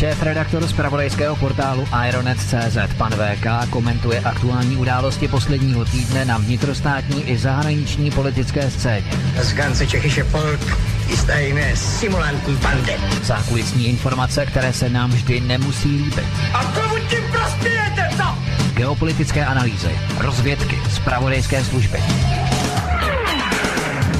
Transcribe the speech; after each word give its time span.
Šéf 0.00 0.22
redaktor 0.22 0.66
z 0.66 0.72
pravodejského 0.72 1.36
portálu 1.36 1.84
Ironet.cz 2.08 2.78
pan 2.96 3.12
VK 3.12 3.70
komentuje 3.70 4.20
aktuální 4.20 4.76
události 4.76 5.28
posledního 5.28 5.84
týdne 5.84 6.24
na 6.24 6.38
vnitrostátní 6.38 7.30
i 7.30 7.38
zahraniční 7.38 8.10
politické 8.10 8.70
scéně. 8.70 9.10
Das 9.36 9.52
ganze 9.52 9.86
tschechische 9.86 10.22
Volk 10.22 10.60
ist 11.08 11.30
eine 11.30 11.76
Simulantenbande. 11.76 12.96
Zákulisní 13.22 13.86
informace, 13.86 14.46
které 14.46 14.72
se 14.72 14.88
nám 14.88 15.10
vždy 15.10 15.40
nemusí 15.40 15.88
líbit. 15.88 16.26
A 16.52 16.64
komu 16.64 16.94
tím 17.08 17.24
prospějete, 17.32 18.08
co? 18.16 18.38
Geopolitické 18.74 19.46
analýzy, 19.46 19.90
rozvědky, 20.18 20.78
zpravodajské 20.90 21.64
služby. 21.64 21.98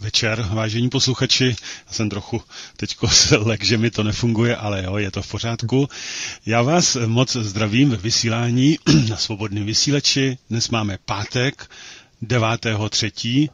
večer, 0.00 0.48
vážení 0.52 0.88
posluchači. 0.90 1.56
Já 1.86 1.92
jsem 1.92 2.10
trochu 2.10 2.42
teďko 2.76 3.08
lek, 3.38 3.64
že 3.64 3.78
mi 3.78 3.90
to 3.90 4.02
nefunguje, 4.02 4.56
ale 4.56 4.84
jo, 4.84 4.96
je 4.96 5.10
to 5.10 5.22
v 5.22 5.30
pořádku. 5.30 5.88
Já 6.46 6.62
vás 6.62 6.96
moc 7.06 7.36
zdravím 7.36 7.90
ve 7.90 7.96
vysílání 7.96 8.78
na 9.08 9.16
svobodném 9.16 9.66
vysílači. 9.66 10.38
Dnes 10.50 10.68
máme 10.68 10.98
pátek, 11.04 11.70
9.3. 12.22 13.48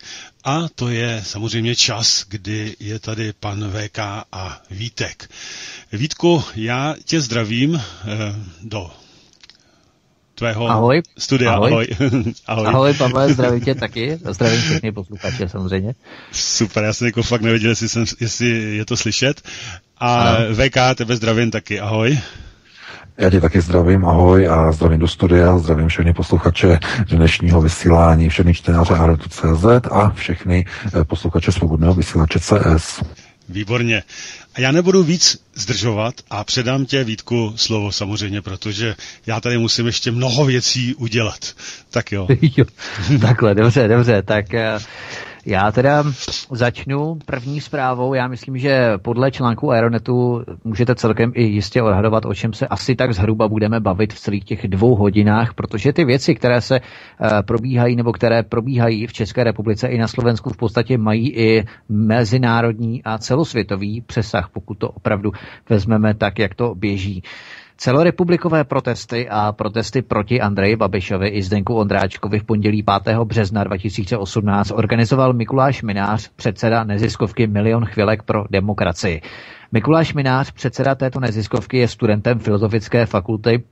a 0.44 0.68
to 0.74 0.88
je 0.88 1.22
samozřejmě 1.26 1.76
čas, 1.76 2.24
kdy 2.28 2.76
je 2.80 2.98
tady 2.98 3.32
pan 3.32 3.72
VK 3.72 3.98
a 4.32 4.62
Vítek. 4.70 5.30
Vítku, 5.92 6.44
já 6.54 6.94
tě 7.04 7.20
zdravím 7.20 7.76
eh, 7.76 7.82
do 8.62 8.90
tvého 10.36 10.70
Ahoj. 10.70 11.02
studia. 11.18 11.52
Ahoj. 11.52 11.70
Ahoj. 11.72 11.86
Ahoj. 12.46 12.66
Ahoj, 12.66 12.94
Pavle, 12.94 13.32
zdravím 13.32 13.60
tě 13.60 13.74
taky. 13.74 14.18
Zdravím 14.30 14.60
všechny 14.60 14.92
posluchače 14.92 15.48
samozřejmě. 15.48 15.94
Super, 16.32 16.84
já 16.84 16.92
jsem 16.92 17.06
jako 17.06 17.22
fakt 17.22 17.40
nevěděl, 17.40 17.70
jestli, 17.70 17.88
jsem, 17.88 18.04
jestli 18.20 18.76
je 18.76 18.84
to 18.84 18.96
slyšet. 18.96 19.42
A 19.98 20.20
Ano. 20.20 20.38
VK, 20.54 20.76
tebe 20.96 21.16
zdravím 21.16 21.50
taky, 21.50 21.80
ahoj. 21.80 22.18
Já 23.18 23.30
tě 23.30 23.40
taky 23.40 23.60
zdravím, 23.60 24.04
ahoj 24.04 24.48
a 24.48 24.72
zdravím 24.72 24.98
do 25.00 25.08
studia, 25.08 25.58
zdravím 25.58 25.88
všechny 25.88 26.12
posluchače 26.12 26.78
dnešního 27.08 27.60
vysílání, 27.62 28.28
všechny 28.28 28.54
čtenáře 28.54 28.94
Arotu.cz 28.94 29.64
a 29.90 30.10
všechny 30.10 30.66
eh, 31.00 31.04
posluchače 31.04 31.52
svobodného 31.52 31.94
vysílače 31.94 32.38
CS. 32.40 33.02
Výborně. 33.48 34.02
A 34.56 34.60
já 34.60 34.72
nebudu 34.72 35.02
víc 35.02 35.42
zdržovat 35.54 36.14
a 36.30 36.44
předám 36.44 36.86
tě, 36.86 37.04
Vítku, 37.04 37.52
slovo 37.56 37.92
samozřejmě, 37.92 38.42
protože 38.42 38.94
já 39.26 39.40
tady 39.40 39.58
musím 39.58 39.86
ještě 39.86 40.10
mnoho 40.10 40.44
věcí 40.44 40.94
udělat. 40.94 41.54
Tak 41.90 42.12
jo. 42.12 42.26
Jo, 42.56 42.64
Takhle, 43.20 43.54
dobře, 43.54 43.88
dobře, 43.88 44.22
tak 44.22 44.54
eh, 44.54 44.78
já 45.46 45.72
teda 45.72 46.04
začnu 46.50 47.18
první 47.26 47.60
zprávou. 47.60 48.14
Já 48.14 48.28
myslím, 48.28 48.58
že 48.58 48.92
podle 48.98 49.30
článku 49.30 49.70
Aeronetu 49.70 50.44
můžete 50.64 50.94
celkem 50.94 51.32
i 51.34 51.42
jistě 51.42 51.82
odhadovat, 51.82 52.24
o 52.24 52.34
čem 52.34 52.52
se 52.52 52.66
asi 52.66 52.96
tak 52.96 53.12
zhruba 53.14 53.48
budeme 53.48 53.80
bavit 53.80 54.12
v 54.12 54.20
celých 54.20 54.44
těch 54.44 54.68
dvou 54.68 54.94
hodinách, 54.94 55.54
protože 55.54 55.92
ty 55.92 56.04
věci, 56.04 56.34
které 56.34 56.60
se 56.60 56.76
eh, 56.76 57.42
probíhají 57.42 57.96
nebo 57.96 58.12
které 58.12 58.42
probíhají 58.42 59.06
v 59.06 59.12
České 59.12 59.44
republice 59.44 59.88
i 59.88 59.98
na 59.98 60.08
Slovensku, 60.08 60.50
v 60.50 60.56
podstatě 60.56 60.98
mají 60.98 61.32
i 61.36 61.64
mezinárodní 61.88 63.02
a 63.04 63.18
celosvětový 63.18 64.00
přesah, 64.00 64.48
pokud 64.52 64.74
to 64.78 64.88
opravdu 64.88 65.32
vezmeme 65.70 66.14
tak, 66.14 66.38
jak 66.38 66.54
to 66.54 66.74
běží. 66.74 67.22
Celorepublikové 67.78 68.64
protesty 68.64 69.28
a 69.28 69.52
protesty 69.52 70.02
proti 70.02 70.40
Andreji 70.40 70.76
Babišovi 70.76 71.28
i 71.28 71.42
Zdenku 71.42 71.74
Ondráčkovi 71.74 72.38
v 72.38 72.44
pondělí 72.44 72.84
5. 73.04 73.18
března 73.18 73.64
2018 73.64 74.70
organizoval 74.70 75.32
Mikuláš 75.32 75.82
Minář, 75.82 76.28
předseda 76.36 76.84
neziskovky 76.84 77.46
Milion 77.46 77.84
chvilek 77.84 78.22
pro 78.22 78.44
demokracii. 78.50 79.20
Mikuláš 79.72 80.14
Minář, 80.14 80.50
předseda 80.50 80.94
této 80.94 81.20
neziskovky, 81.20 81.78
je 81.78 81.88
studentem 81.88 82.38
Filozofické 82.38 83.06
fakulty 83.06 83.64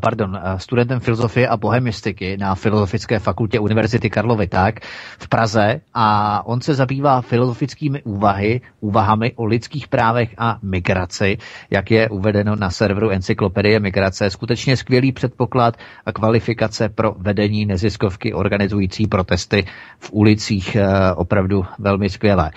pardon, 0.00 0.36
a 0.36 0.58
studentem 0.58 1.00
filozofie 1.00 1.48
a 1.48 1.56
bohemistiky 1.56 2.36
na 2.36 2.54
Filozofické 2.54 3.18
fakultě 3.18 3.60
Univerzity 3.60 4.10
Karlovy 4.10 4.46
tak 4.46 4.80
v 5.18 5.28
Praze 5.28 5.80
a 5.94 6.46
on 6.46 6.60
se 6.60 6.74
zabývá 6.74 7.20
filozofickými 7.20 8.02
úvahy, 8.02 8.60
úvahami 8.80 9.32
o 9.36 9.44
lidských 9.44 9.88
právech 9.88 10.34
a 10.38 10.58
migraci, 10.62 11.38
jak 11.70 11.90
je 11.90 12.08
uvedeno 12.08 12.56
na 12.56 12.70
serveru 12.70 13.10
Encyklopedie 13.10 13.80
migrace. 13.80 14.30
Skutečně 14.30 14.76
skvělý 14.76 15.12
předpoklad 15.12 15.76
a 16.06 16.12
kvalifikace 16.12 16.88
pro 16.88 17.14
vedení 17.18 17.66
neziskovky 17.66 18.34
organizující 18.34 19.06
protesty 19.06 19.64
v 19.98 20.12
ulicích, 20.12 20.76
eh, 20.76 21.12
opravdu 21.14 21.66
velmi 21.78 22.10
skvělé. 22.10 22.50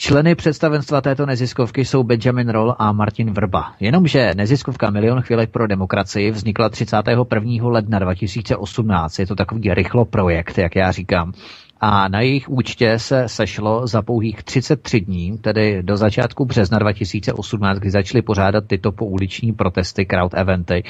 Členy 0.00 0.34
představenstva 0.34 1.00
této 1.00 1.26
neziskovky 1.26 1.84
jsou 1.84 2.02
Benjamin 2.02 2.48
Roll 2.48 2.76
a 2.78 2.92
Martin 2.92 3.32
Vrba. 3.32 3.74
Jenomže 3.80 4.30
neziskovka 4.36 4.90
Milion 4.90 5.20
chvílek 5.22 5.50
pro 5.50 5.66
demokracii 5.66 6.30
vznikla 6.30 6.68
31. 6.68 7.68
ledna 7.68 7.98
2018. 7.98 9.18
Je 9.18 9.26
to 9.26 9.34
takový 9.34 9.74
rychlo 9.74 10.04
projekt, 10.04 10.58
jak 10.58 10.76
já 10.76 10.92
říkám. 10.92 11.32
A 11.80 12.08
na 12.08 12.20
jejich 12.20 12.48
účtě 12.48 12.98
se 12.98 13.28
sešlo 13.28 13.86
za 13.86 14.02
pouhých 14.02 14.42
33 14.42 15.00
dní, 15.00 15.38
tedy 15.38 15.82
do 15.82 15.96
začátku 15.96 16.44
března 16.44 16.78
2018, 16.78 17.78
kdy 17.78 17.90
začaly 17.90 18.22
pořádat 18.22 18.64
tyto 18.66 18.92
pouliční 18.92 19.52
protesty, 19.52 20.06
crowd 20.06 20.34
eventy, 20.34 20.82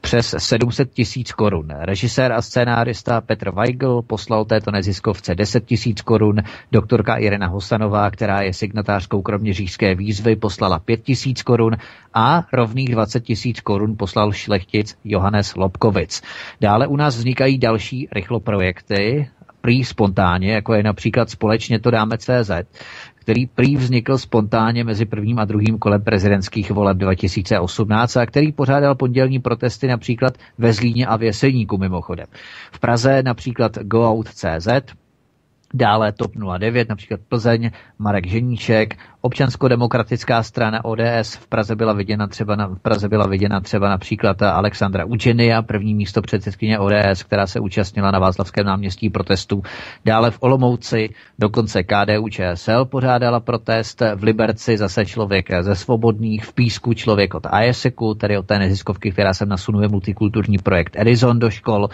přes 0.00 0.34
700 0.38 0.92
tisíc 0.92 1.32
korun. 1.32 1.68
Režisér 1.78 2.32
a 2.32 2.42
scénárista 2.42 3.20
Petr 3.20 3.50
Weigl 3.50 4.02
poslal 4.02 4.44
této 4.44 4.70
neziskovce 4.70 5.34
10 5.34 5.64
tisíc 5.64 6.02
korun, 6.02 6.36
doktorka 6.72 7.16
Irena 7.16 7.46
Hosanová, 7.46 8.10
která 8.10 8.40
je 8.42 8.52
signatářkou 8.52 9.22
kroměřížské 9.22 9.94
výzvy, 9.94 10.36
poslala 10.36 10.78
5 10.78 11.02
tisíc 11.02 11.42
korun 11.42 11.76
a 12.14 12.46
rovných 12.52 12.88
20 12.88 13.20
tisíc 13.20 13.60
korun 13.60 13.96
poslal 13.96 14.32
šlechtic 14.32 14.98
Johannes 15.04 15.56
Lobkovic. 15.56 16.22
Dále 16.60 16.86
u 16.86 16.96
nás 16.96 17.16
vznikají 17.16 17.58
další 17.58 18.08
rychloprojekty, 18.12 19.28
prý 19.62 19.84
spontánně, 19.84 20.52
jako 20.52 20.74
je 20.74 20.82
například 20.82 21.30
společně 21.30 21.78
to 21.78 21.90
dáme 21.90 22.18
CZ, 22.18 22.50
který 23.14 23.46
prý 23.46 23.76
vznikl 23.76 24.18
spontánně 24.18 24.84
mezi 24.84 25.04
prvním 25.04 25.38
a 25.38 25.44
druhým 25.44 25.78
kolem 25.78 26.02
prezidentských 26.02 26.70
voleb 26.70 26.96
2018 26.96 28.16
a 28.16 28.26
který 28.26 28.52
pořádal 28.52 28.94
pondělní 28.94 29.38
protesty 29.38 29.86
například 29.86 30.34
ve 30.58 30.72
Zlíně 30.72 31.06
a 31.06 31.16
v 31.16 31.22
Jeseníku 31.22 31.78
mimochodem. 31.78 32.26
V 32.72 32.78
Praze 32.78 33.22
například 33.22 33.78
GoOut.cz, 33.78 34.68
Dále 35.74 36.12
TOP 36.12 36.32
09, 36.58 36.88
například 36.88 37.20
Plzeň, 37.28 37.70
Marek 37.98 38.26
Ženíček, 38.26 38.96
občansko-demokratická 39.22 40.42
strana 40.42 40.84
ODS 40.84 41.36
v 41.40 41.46
Praze 41.46 41.76
byla 41.76 41.92
viděna 41.92 42.26
třeba, 42.26 42.56
na, 42.56 42.66
v 42.66 42.78
Praze 42.78 43.08
byla 43.08 43.26
viděna 43.26 43.60
třeba 43.60 43.88
například 43.88 44.42
Alexandra 44.42 45.04
Učenia, 45.04 45.62
první 45.62 45.94
místo 45.94 46.22
předsedkyně 46.22 46.78
ODS, 46.78 47.22
která 47.22 47.46
se 47.46 47.60
účastnila 47.60 48.10
na 48.10 48.18
Václavském 48.18 48.66
náměstí 48.66 49.10
protestů. 49.10 49.62
Dále 50.04 50.30
v 50.30 50.38
Olomouci 50.40 51.08
dokonce 51.38 51.82
KDU 51.82 52.28
ČSL 52.28 52.84
pořádala 52.84 53.40
protest, 53.40 54.02
v 54.14 54.22
Liberci 54.22 54.76
zase 54.78 55.06
člověk 55.06 55.48
ze 55.60 55.76
Svobodných, 55.76 56.44
v 56.44 56.52
Písku 56.52 56.94
člověk 56.94 57.34
od 57.34 57.46
AESEKu, 57.46 58.14
tedy 58.14 58.38
od 58.38 58.46
té 58.46 58.58
neziskovky, 58.58 59.10
která 59.10 59.34
se 59.34 59.46
nasunuje 59.46 59.88
multikulturní 59.88 60.58
projekt 60.58 60.96
Edison 60.96 61.38
do 61.38 61.50
škol, 61.50 61.88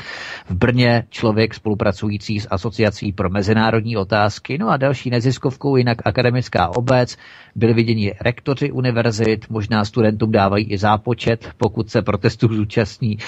v 0.49 0.55
Brně 0.55 1.05
člověk 1.11 1.55
spolupracující 1.55 2.41
s 2.41 2.49
Asociací 2.51 3.13
pro 3.13 3.31
mezinárodní 3.31 3.97
otázky, 3.97 4.59
no 4.59 4.69
a 4.69 4.77
další 4.77 5.11
neziskovkou 5.11 5.77
jinak 5.77 5.99
akademická 6.05 6.69
obec, 6.69 7.18
byli 7.55 7.75
viděni 7.75 8.15
rektoři 8.21 8.73
univerzit, 8.73 9.51
možná 9.51 9.85
studentům 9.85 10.33
dávají 10.33 10.65
i 10.73 10.79
zápočet, 10.79 11.49
pokud 11.57 11.91
se 11.91 12.03
protestů 12.03 12.49
zúčastní. 12.55 13.19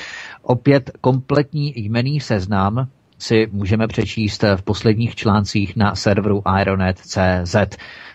Opět 0.42 0.90
kompletní 1.00 1.72
jmený 1.84 2.20
seznam 2.20 2.88
si 3.20 3.48
můžeme 3.52 3.86
přečíst 3.86 4.42
v 4.56 4.62
posledních 4.62 5.14
článcích 5.14 5.76
na 5.76 5.94
serveru 5.94 6.42
Ironet.cz. 6.60 7.56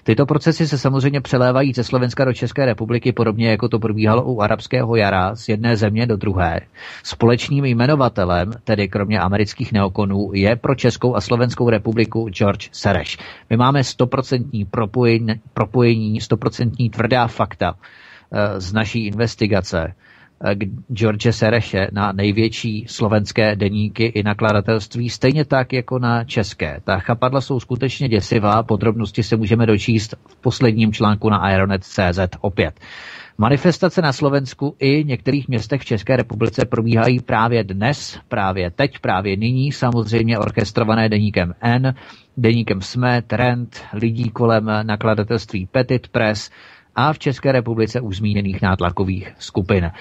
Tyto 0.04 0.26
procesy 0.26 0.68
se 0.68 0.78
samozřejmě 0.78 1.22
přelévají 1.22 1.74
ze 1.74 1.84
Slovenska 1.84 2.26
do 2.26 2.34
České 2.34 2.66
republiky, 2.66 3.12
podobně 3.12 3.50
jako 3.50 3.70
to 3.70 3.80
probíhalo 3.80 4.24
u 4.24 4.42
arabského 4.42 4.96
jara 4.96 5.36
z 5.36 5.50
jedné 5.50 5.78
země 5.78 6.06
do 6.06 6.18
druhé. 6.18 6.60
Společným 7.04 7.66
jmenovatelem, 7.66 8.52
tedy 8.64 8.88
kromě 8.88 9.20
amerických 9.20 9.74
neokonů, 9.74 10.30
je 10.34 10.56
pro 10.56 10.76
Českou 10.76 11.16
a 11.16 11.22
Slovenskou 11.22 11.70
republiku 11.70 12.30
George 12.30 12.70
Sereš. 12.72 13.18
My 13.50 13.58
máme 13.58 13.84
stoprocentní 13.84 14.66
propojení, 14.66 15.34
propojení, 15.54 16.22
stoprocentní 16.22 16.90
tvrdá 16.90 17.28
fakta 17.28 17.74
eh, 17.76 18.62
z 18.62 18.74
naší 18.74 19.06
investigace 19.08 19.94
George 20.94 21.28
Sereše 21.32 21.88
na 21.92 22.12
největší 22.12 22.86
slovenské 22.88 23.56
deníky 23.56 24.06
i 24.06 24.24
nakladatelství, 24.24 25.10
stejně 25.10 25.46
tak 25.46 25.74
jako 25.74 26.00
na 26.00 26.24
české. 26.24 26.82
Ta 26.84 27.00
chapadla 27.00 27.42
jsou 27.42 27.60
skutečně 27.60 28.10
děsivá, 28.10 28.64
podrobnosti 28.64 29.24
se 29.24 29.38
můžeme 29.38 29.66
dočíst 29.66 30.16
v 30.28 30.36
posledním 30.36 30.94
článku 30.94 31.30
na 31.30 31.38
Aeronet.cz 31.38 32.20
opět. 32.42 32.80
Manifestace 33.38 34.02
na 34.02 34.14
Slovensku 34.14 34.76
i 34.80 35.04
některých 35.04 35.48
městech 35.48 35.82
v 35.82 35.86
České 35.86 36.16
republice 36.16 36.66
probíhají 36.66 37.20
právě 37.20 37.64
dnes, 37.64 38.20
právě 38.28 38.72
teď, 38.72 39.00
právě 39.00 39.38
nyní, 39.38 39.72
samozřejmě 39.72 40.40
orchestrované 40.40 41.10
deníkem 41.10 41.54
N, 41.62 41.96
deníkem 42.38 42.82
SME, 42.82 43.22
Trend, 43.22 43.82
lidí 43.94 44.30
kolem 44.30 44.72
nakladatelství 44.84 45.68
Petit 45.72 46.08
Press 46.08 46.52
a 46.96 47.14
v 47.14 47.20
České 47.20 47.52
republice 47.52 48.02
už 48.02 48.18
zmíněných 48.18 48.62
nátlakových 48.62 49.34
skupin. 49.40 49.92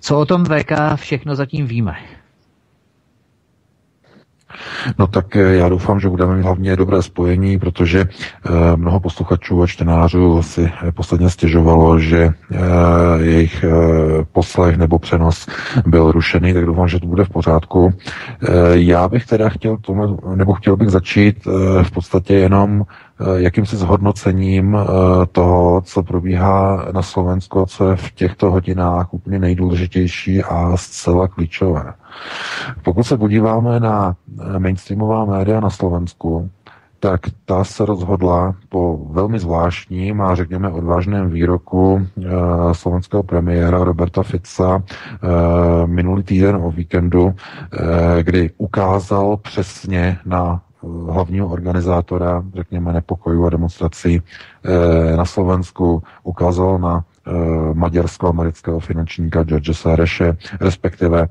Co 0.00 0.18
o 0.20 0.26
tom 0.26 0.44
VK 0.44 0.72
všechno 0.96 1.34
zatím 1.34 1.66
víme? 1.66 1.96
No 4.98 5.06
tak 5.06 5.36
eh, 5.36 5.40
já 5.54 5.68
doufám, 5.68 6.00
že 6.00 6.08
budeme 6.08 6.36
mít 6.36 6.42
hlavně 6.42 6.76
dobré 6.76 7.02
spojení, 7.02 7.58
protože 7.58 8.00
eh, 8.00 8.76
mnoho 8.76 9.00
posluchačů 9.00 9.62
a 9.62 9.66
čtenářů 9.66 10.42
si 10.42 10.72
eh, 10.88 10.92
posledně 10.92 11.30
stěžovalo, 11.30 11.98
že 11.98 12.30
jejich 13.18 13.64
poslech 14.32 14.76
nebo 14.76 14.98
přenos 14.98 15.46
byl 15.86 16.12
rušený, 16.12 16.54
tak 16.54 16.66
doufám, 16.66 16.88
že 16.88 17.00
to 17.00 17.06
bude 17.06 17.24
v 17.24 17.28
pořádku. 17.28 17.92
Já 18.72 19.08
bych 19.08 19.26
teda 19.26 19.48
chtěl 19.48 19.76
tomu, 19.76 20.18
nebo 20.34 20.54
chtěl 20.54 20.76
bych 20.76 20.90
začít 20.90 21.44
v 21.82 21.90
podstatě 21.90 22.34
jenom 22.34 22.84
jakýmsi 23.36 23.76
zhodnocením 23.76 24.78
toho, 25.32 25.80
co 25.80 26.02
probíhá 26.02 26.88
na 26.92 27.02
Slovensku 27.02 27.66
co 27.66 27.90
je 27.90 27.96
v 27.96 28.10
těchto 28.10 28.50
hodinách 28.50 29.14
úplně 29.14 29.38
nejdůležitější 29.38 30.42
a 30.42 30.76
zcela 30.76 31.28
klíčové. 31.28 31.92
Pokud 32.82 33.02
se 33.02 33.18
podíváme 33.18 33.80
na 33.80 34.16
mainstreamová 34.58 35.24
média 35.24 35.60
na 35.60 35.70
Slovensku, 35.70 36.50
tak 37.00 37.20
ta 37.44 37.64
se 37.64 37.86
rozhodla 37.86 38.54
po 38.68 38.98
velmi 39.10 39.38
zvláštním 39.38 40.20
a 40.20 40.34
řekněme 40.34 40.70
odvážném 40.70 41.30
výroku 41.30 42.00
e, 42.00 42.24
slovenského 42.74 43.22
premiéra 43.22 43.84
Roberta 43.84 44.22
Fica 44.22 44.82
e, 44.82 45.86
minulý 45.86 46.22
týden 46.22 46.56
o 46.56 46.70
víkendu, 46.70 47.34
e, 47.34 48.22
kdy 48.22 48.50
ukázal 48.58 49.36
přesně 49.36 50.18
na 50.24 50.62
hlavního 51.08 51.48
organizátora, 51.48 52.44
řekněme, 52.54 52.92
nepokojů 52.92 53.46
a 53.46 53.50
demonstrací 53.50 54.22
e, 54.22 55.16
na 55.16 55.24
Slovensku, 55.24 56.02
ukázal 56.22 56.78
na 56.78 57.04
e, 57.26 57.30
maďarsko-amerického 57.74 58.80
finančníka 58.80 59.44
George 59.44 59.76
Sereše, 59.76 60.36
respektive 60.60 61.28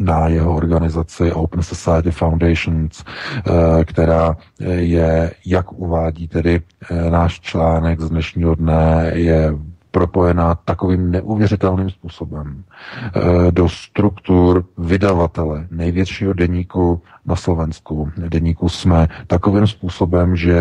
na 0.00 0.28
jeho 0.28 0.54
organizaci 0.54 1.32
Open 1.32 1.62
Society 1.62 2.10
Foundations, 2.10 3.04
eh, 3.04 3.84
která 3.84 4.36
je, 4.78 5.32
jak 5.46 5.72
uvádí 5.72 6.28
tedy 6.28 6.60
eh, 6.90 7.10
náš 7.10 7.40
článek 7.40 8.00
z 8.00 8.10
dnešního 8.10 8.54
dne, 8.54 9.10
je 9.14 9.54
propojená 9.90 10.54
takovým 10.54 11.10
neuvěřitelným 11.10 11.90
způsobem 11.90 12.64
eh, 12.64 13.52
do 13.52 13.68
struktur 13.68 14.64
vydavatele 14.78 15.66
největšího 15.70 16.32
deníku 16.32 17.02
na 17.26 17.36
Slovensku, 17.36 18.10
deníku 18.16 18.68
jsme, 18.68 19.08
takovým 19.26 19.66
způsobem, 19.66 20.36
že 20.36 20.60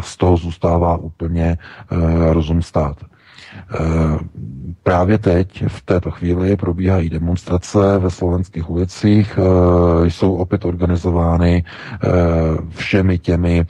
z 0.00 0.16
toho 0.16 0.36
zůstává 0.36 0.96
úplně 0.96 1.58
rozum 2.32 2.62
stát. 2.62 2.96
Eh, 3.74 4.18
právě 4.82 5.18
teď, 5.18 5.64
v 5.68 5.82
této 5.82 6.10
chvíli, 6.10 6.56
probíhají 6.56 7.10
demonstrace 7.10 7.98
ve 7.98 8.10
slovenských 8.10 8.70
ulicích, 8.70 9.38
eh, 9.38 10.10
jsou 10.10 10.34
opět 10.34 10.64
organizovány 10.64 11.64
eh, 11.64 12.08
všemi 12.68 13.18
těmi 13.18 13.66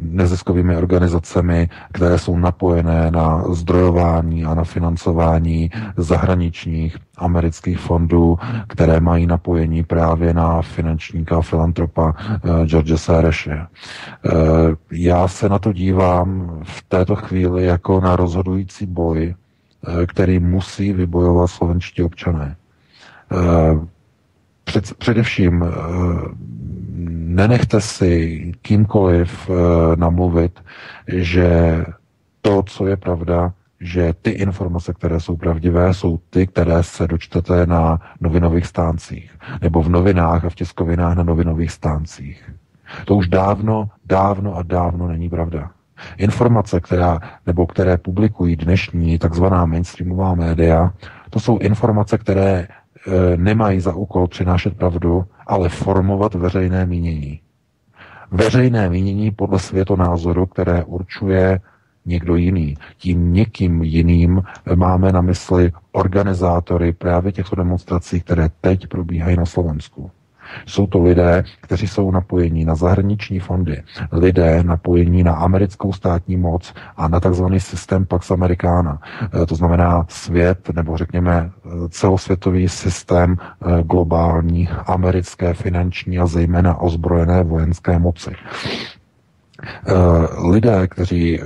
neziskovými 0.00 0.76
organizacemi, 0.76 1.68
které 1.92 2.18
jsou 2.18 2.38
napojené 2.38 3.10
na 3.10 3.44
zdrojování 3.54 4.44
a 4.44 4.54
na 4.54 4.64
financování 4.64 5.70
zahraničních 5.96 6.96
amerických 7.16 7.78
fondů, 7.78 8.38
které 8.68 9.00
mají 9.00 9.26
napojení 9.26 9.82
právě 9.82 10.34
na 10.34 10.62
finančníka, 10.62 11.40
filantropa 11.40 12.14
George 12.66 12.96
Soreše. 12.96 13.66
Já 14.90 15.28
se 15.28 15.48
na 15.48 15.58
to 15.58 15.72
dívám 15.72 16.60
v 16.62 16.82
této 16.88 17.16
chvíli 17.16 17.64
jako 17.64 18.00
na 18.00 18.16
rozhodující 18.16 18.86
boj, 18.86 19.34
eh, 19.34 20.06
který 20.06 20.38
musí 20.38 20.92
vybojovat 20.92 21.46
slovenští 21.46 22.02
občané. 22.02 22.56
Eh, 23.32 23.78
před, 24.64 24.94
především 24.94 25.62
eh, 25.62 25.68
nenechte 27.34 27.80
si 27.80 28.52
kýmkoliv 28.62 29.50
namluvit, 29.96 30.60
že 31.08 31.84
to, 32.42 32.62
co 32.62 32.86
je 32.86 32.96
pravda, 32.96 33.52
že 33.80 34.14
ty 34.22 34.30
informace, 34.30 34.92
které 34.92 35.20
jsou 35.20 35.36
pravdivé, 35.36 35.94
jsou 35.94 36.18
ty, 36.30 36.46
které 36.46 36.82
se 36.82 37.06
dočtete 37.06 37.66
na 37.66 37.98
novinových 38.20 38.66
stáncích, 38.66 39.38
nebo 39.62 39.82
v 39.82 39.88
novinách 39.88 40.44
a 40.44 40.50
v 40.50 40.54
tiskovinách 40.54 41.16
na 41.16 41.22
novinových 41.22 41.70
stáncích. 41.70 42.50
To 43.04 43.16
už 43.16 43.28
dávno, 43.28 43.90
dávno 44.06 44.56
a 44.56 44.62
dávno 44.62 45.08
není 45.08 45.28
pravda. 45.28 45.70
Informace, 46.16 46.80
která, 46.80 47.20
nebo 47.46 47.66
které 47.66 47.98
publikují 47.98 48.56
dnešní 48.56 49.18
takzvaná 49.18 49.66
mainstreamová 49.66 50.34
média, 50.34 50.92
to 51.30 51.40
jsou 51.40 51.58
informace, 51.58 52.18
které 52.18 52.50
e, 52.58 52.66
nemají 53.36 53.80
za 53.80 53.94
úkol 53.94 54.28
přinášet 54.28 54.76
pravdu, 54.76 55.24
ale 55.46 55.68
formovat 55.68 56.34
veřejné 56.34 56.86
mínění. 56.86 57.40
veřejné 58.30 58.90
mínění 58.90 59.30
podle 59.30 59.58
světonázoru, 59.58 60.46
které 60.46 60.84
určuje 60.84 61.60
někdo 62.06 62.36
jiný. 62.36 62.76
Tím 62.96 63.32
někým 63.32 63.82
jiným 63.82 64.42
máme 64.74 65.12
na 65.12 65.20
mysli 65.20 65.72
organizátory 65.92 66.92
právě 66.92 67.32
těchto 67.32 67.56
demonstrací, 67.56 68.20
které 68.20 68.48
teď 68.60 68.86
probíhají 68.86 69.36
na 69.36 69.46
Slovensku. 69.46 70.10
Jsou 70.66 70.86
to 70.86 71.02
lidé, 71.02 71.44
kteří 71.60 71.88
jsou 71.88 72.10
napojení 72.10 72.64
na 72.64 72.74
zahraniční 72.74 73.38
fondy, 73.38 73.82
lidé 74.12 74.62
napojení 74.62 75.22
na 75.22 75.32
americkou 75.32 75.92
státní 75.92 76.36
moc 76.36 76.74
a 76.96 77.08
na 77.08 77.20
takzvaný 77.20 77.60
systém 77.60 78.06
Pax 78.06 78.30
Americana. 78.30 79.00
E, 79.42 79.46
to 79.46 79.54
znamená 79.54 80.06
svět, 80.08 80.70
nebo 80.74 80.96
řekněme 80.96 81.34
e, 81.34 81.88
celosvětový 81.88 82.68
systém 82.68 83.36
e, 83.38 83.82
globální 83.82 84.68
americké 84.86 85.54
finanční 85.54 86.18
a 86.18 86.26
zejména 86.26 86.80
ozbrojené 86.80 87.42
vojenské 87.42 87.98
moci. 87.98 88.30
Lidé, 90.50 90.88
kteří 90.88 91.40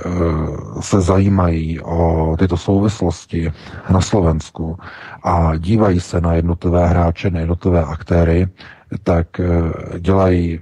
se 0.79 1.01
zajímají 1.01 1.79
o 1.79 2.35
tyto 2.39 2.57
souvislosti 2.57 3.51
na 3.89 4.01
Slovensku 4.01 4.77
a 5.23 5.55
dívají 5.57 5.99
se 5.99 6.21
na 6.21 6.33
jednotlivé 6.33 6.87
hráče, 6.87 7.29
na 7.29 7.39
jednotlivé 7.39 7.83
aktéry, 7.83 8.47
tak 9.03 9.39
eh, 9.39 9.99
dělají 9.99 10.59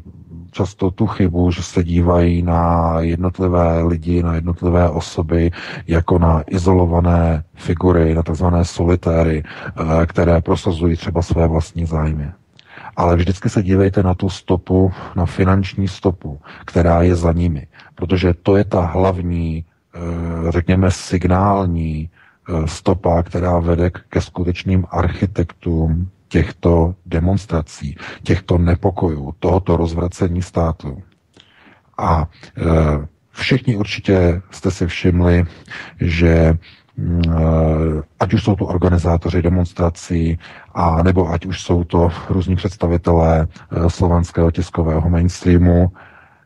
často 0.51 0.91
tu 0.91 1.07
chybu, 1.07 1.51
že 1.51 1.63
se 1.63 1.83
dívají 1.83 2.41
na 2.41 2.93
jednotlivé 2.99 3.83
lidi, 3.83 4.23
na 4.23 4.35
jednotlivé 4.35 4.89
osoby 4.89 5.51
jako 5.87 6.19
na 6.19 6.41
izolované 6.41 7.43
figury, 7.55 8.15
na 8.15 8.23
tzv. 8.23 8.45
solitéry, 8.63 9.43
eh, 9.43 10.05
které 10.05 10.41
prosazují 10.41 10.95
třeba 10.95 11.21
své 11.21 11.47
vlastní 11.47 11.85
zájmy. 11.85 12.31
Ale 12.97 13.15
vždycky 13.15 13.49
se 13.49 13.63
dívejte 13.63 14.03
na 14.03 14.13
tu 14.13 14.29
stopu, 14.29 14.91
na 15.15 15.25
finanční 15.25 15.87
stopu, 15.87 16.41
která 16.65 17.01
je 17.01 17.15
za 17.15 17.31
nimi. 17.31 17.67
Protože 17.95 18.33
to 18.33 18.57
je 18.57 18.63
ta 18.63 18.85
hlavní, 18.85 19.65
eh, 19.95 20.51
řekněme, 20.51 20.91
signální 20.91 22.09
stopa, 22.65 23.23
která 23.23 23.59
vede 23.59 23.89
ke 23.89 24.21
skutečným 24.21 24.85
architektům 24.91 26.09
těchto 26.27 26.95
demonstrací, 27.05 27.95
těchto 28.23 28.57
nepokojů, 28.57 29.33
tohoto 29.39 29.77
rozvracení 29.77 30.41
státu. 30.41 31.03
A 31.97 32.27
e, 32.57 32.63
všichni 33.31 33.75
určitě 33.75 34.41
jste 34.51 34.71
si 34.71 34.87
všimli, 34.87 35.45
že 35.99 36.57
ať 38.19 38.33
už 38.33 38.43
jsou 38.43 38.55
to 38.55 38.65
organizátoři 38.65 39.41
demonstrací, 39.41 40.39
a 40.73 41.03
nebo 41.03 41.29
ať 41.29 41.45
už 41.45 41.61
jsou 41.61 41.83
to 41.83 42.09
různí 42.29 42.55
představitelé 42.55 43.47
e, 43.71 43.89
slovanského 43.89 44.51
tiskového 44.51 45.09
mainstreamu, 45.09 45.91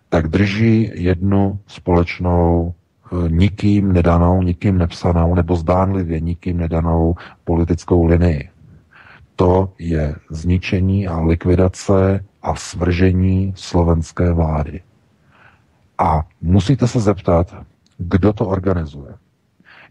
tak 0.10 0.28
drží 0.28 0.92
jednu 0.94 1.60
společnou 1.68 2.74
e, 3.26 3.30
nikým 3.30 3.92
nedanou, 3.94 4.42
nikým 4.42 4.78
nepsanou 4.78 5.36
nebo 5.36 5.56
zdánlivě 5.56 6.20
nikým 6.20 6.58
nedanou 6.58 7.16
politickou 7.44 8.06
linii 8.06 8.50
to 9.42 9.74
je 9.80 10.16
zničení 10.30 11.08
a 11.08 11.20
likvidace 11.22 12.26
a 12.42 12.56
svržení 12.56 13.54
slovenské 13.56 14.34
vlády. 14.34 14.82
A 15.98 16.24
musíte 16.42 16.88
se 16.88 17.00
zeptat, 17.00 17.56
kdo 17.98 18.34
to 18.34 18.46
organizuje. 18.48 19.14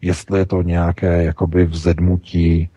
Jestli 0.02 0.38
je 0.38 0.46
to 0.46 0.62
nějaké 0.62 1.24
jakoby 1.24 1.66
vzedmutí 1.66 2.68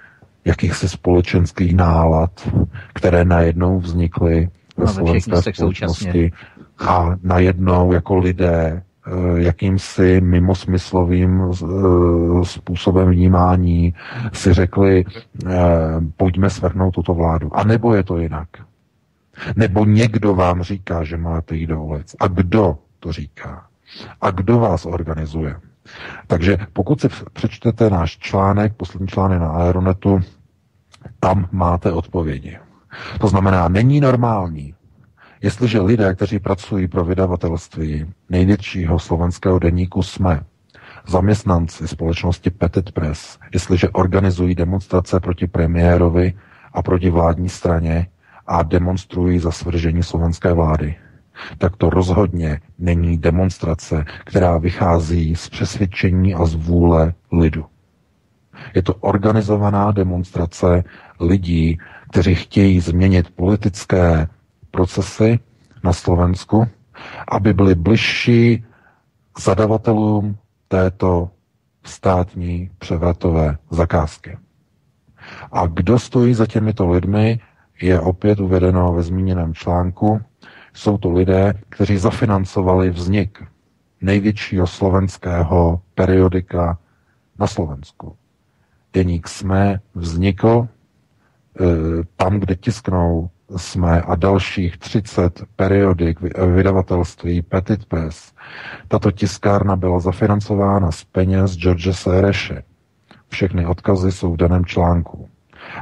jakýchsi 0.45 0.89
společenských 0.89 1.75
nálad, 1.75 2.49
které 2.93 3.25
najednou 3.25 3.79
vznikly 3.79 4.49
ve 4.77 4.85
no, 4.85 4.93
slovenské 4.93 5.53
společnosti 5.53 6.31
a 6.79 7.15
najednou 7.23 7.93
jako 7.93 8.17
lidé 8.17 8.83
Eh, 9.07 9.41
jakýmsi 9.41 10.21
mimosmyslovým 10.21 11.41
eh, 11.41 12.45
způsobem 12.45 13.09
vnímání 13.09 13.93
si 14.33 14.53
řekli, 14.53 15.05
eh, 15.45 15.51
pojďme 16.17 16.49
svrhnout 16.49 16.93
tuto 16.93 17.13
vládu. 17.13 17.55
A 17.55 17.63
nebo 17.63 17.95
je 17.95 18.03
to 18.03 18.17
jinak. 18.17 18.47
Nebo 19.55 19.85
někdo 19.85 20.35
vám 20.35 20.63
říká, 20.63 21.03
že 21.03 21.17
máte 21.17 21.55
jít 21.55 21.67
do 21.67 21.83
ulic. 21.83 22.15
A 22.19 22.27
kdo 22.27 22.77
to 22.99 23.11
říká? 23.11 23.65
A 24.21 24.31
kdo 24.31 24.59
vás 24.59 24.85
organizuje? 24.85 25.55
Takže 26.27 26.57
pokud 26.73 27.01
si 27.01 27.09
přečtete 27.33 27.89
náš 27.89 28.17
článek, 28.17 28.73
poslední 28.73 29.07
článek 29.07 29.39
na 29.39 29.49
Aeronetu, 29.49 30.21
tam 31.19 31.47
máte 31.51 31.91
odpovědi. 31.91 32.57
To 33.19 33.27
znamená, 33.27 33.67
není 33.67 33.99
normální, 33.99 34.75
Jestliže 35.43 35.81
lidé, 35.81 36.15
kteří 36.15 36.39
pracují 36.39 36.87
pro 36.87 37.05
vydavatelství 37.05 38.05
největšího 38.29 38.99
slovenského 38.99 39.59
deníku 39.59 40.03
SME, 40.03 40.43
zaměstnanci 41.07 41.87
společnosti 41.87 42.49
Petit 42.49 42.91
Press, 42.91 43.39
jestliže 43.53 43.89
organizují 43.89 44.55
demonstrace 44.55 45.19
proti 45.19 45.47
premiérovi 45.47 46.33
a 46.73 46.81
proti 46.81 47.09
vládní 47.09 47.49
straně 47.49 48.07
a 48.47 48.63
demonstrují 48.63 49.39
za 49.39 49.51
svržení 49.51 50.03
slovenské 50.03 50.53
vlády, 50.53 50.95
tak 51.57 51.77
to 51.77 51.89
rozhodně 51.89 52.59
není 52.79 53.17
demonstrace, 53.17 54.05
která 54.25 54.57
vychází 54.57 55.35
z 55.35 55.49
přesvědčení 55.49 56.33
a 56.33 56.45
z 56.45 56.55
vůle 56.55 57.13
lidu. 57.31 57.65
Je 58.75 58.81
to 58.83 58.93
organizovaná 58.93 59.91
demonstrace 59.91 60.83
lidí, 61.19 61.77
kteří 62.09 62.35
chtějí 62.35 62.79
změnit 62.79 63.29
politické 63.35 64.27
procesy 64.71 65.39
na 65.83 65.93
Slovensku, 65.93 66.67
aby 67.27 67.53
byly 67.53 67.75
bližší 67.75 68.65
zadavatelům 69.39 70.37
této 70.67 71.29
státní 71.85 72.69
převratové 72.77 73.57
zakázky. 73.71 74.37
A 75.51 75.67
kdo 75.67 75.99
stojí 75.99 76.33
za 76.33 76.45
těmito 76.45 76.89
lidmi, 76.89 77.39
je 77.81 77.99
opět 77.99 78.39
uvedeno 78.39 78.93
ve 78.93 79.03
zmíněném 79.03 79.53
článku. 79.53 80.21
Jsou 80.73 80.97
to 80.97 81.11
lidé, 81.11 81.53
kteří 81.69 81.97
zafinancovali 81.97 82.89
vznik 82.89 83.43
největšího 84.01 84.67
slovenského 84.67 85.81
periodika 85.95 86.77
na 87.39 87.47
Slovensku. 87.47 88.15
Deník 88.93 89.27
SME 89.27 89.79
vznikl 89.95 90.67
e, 90.67 91.65
tam, 92.15 92.39
kde 92.39 92.55
tisknou 92.55 93.29
jsme 93.57 94.01
a 94.01 94.15
dalších 94.15 94.77
30 94.77 95.43
periodik 95.55 96.19
vydavatelství 96.55 97.41
Petit 97.41 97.85
Press. 97.85 98.33
Tato 98.87 99.11
tiskárna 99.11 99.75
byla 99.75 99.99
zafinancována 99.99 100.91
z 100.91 101.03
peněz 101.03 101.57
George 101.57 101.95
Sereše. 101.95 102.63
Všechny 103.27 103.65
odkazy 103.65 104.11
jsou 104.11 104.33
v 104.33 104.37
daném 104.37 104.65
článku. 104.65 105.29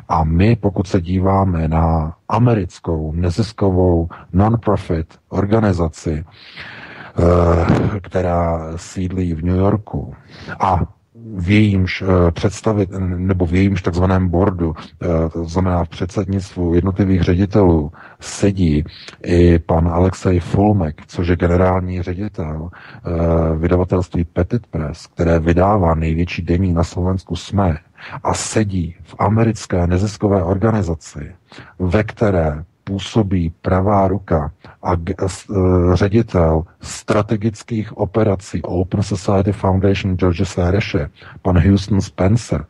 A 0.10 0.24
my, 0.24 0.56
pokud 0.56 0.88
se 0.88 1.02
díváme 1.02 1.68
na 1.68 2.16
americkou 2.30 3.12
neziskovou 3.16 4.10
non-profit 4.34 5.20
organizaci, 5.30 6.24
eh, 6.26 8.00
která 8.00 8.72
sídlí 8.76 9.34
v 9.34 9.44
New 9.44 9.56
Yorku 9.58 10.16
a 10.60 10.80
v 11.36 11.50
jejímž 11.50 12.02
eh, 12.02 12.32
představit, 12.32 12.90
nebo 13.00 13.46
v 13.46 13.54
jejímž 13.54 13.82
takzvaném 13.82 14.28
boardu, 14.28 14.74
eh, 14.78 15.30
to 15.30 15.46
znamená 15.46 15.86
v 15.86 15.90
předsednictvu 15.90 16.74
jednotlivých 16.74 17.22
ředitelů, 17.22 17.92
sedí 18.20 18.84
i 19.24 19.60
pan 19.60 19.88
Alexej 19.88 20.40
Fulmek, 20.40 21.02
což 21.08 21.28
je 21.28 21.36
generální 21.36 22.02
ředitel 22.02 22.70
eh, 22.70 23.58
vydavatelství 23.58 24.24
Petit 24.24 24.68
Press, 24.68 25.08
které 25.08 25.40
vydává 25.40 25.96
největší 25.96 26.42
denní 26.42 26.74
na 26.74 26.84
Slovensku 26.84 27.36
SME 27.36 27.78
a 28.24 28.34
sedí 28.34 28.96
v 29.04 29.16
americké 29.20 29.88
neziskové 29.88 30.44
organizaci, 30.44 31.36
ve 31.80 32.04
které 32.04 32.64
působí 32.84 33.54
pravá 33.62 34.08
ruka 34.08 34.52
a 34.84 34.94
e, 34.94 35.14
ředitel 35.94 36.64
strategických 36.82 37.98
operací 37.98 38.62
Open 38.62 39.04
Society 39.04 39.52
Foundation 39.52 40.16
George 40.18 40.48
Sereše, 40.48 41.10
pan 41.42 41.60
Houston 41.68 42.02
Spencer, 42.02 42.66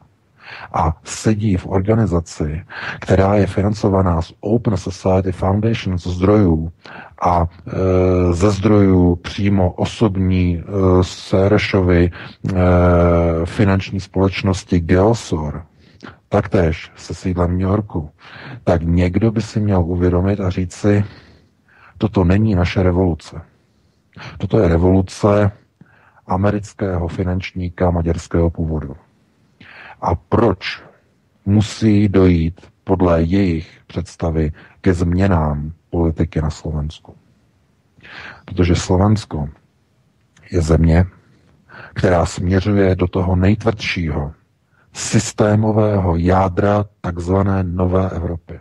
a 0.73 0.93
sedí 1.03 1.57
v 1.57 1.67
organizaci, 1.67 2.61
která 2.99 3.35
je 3.35 3.47
financovaná 3.47 4.21
z 4.21 4.33
Open 4.39 4.77
Society 4.77 5.31
Foundation 5.31 5.97
z 5.99 6.07
zdrojů 6.07 6.71
a 7.21 7.45
e, 7.67 8.33
ze 8.33 8.51
zdrojů 8.51 9.15
přímo 9.15 9.71
osobní 9.71 10.57
e, 10.57 10.63
Serešovy 11.03 12.11
e, 12.11 12.55
finanční 13.45 13.99
společnosti 13.99 14.79
Geosor, 14.79 15.63
taktéž 16.31 16.91
se 16.95 17.13
sídlem 17.13 17.51
New 17.51 17.67
Yorku, 17.67 18.09
tak 18.63 18.81
někdo 18.81 19.31
by 19.31 19.41
si 19.41 19.59
měl 19.59 19.81
uvědomit 19.81 20.39
a 20.39 20.49
říct 20.49 20.73
si, 20.73 21.03
toto 21.97 22.23
není 22.23 22.55
naše 22.55 22.83
revoluce. 22.83 23.41
Toto 24.37 24.59
je 24.59 24.67
revoluce 24.67 25.51
amerického 26.27 27.07
finančníka 27.07 27.91
maďarského 27.91 28.49
původu. 28.49 28.95
A 30.01 30.15
proč 30.15 30.83
musí 31.45 32.09
dojít 32.09 32.61
podle 32.83 33.23
jejich 33.23 33.81
představy 33.87 34.51
ke 34.81 34.93
změnám 34.93 35.71
politiky 35.89 36.41
na 36.41 36.49
Slovensku? 36.49 37.15
Protože 38.45 38.75
Slovensko 38.75 39.49
je 40.51 40.61
země, 40.61 41.05
která 41.93 42.25
směřuje 42.25 42.95
do 42.95 43.07
toho 43.07 43.35
nejtvrdšího 43.35 44.33
systémového 44.93 46.15
jádra 46.15 46.85
takzvané 47.01 47.63
Nové 47.63 48.09
Evropy. 48.09 48.59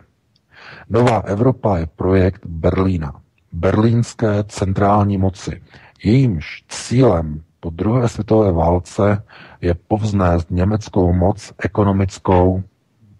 Nová 0.89 1.19
Evropa 1.19 1.77
je 1.77 1.85
projekt 1.95 2.45
Berlína, 2.45 3.13
berlínské 3.51 4.43
centrální 4.47 5.17
moci. 5.17 5.61
Jejímž 6.03 6.63
cílem 6.69 7.43
po 7.59 7.69
druhé 7.69 8.09
světové 8.09 8.51
válce 8.51 9.23
je 9.61 9.73
povznést 9.87 10.51
německou 10.51 11.13
moc 11.13 11.53
ekonomickou, 11.63 12.63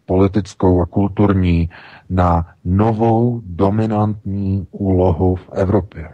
politickou 0.06 0.82
a 0.82 0.86
kulturní 0.86 1.70
na 2.10 2.46
novou 2.66 3.42
dominantní 3.46 4.68
úlohu 4.72 5.36
v 5.36 5.50
Evropě. 5.54 6.10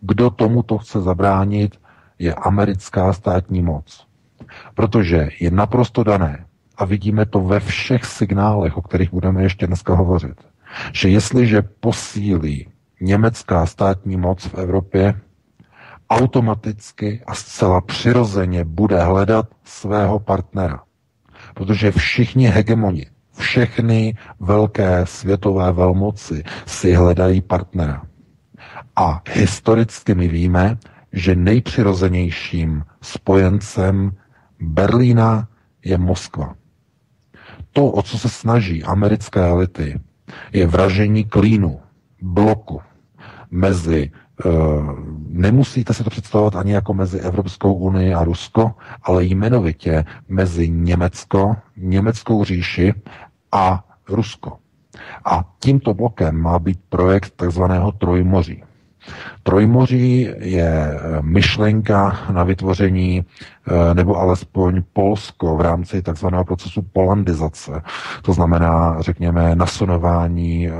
Kdo 0.00 0.30
tomuto 0.30 0.78
chce 0.78 1.00
zabránit, 1.00 1.80
je 2.18 2.34
americká 2.34 3.12
státní 3.12 3.62
moc. 3.62 4.06
Protože 4.74 5.28
je 5.40 5.50
naprosto 5.50 6.04
dané, 6.04 6.46
a 6.76 6.84
vidíme 6.84 7.26
to 7.26 7.40
ve 7.40 7.60
všech 7.60 8.04
signálech, 8.04 8.76
o 8.76 8.82
kterých 8.82 9.10
budeme 9.10 9.42
ještě 9.42 9.66
dneska 9.66 9.94
hovořit, 9.94 10.40
že 10.92 11.08
jestliže 11.08 11.62
posílí 11.62 12.68
německá 13.00 13.66
státní 13.66 14.16
moc 14.16 14.44
v 14.44 14.54
Evropě, 14.54 15.14
automaticky 16.10 17.22
a 17.26 17.34
zcela 17.34 17.80
přirozeně 17.80 18.64
bude 18.64 19.02
hledat 19.04 19.46
svého 19.64 20.18
partnera. 20.18 20.80
Protože 21.54 21.90
všichni 21.90 22.46
hegemoni, 22.46 23.06
všechny 23.38 24.16
velké 24.40 25.06
světové 25.06 25.72
velmoci 25.72 26.44
si 26.66 26.92
hledají 26.92 27.40
partnera. 27.40 28.02
A 28.96 29.22
historicky 29.32 30.14
my 30.14 30.28
víme, 30.28 30.78
že 31.12 31.34
nejpřirozenějším 31.36 32.84
spojencem 33.02 34.12
Berlína 34.64 35.48
je 35.84 35.98
Moskva. 35.98 36.54
To, 37.72 37.86
o 37.86 38.02
co 38.02 38.18
se 38.18 38.28
snaží 38.28 38.84
americké 38.84 39.40
elity, 39.40 40.00
je 40.52 40.66
vražení 40.66 41.24
klínu, 41.24 41.80
bloku 42.22 42.80
mezi 43.50 44.10
Eh, 44.40 44.48
nemusíte 45.28 45.94
si 45.94 46.04
to 46.04 46.10
představovat 46.10 46.56
ani 46.56 46.72
jako 46.72 46.94
mezi 46.94 47.18
Evropskou 47.18 47.74
unii 47.74 48.14
a 48.14 48.24
Rusko, 48.24 48.74
ale 49.02 49.24
jmenovitě 49.24 50.04
mezi 50.28 50.68
Německo, 50.68 51.56
Německou 51.76 52.44
říši 52.44 52.94
a 53.52 53.84
Rusko. 54.08 54.58
A 55.24 55.44
tímto 55.58 55.94
blokem 55.94 56.36
má 56.40 56.58
být 56.58 56.80
projekt 56.88 57.32
takzvaného 57.36 57.92
Trojmoří. 57.92 58.62
Trojmoří 59.46 60.28
je 60.38 61.00
myšlenka 61.22 62.18
na 62.32 62.44
vytvoření 62.44 63.24
Eh, 63.68 63.94
nebo 63.94 64.16
alespoň 64.16 64.82
Polsko 64.92 65.56
v 65.56 65.60
rámci 65.60 66.02
takzvaného 66.02 66.44
procesu 66.44 66.82
polandizace. 66.92 67.82
To 68.22 68.32
znamená, 68.32 68.96
řekněme, 69.00 69.54
nasunování 69.54 70.68
eh, 70.68 70.72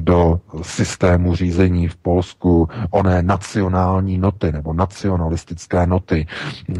do 0.00 0.40
systému 0.62 1.34
řízení 1.34 1.88
v 1.88 1.96
Polsku 1.96 2.68
oné 2.90 3.22
nacionální 3.22 4.18
noty 4.18 4.52
nebo 4.52 4.72
nacionalistické 4.72 5.86
noty 5.86 6.26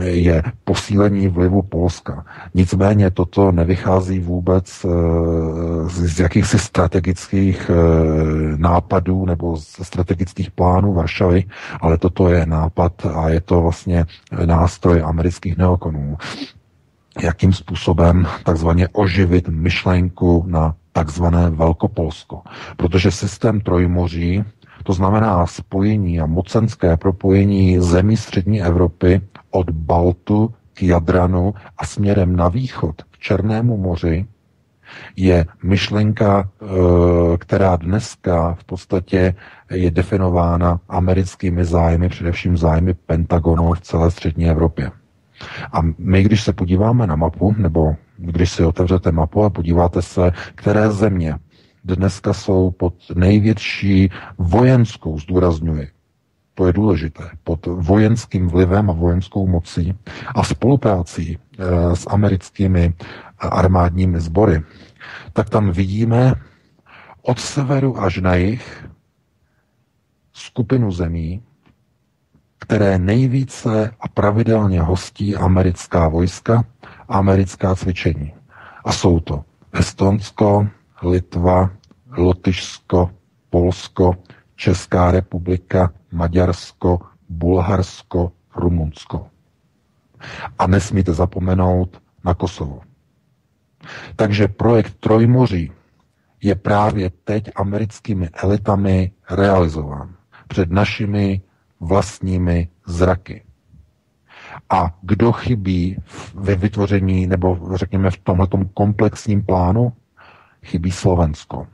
je 0.00 0.42
posílení 0.64 1.28
vlivu 1.28 1.62
Polska. 1.62 2.24
Nicméně 2.54 3.10
toto 3.10 3.52
nevychází 3.52 4.20
vůbec 4.20 4.84
eh, 4.84 4.88
z 5.88 6.20
jakýchsi 6.20 6.58
strategických 6.58 7.70
nápadů 8.56 9.26
nebo 9.26 9.56
z 9.56 9.66
strategických 9.82 10.50
plánů 10.50 10.92
Varšavy, 11.18 11.44
ale 11.80 11.98
toto 11.98 12.28
je 12.28 12.46
nápad 12.46 13.06
a 13.06 13.28
je 13.28 13.40
to 13.40 13.62
vlastně 13.62 14.06
nástroj 14.44 15.02
americký 15.02 15.18
amerických 15.18 15.56
neokonů, 15.56 16.16
jakým 17.22 17.52
způsobem 17.52 18.26
takzvaně 18.44 18.88
oživit 18.88 19.48
myšlenku 19.48 20.44
na 20.46 20.74
takzvané 20.92 21.50
Velkopolsko. 21.50 22.42
Protože 22.76 23.10
systém 23.10 23.60
Trojmoří, 23.60 24.44
to 24.82 24.92
znamená 24.92 25.46
spojení 25.46 26.20
a 26.20 26.26
mocenské 26.26 26.96
propojení 26.96 27.80
zemí 27.80 28.16
střední 28.16 28.62
Evropy 28.62 29.20
od 29.50 29.70
Baltu 29.70 30.54
k 30.74 30.82
Jadranu 30.82 31.54
a 31.78 31.86
směrem 31.86 32.36
na 32.36 32.48
východ 32.48 33.02
k 33.10 33.18
Černému 33.18 33.76
moři, 33.76 34.26
je 35.16 35.46
myšlenka, 35.62 36.48
eh, 36.62 36.66
která 37.38 37.76
dneska 37.76 38.54
v 38.54 38.64
podstatě 38.64 39.34
je 39.70 39.90
definována 39.90 40.80
americkými 40.88 41.64
zájmy, 41.64 42.08
především 42.08 42.56
zájmy 42.56 42.94
Pentagonu 42.94 43.72
v 43.72 43.80
celé 43.80 44.10
střední 44.10 44.50
Evropě. 44.50 44.90
A 45.72 45.82
my, 45.98 46.22
když 46.22 46.42
se 46.42 46.52
podíváme 46.52 47.06
na 47.06 47.16
mapu, 47.16 47.54
nebo 47.58 47.96
když 48.16 48.50
si 48.52 48.64
otevřete 48.64 49.12
mapu 49.12 49.44
a 49.44 49.50
podíváte 49.50 50.02
se, 50.02 50.32
které 50.54 50.90
země 50.90 51.34
dneska 51.84 52.32
jsou 52.32 52.70
pod 52.70 52.94
největší 53.14 54.10
vojenskou, 54.38 55.18
zdůrazňuji, 55.18 55.88
to 56.54 56.66
je 56.66 56.72
důležité, 56.72 57.22
pod 57.44 57.66
vojenským 57.66 58.48
vlivem 58.48 58.90
a 58.90 58.92
vojenskou 58.92 59.46
mocí 59.46 59.94
a 60.34 60.44
spoluprácí 60.44 61.38
e, 61.38 61.96
s 61.96 62.06
americkými 62.10 62.94
armádními 63.38 64.20
sbory, 64.20 64.62
tak 65.32 65.50
tam 65.50 65.70
vidíme 65.70 66.34
od 67.22 67.38
severu 67.38 68.00
až 68.00 68.18
na 68.18 68.34
jih 68.34 68.87
skupinu 70.38 70.92
zemí, 70.92 71.42
které 72.58 72.98
nejvíce 72.98 73.94
a 74.00 74.08
pravidelně 74.08 74.82
hostí 74.82 75.36
americká 75.36 76.08
vojska 76.08 76.64
a 77.08 77.18
americká 77.18 77.74
cvičení. 77.74 78.34
A 78.84 78.92
jsou 78.92 79.20
to 79.20 79.44
Estonsko, 79.72 80.68
Litva, 81.02 81.70
Lotyšsko, 82.16 83.10
Polsko, 83.50 84.16
Česká 84.56 85.10
republika, 85.10 85.92
Maďarsko, 86.12 87.00
Bulharsko, 87.28 88.32
Rumunsko. 88.56 89.26
A 90.58 90.66
nesmíte 90.66 91.12
zapomenout 91.12 92.02
na 92.24 92.34
Kosovo. 92.34 92.80
Takže 94.16 94.48
projekt 94.48 94.94
Trojmoří 95.00 95.72
je 96.42 96.54
právě 96.54 97.10
teď 97.10 97.50
americkými 97.56 98.28
elitami 98.42 99.12
realizován 99.30 100.17
před 100.48 100.70
našimi 100.70 101.40
vlastními 101.80 102.68
zraky. 102.86 103.42
A 104.70 104.94
kdo 105.02 105.32
chybí 105.32 105.96
ve 106.34 106.54
vytvoření 106.54 107.26
nebo 107.26 107.58
řekněme 107.74 108.10
v 108.10 108.18
tomhle 108.18 108.48
komplexním 108.74 109.42
plánu? 109.42 109.92
Chybí 110.64 110.90
Slovensko. 110.90 111.66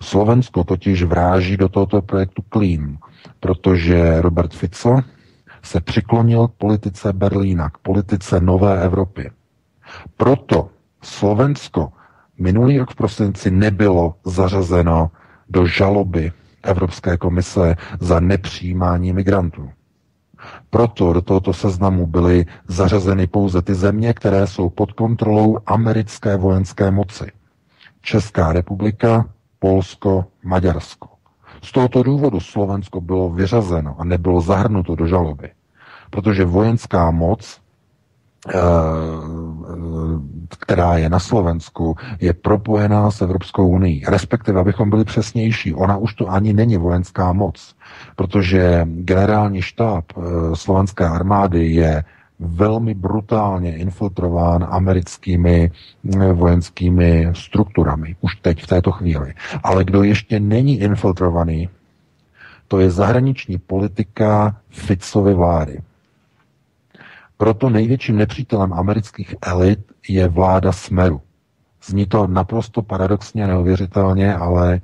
Slovensko 0.00 0.64
totiž 0.64 1.02
vráží 1.02 1.56
do 1.56 1.68
tohoto 1.68 2.02
projektu 2.02 2.42
Clean, 2.52 2.98
protože 3.40 4.20
Robert 4.20 4.54
Fico 4.54 5.00
se 5.62 5.80
přiklonil 5.80 6.48
k 6.48 6.52
politice 6.52 7.12
Berlína, 7.12 7.70
k 7.70 7.78
politice 7.78 8.40
Nové 8.40 8.84
Evropy. 8.84 9.30
Proto 10.16 10.70
Slovensko 11.02 11.92
minulý 12.38 12.78
rok 12.78 12.90
v 12.90 12.94
prosinci 12.94 13.50
nebylo 13.50 14.14
zařazeno 14.24 15.10
do 15.48 15.66
žaloby 15.66 16.32
Evropské 16.62 17.16
komise 17.16 17.76
za 18.00 18.20
nepřijímání 18.20 19.12
migrantů. 19.12 19.70
Proto 20.70 21.12
do 21.12 21.22
tohoto 21.22 21.52
seznamu 21.52 22.06
byly 22.06 22.46
zařazeny 22.68 23.26
pouze 23.26 23.62
ty 23.62 23.74
země, 23.74 24.12
které 24.14 24.46
jsou 24.46 24.70
pod 24.70 24.92
kontrolou 24.92 25.58
americké 25.66 26.36
vojenské 26.36 26.90
moci. 26.90 27.32
Česká 28.02 28.52
republika, 28.52 29.28
Polsko, 29.58 30.24
Maďarsko. 30.44 31.08
Z 31.62 31.72
tohoto 31.72 32.02
důvodu 32.02 32.40
Slovensko 32.40 33.00
bylo 33.00 33.30
vyřazeno 33.30 33.96
a 34.00 34.04
nebylo 34.04 34.40
zahrnuto 34.40 34.94
do 34.94 35.06
žaloby, 35.06 35.50
protože 36.10 36.44
vojenská 36.44 37.10
moc 37.10 37.60
která 40.58 40.98
je 40.98 41.08
na 41.08 41.18
Slovensku, 41.18 41.96
je 42.20 42.32
propojená 42.32 43.10
s 43.10 43.22
Evropskou 43.22 43.68
unii. 43.68 44.02
Respektive, 44.08 44.60
abychom 44.60 44.90
byli 44.90 45.04
přesnější, 45.04 45.74
ona 45.74 45.96
už 45.96 46.14
to 46.14 46.28
ani 46.28 46.52
není 46.52 46.76
vojenská 46.76 47.32
moc, 47.32 47.74
protože 48.16 48.82
generální 48.84 49.62
štáb 49.62 50.04
eh, 50.16 50.20
slovenské 50.54 51.08
armády 51.08 51.66
je 51.66 52.04
velmi 52.38 52.94
brutálně 52.94 53.76
infiltrován 53.76 54.66
americkými 54.70 55.70
eh, 56.14 56.32
vojenskými 56.32 57.28
strukturami. 57.32 58.16
Už 58.20 58.36
teď, 58.36 58.62
v 58.62 58.66
této 58.66 58.92
chvíli. 58.92 59.34
Ale 59.62 59.84
kdo 59.84 60.02
ještě 60.02 60.40
není 60.40 60.80
infiltrovaný, 60.80 61.68
to 62.68 62.80
je 62.80 62.90
zahraniční 62.90 63.58
politika 63.58 64.56
Ficovy 64.70 65.34
vlády. 65.34 65.78
Proto 67.40 67.70
největším 67.70 68.16
nepřítelem 68.16 68.72
amerických 68.72 69.34
elit 69.42 69.80
je 70.08 70.28
vláda 70.28 70.72
Smeru. 70.72 71.20
Zní 71.84 72.06
to 72.06 72.26
naprosto 72.26 72.82
paradoxně 72.82 73.46
neuvěřitelně, 73.46 74.34
ale 74.34 74.80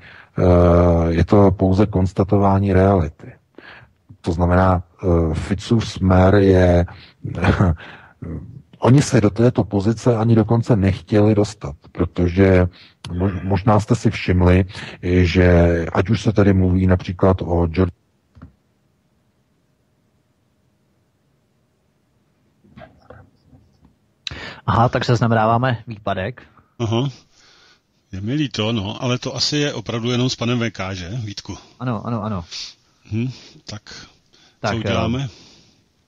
je 1.08 1.24
to 1.24 1.50
pouze 1.50 1.86
konstatování 1.86 2.72
reality. 2.72 3.32
To 4.20 4.32
znamená, 4.32 4.82
Ficův 5.32 5.88
smer 5.88 6.34
je 6.34 6.86
Oni 8.78 9.02
se 9.02 9.20
do 9.20 9.30
této 9.30 9.64
pozice 9.64 10.16
ani 10.16 10.34
dokonce 10.34 10.76
nechtěli 10.76 11.34
dostat, 11.34 11.74
protože 11.92 12.66
možná 13.42 13.80
jste 13.80 13.94
si 13.94 14.10
všimli, 14.10 14.64
že 15.02 15.46
ať 15.92 16.10
už 16.10 16.22
se 16.22 16.32
tady 16.32 16.52
mluví 16.52 16.86
například 16.86 17.42
o 17.42 17.66
George 17.66 17.92
Aha, 24.66 24.88
tak 24.88 25.04
se 25.04 25.16
znamenáváme 25.16 25.82
výpadek. 25.86 26.42
Aha. 26.78 27.10
Je 28.12 28.20
mi 28.20 28.34
líto, 28.34 28.72
no, 28.72 29.02
ale 29.02 29.18
to 29.18 29.36
asi 29.36 29.56
je 29.56 29.74
opravdu 29.74 30.10
jenom 30.10 30.30
s 30.30 30.36
panem 30.36 30.60
VK, 30.60 30.78
že, 30.92 31.08
Vítku? 31.08 31.58
Ano, 31.80 32.06
ano, 32.06 32.22
ano. 32.22 32.44
Hm, 33.12 33.30
tak, 33.64 34.06
tak 34.60 34.70
co 34.70 34.76
uděláme? 34.76 35.22
Jo. 35.22 35.28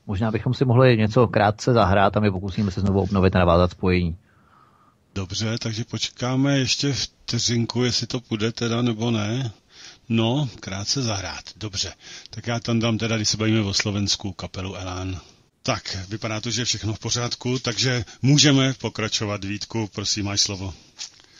Možná 0.06 0.30
bychom 0.30 0.54
si 0.54 0.64
mohli 0.64 0.96
něco 0.96 1.26
krátce 1.26 1.72
zahrát 1.72 2.16
a 2.16 2.20
my 2.20 2.30
pokusíme 2.30 2.70
se 2.70 2.80
znovu 2.80 3.00
obnovit 3.00 3.36
a 3.36 3.38
navázat 3.38 3.70
spojení. 3.70 4.16
Dobře, 5.14 5.58
takže 5.58 5.84
počkáme 5.84 6.58
ještě 6.58 6.92
vteřinku, 6.92 7.84
jestli 7.84 8.06
to 8.06 8.20
půjde 8.20 8.52
teda 8.52 8.82
nebo 8.82 9.10
ne. 9.10 9.50
No, 10.08 10.48
krátce 10.60 11.02
zahrát. 11.02 11.44
Dobře. 11.56 11.92
Tak 12.30 12.46
já 12.46 12.60
tam 12.60 12.78
dám 12.78 12.98
teda, 12.98 13.16
když 13.16 13.28
se 13.28 13.36
bavíme 13.36 13.60
o 13.60 13.74
Slovensku, 13.74 14.32
kapelu 14.32 14.74
Elán. 14.74 15.20
Tak, 15.68 16.08
vypadá 16.08 16.40
to, 16.40 16.50
že 16.50 16.60
je 16.60 16.64
všechno 16.64 16.94
v 16.94 16.98
pořádku, 16.98 17.58
takže 17.58 18.04
můžeme 18.22 18.72
pokračovat. 18.80 19.44
Vítku, 19.44 19.88
prosím, 19.94 20.24
máš 20.24 20.40
slovo. 20.40 20.74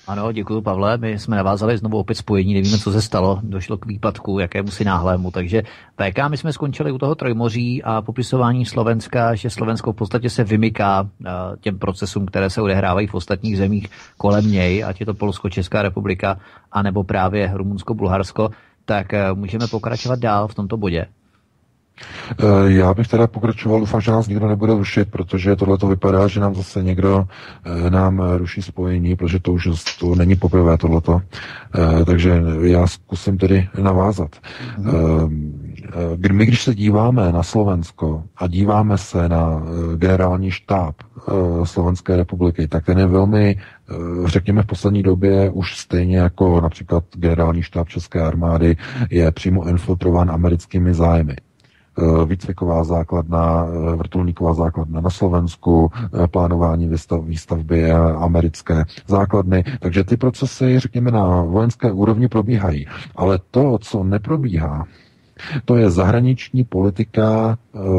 Ano, 0.07 0.33
děkuji 0.33 0.61
Pavle. 0.61 0.99
My 0.99 1.19
jsme 1.19 1.37
navázali 1.37 1.79
znovu 1.79 1.99
opět 1.99 2.15
spojení, 2.15 2.55
nevíme, 2.55 2.79
co 2.79 2.93
se 2.93 3.03
stalo. 3.03 3.41
Došlo 3.43 3.77
k 3.77 3.87
výpadku, 3.87 4.39
jakému 4.39 4.71
si 4.71 4.85
náhlému. 4.85 5.31
Takže 5.31 5.63
PK, 5.97 6.29
my 6.29 6.37
jsme 6.37 6.53
skončili 6.53 6.93
u 6.93 6.99
toho 6.99 7.15
Trojmoří 7.15 7.83
a 7.83 8.03
popisování 8.03 8.67
Slovenska, 8.67 9.35
že 9.35 9.51
Slovensko 9.51 9.93
v 9.93 9.97
podstatě 9.97 10.31
se 10.31 10.45
vymyká 10.45 11.09
eh, 11.27 11.31
těm 11.61 11.79
procesům, 11.79 12.27
které 12.27 12.51
se 12.51 12.63
odehrávají 12.63 13.07
v 13.07 13.15
ostatních 13.15 13.57
zemích 13.57 13.87
kolem 14.17 14.51
něj, 14.51 14.85
ať 14.85 15.01
je 15.01 15.07
to 15.07 15.15
Polsko, 15.15 15.51
Česká 15.51 15.83
republika, 15.83 16.41
anebo 16.73 17.05
právě 17.05 17.51
Rumunsko, 17.55 17.95
Bulharsko. 17.95 18.51
Tak 18.85 19.15
eh, 19.15 19.33
můžeme 19.33 19.67
pokračovat 19.67 20.19
dál 20.19 20.49
v 20.49 20.55
tomto 20.55 20.77
bodě. 20.77 21.07
Eh, 22.39 22.45
já 22.73 22.95
bych 22.95 23.09
teda 23.09 23.27
pokračoval, 23.27 23.81
doufám, 23.81 24.01
že 24.01 24.11
nás 24.11 24.29
nikdo 24.29 24.49
nebude 24.49 24.73
rušit, 24.73 25.11
protože 25.11 25.57
tohle 25.57 25.79
to 25.79 25.87
vypadá, 25.87 26.29
že 26.29 26.41
nám 26.41 26.55
zase 26.55 26.83
někdo 26.83 27.25
eh, 27.65 27.91
nám 27.91 28.23
ruší 28.37 28.63
spojení, 28.63 29.17
protože 29.17 29.39
to 29.41 29.53
už 29.53 29.69
to 30.01 30.15
není 30.15 30.37
poprvé 30.37 30.79
tohleto. 30.79 31.21
Eh, 31.75 32.05
takže 32.05 32.43
já 32.63 32.87
zkusím 32.87 33.39
tedy 33.39 33.69
navázat. 33.83 34.37
My, 36.33 36.47
když 36.47 36.63
se 36.63 36.75
díváme 36.75 37.33
na 37.33 37.43
Slovensko 37.43 38.23
a 38.37 38.47
díváme 38.47 38.99
se 38.99 39.29
na 39.29 39.63
generální 39.97 40.51
štáb 40.51 40.95
Slovenské 41.65 42.17
republiky, 42.17 42.69
tak 42.69 42.85
ten 42.85 42.99
je 42.99 43.07
velmi, 43.07 43.57
řekněme 44.25 44.63
v 44.63 44.67
poslední 44.67 45.03
době 45.03 45.51
už 45.51 45.77
stejně 45.77 46.19
jako 46.19 46.61
například 46.61 47.05
generální 47.15 47.63
štáb 47.63 47.89
České 47.89 48.21
armády 48.21 48.77
je 49.11 49.33
přímo 49.33 49.69
infiltrován 49.69 50.31
americkými 50.31 50.95
zájmy. 50.95 51.37
Eh, 51.99 52.25
výcviková 52.27 52.85
základna, 52.85 53.67
eh, 53.67 53.97
vrtulníková 53.97 54.55
základna 54.55 55.01
na 55.01 55.11
Slovensku, 55.11 55.91
eh, 55.95 56.27
plánování 56.27 56.89
výstav, 56.89 57.25
výstavby 57.25 57.91
americké 57.93 58.85
základny. 59.07 59.65
Takže 59.81 60.05
ty 60.05 60.17
procesy, 60.17 60.79
řekněme, 60.79 61.11
na 61.11 61.43
vojenské 61.43 61.93
úrovni 61.93 62.29
probíhají. 62.29 62.87
Ale 63.17 63.39
to, 63.51 63.79
co 63.79 64.05
neprobíhá, 64.05 64.87
to 65.65 65.77
je 65.77 65.91
zahraniční 65.91 66.65
politika 66.65 67.59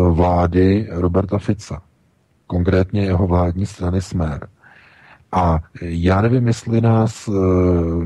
vlády 0.09 0.87
Roberta 0.91 1.37
Fica, 1.37 1.81
konkrétně 2.47 3.01
jeho 3.01 3.27
vládní 3.27 3.65
strany 3.65 4.01
Smer. 4.01 4.47
A 5.31 5.59
já 5.81 6.21
nevím, 6.21 6.47
jestli 6.47 6.81
nás 6.81 7.27
e, 7.27 7.31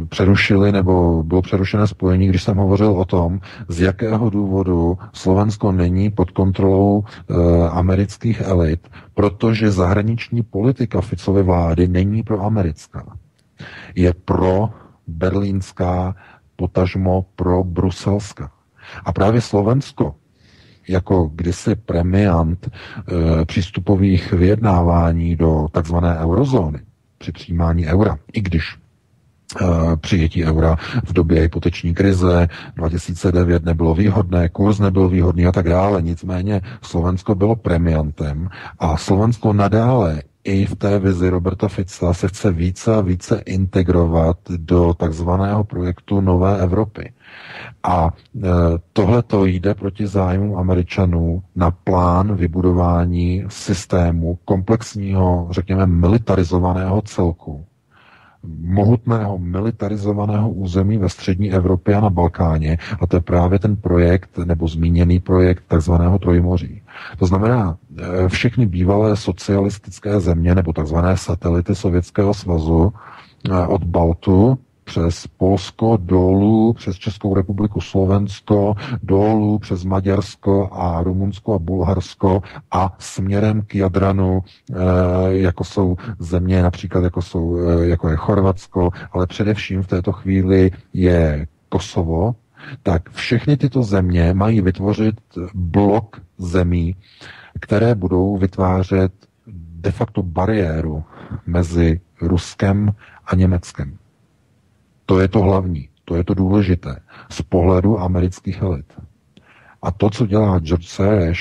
přerušili 0.06 0.72
nebo 0.72 1.24
bylo 1.24 1.42
přerušené 1.42 1.88
spojení, 1.88 2.28
když 2.28 2.44
jsem 2.44 2.58
hovořil 2.58 2.92
o 2.92 3.06
tom, 3.06 3.40
z 3.68 3.82
jakého 3.82 4.30
důvodu 4.30 4.98
Slovensko 5.14 5.72
není 5.72 6.10
pod 6.10 6.32
kontrolou 6.32 7.04
e, 7.04 7.34
amerických 7.70 8.42
elit, 8.42 8.88
protože 9.14 9.72
zahraniční 9.72 10.44
politika 10.44 11.02
Ficovy 11.02 11.44
vlády 11.44 11.88
není 11.88 12.24
pro 12.24 12.42
americká. 12.42 13.18
Je 13.96 14.14
pro 14.14 14.70
berlínská, 15.08 16.16
potažmo 16.56 17.26
pro 17.36 17.64
bruselská. 17.64 18.52
A 19.06 19.14
právě 19.14 19.42
Slovensko 19.42 20.16
jako 20.88 21.32
kdysi 21.36 21.76
premiant 21.76 22.68
e, 22.68 23.46
přístupových 23.46 24.34
vyjednávání 24.34 25.36
do 25.36 25.68
takzvané 25.72 26.18
eurozóny, 26.20 26.80
při 27.24 27.32
přijímání 27.32 27.88
eura. 27.88 28.18
I 28.34 28.42
když 28.42 28.76
uh, 29.62 29.96
přijetí 29.96 30.46
eura 30.46 30.76
v 31.06 31.14
době 31.14 31.42
hypoteční 31.42 31.94
krize 31.94 32.48
2009 32.76 33.66
nebylo 33.66 33.96
výhodné, 33.96 34.50
kurz 34.50 34.80
nebyl 34.80 35.10
výhodný 35.10 35.46
a 35.46 35.52
tak 35.52 35.70
dále. 35.70 36.02
Nicméně 36.02 36.62
Slovensko 36.82 37.36
bylo 37.36 37.56
premiantem 37.56 38.50
a 38.80 38.98
Slovensko 38.98 39.54
nadále 39.54 40.22
i 40.44 40.66
v 40.66 40.76
té 40.76 41.00
vizi 41.00 41.30
Roberta 41.30 41.68
Fica 41.68 42.14
se 42.14 42.28
chce 42.28 42.52
více 42.52 42.96
a 42.96 43.02
více 43.02 43.42
integrovat 43.46 44.38
do 44.58 44.94
takzvaného 44.94 45.64
projektu 45.64 46.22
Nové 46.22 46.60
Evropy. 46.62 47.14
A 47.84 48.10
e, 48.44 48.48
tohle 48.94 49.24
to 49.24 49.46
jde 49.46 49.74
proti 49.74 50.08
zájmu 50.08 50.58
Američanů 50.58 51.44
na 51.56 51.72
plán 51.72 52.36
vybudování 52.36 53.44
systému 53.48 54.40
komplexního, 54.46 55.48
řekněme, 55.52 55.86
militarizovaného 55.86 57.02
celku, 57.02 57.66
mohutného 58.62 59.38
militarizovaného 59.38 60.50
území 60.50 60.98
ve 60.98 61.10
střední 61.10 61.52
Evropě 61.54 61.96
a 61.96 62.02
na 62.02 62.10
Balkáně. 62.10 62.78
A 63.02 63.08
to 63.08 63.16
je 63.16 63.22
právě 63.22 63.60
ten 63.60 63.76
projekt, 63.76 64.38
nebo 64.46 64.68
zmíněný 64.68 65.20
projekt 65.20 65.64
takzvaného 65.68 66.20
Trojmoří. 66.20 66.82
To 67.20 67.26
znamená, 67.26 67.78
všechny 68.28 68.66
bývalé 68.66 69.18
socialistické 69.18 70.20
země, 70.20 70.56
nebo 70.56 70.74
takzvané 70.74 71.18
satelity 71.18 71.76
Sovětského 71.76 72.34
svazu 72.34 72.94
e, 73.50 73.68
od 73.68 73.84
Baltu 73.84 74.58
přes 74.84 75.28
Polsko 75.28 75.98
dolů, 76.02 76.74
přes 76.74 76.96
Českou 76.96 77.36
republiku, 77.36 77.82
Slovensko, 77.82 78.76
dolů 79.04 79.60
přes 79.60 79.84
Maďarsko 79.84 80.70
a 80.72 81.04
Rumunsko 81.04 81.54
a 81.54 81.60
Bulharsko 81.60 82.42
a 82.72 82.96
směrem 83.00 83.62
k 83.62 83.76
Jadranu, 83.76 84.42
eh, 84.72 84.76
jako 85.28 85.64
jsou 85.64 85.96
země 86.20 86.62
například, 86.64 87.04
jako, 87.04 87.22
jsou, 87.22 87.58
eh, 87.58 87.86
jako 87.88 88.10
je 88.10 88.16
Chorvatsko, 88.16 88.90
ale 89.12 89.28
především 89.28 89.84
v 89.84 89.88
této 89.88 90.12
chvíli 90.12 90.72
je 90.94 91.48
Kosovo, 91.70 92.36
tak 92.84 93.10
všechny 93.10 93.58
tyto 93.58 93.84
země 93.84 94.34
mají 94.34 94.62
vytvořit 94.62 95.16
blok 95.54 96.22
zemí, 96.38 96.96
které 97.60 97.96
budou 97.96 98.38
vytvářet 98.38 99.14
de 99.84 99.92
facto 99.92 100.24
bariéru 100.24 101.04
mezi 101.46 102.02
Ruskem 102.22 102.92
a 103.26 103.36
Německem. 103.36 103.98
To 105.06 105.20
je 105.20 105.28
to 105.28 105.40
hlavní, 105.40 105.90
to 106.06 106.16
je 106.16 106.24
to 106.24 106.34
důležité 106.34 107.00
z 107.30 107.42
pohledu 107.42 108.00
amerických 108.00 108.62
elit. 108.62 108.94
A 109.82 109.92
to, 109.92 110.10
co 110.10 110.26
dělá 110.28 110.60
George 110.60 110.88
Soros, 110.88 111.38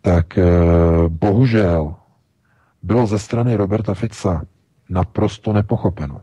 tak 0.00 0.38
eh, 0.38 0.44
bohužel 1.08 1.94
bylo 2.82 3.06
ze 3.06 3.18
strany 3.18 3.54
Roberta 3.56 3.94
Fica 3.94 4.42
naprosto 4.90 5.52
nepochopeno. 5.52 6.20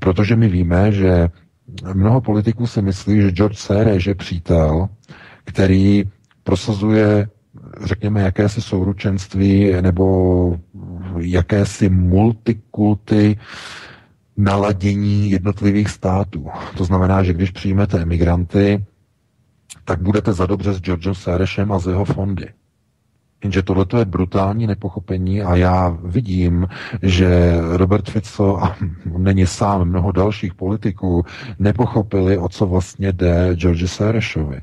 Protože 0.00 0.36
my 0.36 0.48
víme, 0.48 0.92
že 0.92 1.28
mnoho 1.94 2.20
politiků 2.20 2.66
si 2.66 2.82
myslí, 2.82 3.20
že 3.22 3.30
George 3.30 3.58
Soros 3.58 4.06
je 4.06 4.14
přítel, 4.14 4.88
který 5.44 6.04
prosazuje, 6.44 7.28
řekněme, 7.84 8.20
jakési 8.20 8.62
souručenství 8.62 9.72
nebo 9.80 10.58
jakési 11.18 11.88
multikulty 11.88 13.38
naladění 14.36 15.30
jednotlivých 15.30 15.90
států. 15.90 16.48
To 16.76 16.84
znamená, 16.84 17.22
že 17.22 17.32
když 17.32 17.50
přijmete 17.50 18.02
emigranty, 18.02 18.84
tak 19.84 20.02
budete 20.02 20.32
za 20.32 20.46
dobře 20.46 20.72
s 20.72 20.80
Georgem 20.80 21.14
Serešem 21.14 21.72
a 21.72 21.78
z 21.78 21.86
jeho 21.86 22.04
fondy. 22.04 22.48
Jenže 23.44 23.62
tohle 23.62 23.86
je 23.98 24.04
brutální 24.04 24.66
nepochopení 24.66 25.42
a 25.42 25.56
já 25.56 25.98
vidím, 26.04 26.68
že 27.02 27.54
Robert 27.72 28.10
Fico 28.10 28.64
a 28.64 28.76
není 29.18 29.46
sám 29.46 29.84
mnoho 29.84 30.12
dalších 30.12 30.54
politiků 30.54 31.24
nepochopili, 31.58 32.38
o 32.38 32.48
co 32.48 32.66
vlastně 32.66 33.12
jde 33.12 33.50
George 33.54 33.90
Serešovi. 33.90 34.60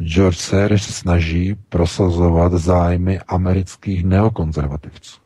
George 0.00 0.38
Sereš 0.38 0.82
snaží 0.82 1.54
prosazovat 1.68 2.52
zájmy 2.52 3.20
amerických 3.20 4.04
neokonzervativců. 4.04 5.20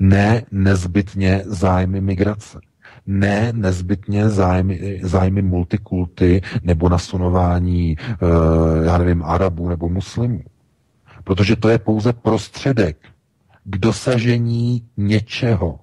Ne 0.00 0.42
nezbytně 0.50 1.42
zájmy 1.46 2.00
migrace. 2.00 2.60
Ne 3.06 3.52
nezbytně 3.52 4.28
zájmy, 4.28 5.00
zájmy 5.02 5.42
multikulty 5.42 6.42
nebo 6.62 6.88
nasunování, 6.88 7.96
já 8.84 8.98
nevím, 8.98 9.22
Arabů 9.24 9.68
nebo 9.68 9.88
muslimů. 9.88 10.42
Protože 11.24 11.56
to 11.56 11.68
je 11.68 11.78
pouze 11.78 12.12
prostředek 12.12 12.96
k 13.64 13.78
dosažení 13.78 14.88
něčeho. 14.96 15.80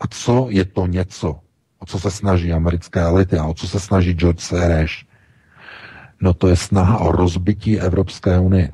A 0.00 0.06
co 0.10 0.46
je 0.50 0.64
to 0.64 0.86
něco? 0.86 1.40
O 1.78 1.86
co 1.86 1.98
se 2.00 2.10
snaží 2.10 2.52
americké 2.52 3.00
elity 3.00 3.38
a 3.38 3.46
o 3.46 3.54
co 3.54 3.68
se 3.68 3.80
snaží 3.80 4.12
George 4.12 4.40
Soros? 4.40 5.09
No 6.20 6.34
to 6.34 6.48
je 6.48 6.56
snaha 6.56 6.98
o 6.98 7.12
rozbití 7.12 7.80
Evropské 7.80 8.38
unie. 8.38 8.70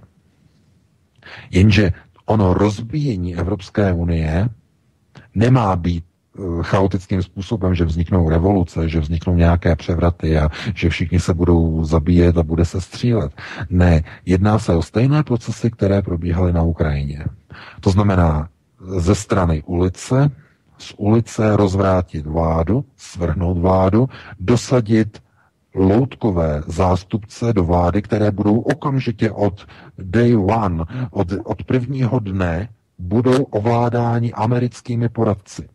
Jenže 1.50 1.92
ono 2.26 2.54
rozbíjení 2.54 3.36
Evropské 3.36 3.92
unie 3.92 4.48
nemá 5.34 5.76
být 5.76 6.04
eh, 6.04 6.42
chaotickým 6.62 7.22
způsobem, 7.22 7.74
že 7.74 7.84
vzniknou 7.84 8.28
revoluce, 8.28 8.88
že 8.88 9.00
vzniknou 9.00 9.34
nějaké 9.34 9.76
převraty 9.76 10.38
a 10.38 10.48
že 10.74 10.88
všichni 10.88 11.20
se 11.20 11.34
budou 11.34 11.84
zabíjet 11.84 12.38
a 12.38 12.42
bude 12.42 12.64
se 12.64 12.80
střílet. 12.80 13.32
Ne, 13.70 14.02
jedná 14.26 14.58
se 14.58 14.74
o 14.74 14.82
stejné 14.82 15.22
procesy, 15.22 15.70
které 15.70 16.02
probíhaly 16.02 16.52
na 16.52 16.62
Ukrajině. 16.62 17.24
To 17.80 17.90
znamená 17.90 18.48
ze 18.80 19.14
strany 19.14 19.62
ulice, 19.66 20.30
z 20.78 20.94
ulice 20.96 21.56
rozvrátit 21.56 22.26
vládu, 22.26 22.84
svrhnout 22.96 23.58
vládu, 23.58 24.08
dosadit 24.40 25.22
loutkové 25.76 26.62
zástupce 26.66 27.52
do 27.52 27.64
vlády, 27.64 28.02
které 28.02 28.30
budou 28.30 28.60
okamžitě 28.60 29.30
od 29.30 29.66
day 29.98 30.36
one, 30.36 30.84
od, 31.10 31.28
od 31.44 31.64
prvního 31.64 32.18
dne, 32.18 32.68
budou 32.98 33.42
ovládáni 33.42 34.32
americkými 34.32 35.08
poradci. 35.08 35.68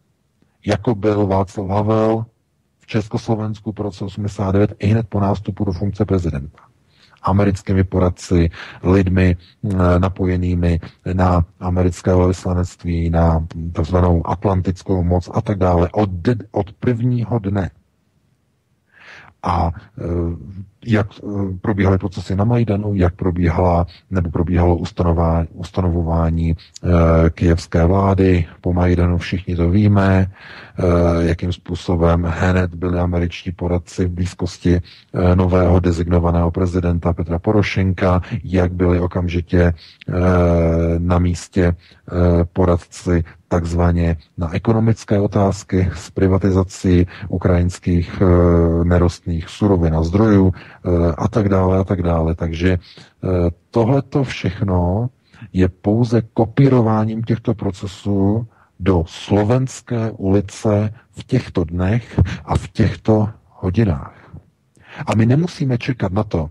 Jako 0.66 0.96
byl 0.96 1.28
Václav 1.28 1.70
Havel 1.70 2.26
v 2.80 2.88
Československu 2.88 3.74
po 3.74 3.84
roce 3.84 4.06
89 4.06 4.74
i 4.80 4.88
hned 4.88 5.08
po 5.10 5.20
nástupu 5.20 5.66
do 5.66 5.72
funkce 5.72 6.06
prezidenta 6.06 6.72
americkými 7.22 7.84
poradci, 7.84 8.50
lidmi 8.84 9.38
eh, 9.38 10.00
napojenými 10.00 10.80
na 11.14 11.46
americké 11.60 12.16
velvyslanectví, 12.16 13.10
na 13.10 13.46
tzv. 13.82 13.98
atlantickou 14.26 15.04
moc 15.04 15.30
a 15.34 15.42
tak 15.42 15.58
dále 15.58 15.90
od, 15.94 16.10
od 16.52 16.74
prvního 16.74 17.40
dne. 17.40 17.70
A 19.44 19.72
eh, 20.00 20.04
jak 20.86 21.08
eh, 21.14 21.28
probíhaly 21.62 21.98
procesy 21.98 22.36
na 22.36 22.44
Majdanu, 22.44 22.94
jak 22.94 23.16
probíhala 23.16 23.88
nebo 24.12 24.30
probíhalo 24.30 24.80
ustanovování 25.54 26.52
e, 26.52 26.56
kijevské 27.30 27.86
vlády. 27.86 28.46
Po 28.62 28.74
Majdanu, 28.74 29.18
všichni 29.18 29.56
to 29.56 29.70
víme, 29.70 30.20
e, 30.20 30.28
jakým 31.28 31.54
způsobem 31.54 32.24
hned 32.24 32.76
byli 32.76 33.00
američtí 33.00 33.52
poradci 33.52 34.06
v 34.06 34.12
blízkosti 34.12 34.76
e, 34.76 34.82
nového 35.36 35.80
dezignovaného 35.80 36.52
prezidenta 36.52 37.14
Petra 37.14 37.40
Porošenka, 37.40 38.22
jak 38.44 38.74
byli 38.74 39.00
okamžitě 39.00 39.62
e, 39.62 39.74
na 40.98 41.20
místě 41.20 41.64
e, 41.64 41.76
poradci 42.54 43.24
takzvaně 43.52 44.18
na 44.38 44.56
ekonomické 44.56 45.20
otázky 45.20 45.90
s 45.96 46.08
privatizací 46.12 47.08
ukrajinských 47.28 48.22
e, 48.22 48.26
nerostných 48.88 49.50
surovin 49.50 49.96
a 49.96 50.04
zdrojů, 50.04 50.54
Eh, 50.86 51.14
a 51.18 51.28
tak 51.28 51.50
dále 51.50 51.78
a 51.80 51.84
tak 51.84 52.02
dále. 52.02 52.36
Takže 52.36 52.72
eh, 52.74 53.28
tohleto 53.72 54.24
všechno 54.24 55.10
je 55.54 55.70
pouze 55.70 56.22
kopírováním 56.22 57.24
těchto 57.24 57.54
procesů 57.54 58.48
do 58.80 59.04
slovenské 59.08 60.12
ulice 60.12 60.94
v 61.12 61.24
těchto 61.24 61.64
dnech 61.64 62.20
a 62.46 62.58
v 62.58 62.68
těchto 62.68 63.30
hodinách. 63.50 64.34
A 65.06 65.16
my 65.16 65.26
nemusíme 65.26 65.78
čekat 65.78 66.12
na 66.12 66.24
to, 66.24 66.50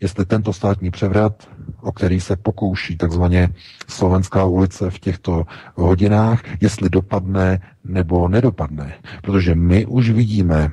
jestli 0.00 0.26
tento 0.26 0.52
státní 0.52 0.90
převrat, 0.90 1.48
o 1.80 1.92
který 1.92 2.20
se 2.20 2.36
pokouší 2.36 2.96
takzvaně 2.96 3.48
slovenská 3.88 4.44
ulice 4.44 4.90
v 4.90 4.98
těchto 4.98 5.44
hodinách, 5.74 6.42
jestli 6.60 6.90
dopadne 6.90 7.60
nebo 7.84 8.28
nedopadne. 8.28 8.92
Protože 9.22 9.54
my 9.54 9.86
už 9.86 10.10
vidíme 10.10 10.70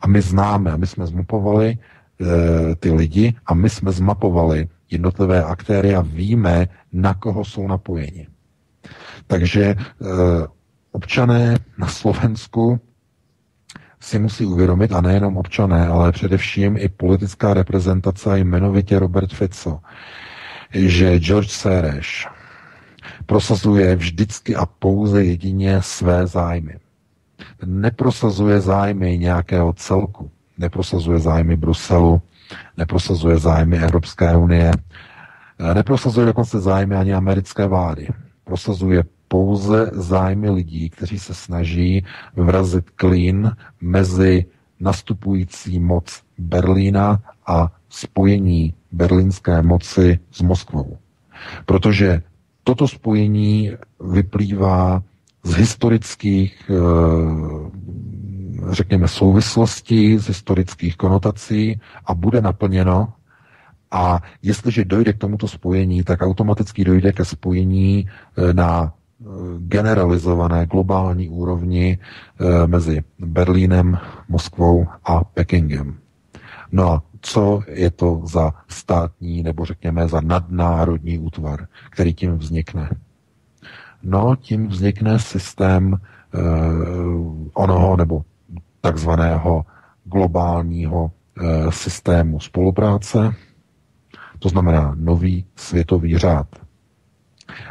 a 0.00 0.06
my 0.06 0.20
známe, 0.20 0.70
a 0.72 0.76
my 0.76 0.86
jsme 0.86 1.06
zmupovali, 1.06 1.78
Eh, 2.20 2.74
ty 2.74 2.90
lidi 2.90 3.34
a 3.46 3.54
my 3.54 3.70
jsme 3.70 3.92
zmapovali 3.92 4.68
jednotlivé 4.90 5.44
aktéry 5.44 5.94
a 5.94 6.00
víme, 6.00 6.68
na 6.92 7.14
koho 7.14 7.44
jsou 7.44 7.68
napojeni. 7.68 8.26
Takže 9.26 9.64
eh, 9.64 9.76
občané 10.92 11.58
na 11.78 11.86
Slovensku 11.86 12.80
si 14.00 14.18
musí 14.18 14.44
uvědomit, 14.44 14.92
a 14.92 15.00
nejenom 15.00 15.36
občané, 15.36 15.88
ale 15.88 16.12
především 16.12 16.76
i 16.76 16.88
politická 16.88 17.54
reprezentace 17.54 18.38
jmenovitě 18.38 18.98
Robert 18.98 19.32
Fico, 19.32 19.80
že 20.72 21.18
George 21.18 21.50
Soros 21.50 22.26
prosazuje 23.26 23.96
vždycky 23.96 24.56
a 24.56 24.66
pouze 24.66 25.24
jedině 25.24 25.82
své 25.82 26.26
zájmy. 26.26 26.74
Neprosazuje 27.66 28.60
zájmy 28.60 29.18
nějakého 29.18 29.72
celku 29.72 30.30
neprosazuje 30.58 31.18
zájmy 31.18 31.56
Bruselu, 31.56 32.22
neprosazuje 32.76 33.38
zájmy 33.38 33.78
Evropské 33.78 34.36
unie, 34.36 34.72
neprosazuje 35.74 36.26
dokonce 36.26 36.60
zájmy 36.60 36.96
ani 36.96 37.14
americké 37.14 37.66
vlády. 37.66 38.08
Prosazuje 38.44 39.02
pouze 39.28 39.90
zájmy 39.92 40.50
lidí, 40.50 40.90
kteří 40.90 41.18
se 41.18 41.34
snaží 41.34 42.04
vrazit 42.36 42.90
klín 42.90 43.52
mezi 43.80 44.44
nastupující 44.80 45.80
moc 45.80 46.22
Berlína 46.38 47.20
a 47.46 47.72
spojení 47.88 48.74
berlínské 48.92 49.62
moci 49.62 50.18
s 50.30 50.40
Moskvou. 50.42 50.96
Protože 51.66 52.22
toto 52.64 52.88
spojení 52.88 53.72
vyplývá 54.00 55.02
z 55.42 55.54
historických 55.54 56.70
eh, 56.70 56.74
řekněme, 58.70 59.08
souvislosti, 59.08 60.18
z 60.18 60.26
historických 60.26 60.96
konotací 60.96 61.80
a 62.04 62.14
bude 62.14 62.40
naplněno. 62.40 63.12
A 63.90 64.22
jestliže 64.42 64.84
dojde 64.84 65.12
k 65.12 65.18
tomuto 65.18 65.48
spojení, 65.48 66.02
tak 66.04 66.22
automaticky 66.22 66.84
dojde 66.84 67.12
ke 67.12 67.24
spojení 67.24 68.08
e, 68.36 68.52
na 68.52 68.92
generalizované 69.58 70.66
globální 70.66 71.28
úrovni 71.28 71.98
e, 72.40 72.66
mezi 72.66 73.04
Berlínem, 73.18 73.98
Moskvou 74.28 74.86
a 75.04 75.24
Pekingem. 75.24 75.94
No 76.72 76.92
a 76.92 77.02
co 77.20 77.62
je 77.68 77.90
to 77.90 78.22
za 78.24 78.54
státní 78.68 79.42
nebo 79.42 79.64
řekněme 79.64 80.08
za 80.08 80.20
nadnárodní 80.20 81.18
útvar, 81.18 81.66
který 81.90 82.14
tím 82.14 82.38
vznikne? 82.38 82.90
No, 84.02 84.36
tím 84.36 84.68
vznikne 84.68 85.18
systém 85.18 85.92
uh, 85.92 87.48
onoho 87.54 87.96
nebo 87.96 88.24
takzvaného 88.80 89.64
globálního 90.04 91.10
e, 91.10 91.72
systému 91.72 92.40
spolupráce, 92.40 93.34
to 94.38 94.48
znamená 94.48 94.94
nový 94.98 95.44
světový 95.56 96.18
řád. 96.18 96.46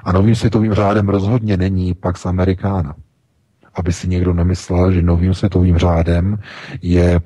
A 0.04 0.12
novým 0.12 0.36
světovým 0.36 0.74
řádem 0.74 1.10
rozhodně 1.10 1.58
není 1.58 1.94
Pax 1.94 2.26
Americana. 2.26 2.96
Aby 3.74 3.94
si 3.94 4.08
někdo 4.08 4.34
nemyslel, 4.34 4.92
že 4.92 5.02
novým 5.02 5.34
světovým 5.34 5.78
řádem 5.78 6.40
je 6.82 7.16
e, 7.16 7.22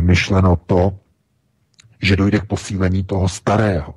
myšleno 0.00 0.56
to, 0.66 0.92
že 2.02 2.16
dojde 2.16 2.38
k 2.38 2.46
posílení 2.46 3.04
toho 3.04 3.28
starého. 3.28 3.94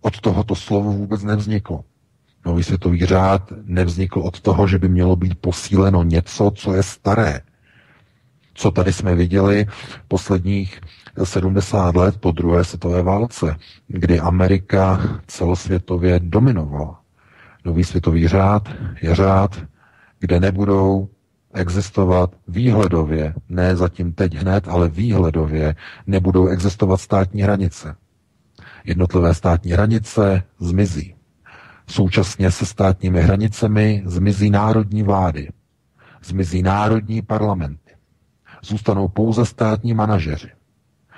Od 0.00 0.20
toho 0.20 0.44
to 0.44 0.54
slovo 0.54 0.92
vůbec 0.92 1.22
nevzniklo. 1.22 1.84
Nový 2.46 2.62
světový 2.62 3.06
řád 3.06 3.52
nevznikl 3.64 4.20
od 4.20 4.40
toho, 4.40 4.66
že 4.66 4.78
by 4.78 4.88
mělo 4.88 5.16
být 5.16 5.38
posíleno 5.40 6.02
něco, 6.02 6.50
co 6.54 6.74
je 6.74 6.82
staré 6.82 7.40
co 8.58 8.70
tady 8.70 8.92
jsme 8.92 9.14
viděli 9.14 9.66
posledních 10.08 10.80
70 11.24 11.96
let 11.96 12.16
po 12.20 12.30
druhé 12.32 12.64
světové 12.64 13.02
válce, 13.02 13.56
kdy 13.88 14.20
Amerika 14.20 15.00
celosvětově 15.26 16.20
dominovala. 16.22 17.00
Nový 17.64 17.84
světový 17.84 18.28
řád 18.28 18.68
je 19.02 19.14
řád, 19.14 19.62
kde 20.20 20.40
nebudou 20.40 21.08
existovat 21.54 22.34
výhledově, 22.48 23.34
ne 23.48 23.76
zatím 23.76 24.12
teď 24.12 24.34
hned, 24.34 24.68
ale 24.68 24.88
výhledově 24.88 25.74
nebudou 26.06 26.46
existovat 26.48 27.00
státní 27.00 27.42
hranice. 27.42 27.96
Jednotlivé 28.84 29.34
státní 29.34 29.72
hranice 29.72 30.42
zmizí. 30.60 31.14
Současně 31.86 32.50
se 32.50 32.66
státními 32.66 33.22
hranicemi 33.22 34.02
zmizí 34.06 34.50
národní 34.50 35.02
vlády, 35.02 35.48
zmizí 36.24 36.62
národní 36.62 37.22
parlament, 37.22 37.80
zůstanou 38.62 39.08
pouze 39.08 39.46
státní 39.46 39.94
manažeři, 39.94 40.48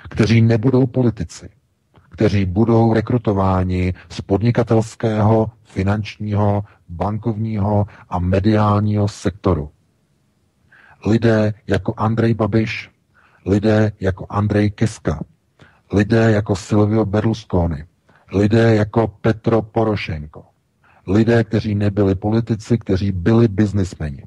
kteří 0.09 0.41
nebudou 0.41 0.87
politici, 0.87 1.49
kteří 2.09 2.45
budou 2.45 2.93
rekrutováni 2.93 3.93
z 4.09 4.21
podnikatelského 4.21 5.51
finančního, 5.71 6.63
bankovního 6.89 7.85
a 8.09 8.19
mediálního 8.19 9.07
sektoru. 9.07 9.69
Lidé 11.05 11.53
jako 11.67 11.93
Andrej 11.97 12.33
Babiš, 12.33 12.89
lidé 13.45 13.91
jako 13.99 14.25
Andrej 14.29 14.71
Kiska, 14.71 15.23
lidé 15.93 16.31
jako 16.31 16.55
Silvio 16.55 17.05
Berlusconi, 17.05 17.85
lidé 18.33 18.75
jako 18.75 19.07
Petro 19.07 19.61
Porošenko, 19.61 20.43
lidé, 21.07 21.43
kteří 21.43 21.75
nebyli 21.75 22.15
politici, 22.15 22.77
kteří 22.77 23.11
byli 23.11 23.47
biznismeni. 23.47 24.23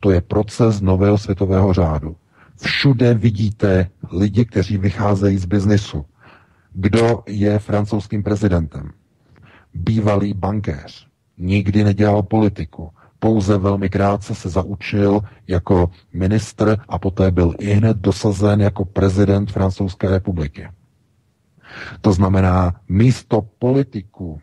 To 0.00 0.10
je 0.10 0.20
proces 0.20 0.80
nového 0.80 1.18
světového 1.18 1.72
řádu. 1.72 2.16
Všude 2.62 3.14
vidíte 3.14 3.90
lidi, 4.12 4.44
kteří 4.44 4.78
vycházejí 4.78 5.38
z 5.38 5.44
biznisu. 5.44 6.04
Kdo 6.72 7.22
je 7.26 7.58
francouzským 7.58 8.22
prezidentem? 8.22 8.90
Bývalý 9.74 10.34
bankéř. 10.34 11.06
Nikdy 11.38 11.84
nedělal 11.84 12.22
politiku. 12.22 12.90
Pouze 13.18 13.58
velmi 13.58 13.88
krátce 13.88 14.34
se 14.34 14.48
zaučil 14.48 15.20
jako 15.48 15.90
ministr 16.12 16.76
a 16.88 16.98
poté 16.98 17.30
byl 17.30 17.54
i 17.58 17.72
hned 17.72 17.96
dosazen 17.96 18.60
jako 18.60 18.84
prezident 18.84 19.52
Francouzské 19.52 20.10
republiky. 20.10 20.68
To 22.00 22.12
znamená, 22.12 22.74
místo 22.88 23.42
politiků 23.58 24.40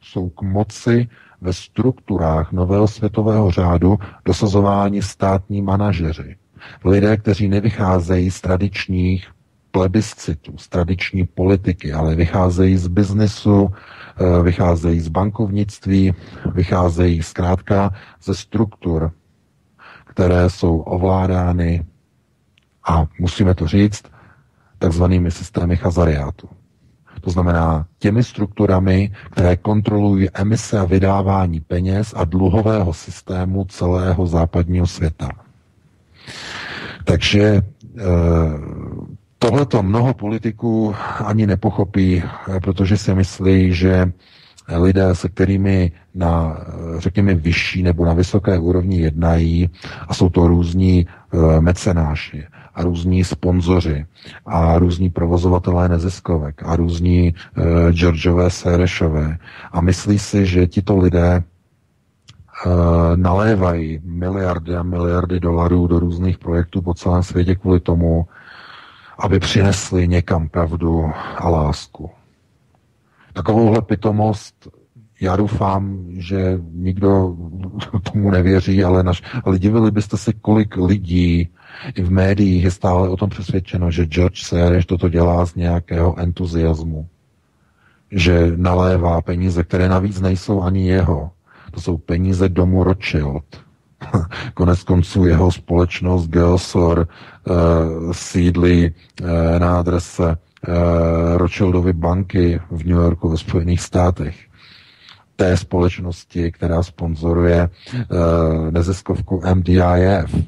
jsou 0.00 0.28
k 0.28 0.42
moci 0.42 1.08
ve 1.40 1.52
strukturách 1.52 2.52
nového 2.52 2.88
světového 2.88 3.50
řádu 3.50 3.98
dosazování 4.24 5.02
státní 5.02 5.62
manažeři. 5.62 6.36
Lidé, 6.84 7.16
kteří 7.16 7.48
nevycházejí 7.48 8.30
z 8.30 8.40
tradičních 8.40 9.28
plebiscitů, 9.70 10.58
z 10.58 10.68
tradiční 10.68 11.26
politiky, 11.26 11.92
ale 11.92 12.14
vycházejí 12.14 12.76
z 12.76 12.88
biznesu, 12.88 13.68
vycházejí 14.42 15.00
z 15.00 15.08
bankovnictví, 15.08 16.14
vycházejí 16.54 17.22
zkrátka 17.22 17.90
ze 18.22 18.34
struktur, 18.34 19.12
které 20.06 20.50
jsou 20.50 20.78
ovládány, 20.78 21.84
a 22.88 23.06
musíme 23.18 23.54
to 23.54 23.66
říct, 23.66 24.02
takzvanými 24.78 25.30
systémy 25.30 25.76
chazariátu. 25.76 26.48
To 27.20 27.30
znamená 27.30 27.86
těmi 27.98 28.24
strukturami, 28.24 29.12
které 29.30 29.56
kontrolují 29.56 30.28
emise 30.34 30.78
a 30.78 30.84
vydávání 30.84 31.60
peněz 31.60 32.14
a 32.16 32.24
dluhového 32.24 32.92
systému 32.92 33.64
celého 33.64 34.26
západního 34.26 34.86
světa. 34.86 35.28
Takže 37.04 37.62
e, 39.42 39.50
tohleto 39.50 39.82
mnoho 39.82 40.14
politiků 40.14 40.94
ani 41.24 41.46
nepochopí, 41.46 42.22
eh, 42.22 42.60
protože 42.60 42.96
si 42.96 43.14
myslí, 43.14 43.74
že 43.74 44.12
lidé, 44.68 45.14
se 45.14 45.28
kterými 45.28 45.92
na, 46.14 46.56
řekněme, 46.98 47.34
vyšší 47.34 47.82
nebo 47.82 48.04
na 48.04 48.12
vysoké 48.14 48.58
úrovni 48.58 49.00
jednají, 49.00 49.70
a 50.08 50.14
jsou 50.14 50.28
to 50.28 50.46
různí 50.48 51.06
mecenáši, 51.60 52.44
a 52.74 52.82
různí 52.82 53.24
sponzoři 53.24 54.06
a 54.46 54.78
různí 54.78 55.10
provozovatelé 55.10 55.88
neziskovek 55.88 56.62
a 56.64 56.76
různí 56.76 57.34
uh, 57.56 57.90
Georgeové 57.90 58.50
Serešové 58.50 59.38
a 59.72 59.80
myslí 59.80 60.18
si, 60.18 60.46
že 60.46 60.66
tito 60.66 60.96
lidé 60.98 61.42
nalévají 63.16 64.00
miliardy 64.04 64.76
a 64.76 64.82
miliardy 64.82 65.40
dolarů 65.40 65.86
do 65.86 65.98
různých 65.98 66.38
projektů 66.38 66.82
po 66.82 66.94
celém 66.94 67.22
světě 67.22 67.54
kvůli 67.54 67.80
tomu, 67.80 68.26
aby 69.22 69.38
přinesli 69.40 70.08
někam 70.08 70.48
pravdu 70.48 71.04
a 71.36 71.48
lásku. 71.48 72.10
Takovouhle 73.32 73.82
pitomost 73.82 74.68
já 75.20 75.36
doufám, 75.36 76.04
že 76.08 76.60
nikdo 76.72 77.36
tomu 78.12 78.30
nevěří, 78.30 78.84
ale, 78.84 79.02
naš, 79.02 79.22
ale 79.44 79.58
divili 79.58 79.90
byste 79.90 80.16
se, 80.16 80.32
kolik 80.32 80.76
lidí 80.76 81.48
i 81.94 82.02
v 82.02 82.10
médiích 82.10 82.64
je 82.64 82.70
stále 82.70 83.08
o 83.08 83.16
tom 83.16 83.30
přesvědčeno, 83.30 83.90
že 83.90 84.06
George 84.06 84.42
Soros 84.42 84.86
toto 84.86 85.08
dělá 85.08 85.46
z 85.46 85.54
nějakého 85.54 86.18
entuziasmu. 86.18 87.06
Že 88.10 88.52
nalévá 88.56 89.20
peníze, 89.20 89.64
které 89.64 89.88
navíc 89.88 90.20
nejsou 90.20 90.62
ani 90.62 90.88
jeho. 90.88 91.30
To 91.70 91.80
jsou 91.80 91.96
peníze 91.96 92.48
domu 92.48 92.84
Rothschild. 92.84 93.44
Konec 94.54 94.82
konců 94.82 95.26
jeho 95.26 95.52
společnost 95.52 96.26
Geosor 96.26 97.08
uh, 97.44 98.12
sídlí 98.12 98.90
uh, 98.90 99.28
na 99.58 99.78
adrese 99.78 100.22
uh, 100.22 100.74
Rothschildovy 101.36 101.92
banky 101.92 102.60
v 102.70 102.84
New 102.84 102.96
Yorku 102.96 103.28
ve 103.28 103.36
Spojených 103.36 103.80
státech 103.80 104.36
té 105.36 105.56
společnosti, 105.56 106.52
která 106.52 106.82
sponzoruje 106.82 107.68
neziskovku 108.70 109.42
MDIF, 109.54 110.46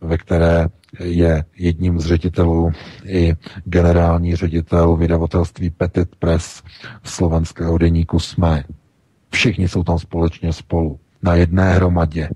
ve 0.00 0.18
které 0.18 0.68
je 1.00 1.44
jedním 1.56 2.00
z 2.00 2.06
ředitelů 2.06 2.72
i 3.04 3.36
generální 3.64 4.36
ředitel 4.36 4.96
vydavatelství 4.96 5.70
Petit 5.70 6.16
Press 6.16 6.62
slovenského 7.04 7.78
deníku 7.78 8.18
SME. 8.18 8.64
Všichni 9.30 9.68
jsou 9.68 9.82
tam 9.82 9.98
společně 9.98 10.52
spolu, 10.52 10.98
na 11.22 11.34
jedné 11.34 11.72
hromadě. 11.72 12.28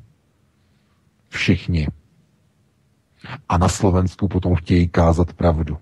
Všichni. 1.30 1.88
A 3.48 3.58
na 3.58 3.68
Slovensku 3.68 4.28
potom 4.28 4.54
chtějí 4.54 4.88
kázat 4.88 5.32
pravdu. 5.32 5.78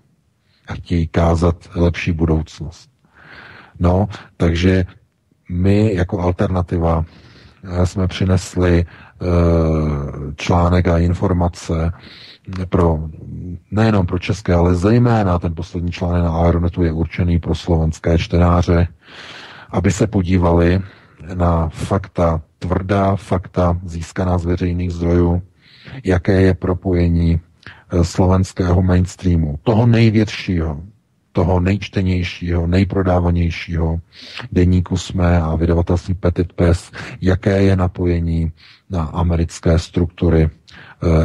A 0.67 0.73
chtějí 0.73 1.07
kázat 1.07 1.69
lepší 1.75 2.11
budoucnost. 2.11 2.89
No, 3.79 4.07
takže 4.37 4.85
my 5.49 5.93
jako 5.93 6.19
alternativa 6.19 7.05
eh, 7.63 7.85
jsme 7.85 8.07
přinesli 8.07 8.85
Eh, 9.21 10.33
článek 10.35 10.87
a 10.87 10.97
informace 10.97 11.91
pro 12.69 12.99
nejenom 13.71 14.05
pro 14.05 14.19
české, 14.19 14.53
ale 14.53 14.75
zejména 14.75 15.39
ten 15.39 15.55
poslední 15.55 15.91
článek 15.91 16.23
na 16.23 16.31
Aeronetu 16.31 16.83
je 16.83 16.91
určený 16.91 17.39
pro 17.39 17.55
slovenské 17.55 18.17
čtenáře, 18.17 18.87
aby 19.69 19.91
se 19.91 20.07
podívali 20.07 20.81
na 21.33 21.69
fakta, 21.69 22.41
tvrdá 22.59 23.15
fakta 23.15 23.79
získaná 23.85 24.37
z 24.37 24.45
veřejných 24.45 24.91
zdrojů, 24.91 25.41
jaké 26.03 26.41
je 26.41 26.53
propojení 26.53 27.39
eh, 27.39 28.03
slovenského 28.03 28.81
mainstreamu, 28.81 29.59
toho 29.63 29.85
největšího, 29.85 30.83
toho 31.31 31.59
nejčtenějšího, 31.59 32.67
nejprodávanějšího 32.67 33.99
deníku 34.51 34.97
jsme 34.97 35.41
a 35.41 35.55
vydavatelství 35.55 36.13
Petit 36.13 36.53
Press, 36.53 36.91
jaké 37.21 37.63
je 37.63 37.75
napojení 37.75 38.51
na 38.89 39.03
americké 39.03 39.79
struktury 39.79 40.49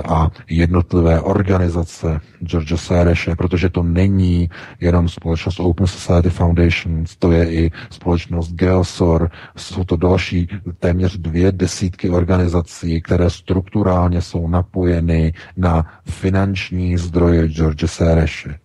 a 0.09 0.31
jednotlivé 0.51 1.21
organizace 1.21 2.21
George 2.43 2.77
Soreše, 2.77 3.37
protože 3.37 3.69
to 3.69 3.83
není 3.83 4.51
jenom 4.81 5.09
společnost 5.09 5.61
Open 5.61 5.87
Society 5.87 6.31
Foundation, 6.31 7.05
to 7.19 7.33
je 7.33 7.53
i 7.55 7.71
společnost 7.91 8.53
Geosor, 8.53 9.31
jsou 9.57 9.85
to 9.85 9.97
další 9.97 10.49
téměř 10.79 11.17
dvě 11.19 11.53
desítky 11.53 12.11
organizací, 12.11 13.03
které 13.03 13.31
strukturálně 13.31 14.23
jsou 14.23 14.49
napojeny 14.49 15.33
na 15.57 15.87
finanční 16.09 16.97
zdroje 16.97 17.49
George 17.49 17.85
Soreše. 17.91 18.59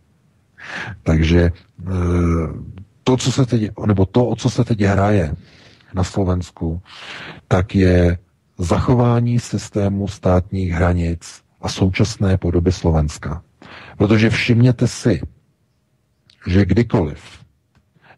Takže 1.04 1.52
eh, 1.52 1.92
to, 3.04 3.18
co 3.18 3.32
se 3.32 3.46
teď, 3.46 3.72
nebo 3.86 4.06
to, 4.06 4.26
o 4.26 4.36
co 4.36 4.50
se 4.50 4.64
teď 4.64 4.82
hraje 4.82 5.34
na 5.94 6.04
Slovensku, 6.04 6.82
tak 7.48 7.76
je 7.76 8.18
zachování 8.60 9.40
systému 9.40 10.08
státních 10.08 10.72
hranic 10.72 11.42
a 11.62 11.70
současné 11.70 12.38
podoby 12.38 12.72
Slovenska. 12.72 13.44
Protože 13.98 14.30
všimněte 14.30 14.88
si, 14.88 15.22
že 16.48 16.66
kdykoliv 16.66 17.22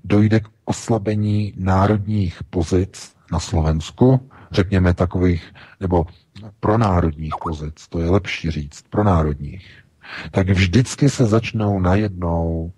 dojde 0.04 0.40
k 0.40 0.48
oslabení 0.66 1.54
národních 1.58 2.44
pozic 2.50 3.14
na 3.32 3.40
Slovensku, 3.40 4.30
řekněme 4.52 4.94
takových, 4.94 5.54
nebo 5.80 6.06
pro 6.60 6.78
národních 6.78 7.34
pozic, 7.44 7.88
to 7.90 8.00
je 8.00 8.10
lepší 8.10 8.52
říct, 8.52 8.86
pro 8.90 9.04
národních, 9.04 9.84
tak 10.32 10.50
vždycky 10.50 11.10
se 11.10 11.26
začnou 11.26 11.80
najednou 11.80 12.72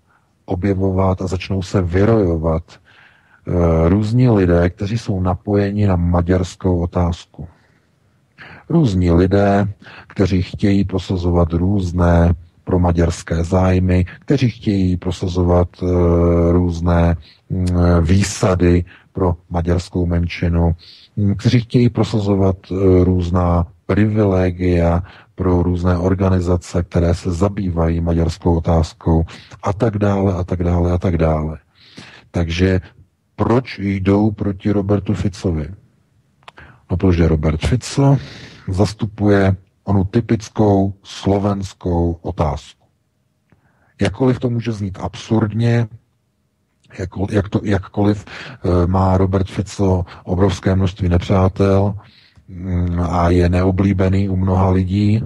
objevovat 0.44 1.22
a 1.22 1.26
začnou 1.26 1.62
se 1.62 1.82
vyrojovat 1.82 2.80
různí 3.88 4.28
lidé, 4.28 4.70
kteří 4.70 4.98
jsou 4.98 5.20
napojeni 5.20 5.86
na 5.86 5.96
maďarskou 5.96 6.78
otázku. 6.80 7.48
Různí 8.68 9.10
lidé, 9.10 9.68
kteří 10.06 10.42
chtějí 10.42 10.84
prosazovat 10.84 11.52
různé 11.52 12.34
pro 12.64 12.78
maďarské 12.78 13.44
zájmy, 13.44 14.04
kteří 14.20 14.50
chtějí 14.50 14.96
prosazovat 14.96 15.68
uh, 15.82 15.88
různé 16.52 17.16
uh, 17.48 18.00
výsady 18.00 18.84
pro 19.12 19.36
maďarskou 19.50 20.06
menšinu, 20.06 20.72
kteří 21.38 21.60
chtějí 21.60 21.88
prosazovat 21.88 22.56
uh, 22.70 23.04
různá 23.04 23.66
privilegia 23.86 25.02
pro 25.34 25.62
různé 25.62 25.98
organizace, 25.98 26.82
které 26.82 27.14
se 27.14 27.32
zabývají 27.32 28.00
maďarskou 28.00 28.56
otázkou 28.56 29.24
a 29.62 29.72
tak 29.72 29.98
dále 29.98 30.34
a 30.34 30.44
tak 30.44 30.64
dále 30.64 30.92
a 30.92 30.98
tak 30.98 31.18
dále. 31.18 31.58
Takže 32.30 32.80
proč 33.36 33.78
jdou 33.78 34.30
proti 34.30 34.70
Robertu 34.70 35.14
Ficovi? 35.14 35.68
No, 36.90 36.96
protože 36.96 37.28
Robert 37.28 37.66
Fico 37.66 38.18
zastupuje 38.68 39.56
onu 39.84 40.04
typickou 40.04 40.94
slovenskou 41.02 42.12
otázku. 42.22 42.84
Jakkoliv 44.00 44.38
to 44.38 44.50
může 44.50 44.72
znít 44.72 44.98
absurdně, 45.00 45.88
jak, 46.98 47.10
jak 47.30 47.48
to, 47.48 47.60
jakkoliv 47.64 48.24
e, 48.24 48.86
má 48.86 49.16
Robert 49.16 49.46
Fico 49.46 50.04
obrovské 50.24 50.76
množství 50.76 51.08
nepřátel 51.08 51.94
mm, 52.48 53.00
a 53.00 53.30
je 53.30 53.48
neoblíbený 53.48 54.28
u 54.28 54.36
mnoha 54.36 54.70
lidí, 54.70 55.24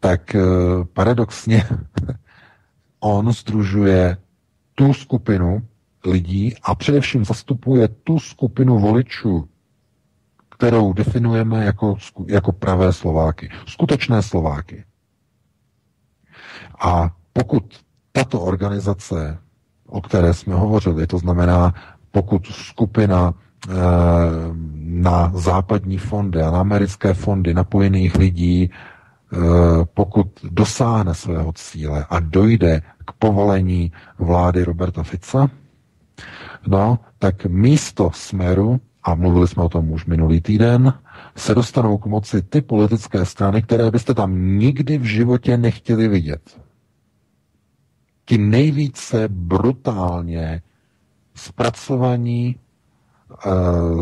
tak 0.00 0.34
e, 0.34 0.40
paradoxně 0.92 1.64
on 3.00 3.32
združuje 3.32 4.16
tu 4.74 4.94
skupinu 4.94 5.62
lidí 6.06 6.54
a 6.62 6.74
především 6.74 7.24
zastupuje 7.24 7.88
tu 7.88 8.18
skupinu 8.18 8.78
voličů, 8.78 9.48
kterou 10.56 10.92
definujeme 10.92 11.64
jako, 11.64 11.96
jako 12.26 12.52
pravé 12.52 12.92
Slováky, 12.92 13.50
skutečné 13.66 14.22
Slováky. 14.22 14.84
A 16.80 17.10
pokud 17.32 17.64
tato 18.12 18.40
organizace, 18.40 19.38
o 19.86 20.00
které 20.00 20.34
jsme 20.34 20.54
hovořili, 20.54 21.06
to 21.06 21.18
znamená, 21.18 21.74
pokud 22.10 22.46
skupina 22.46 23.34
e, 23.34 23.72
na 24.84 25.32
západní 25.34 25.98
fondy 25.98 26.42
a 26.42 26.50
na 26.50 26.60
americké 26.60 27.14
fondy 27.14 27.54
napojených 27.54 28.14
lidí, 28.16 28.62
e, 28.62 28.70
pokud 29.94 30.26
dosáhne 30.50 31.14
svého 31.14 31.52
cíle 31.52 32.06
a 32.10 32.20
dojde 32.20 32.82
k 33.04 33.12
povolení 33.18 33.92
vlády 34.18 34.64
Roberta 34.64 35.02
Fica, 35.02 35.50
no, 36.66 36.98
tak 37.18 37.46
místo 37.46 38.10
smeru 38.14 38.80
a 39.02 39.14
mluvili 39.14 39.48
jsme 39.48 39.62
o 39.62 39.68
tom 39.68 39.90
už 39.90 40.06
minulý 40.06 40.40
týden, 40.40 40.94
se 41.36 41.54
dostanou 41.54 41.98
k 41.98 42.06
moci 42.06 42.42
ty 42.42 42.60
politické 42.60 43.24
strany, 43.26 43.62
které 43.62 43.90
byste 43.90 44.14
tam 44.14 44.58
nikdy 44.58 44.98
v 44.98 45.04
životě 45.04 45.56
nechtěli 45.56 46.08
vidět. 46.08 46.60
Ti 48.24 48.38
nejvíce 48.38 49.28
brutálně 49.28 50.62
zpracovaní, 51.34 52.56
e, 52.56 52.56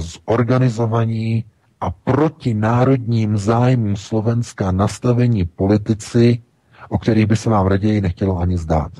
zorganizovaní 0.00 1.44
a 1.80 1.90
proti 1.90 2.54
národním 2.54 3.36
zájmům 3.36 3.96
Slovenska 3.96 4.72
nastavení 4.72 5.44
politici, 5.44 6.42
o 6.88 6.98
kterých 6.98 7.26
by 7.26 7.36
se 7.36 7.50
vám 7.50 7.66
raději 7.66 8.00
nechtělo 8.00 8.38
ani 8.38 8.58
zdát. 8.58 8.92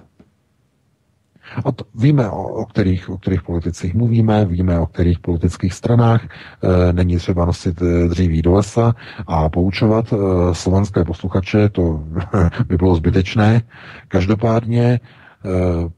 A 1.65 1.73
to, 1.73 1.85
víme, 1.95 2.31
o, 2.31 2.43
o, 2.43 2.65
kterých, 2.67 3.09
o 3.09 3.19
kterých 3.19 3.43
politicích 3.43 3.95
mluvíme, 3.95 4.45
víme, 4.45 4.79
o 4.79 4.87
kterých 4.87 5.19
politických 5.19 5.75
stranách. 5.75 6.25
E, 6.25 6.93
není 6.93 7.17
třeba 7.17 7.45
nosit 7.45 7.83
e, 7.83 8.09
dříví 8.09 8.43
do 8.43 8.53
lesa 8.53 8.95
a 9.27 9.49
poučovat 9.49 10.13
e, 10.13 10.17
slovenské 10.55 11.05
posluchače, 11.05 11.69
to 11.69 12.05
by 12.69 12.77
bylo 12.77 12.95
zbytečné. 12.95 13.63
Každopádně 14.09 14.85
e, 14.85 14.99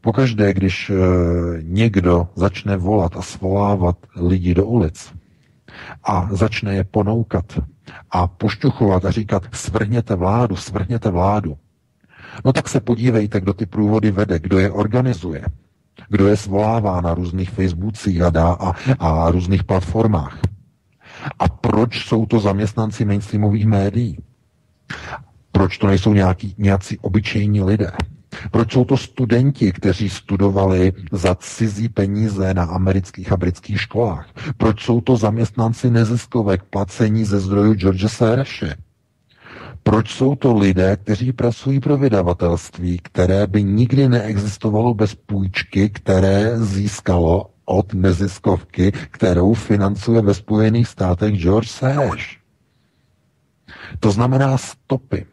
pokaždé, 0.01 0.55
když 0.55 0.91
e, 0.91 0.95
někdo 1.63 2.29
začne 2.35 2.77
volat 2.77 3.17
a 3.17 3.23
svolávat 3.23 3.97
lidi 4.17 4.55
do 4.55 4.67
ulic 4.67 5.13
a 6.05 6.29
začne 6.31 6.75
je 6.75 6.85
ponoukat 6.85 7.45
a 8.11 8.27
pošťuchovat 8.27 9.05
a 9.05 9.11
říkat 9.11 9.43
svrhněte 9.53 10.15
vládu, 10.15 10.57
svrhněte 10.57 11.11
vládu, 11.11 11.57
No 12.45 12.53
tak 12.53 12.69
se 12.69 12.81
podívejte, 12.81 13.41
kdo 13.41 13.55
ty 13.55 13.67
průvody 13.67 14.11
vede, 14.11 14.39
kdo 14.39 14.59
je 14.59 14.71
organizuje, 14.71 15.45
kdo 16.09 16.29
je 16.29 16.37
svolává 16.37 17.01
na 17.01 17.15
různých 17.15 17.51
Facebookcích 17.51 18.23
a, 18.23 18.31
dá 18.31 18.49
a, 18.53 18.75
a 18.99 19.31
různých 19.31 19.65
platformách. 19.65 20.39
A 21.39 21.49
proč 21.49 22.07
jsou 22.07 22.27
to 22.27 22.41
zaměstnanci 22.41 23.05
mainstreamových 23.05 23.67
médií? 23.67 24.19
Proč 25.53 25.79
to 25.79 25.87
nejsou 25.87 26.15
nějaký, 26.15 26.55
nějací 26.59 26.99
obyčejní 26.99 27.63
lidé? 27.63 27.91
Proč 28.51 28.73
jsou 28.73 28.85
to 28.85 28.97
studenti, 28.97 29.73
kteří 29.73 30.09
studovali 30.11 30.93
za 31.13 31.35
cizí 31.35 31.89
peníze 31.89 32.55
na 32.55 32.65
amerických 32.65 33.33
a 33.33 33.37
britských 33.37 33.81
školách? 33.81 34.29
Proč 34.57 34.85
jsou 34.85 35.01
to 35.01 35.17
zaměstnanci 35.17 35.91
neziskovek 35.91 36.63
placení 36.63 37.25
ze 37.25 37.41
zdrojů 37.41 37.75
George 37.75 38.09
Sereše? 38.09 38.75
Proč 39.83 40.11
jsou 40.15 40.35
to 40.35 40.59
lidé, 40.59 40.97
kteří 40.97 41.33
pracují 41.33 41.81
pro 41.81 41.97
vydavatelství, 41.97 42.99
které 43.03 43.47
by 43.47 43.63
nikdy 43.65 44.09
neexistovalo 44.09 44.95
bez 44.95 45.15
půjčky, 45.15 45.89
které 45.91 46.59
získalo 46.59 47.51
od 47.65 47.95
neziskovky, 47.95 48.93
kterou 48.93 49.55
financuje 49.55 50.21
ve 50.23 50.35
Spojených 50.35 50.89
státech 50.89 51.35
George 51.35 51.69
Soros? 51.69 52.23
To 54.01 54.11
znamená 54.11 54.59
stopy. 54.59 55.27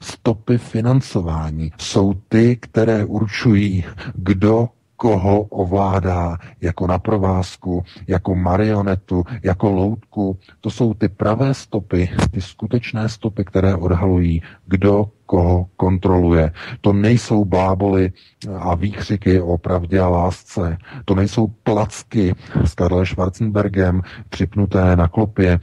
Stopy 0.00 0.58
financování 0.58 1.72
jsou 1.78 2.14
ty, 2.28 2.56
které 2.56 3.04
určují, 3.04 3.84
kdo 4.14 4.68
koho 5.02 5.42
ovládá 5.42 6.38
jako 6.60 6.86
na 6.86 6.98
provázku, 6.98 7.84
jako 8.06 8.34
marionetu, 8.34 9.24
jako 9.42 9.70
loutku. 9.70 10.38
To 10.60 10.70
jsou 10.70 10.94
ty 10.94 11.08
pravé 11.08 11.54
stopy, 11.54 12.10
ty 12.30 12.40
skutečné 12.40 13.08
stopy, 13.08 13.44
které 13.44 13.74
odhalují, 13.74 14.42
kdo 14.66 15.10
koho 15.32 15.66
kontroluje. 15.76 16.52
To 16.80 16.92
nejsou 16.92 17.44
bláboli 17.44 18.12
a 18.58 18.74
výkřiky 18.74 19.40
o 19.40 19.58
pravdě 19.58 20.00
a 20.00 20.08
lásce. 20.08 20.76
To 21.04 21.14
nejsou 21.14 21.46
placky 21.62 22.34
s 22.64 22.74
Karlem 22.74 23.06
Schwarzenbergem 23.06 24.02
připnuté 24.28 24.96
na 24.96 25.08
klopě. 25.08 25.60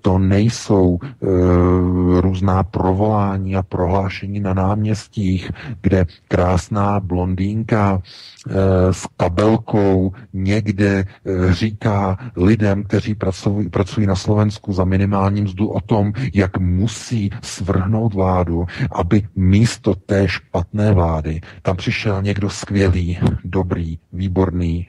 To 0.00 0.18
nejsou 0.18 0.98
e, 1.02 1.06
různá 2.20 2.62
provolání 2.62 3.56
a 3.56 3.62
prohlášení 3.62 4.40
na 4.40 4.54
náměstích, 4.54 5.50
kde 5.80 6.06
krásná 6.28 7.00
blondýnka 7.00 8.02
e, 8.02 8.92
s 8.92 9.06
kabelkou 9.16 10.12
někde 10.32 10.90
e, 10.98 11.04
říká 11.54 12.18
lidem, 12.36 12.82
kteří 12.82 13.14
pracují, 13.14 13.68
pracují 13.68 14.06
na 14.06 14.16
Slovensku 14.16 14.72
za 14.72 14.84
minimální 14.84 15.42
mzdu 15.42 15.68
o 15.68 15.80
tom, 15.80 16.12
jak 16.34 16.58
musí 16.58 17.30
svrhnout 17.42 18.14
vládu, 18.14 18.66
aby 18.92 19.11
aby 19.12 19.28
místo 19.36 19.94
té 19.94 20.28
špatné 20.28 20.92
vlády 20.92 21.40
tam 21.62 21.76
přišel 21.76 22.22
někdo 22.22 22.50
skvělý, 22.50 23.18
dobrý, 23.44 23.98
výborný, 24.12 24.88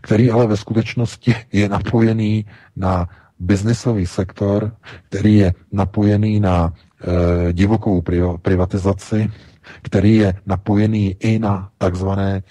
který 0.00 0.30
ale 0.30 0.46
ve 0.46 0.56
skutečnosti 0.56 1.34
je 1.52 1.68
napojený 1.68 2.46
na 2.76 3.08
biznisový 3.38 4.06
sektor, 4.06 4.72
který 5.08 5.36
je 5.36 5.54
napojený 5.72 6.40
na 6.40 6.72
e, 6.72 7.52
divokou 7.52 8.02
privatizaci, 8.42 9.30
který 9.82 10.16
je 10.16 10.34
napojený 10.46 11.16
i 11.20 11.38
na 11.38 11.68
takzvané, 11.78 12.36
e, 12.36 12.42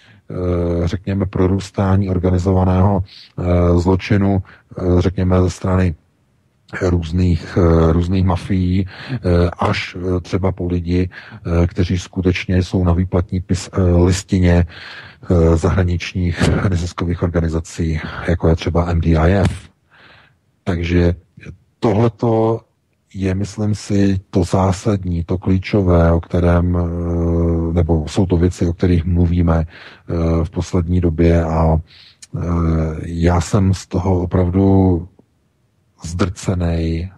řekněme, 0.87 1.25
prorůstání 1.25 2.09
organizovaného 2.09 3.03
e, 3.03 3.79
zločinu, 3.79 4.43
řekněme, 4.99 5.41
ze 5.41 5.49
strany 5.49 5.95
různých, 6.81 7.57
eh, 7.57 7.93
různých 7.93 8.25
mafií, 8.25 8.87
eh, 9.11 9.19
až 9.59 9.95
eh, 9.99 10.19
třeba 10.19 10.51
po 10.51 10.67
lidi, 10.67 11.09
kteří 11.67 11.99
skutečně 11.99 12.63
jsou 12.63 12.83
na 12.83 12.93
výplatní 12.93 13.43
listině 14.03 14.65
zahraničních 15.55 16.49
neziskových 16.69 17.23
organizací, 17.23 17.99
jako 18.27 18.47
je 18.47 18.55
třeba 18.55 18.93
MDIF. 18.93 19.69
Takže 20.63 21.15
tohleto 21.79 22.61
je, 23.13 23.35
myslím 23.35 23.75
si, 23.75 24.19
to 24.29 24.43
zásadní, 24.43 25.23
to 25.23 25.37
klíčové, 25.37 26.11
o 26.11 26.19
kterém, 26.19 26.77
nebo 27.73 28.07
jsou 28.07 28.25
to 28.25 28.37
věci, 28.37 28.67
o 28.67 28.73
kterých 28.73 29.05
mluvíme 29.05 29.65
v 30.43 30.49
poslední 30.49 31.01
době 31.01 31.43
a 31.43 31.77
já 33.05 33.41
jsem 33.41 33.73
z 33.73 33.87
toho 33.87 34.21
opravdu 34.21 35.07
zdrcený, 36.05 37.11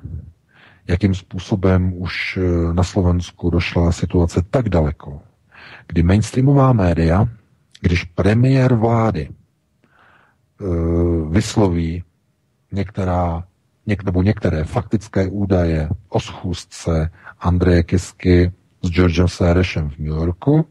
jakým 0.87 1.15
způsobem 1.15 1.93
už 2.01 2.37
eh, 2.37 2.73
na 2.73 2.83
Slovensku 2.83 3.49
došla 3.49 3.91
situace 3.91 4.41
tak 4.49 4.69
daleko, 4.69 5.21
kdy 5.87 6.03
mainstreamová 6.03 6.73
média, 6.73 7.27
když 7.81 8.03
premiér 8.03 8.73
vlády 8.73 9.29
eh, 9.29 10.65
vysloví 11.29 12.03
některá, 12.71 13.43
něk, 13.85 14.03
nebo 14.03 14.21
některé 14.21 14.63
faktické 14.63 15.27
údaje 15.27 15.89
o 16.09 16.19
schůzce 16.19 17.11
Andreje 17.39 17.83
Kisky 17.83 18.51
s 18.81 18.89
Georgem 18.89 19.27
Serešem 19.27 19.89
v 19.89 19.97
New 19.97 20.07
Yorku, 20.07 20.65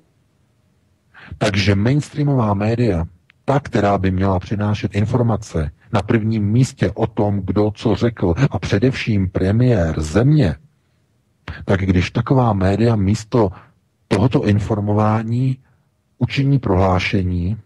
takže 1.38 1.74
mainstreamová 1.74 2.54
média, 2.54 3.06
ta, 3.44 3.60
která 3.60 3.98
by 3.98 4.10
měla 4.10 4.38
přinášet 4.40 4.94
informace 4.94 5.70
na 5.94 6.02
prvním 6.02 6.44
místě 6.44 6.90
o 6.94 7.06
tom, 7.06 7.40
kdo 7.40 7.70
co 7.74 7.94
řekl. 7.94 8.34
A 8.50 8.58
především 8.58 9.28
premiér 9.28 10.00
země, 10.00 10.56
tak 11.64 11.80
když 11.80 12.10
taková 12.10 12.52
média 12.52 12.96
místo 12.96 13.50
tohoto 14.08 14.46
informování 14.46 15.58
učiní 16.18 16.58
prohlášení, 16.58 17.56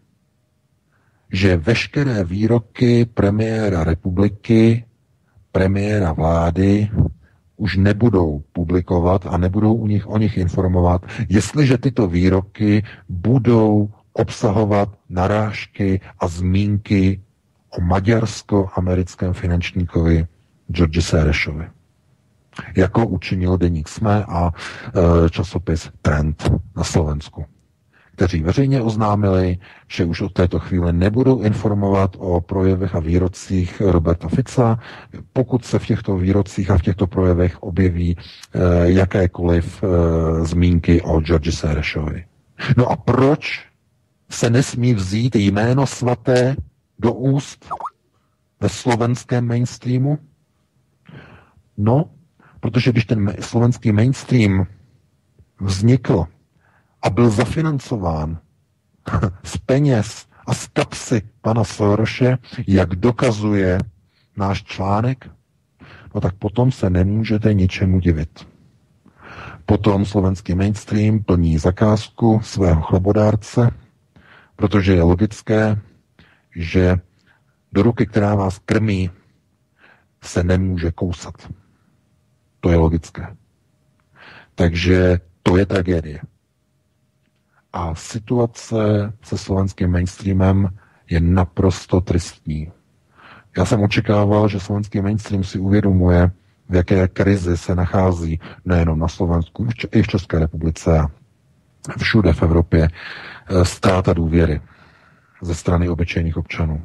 že 1.32 1.56
veškeré 1.56 2.24
výroky 2.24 3.04
premiéra 3.04 3.84
republiky, 3.84 4.84
premiéra 5.52 6.12
vlády 6.12 6.90
už 7.56 7.76
nebudou 7.76 8.42
publikovat 8.52 9.26
a 9.26 9.36
nebudou 9.36 9.74
u 9.74 9.86
nich 9.86 10.06
o 10.06 10.18
nich 10.18 10.36
informovat, 10.36 11.06
jestliže 11.28 11.78
tyto 11.78 12.06
výroky 12.08 12.82
budou 13.08 13.90
obsahovat 14.12 14.88
narážky 15.08 16.00
a 16.18 16.28
zmínky 16.28 17.20
o 17.70 17.80
maďarsko-americkém 17.80 19.32
finančníkovi 19.32 20.26
George 20.68 21.00
Serešovi. 21.04 21.68
Jako 22.76 23.06
učinil 23.06 23.58
deník 23.58 23.88
SME 23.88 24.24
a 24.24 24.50
e, 24.50 25.30
časopis 25.30 25.90
Trend 26.02 26.50
na 26.76 26.84
Slovensku 26.84 27.44
kteří 28.18 28.42
veřejně 28.42 28.82
oznámili, 28.82 29.58
že 29.88 30.04
už 30.04 30.20
od 30.20 30.32
této 30.32 30.58
chvíle 30.58 30.92
nebudou 30.92 31.42
informovat 31.42 32.16
o 32.18 32.40
projevech 32.40 32.94
a 32.94 33.00
výrocích 33.00 33.80
Roberta 33.80 34.28
Fica, 34.28 34.78
pokud 35.32 35.64
se 35.64 35.78
v 35.78 35.86
těchto 35.86 36.16
výrocích 36.16 36.70
a 36.70 36.78
v 36.78 36.82
těchto 36.82 37.06
projevech 37.06 37.62
objeví 37.62 38.16
eh, 38.18 38.60
jakékoliv 38.90 39.84
eh, 39.84 39.86
zmínky 40.44 41.02
o 41.02 41.20
George 41.20 41.54
Serešovi. 41.54 42.24
No 42.76 42.90
a 42.90 42.96
proč 42.96 43.66
se 44.30 44.50
nesmí 44.50 44.94
vzít 44.94 45.36
jméno 45.36 45.86
svaté 45.86 46.56
do 46.98 47.12
úst 47.12 47.68
ve 48.60 48.68
slovenském 48.68 49.46
mainstreamu? 49.46 50.18
No, 51.76 52.10
protože 52.60 52.92
když 52.92 53.04
ten 53.04 53.34
slovenský 53.40 53.92
mainstream 53.92 54.66
vznikl 55.60 56.24
a 57.02 57.10
byl 57.10 57.30
zafinancován 57.30 58.38
z 59.42 59.56
peněz 59.56 60.26
a 60.46 60.54
z 60.54 60.66
kapsy 60.66 61.22
pana 61.40 61.64
Soroše, 61.64 62.38
jak 62.66 62.88
dokazuje 62.96 63.78
náš 64.36 64.64
článek, 64.64 65.30
no 66.14 66.20
tak 66.20 66.34
potom 66.34 66.72
se 66.72 66.90
nemůžete 66.90 67.54
ničemu 67.54 68.00
divit. 68.00 68.48
Potom 69.66 70.04
slovenský 70.04 70.54
mainstream 70.54 71.22
plní 71.22 71.58
zakázku 71.58 72.40
svého 72.42 72.82
chlebodárce, 72.82 73.70
protože 74.56 74.94
je 74.94 75.02
logické, 75.02 75.80
že 76.56 76.96
do 77.72 77.82
ruky, 77.82 78.06
která 78.06 78.34
vás 78.34 78.58
krmí, 78.58 79.10
se 80.22 80.42
nemůže 80.42 80.92
kousat. 80.92 81.34
To 82.60 82.70
je 82.70 82.76
logické. 82.76 83.36
Takže 84.54 85.20
to 85.42 85.56
je 85.56 85.66
tragédie. 85.66 86.20
A 87.72 87.94
situace 87.94 89.12
se 89.22 89.38
slovenským 89.38 89.90
mainstreamem 89.90 90.68
je 91.10 91.20
naprosto 91.20 92.00
tristní. 92.00 92.72
Já 93.56 93.64
jsem 93.64 93.82
očekával, 93.82 94.48
že 94.48 94.60
slovenský 94.60 95.00
mainstream 95.00 95.44
si 95.44 95.58
uvědomuje, 95.58 96.30
v 96.68 96.74
jaké 96.74 97.08
krizi 97.08 97.56
se 97.56 97.74
nachází 97.74 98.40
nejenom 98.64 98.98
na 98.98 99.08
Slovensku, 99.08 99.66
i 99.92 100.02
v 100.02 100.06
České 100.06 100.38
republice 100.38 100.98
a 100.98 101.08
všude 101.98 102.32
v 102.32 102.42
Evropě 102.42 102.88
eh, 102.88 103.64
ztráta 103.64 104.12
důvěry 104.12 104.60
ze 105.42 105.54
strany 105.54 105.88
obyčejných 105.88 106.36
občanů. 106.36 106.82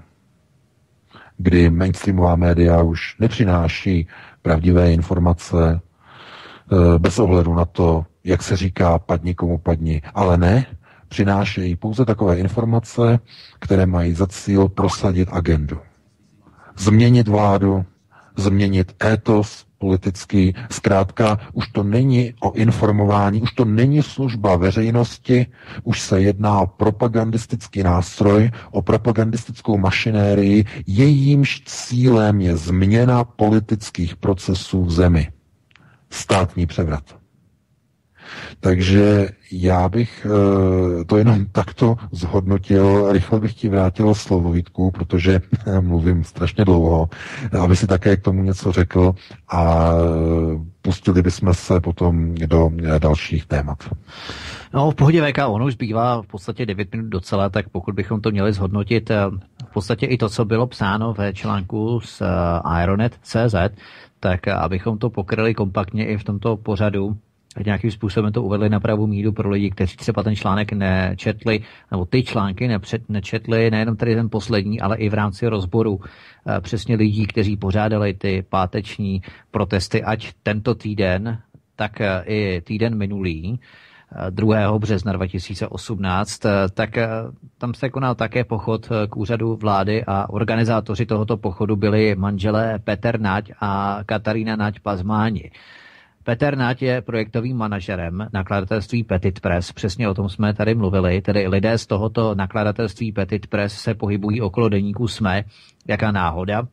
Kdy 1.37 1.69
mainstreamová 1.69 2.35
média 2.35 2.81
už 2.81 3.15
nepřináší 3.19 4.07
pravdivé 4.41 4.93
informace 4.93 5.81
eh, 5.81 6.99
bez 6.99 7.19
ohledu 7.19 7.53
na 7.53 7.65
to, 7.65 8.05
jak 8.23 8.43
se 8.43 8.57
říká, 8.57 8.99
padni 8.99 9.35
komu 9.35 9.57
padni. 9.57 10.01
Ale 10.13 10.37
ne, 10.37 10.65
přinášejí 11.07 11.75
pouze 11.75 12.05
takové 12.05 12.37
informace, 12.37 13.19
které 13.59 13.85
mají 13.85 14.13
za 14.13 14.27
cíl 14.27 14.69
prosadit 14.69 15.29
agendu. 15.31 15.79
Změnit 16.77 17.27
vládu, 17.27 17.85
změnit 18.37 18.95
étos 19.03 19.65
politický. 19.83 20.55
Zkrátka, 20.71 21.39
už 21.53 21.67
to 21.67 21.83
není 21.83 22.33
o 22.39 22.51
informování, 22.51 23.41
už 23.41 23.51
to 23.51 23.65
není 23.65 24.03
služba 24.03 24.55
veřejnosti, 24.55 25.45
už 25.83 26.01
se 26.01 26.21
jedná 26.21 26.59
o 26.61 26.67
propagandistický 26.67 27.83
nástroj, 27.83 28.51
o 28.71 28.81
propagandistickou 28.81 29.77
mašinérii, 29.77 30.65
jejímž 30.87 31.61
cílem 31.65 32.41
je 32.41 32.57
změna 32.57 33.23
politických 33.23 34.15
procesů 34.15 34.83
v 34.83 34.91
zemi. 34.91 35.27
Státní 36.09 36.65
převrat. 36.65 37.22
Takže 38.59 39.29
já 39.51 39.89
bych 39.89 40.27
eh, 40.29 41.03
to 41.03 41.17
jenom 41.17 41.45
takto 41.51 41.95
zhodnotil. 42.11 43.11
Rychle 43.11 43.39
bych 43.39 43.53
ti 43.53 43.69
vrátil 43.69 44.15
slovo 44.15 44.51
Vítku, 44.51 44.91
protože 44.91 45.41
mluvím 45.81 46.23
strašně 46.23 46.65
dlouho, 46.65 47.09
aby 47.63 47.75
si 47.75 47.87
také 47.87 48.17
k 48.17 48.21
tomu 48.21 48.43
něco 48.43 48.71
řekl 48.71 49.15
a 49.51 49.91
pustili 50.81 51.21
bychom 51.21 51.53
se 51.53 51.79
potom 51.79 52.35
do 52.35 52.69
dalších 52.99 53.45
témat. 53.45 53.77
No, 54.73 54.91
v 54.91 54.95
pohodě 54.95 55.31
VK, 55.31 55.37
ono 55.47 55.65
už 55.65 55.73
zbývá 55.73 56.21
v 56.21 56.27
podstatě 56.27 56.65
9 56.65 56.91
minut 56.91 57.07
docela, 57.07 57.49
tak 57.49 57.69
pokud 57.69 57.95
bychom 57.95 58.21
to 58.21 58.31
měli 58.31 58.53
zhodnotit, 58.53 59.11
eh, 59.11 59.25
v 59.69 59.73
podstatě 59.73 60.05
i 60.05 60.17
to, 60.17 60.29
co 60.29 60.45
bylo 60.45 60.67
psáno 60.67 61.13
ve 61.13 61.33
článku 61.33 61.99
z 62.03 62.21
Aeronet.cz, 62.63 63.53
eh, 63.53 63.69
tak 64.19 64.47
abychom 64.47 64.97
to 64.97 65.09
pokryli 65.09 65.53
kompaktně 65.53 66.07
i 66.07 66.17
v 66.17 66.23
tomto 66.23 66.57
pořadu, 66.57 67.17
nějakým 67.65 67.91
způsobem 67.91 68.31
to 68.31 68.43
uvedli 68.43 68.69
na 68.69 68.79
pravou 68.79 69.07
míru 69.07 69.31
pro 69.31 69.49
lidi, 69.49 69.69
kteří 69.69 69.97
třeba 69.97 70.23
ten 70.23 70.35
článek 70.35 70.73
nečetli, 70.73 71.59
nebo 71.91 72.05
ty 72.05 72.23
články 72.23 72.67
nepřed, 72.67 73.09
nečetli, 73.09 73.71
nejenom 73.71 73.95
tady 73.95 74.15
ten 74.15 74.29
poslední, 74.29 74.81
ale 74.81 74.97
i 74.97 75.09
v 75.09 75.13
rámci 75.13 75.47
rozboru 75.47 75.99
eh, 76.01 76.61
přesně 76.61 76.95
lidí, 76.95 77.27
kteří 77.27 77.57
pořádali 77.57 78.13
ty 78.13 78.45
páteční 78.49 79.21
protesty, 79.51 80.03
ať 80.03 80.33
tento 80.43 80.75
týden, 80.75 81.39
tak 81.75 82.01
eh, 82.01 82.23
i 82.25 82.61
týden 82.61 82.97
minulý, 82.97 83.59
2. 84.29 84.57
Eh, 84.57 84.79
března 84.79 85.13
2018, 85.13 86.39
tak 86.73 86.89
tam 87.57 87.73
se 87.73 87.89
konal 87.89 88.15
také 88.15 88.43
pochod 88.43 88.89
k 89.09 89.17
úřadu 89.17 89.55
vlády 89.55 90.03
a 90.07 90.29
organizátoři 90.29 91.05
tohoto 91.05 91.37
pochodu 91.37 91.75
byli 91.75 92.15
manželé 92.15 92.79
Petr 92.79 93.19
Nať 93.19 93.51
a 93.61 93.99
Katarína 94.05 94.55
Nať 94.55 94.79
Pazmáni. 94.79 95.51
Petr 96.23 96.55
Nať 96.57 96.81
je 96.81 97.01
projektovým 97.01 97.57
manažerem 97.57 98.27
nakladatelství 98.33 99.03
Petit 99.03 99.39
Press, 99.39 99.71
přesně 99.71 100.09
o 100.09 100.13
tom 100.13 100.29
jsme 100.29 100.53
tady 100.53 100.75
mluvili, 100.75 101.21
tedy 101.21 101.47
lidé 101.47 101.77
z 101.77 101.87
tohoto 101.87 102.35
nakladatelství 102.35 103.11
Petit 103.11 103.47
Press 103.47 103.73
se 103.73 103.93
pohybují 103.93 104.41
okolo 104.41 104.69
deníku 104.69 105.07
SME, 105.07 105.43
jaká 105.87 106.11
náhoda. 106.11 106.67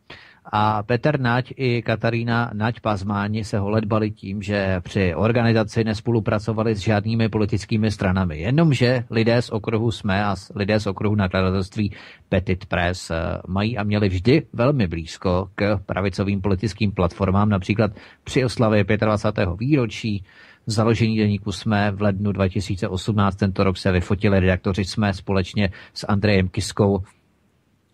A 0.45 0.83
Petr 0.83 1.21
Nať 1.21 1.53
i 1.57 1.83
Katarína 1.83 2.51
Nať 2.55 2.81
Pazmáni 2.81 3.45
se 3.45 3.59
holedbali 3.59 4.11
tím, 4.11 4.43
že 4.43 4.81
při 4.81 5.15
organizaci 5.15 5.85
nespolupracovali 5.85 6.77
s 6.77 6.79
žádnými 6.79 7.29
politickými 7.29 7.91
stranami. 7.91 8.41
Jenomže 8.41 9.05
lidé 9.11 9.43
z 9.43 9.51
okruhu 9.51 9.91
SME 9.91 10.25
a 10.25 10.35
lidé 10.55 10.81
z 10.81 10.87
okruhu 10.87 11.15
nakladatelství 11.15 11.93
Petit 12.29 12.67
Press 12.67 13.11
eh, 13.11 13.17
mají 13.49 13.79
a 13.79 13.83
měli 13.83 14.09
vždy 14.09 14.43
velmi 14.53 14.87
blízko 14.87 15.49
k 15.55 15.79
pravicovým 15.87 16.41
politickým 16.41 16.93
platformám, 16.93 17.49
například 17.49 17.93
při 18.25 18.45
oslavě 18.45 18.85
25. 18.85 19.49
výročí 19.59 20.25
založení 20.67 21.19
deníku 21.19 21.53
jsme 21.53 21.91
v 21.91 22.03
lednu 22.03 22.33
2018. 22.33 23.37
Tento 23.37 23.65
rok 23.65 23.77
se 23.77 23.93
vyfotili 23.93 24.41
redaktoři 24.41 24.85
jsme 24.85 25.15
společně 25.15 25.71
s 25.95 26.07
Andrejem 26.09 26.49
Kiskou 26.49 27.03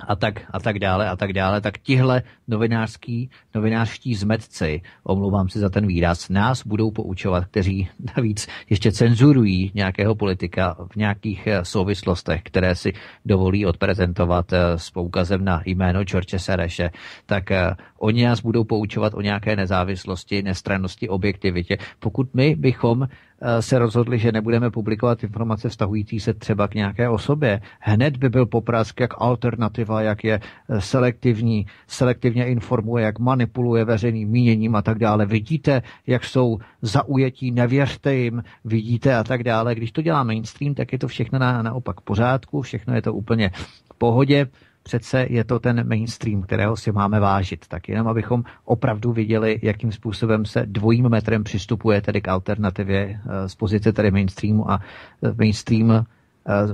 a 0.00 0.16
tak, 0.16 0.40
a 0.50 0.60
tak 0.60 0.78
dále 0.78 1.08
a 1.08 1.16
tak 1.16 1.32
dále, 1.32 1.60
tak 1.60 1.78
tihle 1.78 2.22
novinářský, 2.48 3.30
novinářští 3.54 4.14
zmetci, 4.14 4.82
omlouvám 5.02 5.48
se 5.48 5.58
za 5.58 5.68
ten 5.68 5.86
výraz, 5.86 6.28
nás 6.28 6.66
budou 6.66 6.90
poučovat, 6.90 7.44
kteří 7.44 7.88
navíc 8.16 8.46
ještě 8.70 8.92
cenzurují 8.92 9.72
nějakého 9.74 10.14
politika 10.14 10.76
v 10.92 10.96
nějakých 10.96 11.46
eh, 11.46 11.64
souvislostech, 11.64 12.42
které 12.42 12.74
si 12.74 12.92
dovolí 13.24 13.66
odprezentovat 13.66 14.52
eh, 14.52 14.78
s 14.78 14.90
poukazem 14.90 15.44
na 15.44 15.62
jméno 15.64 16.04
George 16.04 16.34
Sereše, 16.36 16.90
tak 17.26 17.50
eh, 17.50 17.70
oni 17.98 18.24
nás 18.24 18.40
budou 18.40 18.64
poučovat 18.64 19.14
o 19.14 19.20
nějaké 19.20 19.56
nezávislosti, 19.56 20.42
nestrannosti, 20.42 21.08
objektivitě. 21.08 21.78
Pokud 21.98 22.34
my 22.34 22.56
bychom 22.56 23.08
Eh, 23.40 23.62
se 23.62 23.78
rozhodli, 23.78 24.18
že 24.18 24.32
nebudeme 24.32 24.70
publikovat 24.70 25.24
informace 25.24 25.68
vztahující 25.68 26.20
se 26.20 26.34
třeba 26.34 26.68
k 26.68 26.74
nějaké 26.74 27.08
osobě. 27.08 27.60
Hned 27.80 28.16
by 28.16 28.28
byl 28.28 28.46
poprask 28.46 29.00
jak 29.00 29.10
alternativa, 29.18 30.02
jak 30.02 30.24
je 30.24 30.40
eh, 30.40 30.80
selektivní, 30.80 31.66
selektivně 31.86 32.46
informuje, 32.46 33.04
jak 33.04 33.18
manipuluje 33.18 33.84
veřejným 33.84 34.28
míněním 34.28 34.76
a 34.76 34.82
tak 34.82 34.98
dále. 34.98 35.26
Vidíte, 35.26 35.82
jak 36.06 36.24
jsou 36.24 36.58
zaujetí, 36.82 37.50
nevěřte 37.50 38.14
jim, 38.14 38.42
vidíte 38.64 39.16
a 39.16 39.24
tak 39.24 39.42
dále. 39.42 39.74
Když 39.74 39.92
to 39.92 40.02
dělá 40.02 40.24
mainstream, 40.24 40.74
tak 40.74 40.92
je 40.92 40.98
to 40.98 41.08
všechno 41.08 41.38
na, 41.38 41.62
naopak 41.62 42.00
pořádku, 42.00 42.62
všechno 42.62 42.94
je 42.94 43.02
to 43.02 43.14
úplně 43.14 43.50
v 43.92 43.98
pohodě 43.98 44.46
přece 44.86 45.26
je 45.30 45.44
to 45.44 45.58
ten 45.58 45.88
mainstream, 45.88 46.42
kterého 46.42 46.76
si 46.76 46.92
máme 46.92 47.20
vážit. 47.20 47.66
Tak 47.68 47.88
jenom 47.88 48.08
abychom 48.08 48.44
opravdu 48.64 49.12
viděli, 49.12 49.58
jakým 49.62 49.92
způsobem 49.92 50.44
se 50.44 50.66
dvojím 50.66 51.08
metrem 51.08 51.44
přistupuje 51.44 52.02
tedy 52.02 52.20
k 52.20 52.28
alternativě 52.28 53.20
eh, 53.20 53.48
z 53.48 53.54
pozice 53.54 53.92
tedy 53.92 54.10
mainstreamu 54.10 54.70
a 54.70 54.80
eh, 55.22 55.34
mainstream 55.38 56.06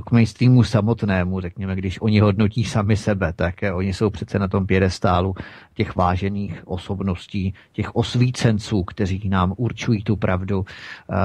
k 0.07 0.11
mainstreamu 0.11 0.63
samotnému, 0.63 1.41
řekněme, 1.41 1.77
když 1.77 2.01
oni 2.01 2.21
hodnotí 2.21 2.65
sami 2.65 2.97
sebe, 2.97 3.33
tak 3.33 3.55
oni 3.75 3.93
jsou 3.95 4.11
přece 4.11 4.39
na 4.39 4.49
tom 4.49 4.67
pědestálu 4.67 5.35
těch 5.75 5.97
vážených 5.97 6.63
osobností, 6.65 7.55
těch 7.73 7.97
osvícenců, 7.97 8.83
kteří 8.83 9.29
nám 9.29 9.55
určují 9.57 10.05
tu 10.05 10.17
pravdu. 10.17 10.65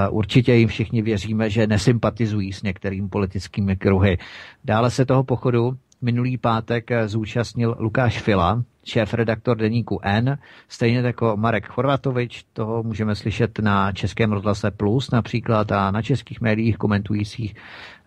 Určitě 0.10 0.54
jim 0.54 0.68
všichni 0.68 1.02
věříme, 1.02 1.50
že 1.50 1.68
nesympatizují 1.68 2.54
s 2.54 2.64
některými 2.64 3.08
politickými 3.08 3.76
kruhy. 3.76 4.18
Dále 4.66 4.92
se 4.92 5.06
toho 5.06 5.24
pochodu 5.24 5.78
minulý 6.02 6.38
pátek 6.38 6.90
zúčastnil 7.06 7.76
Lukáš 7.80 8.22
Fila, 8.22 8.64
šéf-redaktor 8.84 9.58
deníku 9.58 10.00
N, 10.04 10.38
stejně 10.68 11.00
jako 11.00 11.38
Marek 11.38 11.68
Chorvatovič, 11.68 12.46
toho 12.54 12.84
můžeme 12.84 13.16
slyšet 13.16 13.60
na 13.60 13.92
Českém 13.92 14.32
rozhlase 14.32 14.72
Plus 14.72 15.12
například 15.12 15.72
a 15.72 15.92
na 15.92 16.02
českých 16.02 16.42
médiích 16.42 16.78
komentujících 16.78 17.56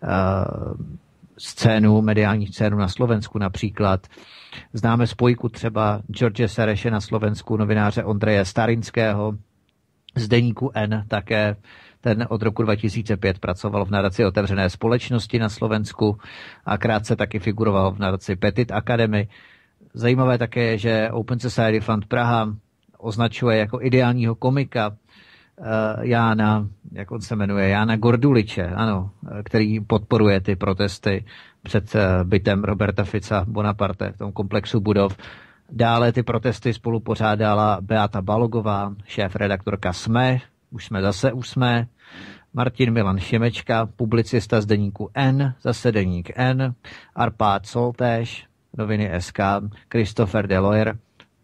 uh, 0.03 0.09
scénu, 1.37 2.01
mediální 2.01 2.47
scénu 2.47 2.77
na 2.77 2.87
Slovensku 2.87 3.39
například. 3.39 4.07
Známe 4.73 5.07
spojku 5.07 5.49
třeba 5.49 6.01
George 6.11 6.41
Sereše 6.45 6.91
na 6.91 7.01
Slovensku, 7.01 7.57
novináře 7.57 8.03
Ondreje 8.03 8.45
Starinského, 8.45 9.33
z 10.15 10.27
deníku 10.27 10.71
N 10.73 11.05
také 11.07 11.55
ten 12.01 12.25
od 12.29 12.41
roku 12.41 12.63
2005 12.63 13.39
pracoval 13.39 13.85
v 13.85 13.91
nadaci 13.91 14.25
Otevřené 14.25 14.69
společnosti 14.69 15.39
na 15.39 15.49
Slovensku 15.49 16.17
a 16.65 16.77
krátce 16.77 17.15
taky 17.15 17.39
figuroval 17.39 17.91
v 17.91 17.99
nadaci 17.99 18.35
Petit 18.35 18.71
Academy. 18.71 19.27
Zajímavé 19.93 20.37
také 20.37 20.63
je, 20.63 20.77
že 20.77 21.09
Open 21.11 21.39
Society 21.39 21.79
Fund 21.79 22.05
Praha 22.05 22.55
označuje 22.97 23.57
jako 23.57 23.81
ideálního 23.81 24.35
komika 24.35 24.89
uh, 24.89 24.95
Jána, 26.01 26.67
jak 26.91 27.11
on 27.11 27.21
se 27.21 27.35
jmenuje, 27.35 27.69
Jána 27.69 27.95
Gorduliče, 27.95 28.67
ano, 28.67 29.11
který 29.43 29.79
podporuje 29.79 30.41
ty 30.41 30.55
protesty 30.55 31.25
před 31.63 31.95
uh, 31.95 32.01
bytem 32.23 32.63
Roberta 32.63 33.03
Fica 33.03 33.45
Bonaparte 33.47 34.11
v 34.11 34.17
tom 34.17 34.31
komplexu 34.31 34.79
budov. 34.79 35.17
Dále 35.71 36.11
ty 36.11 36.23
protesty 36.23 36.73
spolu 36.73 36.99
pořádala 36.99 37.77
Beata 37.81 38.21
Balogová, 38.21 38.93
šéf 39.05 39.35
redaktorka 39.35 39.93
SME, 39.93 40.39
už 40.71 40.85
jsme 40.85 41.01
zase, 41.01 41.33
už 41.33 41.49
jsme. 41.49 41.87
Martin 42.53 42.93
Milan 42.93 43.19
Šimečka, 43.19 43.85
publicista 43.85 44.61
z 44.61 44.65
deníku 44.65 45.09
N, 45.13 45.53
zase 45.61 45.91
deník 45.91 46.31
N, 46.35 46.73
Arpád 47.15 47.65
Soltéš, 47.65 48.47
noviny 48.77 49.11
SK, 49.19 49.39
Christopher 49.91 50.47
Deloyer, 50.47 50.97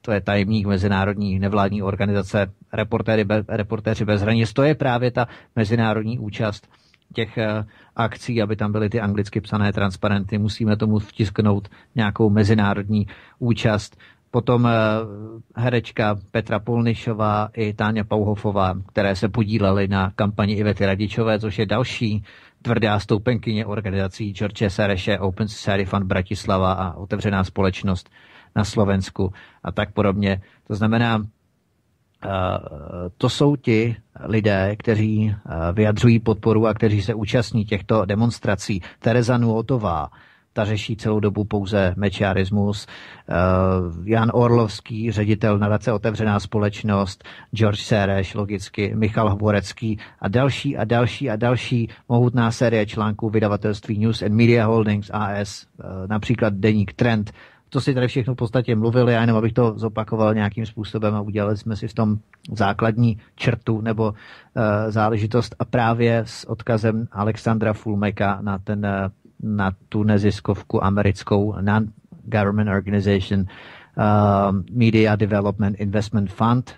to 0.07 0.11
je 0.11 0.21
tajemník 0.21 0.65
mezinárodní 0.65 1.39
nevládní 1.39 1.83
organizace 1.83 2.51
Reportéři, 2.73 3.23
bez, 3.23 3.45
Reportéři 3.49 4.05
bez 4.05 4.21
hranic. 4.21 4.53
To 4.53 4.63
je 4.63 4.75
právě 4.75 5.11
ta 5.11 5.27
mezinárodní 5.55 6.19
účast 6.19 6.69
těch 7.13 7.37
uh, 7.37 7.65
akcí, 7.95 8.41
aby 8.41 8.55
tam 8.55 8.71
byly 8.71 8.89
ty 8.89 9.01
anglicky 9.01 9.41
psané 9.41 9.73
transparenty. 9.73 10.37
Musíme 10.37 10.77
tomu 10.77 10.99
vtisknout 10.99 11.67
nějakou 11.95 12.29
mezinárodní 12.29 13.07
účast. 13.39 13.97
Potom 14.31 14.65
uh, 14.65 14.71
herečka 15.55 16.15
Petra 16.31 16.59
Polnišová 16.59 17.49
i 17.53 17.73
Táňa 17.73 18.03
Pauhofová, 18.03 18.73
které 18.87 19.15
se 19.15 19.29
podílely 19.29 19.87
na 19.87 20.11
kampani 20.15 20.53
Ivety 20.53 20.85
Radičové, 20.85 21.39
což 21.39 21.59
je 21.59 21.65
další 21.65 22.23
tvrdá 22.61 22.99
stoupenkyně 22.99 23.65
organizací 23.65 24.33
George 24.33 24.63
Sereše, 24.67 25.19
Open 25.19 25.47
Society 25.47 25.85
Fund 25.85 26.05
Bratislava 26.05 26.73
a 26.73 26.93
otevřená 26.93 27.43
společnost 27.43 28.09
na 28.55 28.63
Slovensku 28.63 29.33
a 29.63 29.71
tak 29.71 29.93
podobně. 29.93 30.41
To 30.67 30.75
znamená, 30.75 31.21
eh, 32.25 32.29
to 33.17 33.29
jsou 33.29 33.55
ti 33.55 33.95
lidé, 34.25 34.75
kteří 34.79 35.35
eh, 35.35 35.73
vyjadřují 35.73 36.19
podporu 36.19 36.67
a 36.67 36.73
kteří 36.73 37.01
se 37.01 37.13
účastní 37.13 37.65
těchto 37.65 38.05
demonstrací. 38.05 38.81
Tereza 38.99 39.37
Nuotová, 39.37 40.09
ta 40.57 40.65
řeší 40.65 40.95
celou 40.95 41.19
dobu 41.19 41.43
pouze 41.43 41.93
mečiarismus. 41.97 42.87
Eh, 42.87 43.33
Jan 44.03 44.31
Orlovský, 44.33 45.11
ředitel 45.11 45.59
nadace 45.59 45.93
Otevřená 45.93 46.39
společnost, 46.39 47.23
George 47.55 47.79
Sereš, 47.79 48.33
logicky, 48.33 48.95
Michal 48.95 49.29
Hvorecký 49.29 49.99
a 50.19 50.27
další 50.27 50.77
a 50.77 50.83
další 50.83 51.29
a 51.29 51.35
další 51.35 51.89
mohutná 52.09 52.51
série 52.51 52.85
článků 52.85 53.29
vydavatelství 53.29 53.99
News 53.99 54.21
and 54.21 54.33
Media 54.33 54.65
Holdings 54.65 55.09
AS, 55.13 55.65
eh, 55.65 55.83
například 56.07 56.53
Deník 56.53 56.93
Trend, 56.93 57.31
to 57.69 57.81
si 57.81 57.93
tady 57.93 58.07
všechno 58.07 58.33
v 58.33 58.37
podstatě 58.37 58.75
mluvili, 58.75 59.13
já 59.13 59.21
jenom 59.21 59.37
abych 59.37 59.53
to 59.53 59.73
zopakoval 59.75 60.33
nějakým 60.33 60.65
způsobem 60.65 61.15
a 61.15 61.21
udělali 61.21 61.57
jsme 61.57 61.75
si 61.75 61.87
v 61.87 61.93
tom 61.93 62.17
základní 62.51 63.17
črtu 63.35 63.81
nebo 63.81 64.09
uh, 64.09 64.15
záležitost 64.89 65.55
a 65.59 65.65
právě 65.65 66.23
s 66.25 66.49
odkazem 66.49 67.07
Alexandra 67.11 67.73
Fulmeka 67.73 68.39
na 68.41 68.57
ten 68.57 69.11
na 69.43 69.71
tu 69.89 70.03
neziskovku 70.03 70.83
americkou 70.83 71.55
Non-Government 71.61 72.69
Organization 72.69 73.39
uh, 73.39 73.45
Media 74.71 75.15
Development 75.15 75.79
Investment 75.79 76.31
Fund, 76.31 76.75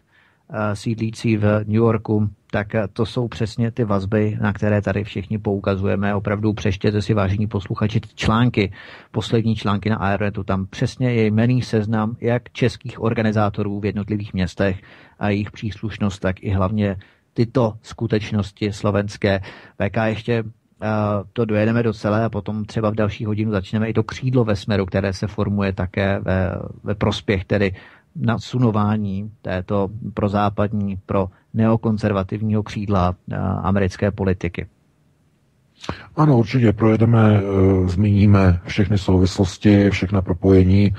uh, 0.49 0.55
sídlící 0.73 1.37
v 1.37 1.43
New 1.43 1.75
Yorku, 1.75 2.29
tak 2.51 2.67
uh, 2.73 2.81
to 2.93 3.05
jsou 3.05 3.27
přesně 3.27 3.71
ty 3.71 3.83
vazby, 3.83 4.37
na 4.41 4.53
které 4.53 4.81
tady 4.81 5.03
všichni 5.03 5.37
poukazujeme. 5.37 6.15
Opravdu 6.15 6.53
přeštěte 6.53 7.01
si, 7.01 7.13
vážení 7.13 7.47
posluchači, 7.47 8.01
články, 8.15 8.71
poslední 9.11 9.55
články 9.55 9.89
na 9.89 9.95
Aeronetu, 9.95 10.43
tam 10.43 10.65
přesně 10.65 11.13
je 11.13 11.25
jmený 11.25 11.61
seznam 11.61 12.15
jak 12.21 12.51
českých 12.51 13.01
organizátorů 13.01 13.79
v 13.79 13.85
jednotlivých 13.85 14.33
městech 14.33 14.81
a 15.19 15.29
jejich 15.29 15.51
příslušnost, 15.51 16.19
tak 16.19 16.43
i 16.43 16.49
hlavně 16.49 16.97
tyto 17.33 17.73
skutečnosti 17.81 18.73
slovenské. 18.73 19.39
VK 19.79 19.97
ještě 20.05 20.43
to 21.33 21.45
dojedeme 21.45 21.83
do 21.83 21.93
celé 21.93 22.25
a 22.25 22.29
potom 22.29 22.65
třeba 22.65 22.89
v 22.89 22.95
další 22.95 23.25
hodinu 23.25 23.51
začneme 23.51 23.89
i 23.89 23.93
to 23.93 24.03
křídlo 24.03 24.43
ve 24.43 24.55
smeru, 24.55 24.85
které 24.85 25.13
se 25.13 25.27
formuje 25.27 25.73
také 25.73 26.19
ve, 26.19 26.55
ve 26.83 26.95
prospěch 26.95 27.45
tedy 27.45 27.75
nasunování 28.15 29.31
této 29.41 29.89
prozápadní, 30.13 30.99
pro 31.05 31.27
neokonzervativního 31.53 32.63
křídla 32.63 33.15
americké 33.61 34.11
politiky. 34.11 34.67
Ano, 36.15 36.37
určitě 36.37 36.73
projedeme, 36.73 37.37
e, 37.37 37.41
zmíníme 37.87 38.59
všechny 38.65 38.97
souvislosti, 38.97 39.89
všechna 39.89 40.21
propojení. 40.21 40.93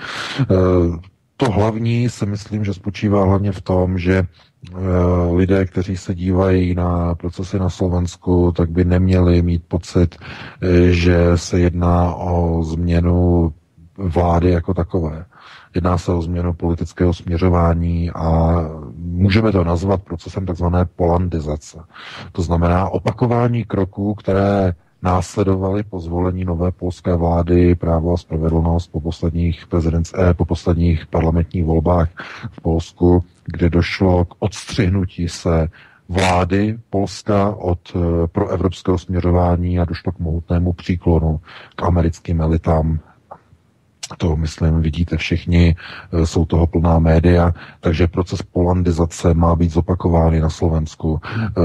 To 1.40 1.50
hlavní 1.50 2.08
si 2.08 2.26
myslím, 2.26 2.64
že 2.64 2.74
spočívá 2.74 3.24
hlavně 3.24 3.52
v 3.52 3.60
tom, 3.60 3.98
že 3.98 4.26
Eh, 4.68 5.34
lidé, 5.34 5.66
kteří 5.66 5.96
se 5.96 6.14
dívají 6.14 6.74
na 6.74 7.14
procesy 7.14 7.58
na 7.58 7.70
Slovensku, 7.70 8.52
tak 8.56 8.70
by 8.70 8.84
neměli 8.84 9.42
mít 9.42 9.62
pocit, 9.68 10.16
eh, 10.62 10.92
že 10.92 11.32
se 11.34 11.60
jedná 11.60 12.14
o 12.14 12.62
změnu 12.62 13.52
vlády 13.96 14.50
jako 14.50 14.74
takové. 14.74 15.24
Jedná 15.74 15.98
se 15.98 16.12
o 16.12 16.22
změnu 16.22 16.52
politického 16.54 17.14
směřování 17.14 18.10
a 18.10 18.54
můžeme 18.96 19.52
to 19.52 19.64
nazvat 19.64 20.02
procesem 20.02 20.46
takzvané 20.46 20.84
polandizace. 20.84 21.78
To 22.32 22.42
znamená 22.42 22.88
opakování 22.88 23.64
kroků, 23.64 24.14
které 24.14 24.74
následovali 25.02 25.82
po 25.82 26.00
zvolení 26.00 26.44
nové 26.44 26.72
polské 26.72 27.16
vlády 27.16 27.74
právo 27.74 28.12
a 28.12 28.16
spravedlnost 28.16 28.92
po 28.92 29.00
posledních, 29.00 29.64
eh, 30.18 30.34
po 30.34 30.44
posledních 30.44 31.06
parlamentních 31.06 31.64
volbách 31.64 32.08
v 32.50 32.60
Polsku, 32.60 33.24
kde 33.44 33.70
došlo 33.70 34.24
k 34.24 34.34
odstřihnutí 34.38 35.28
se 35.28 35.68
vlády 36.08 36.78
Polska 36.90 37.54
od 37.54 37.78
eh, 37.94 38.26
proevropského 38.26 38.98
směřování 38.98 39.78
a 39.78 39.84
došlo 39.84 40.12
k 40.12 40.18
mohutnému 40.18 40.72
příklonu 40.72 41.40
k 41.76 41.82
americkým 41.82 42.40
elitám 42.40 42.98
to, 44.16 44.36
myslím, 44.36 44.82
vidíte 44.82 45.16
všichni, 45.16 45.76
e, 46.12 46.26
jsou 46.26 46.44
toho 46.44 46.66
plná 46.66 46.98
média, 46.98 47.54
takže 47.80 48.06
proces 48.06 48.42
polandizace 48.42 49.34
má 49.34 49.56
být 49.56 49.70
zopakován 49.70 50.40
na 50.40 50.50
Slovensku. 50.50 51.20
E, 51.24 51.60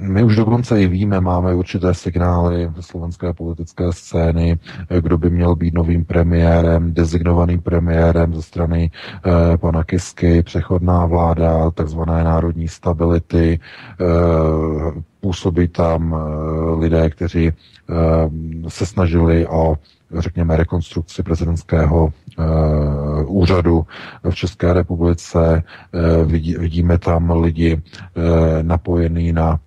my 0.00 0.22
už 0.22 0.36
dokonce 0.36 0.82
i 0.82 0.86
víme, 0.86 1.20
máme 1.20 1.54
určité 1.54 1.94
signály 1.94 2.70
ze 2.76 2.82
slovenské 2.82 3.32
politické 3.32 3.92
scény, 3.92 4.58
e, 4.88 5.00
kdo 5.00 5.18
by 5.18 5.30
měl 5.30 5.56
být 5.56 5.74
novým 5.74 6.04
premiérem, 6.04 6.94
designovaným 6.94 7.60
premiérem 7.60 8.34
ze 8.34 8.42
strany 8.42 8.90
pana 9.60 9.84
Kisky, 9.84 10.42
přechodná 10.42 11.06
vláda, 11.06 11.70
takzvané 11.70 12.24
národní 12.24 12.68
stability, 12.68 13.60
působí 15.20 15.68
tam 15.68 16.16
lidé, 16.78 17.10
kteří 17.10 17.52
se 18.68 18.86
snažili 18.86 19.46
o 19.46 19.76
řekněme, 20.18 20.56
rekonstrukci 20.56 21.22
prezidentského 21.22 22.04
uh, 22.04 22.12
úřadu 23.26 23.86
v 24.30 24.34
České 24.34 24.72
republice. 24.72 25.62
Vidíme 26.58 26.98
tam 26.98 27.30
lidi 27.30 27.82
napojený 28.62 29.32
na 29.32 29.60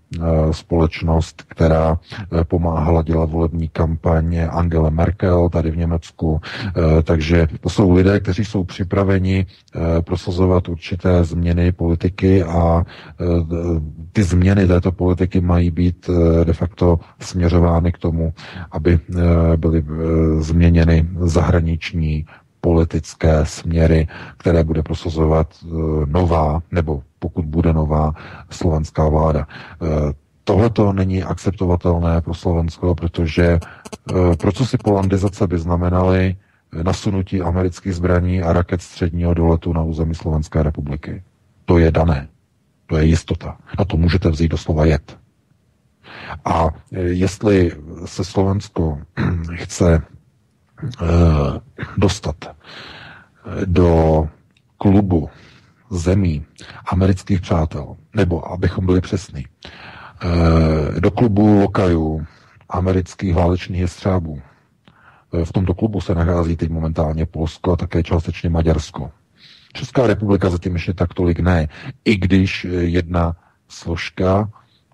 společnost, 0.51 1.43
která 1.47 1.99
pomáhala 2.47 3.01
dělat 3.01 3.30
volební 3.30 3.70
kampaně 3.70 4.47
Angele 4.47 4.91
Merkel 4.91 5.49
tady 5.49 5.72
v 5.72 5.78
Německu. 5.78 6.41
Takže 7.03 7.47
to 7.61 7.70
jsou 7.70 7.91
lidé, 7.91 8.20
kteří 8.20 8.45
jsou 8.45 8.64
připraveni 8.64 9.45
prosazovat 10.01 10.70
určité 10.70 11.24
změny 11.24 11.72
politiky 11.72 12.43
a 12.43 12.84
ty 14.11 14.24
změny 14.24 14.68
této 14.68 14.91
politiky 14.91 15.41
mají 15.41 15.72
být 15.72 16.09
de 16.43 16.53
facto 16.53 16.99
směřovány 17.20 17.91
k 17.91 17.97
tomu, 17.97 18.34
aby 18.72 18.99
byly 19.55 19.86
změněny 20.39 21.07
zahraniční 21.20 22.26
politické 22.61 23.45
směry, 23.45 24.07
které 24.38 24.64
bude 24.64 24.84
prosazovat 24.84 25.47
nová, 26.05 26.59
nebo 26.72 27.03
pokud 27.24 27.45
bude 27.45 27.74
nová 27.74 28.13
slovenská 28.51 29.07
vláda. 29.07 29.47
E, 29.47 30.13
Tohle 30.43 30.69
to 30.69 30.93
není 30.93 31.24
akceptovatelné 31.24 32.21
pro 32.21 32.34
Slovensko, 32.34 32.95
protože 32.95 33.43
e, 33.43 33.59
procesy 34.36 34.78
polandizace 34.78 35.47
by 35.47 35.57
znamenaly 35.59 36.36
nasunutí 36.84 37.41
amerických 37.41 37.95
zbraní 37.95 38.41
a 38.43 38.53
raket 38.53 38.82
středního 38.82 39.34
doletu 39.34 39.74
na 39.74 39.84
území 39.84 40.15
Slovenské 40.15 40.63
republiky. 40.63 41.24
To 41.65 41.78
je 41.78 41.91
dané. 41.91 42.28
To 42.91 42.97
je 42.97 43.05
jistota. 43.05 43.57
A 43.78 43.86
to 43.86 43.97
můžete 43.97 44.30
vzít 44.30 44.51
doslova 44.51 44.86
jet. 44.86 45.17
A 46.45 46.67
jestli 46.91 47.71
se 48.05 48.24
Slovensko 48.24 48.99
chce 49.55 50.03
Eh, 50.84 51.59
dostat 51.97 52.36
eh, 52.45 53.65
do 53.65 54.28
klubu 54.78 55.30
zemí 55.97 56.45
amerických 56.91 57.41
přátel, 57.41 57.95
nebo 58.15 58.51
abychom 58.51 58.85
byli 58.85 59.01
přesní, 59.01 59.45
eh, 59.45 60.99
do 60.99 61.11
klubu 61.11 61.59
lokajů 61.59 62.25
amerických 62.69 63.33
válečných 63.33 63.81
jestřábů. 63.81 64.41
V 65.43 65.53
tomto 65.53 65.73
klubu 65.73 66.01
se 66.01 66.15
nachází 66.15 66.55
teď 66.55 66.69
momentálně 66.69 67.25
Polsko 67.25 67.71
a 67.71 67.75
také 67.75 68.03
částečně 68.03 68.49
Maďarsko. 68.49 69.11
Česká 69.73 70.07
republika 70.07 70.49
zatím 70.49 70.73
ještě 70.73 70.93
tak 70.93 71.13
tolik 71.13 71.39
ne, 71.39 71.67
i 72.05 72.15
když 72.17 72.67
jedna 72.69 73.35
složka 73.67 74.49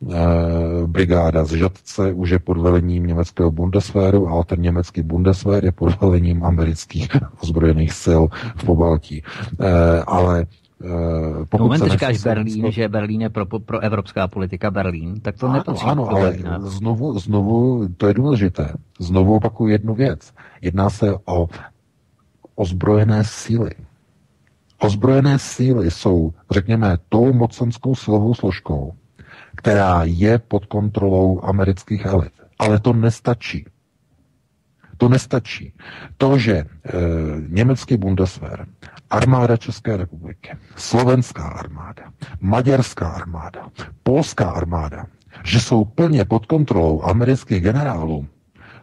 Eh, 0.07 0.87
brigáda 0.87 1.45
z 1.45 1.51
Žadce 1.51 2.13
už 2.13 2.29
je 2.29 2.39
pod 2.39 2.57
velením 2.57 3.07
německého 3.07 3.51
Bundeswehru 3.51 4.29
a 4.29 4.43
ten 4.43 4.61
německý 4.61 5.01
Bundeswehr 5.01 5.65
je 5.65 5.71
pod 5.71 6.01
velením 6.01 6.43
amerických 6.43 7.07
ozbrojených 7.43 7.93
sil 8.03 8.23
v 8.55 8.63
Pobaltí. 8.65 9.23
Eh, 9.59 10.03
ale 10.07 10.45
pokud 11.49 11.63
Moment, 11.63 11.79
se 11.79 11.89
říkáš 11.89 12.23
Berlín, 12.23 12.61
to... 12.65 12.71
že 12.71 12.89
Berlín 12.89 13.21
je 13.21 13.29
pro, 13.29 13.45
pro 13.45 13.79
evropská 13.79 14.27
politika 14.27 14.71
Berlín, 14.71 15.19
tak 15.19 15.37
to 15.37 15.45
ano, 15.45 15.55
nepatří. 15.55 15.85
Ano, 15.85 16.09
ale 16.09 16.37
znovu, 16.59 17.19
znovu, 17.19 17.87
to 17.97 18.07
je 18.07 18.13
důležité. 18.13 18.73
Znovu 18.99 19.35
opakuju 19.35 19.69
jednu 19.69 19.93
věc. 19.93 20.33
Jedná 20.61 20.89
se 20.89 21.15
o 21.25 21.47
ozbrojené 22.55 23.23
síly. 23.23 23.71
Ozbrojené 24.79 25.39
síly 25.39 25.91
jsou, 25.91 26.33
řekněme, 26.51 26.97
tou 27.09 27.33
mocenskou 27.33 27.95
silovou 27.95 28.33
složkou, 28.33 28.93
která 29.55 30.01
je 30.03 30.39
pod 30.39 30.65
kontrolou 30.65 31.41
amerických 31.43 32.05
elit. 32.05 32.33
Ale 32.59 32.79
to 32.79 32.93
nestačí. 32.93 33.65
To 34.97 35.09
nestačí. 35.09 35.73
To, 36.17 36.37
že 36.37 36.53
e, 36.53 36.65
německý 37.47 37.97
Bundeswehr, 37.97 38.65
armáda 39.09 39.57
České 39.57 39.97
republiky, 39.97 40.49
slovenská 40.75 41.47
armáda, 41.47 42.03
maďarská 42.41 43.09
armáda, 43.09 43.69
polská 44.03 44.49
armáda, 44.49 45.05
že 45.43 45.59
jsou 45.59 45.85
plně 45.85 46.25
pod 46.25 46.45
kontrolou 46.45 47.03
amerických 47.03 47.63
generálů, 47.63 48.27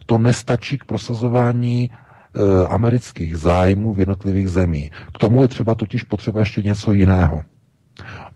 to 0.07 0.18
nestačí 0.18 0.79
k 0.79 0.85
prosazování 0.85 1.91
e, 1.91 2.66
amerických 2.66 3.37
zájmů 3.37 3.95
v 3.95 3.99
jednotlivých 3.99 4.49
zemí. 4.49 4.91
K 5.14 5.18
tomu 5.18 5.43
je 5.43 5.49
třeba 5.49 5.74
totiž 5.74 6.03
potřeba 6.03 6.41
ještě 6.41 6.62
něco 6.62 6.93
jiného 6.93 7.43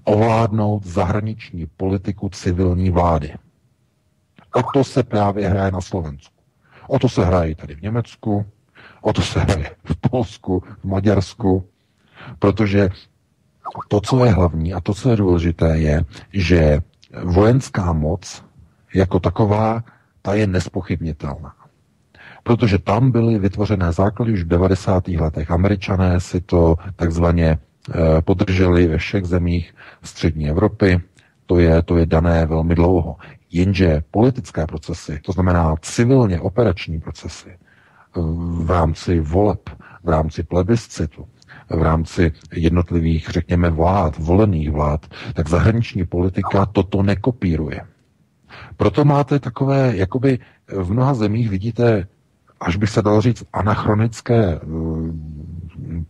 ovládnout 0.05 0.86
zahraniční 0.86 1.66
politiku 1.66 2.28
civilní 2.28 2.91
vlády. 2.91 3.34
O 4.55 4.62
to 4.74 4.84
se 4.84 5.03
právě 5.03 5.49
hraje 5.49 5.70
na 5.70 5.80
Slovensku. 5.80 6.34
O 6.88 6.99
to 6.99 7.09
se 7.09 7.24
hraje 7.24 7.55
tady 7.55 7.74
v 7.74 7.82
Německu, 7.82 8.47
o 9.01 9.12
to 9.12 9.22
se 9.22 9.41
hraje 9.41 9.70
v 9.84 9.97
Polsku, 10.11 10.62
v 10.80 10.84
Maďarsku, 10.84 11.69
protože 12.38 12.88
to, 13.88 14.00
co 14.00 14.24
je 14.24 14.32
hlavní 14.32 14.74
a 14.74 14.80
to, 14.80 14.94
co 14.94 15.10
je 15.10 15.16
důležité, 15.16 15.78
je, 15.78 16.04
že 16.32 16.80
vojenská 17.24 17.92
moc 17.92 18.44
jako 18.94 19.20
taková, 19.20 19.84
ta 20.22 20.34
je 20.34 20.46
nespochybnitelná. 20.46 21.54
Protože 22.42 22.78
tam 22.78 23.10
byly 23.10 23.38
vytvořené 23.38 23.92
základy 23.92 24.32
už 24.32 24.42
v 24.42 24.48
90. 24.48 25.08
letech. 25.08 25.50
Američané 25.50 26.20
si 26.20 26.40
to 26.40 26.76
takzvaně 26.96 27.58
Eh, 27.88 28.22
podrželi 28.22 28.86
ve 28.86 28.98
všech 28.98 29.24
zemích 29.24 29.74
střední 30.02 30.48
Evropy. 30.48 31.00
To 31.46 31.58
je, 31.58 31.82
to 31.82 31.96
je 31.96 32.06
dané 32.06 32.46
velmi 32.46 32.74
dlouho. 32.74 33.16
Jenže 33.50 34.02
politické 34.10 34.66
procesy, 34.66 35.20
to 35.24 35.32
znamená 35.32 35.74
civilně 35.82 36.40
operační 36.40 37.00
procesy, 37.00 37.58
v 38.64 38.70
rámci 38.70 39.20
voleb, 39.20 39.70
v 40.04 40.08
rámci 40.08 40.42
plebiscitu, 40.42 41.28
v 41.70 41.82
rámci 41.82 42.32
jednotlivých, 42.52 43.28
řekněme, 43.30 43.70
vlád, 43.70 44.18
volených 44.18 44.70
vlád, 44.70 45.06
tak 45.34 45.48
zahraniční 45.48 46.06
politika 46.06 46.66
toto 46.66 47.02
nekopíruje. 47.02 47.80
Proto 48.76 49.04
máte 49.04 49.38
takové, 49.38 49.96
jakoby 49.96 50.38
v 50.68 50.92
mnoha 50.92 51.14
zemích 51.14 51.48
vidíte, 51.48 52.06
až 52.60 52.76
bych 52.76 52.90
se 52.90 53.02
dal 53.02 53.20
říct, 53.20 53.44
anachronické 53.52 54.60
uh, 54.60 55.10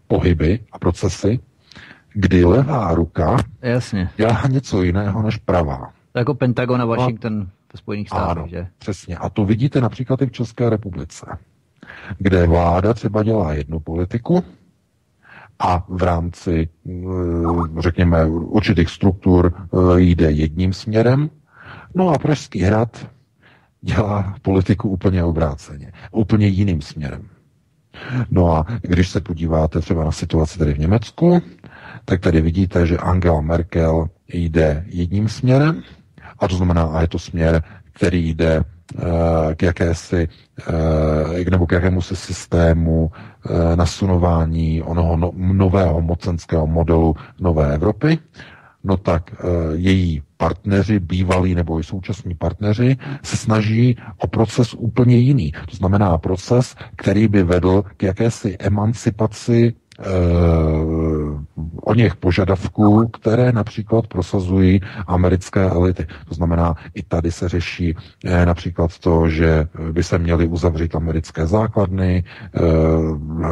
pohyby 0.07 0.61
a 0.73 0.79
procesy, 0.79 1.41
kdy 2.13 2.45
levá 2.45 2.95
ruka 2.95 3.37
Jasně. 3.63 4.11
dělá 4.17 4.43
něco 4.51 4.83
jiného 4.83 5.23
než 5.23 5.37
pravá. 5.37 5.93
Jako 6.15 6.35
Pentagon 6.35 6.83
a 6.83 6.85
Washington 6.85 7.41
ve 7.73 7.79
Spojených 7.79 8.09
státech, 8.09 8.37
ano, 8.37 8.47
že? 8.49 8.67
přesně. 8.79 9.17
A 9.17 9.29
to 9.29 9.45
vidíte 9.45 9.81
například 9.81 10.23
i 10.23 10.27
v 10.27 10.33
České 10.33 10.71
republice, 10.71 11.39
kde 12.19 12.47
vláda 12.47 12.95
třeba 12.95 13.23
dělá 13.23 13.53
jednu 13.53 13.81
politiku 13.81 14.45
a 15.61 15.85
v 15.89 16.03
rámci, 16.03 16.69
eh, 16.89 16.93
řekněme, 17.79 18.27
určitých 18.27 18.91
struktur 18.91 19.53
eh, 19.57 20.01
jde 20.01 20.31
jedním 20.31 20.73
směrem, 20.73 21.31
no 21.95 22.09
a 22.09 22.19
Pražský 22.19 22.61
hrad 22.61 23.07
dělá 23.81 24.35
politiku 24.43 24.89
úplně 24.89 25.25
obráceně, 25.25 25.93
úplně 26.13 26.47
jiným 26.47 26.81
směrem. 26.83 27.29
No 28.31 28.57
a 28.57 28.67
když 28.83 29.09
se 29.09 29.21
podíváte 29.21 29.81
třeba 29.81 30.05
na 30.05 30.13
situaci 30.13 30.59
tady 30.59 30.75
v 30.75 30.79
Německu, 30.79 31.43
tak 32.05 32.21
tady 32.21 32.41
vidíte, 32.41 32.87
že 32.87 32.99
Angela 32.99 33.41
Merkel 33.41 34.09
jde 34.29 34.85
jedním 34.87 35.29
směrem, 35.29 35.83
a 36.39 36.49
to 36.49 36.57
znamená, 36.57 36.83
a 36.83 37.01
je 37.01 37.09
to 37.09 37.19
směr, 37.19 37.63
který 37.93 38.29
jde 38.35 38.63
k 39.57 39.63
jakési, 39.63 40.29
uh, 40.69 41.51
nebo 41.51 41.67
k 41.67 41.73
jakému 41.73 42.03
se 42.03 42.17
systému 42.17 43.11
uh, 43.51 43.77
nasunování 43.77 44.83
onoho 44.83 45.17
no, 45.17 45.33
nového 45.37 46.01
mocenského 46.01 46.67
modelu 46.67 47.17
nové 47.41 47.75
Evropy, 47.75 48.19
no 48.85 48.97
tak 48.97 49.31
její 49.73 50.23
partneři, 50.37 50.99
bývalí 51.01 51.55
nebo 51.55 51.81
i 51.81 51.85
současní 51.85 52.35
partneři, 52.35 52.97
se 53.23 53.37
snaží 53.37 53.97
o 54.19 54.27
proces 54.27 54.75
úplně 54.75 55.17
jiný. 55.17 55.53
To 55.71 55.77
znamená 55.77 56.19
proces, 56.19 56.75
který 56.97 57.29
by 57.29 57.43
vedl 57.43 57.85
k 57.97 58.03
jakési 58.03 58.57
emancipaci 58.61 59.75
Eh, 60.03 61.39
o 61.83 61.95
něch 61.95 62.17
požadavků, 62.17 63.09
které 63.09 63.53
například 63.53 64.07
prosazují 64.07 64.81
americké 65.07 65.61
elity. 65.61 66.07
To 66.29 66.35
znamená, 66.35 66.75
i 66.95 67.03
tady 67.03 67.33
se 67.33 67.49
řeší 67.49 67.97
eh, 68.25 68.47
například 68.47 68.99
to, 68.99 69.29
že 69.29 69.69
by 69.93 70.03
se 70.03 70.19
měly 70.19 70.47
uzavřít 70.47 70.95
americké 70.95 71.47
základny, 71.47 72.25
eh, 72.55 72.61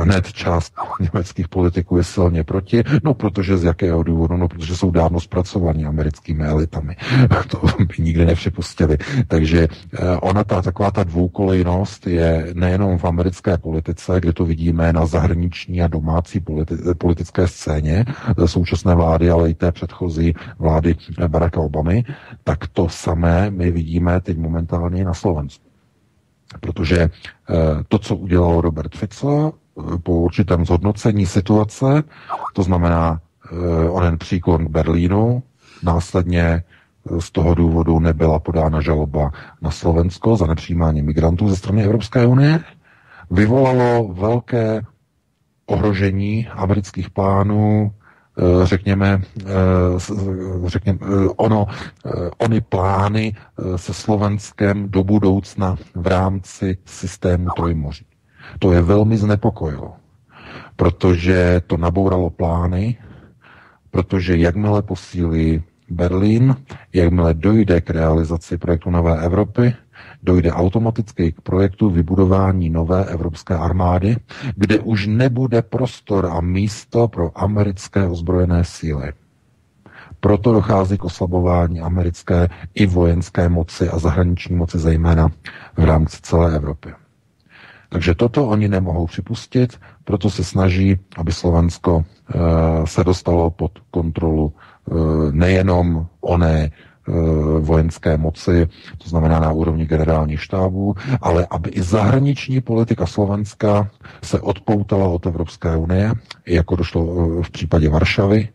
hned 0.03 0.33
část 0.33 0.75
německých 1.01 1.49
politiků 1.49 1.97
je 1.97 2.05
silně 2.05 2.45
proti, 2.45 2.85
no 3.05 3.15
protože 3.15 3.59
z 3.59 3.65
jakého 3.65 4.03
důvodu, 4.03 4.37
no 4.37 4.49
protože 4.49 4.77
jsou 4.77 4.91
dávno 4.91 5.21
zpracovaní 5.21 5.85
americkými 5.85 6.45
elitami. 6.45 6.97
to 7.49 7.61
by 7.79 7.95
nikdy 7.99 8.27
nepřipustili. 8.27 8.99
Takže 9.29 9.69
ona 10.23 10.45
ta 10.45 10.63
taková 10.63 10.91
ta 10.91 11.05
dvoukolejnost 11.05 12.07
je 12.07 12.47
nejenom 12.55 12.99
v 12.99 13.05
americké 13.05 13.59
politice, 13.59 14.21
kde 14.21 14.33
to 14.33 14.45
vidíme 14.45 14.93
na 14.93 15.07
zahraniční 15.07 15.83
a 15.83 15.89
domácí 15.89 16.41
politi- 16.41 16.95
politické 16.95 17.47
scéně 17.49 17.98
současné 18.47 18.95
vlády, 18.95 19.31
ale 19.31 19.51
i 19.51 19.55
té 19.55 19.73
předchozí 19.73 20.35
vlády 20.59 20.97
Baracka 21.29 21.61
Obamy, 21.61 22.05
tak 22.45 22.67
to 22.67 22.89
samé 22.89 23.51
my 23.51 23.71
vidíme 23.71 24.21
teď 24.21 24.39
momentálně 24.39 25.05
na 25.05 25.15
Slovensku. 25.15 25.65
Protože 26.61 26.99
eh, 27.01 27.11
to, 27.89 27.99
co 27.99 28.17
udělal 28.17 28.61
Robert 28.61 28.97
Fico 28.97 29.53
po 30.03 30.13
určitém 30.13 30.67
zhodnocení 30.67 31.27
situace, 31.27 32.03
to 32.55 32.63
znamená 32.63 33.21
onen 33.91 34.19
příklon 34.19 34.67
k 34.67 34.71
Berlínu, 34.71 35.43
následně 35.83 36.63
z 37.19 37.31
toho 37.31 37.55
důvodu 37.55 38.01
nebyla 38.01 38.39
podána 38.39 38.81
žaloba 38.81 39.31
na 39.63 39.71
Slovensko 39.71 40.37
za 40.37 40.47
nepřijímání 40.47 41.03
migrantů 41.03 41.49
ze 41.49 41.57
strany 41.57 41.85
Evropské 41.85 42.27
unie, 42.27 42.61
vyvolalo 43.31 44.09
velké 44.13 44.83
ohrožení 45.69 46.49
amerických 46.49 47.11
plánů, 47.11 47.93
eh, 47.93 48.67
řekněme, 48.67 49.21
eh, 49.41 49.45
řekněme 50.67 50.99
eh, 51.03 51.29
ono, 51.37 51.67
ony 52.39 52.61
plány 52.61 53.35
se 53.77 53.95
Slovenskem 53.95 54.89
do 54.91 55.05
budoucna 55.05 55.77
v 55.95 56.07
rámci 56.07 56.79
systému 56.85 57.49
Trojmoří. 57.57 58.07
To 58.59 58.73
je 58.73 58.83
velmi 58.83 59.17
znepokojilo, 59.17 59.93
protože 60.77 61.61
to 61.67 61.77
nabouralo 61.77 62.31
plány, 62.31 62.97
protože 63.91 64.37
jakmile 64.37 64.83
posílí 64.83 65.63
Berlín, 65.91 66.57
jakmile 66.93 67.35
dojde 67.35 67.81
k 67.81 67.91
realizaci 67.91 68.59
projektu 68.59 68.91
Nové 68.91 69.25
Evropy, 69.25 69.75
dojde 70.23 70.53
automaticky 70.53 71.33
k 71.33 71.41
projektu 71.41 71.91
vybudování 71.91 72.71
nové 72.71 73.05
evropské 73.05 73.55
armády, 73.55 74.17
kde 74.57 74.79
už 74.79 75.07
nebude 75.07 75.63
prostor 75.63 76.27
a 76.27 76.41
místo 76.41 77.09
pro 77.09 77.39
americké 77.39 78.07
ozbrojené 78.09 78.65
síly. 78.65 79.13
Proto 80.21 80.53
dochází 80.53 80.99
k 80.99 81.05
oslabování 81.05 81.81
americké 81.81 82.49
i 82.75 82.87
vojenské 82.87 83.49
moci 83.49 83.89
a 83.89 83.99
zahraniční 83.99 84.57
moci 84.57 84.79
zejména 84.79 85.29
v 85.77 85.85
rámci 85.85 86.19
celé 86.23 86.57
Evropy. 86.57 86.89
Takže 87.89 88.15
toto 88.15 88.49
oni 88.49 88.69
nemohou 88.69 89.07
připustit, 89.07 89.81
proto 90.05 90.31
se 90.31 90.45
snaží, 90.45 90.99
aby 91.17 91.33
Slovensko 91.33 92.05
e, 92.05 92.87
se 92.87 93.05
dostalo 93.05 93.51
pod 93.51 93.73
kontrolu 93.91 94.53
e, 94.53 94.93
nejenom 95.33 96.07
oné 96.21 96.71
vojenské 97.61 98.17
moci, 98.17 98.69
to 98.99 99.09
znamená 99.09 99.41
na 99.41 99.53
úrovni 99.53 99.87
generálních 99.87 100.43
štábů, 100.43 100.95
ale 101.21 101.47
aby 101.51 101.71
i 101.71 101.83
zahraniční 101.83 102.61
politika 102.61 103.07
Slovenska 103.07 103.91
se 104.23 104.41
odpoutala 104.41 105.09
od 105.09 105.27
Evropské 105.27 105.77
unie, 105.77 106.13
jako 106.47 106.77
došlo 106.77 107.03
eh, 107.41 107.43
v 107.43 107.51
případě 107.51 107.89
Varšavy, 107.89 108.49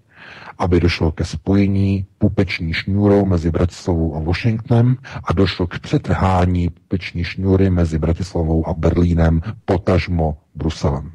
aby 0.58 0.80
došlo 0.80 1.12
ke 1.12 1.26
spojení 1.26 2.06
pupeční 2.18 2.74
šňůrou 2.74 3.26
mezi 3.26 3.52
Bratislavou 3.52 4.16
a 4.16 4.20
Washingtonem 4.20 4.96
a 5.24 5.34
došlo 5.34 5.68
k 5.68 5.80
přetrhání 5.80 6.70
pupeční 6.70 7.24
šňůry 7.24 7.70
mezi 7.70 8.00
Bratislavou 8.00 8.68
a 8.68 8.74
Berlínem, 8.74 9.42
potažmo 9.66 10.38
Bruselem. 10.56 11.12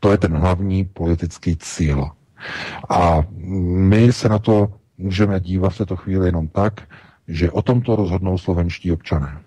To 0.00 0.10
je 0.10 0.18
ten 0.18 0.36
hlavní 0.36 0.84
politický 0.84 1.56
cíl. 1.56 2.08
A 2.88 3.22
my 3.88 4.12
se 4.12 4.28
na 4.28 4.38
to 4.38 4.68
můžeme 4.98 5.40
dívat 5.40 5.68
v 5.68 5.78
této 5.78 5.96
chvíli 5.96 6.26
jenom 6.26 6.48
tak, 6.48 6.80
že 7.28 7.50
o 7.50 7.62
tomto 7.62 7.96
rozhodnou 7.96 8.38
slovenští 8.38 8.92
občané. 8.92 9.40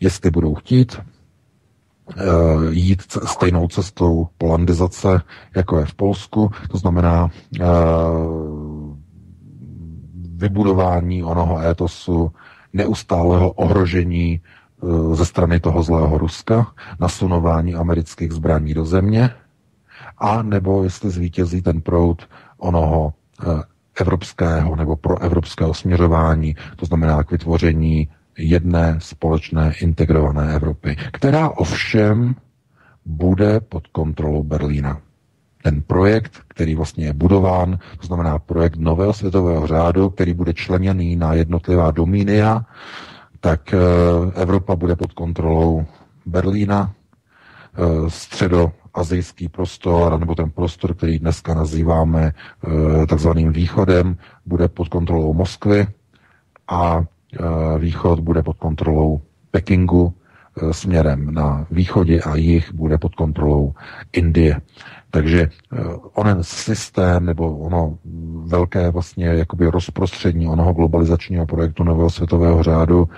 Jestli 0.00 0.30
budou 0.30 0.54
chtít 0.54 1.00
uh, 1.00 2.22
jít 2.70 3.02
stejnou 3.24 3.68
cestou 3.68 4.28
polandizace, 4.38 5.22
jako 5.56 5.78
je 5.78 5.86
v 5.86 5.94
Polsku, 5.94 6.50
to 6.70 6.78
znamená 6.78 7.24
uh, 7.60 8.96
vybudování 10.36 11.24
onoho 11.24 11.58
étosu 11.60 12.32
neustálého 12.72 13.50
ohrožení 13.52 14.40
uh, 14.80 15.14
ze 15.14 15.24
strany 15.24 15.60
toho 15.60 15.82
zlého 15.82 16.18
Ruska, 16.18 16.66
nasunování 17.00 17.74
amerických 17.74 18.32
zbraní 18.32 18.74
do 18.74 18.84
země, 18.84 19.30
a 20.18 20.42
nebo 20.42 20.84
jestli 20.84 21.10
zvítězí 21.10 21.62
ten 21.62 21.80
proud 21.80 22.28
onoho 22.58 23.12
evropského 24.00 24.76
nebo 24.76 24.96
pro 24.96 25.18
evropského 25.22 25.74
směřování, 25.74 26.56
to 26.76 26.86
znamená 26.86 27.22
k 27.24 27.30
vytvoření 27.30 28.08
jedné 28.38 28.96
společné 28.98 29.72
integrované 29.80 30.54
Evropy, 30.54 30.96
která 31.12 31.48
ovšem 31.48 32.34
bude 33.04 33.60
pod 33.60 33.86
kontrolou 33.86 34.42
Berlína. 34.42 35.00
Ten 35.62 35.82
projekt, 35.82 36.32
který 36.48 36.74
vlastně 36.74 37.04
je 37.06 37.12
budován, 37.12 37.78
to 38.00 38.06
znamená 38.06 38.38
projekt 38.38 38.76
nového 38.76 39.12
světového 39.12 39.66
řádu, 39.66 40.10
který 40.10 40.34
bude 40.34 40.54
členěný 40.54 41.16
na 41.16 41.34
jednotlivá 41.34 41.90
domínia, 41.90 42.64
tak 43.40 43.74
eh, 43.74 43.78
Evropa 44.42 44.76
bude 44.76 44.96
pod 44.96 45.12
kontrolou 45.12 45.84
Berlína, 46.26 46.92
eh, 47.74 48.10
středo 48.10 48.72
azijský 48.96 49.48
prostor, 49.48 50.20
nebo 50.20 50.34
ten 50.34 50.50
prostor, 50.50 50.94
který 50.94 51.18
dneska 51.18 51.54
nazýváme 51.54 52.32
e, 52.32 53.06
takzvaným 53.06 53.52
východem, 53.52 54.16
bude 54.46 54.68
pod 54.68 54.88
kontrolou 54.88 55.34
Moskvy 55.34 55.86
a 56.68 57.00
e, 57.00 57.78
východ 57.78 58.20
bude 58.20 58.42
pod 58.42 58.56
kontrolou 58.56 59.20
Pekingu 59.50 60.12
e, 60.12 60.72
směrem 60.72 61.34
na 61.34 61.66
východě 61.70 62.20
a 62.20 62.36
jich 62.36 62.72
bude 62.74 62.98
pod 62.98 63.14
kontrolou 63.14 63.74
Indie. 64.12 64.60
Takže 65.10 65.48
onen 66.14 66.38
systém 66.40 67.26
nebo 67.26 67.58
ono 67.58 67.98
velké 68.44 68.90
vlastně 68.90 69.26
jakoby 69.26 69.66
rozprostřední 69.66 70.48
onoho 70.48 70.72
globalizačního 70.72 71.46
projektu 71.46 71.84
nového 71.84 72.10
světového 72.10 72.62
řádu 72.62 73.08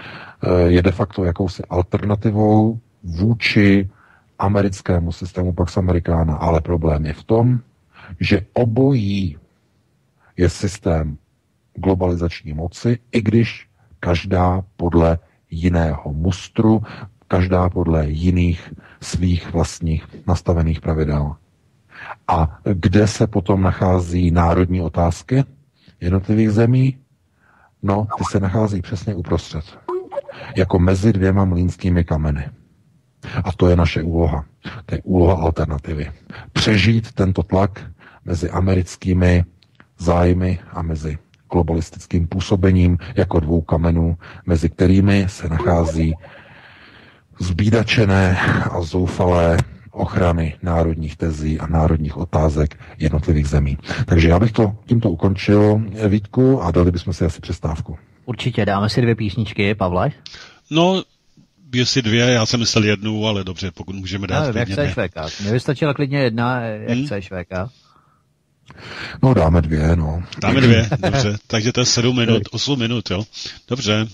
je 0.67 0.83
de 0.83 0.93
facto 0.93 1.25
jakousi 1.25 1.63
alternativou 1.71 2.79
vůči 3.03 3.89
americkému 4.39 5.13
systému 5.13 5.53
Pax 5.53 5.77
Americana, 5.77 6.35
ale 6.35 6.61
problém 6.61 7.07
je 7.07 7.13
v 7.13 7.25
tom, 7.25 7.61
že 8.21 8.47
obojí 8.53 9.37
je 10.37 10.49
systém 10.49 11.19
globalizační 11.75 12.53
moci, 12.53 12.99
i 13.13 13.23
když 13.23 13.69
každá 14.01 14.63
podle 14.77 15.19
jiného 15.51 16.13
mustru, 16.13 16.83
každá 17.29 17.69
podle 17.71 18.09
jiných 18.09 18.73
svých 19.01 19.53
vlastních 19.53 20.07
nastavených 20.27 20.81
pravidel. 20.81 21.37
A 22.29 22.59
kde 22.75 23.07
se 23.07 23.27
potom 23.27 23.63
nachází 23.63 24.31
národní 24.31 24.81
otázky 24.81 25.45
jednotlivých 26.01 26.51
zemí? 26.51 26.99
No, 27.83 28.07
ty 28.19 28.25
se 28.31 28.41
nachází 28.41 28.83
přesně 28.83 29.15
uprostřed. 29.15 29.79
Jako 30.57 30.79
mezi 30.79 31.13
dvěma 31.13 31.45
mlínskými 31.45 32.05
kameny. 32.05 32.49
A 33.45 33.53
to 33.53 33.69
je 33.69 33.77
naše 33.77 34.03
úloha. 34.03 34.45
To 34.87 34.95
je 34.95 35.01
úloha 35.05 35.43
alternativy. 35.43 36.11
Přežít 36.53 37.13
tento 37.13 37.43
tlak 37.43 37.91
mezi 38.25 38.51
americkými 38.51 39.45
zájmy 39.99 40.59
a 40.73 40.83
mezi 40.83 41.19
globalistickým 41.53 42.27
působením 42.27 42.99
jako 43.17 43.41
dvou 43.41 43.61
kamenů, 43.61 44.17
mezi 44.47 44.69
kterými 44.69 45.27
se 45.29 45.49
nachází 45.49 46.15
zbídačené 47.41 48.39
a 48.71 48.81
zoufalé 48.83 49.59
ochrany 49.91 50.55
národních 50.63 51.17
tezí 51.17 51.61
a 51.61 51.67
národních 51.67 52.17
otázek 52.17 52.81
jednotlivých 52.99 53.47
zemí. 53.47 53.79
Takže 54.07 54.29
já 54.29 54.39
bych 54.39 54.53
to 54.53 54.77
tímto 54.87 55.11
ukončil, 55.11 55.83
Vítku, 56.09 56.63
a 56.63 56.71
dali 56.71 56.91
bychom 56.91 57.13
si 57.13 57.25
asi 57.25 57.41
přestávku. 57.41 57.99
Určitě, 58.27 58.65
dáme 58.65 58.89
si 58.89 59.01
dvě 59.01 59.15
písničky, 59.15 59.75
Pavle. 59.75 60.11
No, 60.71 61.03
jestli 61.75 62.03
dvě, 62.03 62.25
já 62.25 62.47
jsem 62.47 62.61
myslel 62.61 62.85
jednu, 62.85 63.27
ale 63.27 63.45
dobře, 63.45 63.71
pokud 63.71 63.97
můžeme 63.97 64.27
dát 64.27 64.55
no, 64.55 64.61
jak 64.61 64.69
chceš 64.69 64.93
VK. 64.93 65.41
Mně 65.41 65.53
vystačila 65.53 65.95
klidně 65.95 66.19
jedna, 66.19 66.61
jak 66.61 66.97
hmm? 66.97 67.07
chceš 67.07 67.29
VK. 67.29 67.73
No 69.23 69.35
dáme 69.35 69.63
dvě, 69.63 69.97
no. 69.97 70.23
Dáme 70.41 70.61
dvě, 70.61 70.89
dobře. 70.99 71.37
Takže 71.47 71.73
to 71.73 71.81
je 71.81 71.87
sedm 71.87 72.17
minut, 72.17 72.43
osm 72.51 72.79
minut, 72.79 73.11
jo. 73.11 73.25
Dobře. 73.69 74.07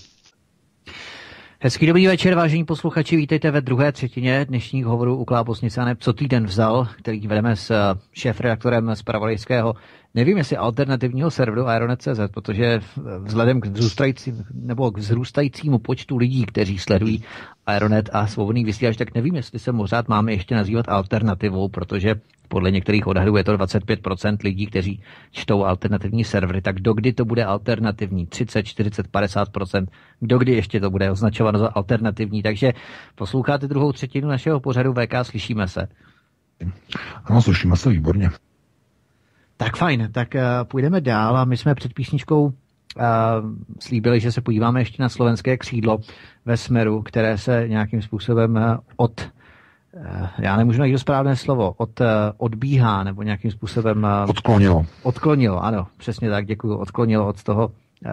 Hezký 1.59 1.87
dobrý 1.87 2.07
večer, 2.07 2.35
vážení 2.35 2.65
posluchači, 2.65 3.15
vítejte 3.15 3.51
ve 3.51 3.61
druhé 3.61 3.91
třetině 3.91 4.45
dnešních 4.45 4.85
hovorů 4.85 5.17
u 5.17 5.25
Klábosnice. 5.25 5.85
Ne 5.85 5.95
co 5.99 6.13
týden 6.13 6.45
vzal, 6.45 6.87
který 6.97 7.27
vedeme 7.27 7.55
s 7.55 7.71
eh, 7.71 7.99
šéf-redaktorem 8.13 8.95
z 8.95 9.03
Pravodejského 9.03 9.73
nevím, 10.15 10.37
jestli 10.37 10.57
alternativního 10.57 11.31
serveru 11.31 11.67
Aeronet.cz, 11.67 12.19
protože 12.33 12.81
vzhledem 13.19 13.61
k 13.61 13.65
vzrůstajícím, 13.65 14.45
nebo 14.53 14.91
k 14.91 14.97
vzrůstajícímu 14.97 15.79
počtu 15.79 16.17
lidí, 16.17 16.45
kteří 16.45 16.79
sledují 16.79 17.23
Aeronet 17.65 18.09
a 18.13 18.27
svobodný 18.27 18.65
vysílač, 18.65 18.97
tak 18.97 19.15
nevím, 19.15 19.35
jestli 19.35 19.59
se 19.59 19.71
možná 19.71 20.03
máme 20.07 20.33
ještě 20.33 20.55
nazývat 20.55 20.89
alternativou, 20.89 21.69
protože 21.69 22.15
podle 22.47 22.71
některých 22.71 23.07
odhadů 23.07 23.37
je 23.37 23.43
to 23.43 23.57
25% 23.57 24.37
lidí, 24.43 24.65
kteří 24.65 25.01
čtou 25.31 25.63
alternativní 25.63 26.23
servery, 26.23 26.61
tak 26.61 26.79
dokdy 26.79 27.13
to 27.13 27.25
bude 27.25 27.45
alternativní? 27.45 28.25
30, 28.25 28.63
40, 28.63 29.07
50%? 29.07 29.85
Dokdy 30.21 30.51
ještě 30.51 30.79
to 30.79 30.89
bude 30.89 31.11
označováno 31.11 31.59
za 31.59 31.67
alternativní? 31.67 32.43
Takže 32.43 32.73
posloucháte 33.15 33.67
druhou 33.67 33.91
třetinu 33.91 34.27
našeho 34.27 34.59
pořadu 34.59 34.93
VK, 34.93 35.13
slyšíme 35.23 35.67
se. 35.67 35.87
Ano, 37.25 37.41
slyšíme 37.41 37.77
se 37.77 37.89
výborně. 37.89 38.29
Tak 39.57 39.77
fajn, 39.77 40.09
tak 40.11 40.35
uh, 40.35 40.41
půjdeme 40.63 41.01
dál 41.01 41.37
a 41.37 41.45
my 41.45 41.57
jsme 41.57 41.75
před 41.75 41.93
písničkou 41.93 42.43
uh, 42.45 42.51
slíbili, 43.79 44.19
že 44.19 44.31
se 44.31 44.41
podíváme 44.41 44.81
ještě 44.81 45.03
na 45.03 45.09
slovenské 45.09 45.57
křídlo 45.57 45.97
ve 46.45 46.57
Smeru, 46.57 47.01
které 47.01 47.37
se 47.37 47.67
nějakým 47.67 48.01
způsobem 48.01 48.55
uh, 48.55 48.77
od 48.97 49.29
já 50.39 50.57
nemůžu 50.57 50.79
najít 50.79 50.97
správné 50.99 51.35
slovo, 51.35 51.73
od, 51.77 52.01
odbíhá 52.37 53.03
nebo 53.03 53.23
nějakým 53.23 53.51
způsobem... 53.51 54.07
Odklonilo. 54.27 54.85
Odklonilo, 55.03 55.63
ano, 55.63 55.87
přesně 55.97 56.29
tak, 56.29 56.45
děkuji. 56.45 56.77
Odklonilo 56.77 57.27
od 57.27 57.43
toho 57.43 57.71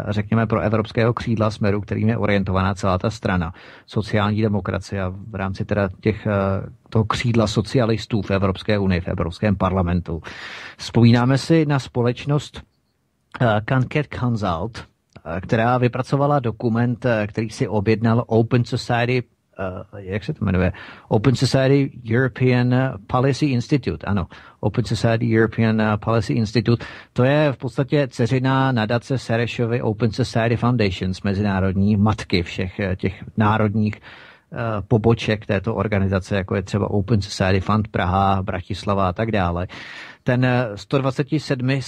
řekněme, 0.09 0.47
pro 0.47 0.61
evropského 0.61 1.13
křídla 1.13 1.51
směru, 1.51 1.81
kterým 1.81 2.09
je 2.09 2.17
orientovaná 2.19 2.75
celá 2.75 2.99
ta 2.99 3.11
strana, 3.11 3.53
sociální 3.87 4.43
demokracie 4.43 5.03
a 5.03 5.09
v 5.31 5.35
rámci 5.35 5.65
teda 5.65 5.89
těch, 6.01 6.27
eh, 6.27 6.31
toho 6.91 7.05
křídla 7.05 7.47
socialistů 7.47 8.23
v 8.23 8.31
Evropské 8.31 8.79
unii, 8.79 9.01
v 9.01 9.09
Evropském 9.09 9.57
parlamentu. 9.57 10.23
Vzpomínáme 10.77 11.39
si 11.39 11.67
na 11.67 11.79
společnost 11.79 12.63
Kanket 13.65 14.07
eh, 14.15 14.19
Consult, 14.19 14.79
eh, 15.37 15.41
která 15.41 15.79
vypracovala 15.79 16.41
dokument, 16.41 17.07
který 17.27 17.51
si 17.51 17.69
objednal 17.69 18.25
Open 18.27 18.65
Society 18.65 19.23
jak 19.97 20.25
se 20.25 20.33
to 20.35 20.45
jmenuje? 20.45 20.73
Open 21.09 21.35
Society 21.37 21.91
European 22.13 22.75
Policy 23.07 23.47
Institute, 23.47 24.07
ano. 24.07 24.27
Open 24.61 24.85
Society 24.85 25.39
European 25.39 25.83
Policy 26.05 26.33
Institute. 26.33 26.85
To 27.13 27.25
je 27.25 27.53
v 27.53 27.57
podstatě 27.57 28.09
ceřiná 28.09 28.73
nadace 28.73 29.19
Serešovy 29.19 29.83
Open 29.83 30.13
Society 30.13 30.57
Foundations, 30.57 31.23
mezinárodní 31.23 31.97
matky 31.97 32.43
všech 32.43 32.81
eh, 32.81 32.97
těch 32.97 33.25
národních 33.37 33.95
uh, 34.53 34.59
poboček 34.89 35.47
této 35.47 35.75
organizace, 35.75 36.37
jako 36.37 36.55
je 36.55 36.63
třeba 36.63 36.91
Open 36.91 37.23
Society 37.23 37.61
Fund 37.61 37.89
Praha, 37.89 38.43
Bratislava 38.43 39.09
a 39.09 39.13
tak 39.13 39.31
dále. 39.31 39.67
Ten 40.23 40.47
127 40.75 41.81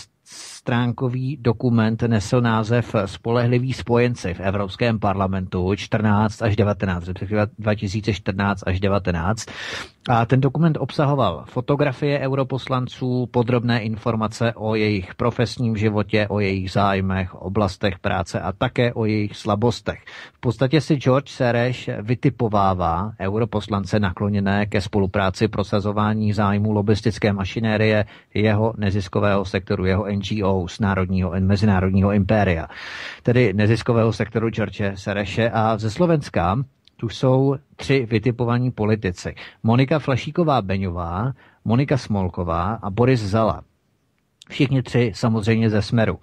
stránkový 0.64 1.36
dokument 1.40 2.02
nesl 2.02 2.40
název 2.40 2.94
Spolehlivý 3.04 3.72
spojenci 3.72 4.34
v 4.34 4.40
Evropském 4.40 4.98
parlamentu 4.98 5.74
14 5.74 6.42
až 6.42 6.56
19, 6.56 7.04
2014 7.58 8.62
až 8.66 8.80
19. 8.80 9.46
A 10.08 10.26
ten 10.26 10.40
dokument 10.40 10.76
obsahoval 10.80 11.44
fotografie 11.48 12.18
europoslanců, 12.18 13.26
podrobné 13.26 13.82
informace 13.82 14.52
o 14.54 14.74
jejich 14.74 15.14
profesním 15.14 15.76
životě, 15.76 16.28
o 16.28 16.40
jejich 16.40 16.70
zájmech, 16.70 17.34
oblastech 17.34 17.98
práce 17.98 18.40
a 18.40 18.52
také 18.52 18.92
o 18.92 19.04
jejich 19.04 19.36
slabostech. 19.36 20.04
V 20.32 20.40
podstatě 20.40 20.80
si 20.80 20.96
George 20.96 21.28
Sereš 21.28 21.90
vytipovává 22.02 23.12
europoslance 23.20 24.00
nakloněné 24.00 24.66
ke 24.66 24.80
spolupráci 24.80 25.48
prosazování 25.48 26.32
zájmů 26.32 26.72
lobistické 26.72 27.32
mašinérie 27.32 28.04
jeho 28.34 28.74
neziskového 28.76 29.44
sektoru, 29.44 29.84
jeho 29.84 30.06
NGO 30.06 30.53
z 30.68 30.80
národního 30.80 31.32
mezinárodního 31.40 32.12
impéria, 32.12 32.66
tedy 33.22 33.52
neziskového 33.52 34.12
sektoru 34.12 34.50
George 34.50 34.82
Sereše 34.94 35.50
a 35.50 35.78
ze 35.78 35.90
Slovenska 35.90 36.56
tu 36.96 37.08
jsou 37.08 37.56
tři 37.76 38.06
vytipovaní 38.10 38.70
politici. 38.70 39.34
Monika 39.62 39.98
Flašíková-Beňová, 39.98 41.32
Monika 41.64 41.96
Smolková 41.96 42.78
a 42.82 42.90
Boris 42.90 43.20
Zala. 43.20 43.62
Všichni 44.48 44.82
tři 44.82 45.12
samozřejmě 45.14 45.70
ze 45.70 45.82
Smeru. 45.82 46.18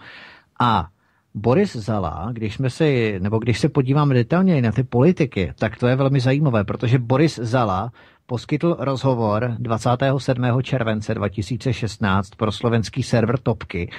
A 0.60 0.88
Boris 1.34 1.76
Zala, 1.76 2.30
když 2.32 2.56
jsme 2.56 2.70
si, 2.70 3.20
nebo 3.20 3.40
když 3.40 3.60
se 3.60 3.70
podíváme 3.70 4.14
detailněji 4.14 4.62
na 4.62 4.72
ty 4.72 4.84
politiky, 4.84 5.54
tak 5.60 5.78
to 5.78 5.88
je 5.88 5.96
velmi 5.96 6.20
zajímavé, 6.20 6.64
protože 6.64 7.00
Boris 7.00 7.36
Zala 7.36 7.92
poskytl 8.32 8.76
rozhovor 8.80 9.56
27. 9.60 10.62
července 10.62 11.14
2016 11.14 12.30
pro 12.30 12.52
slovenský 12.52 13.04
server 13.04 13.38
Topky, 13.38 13.92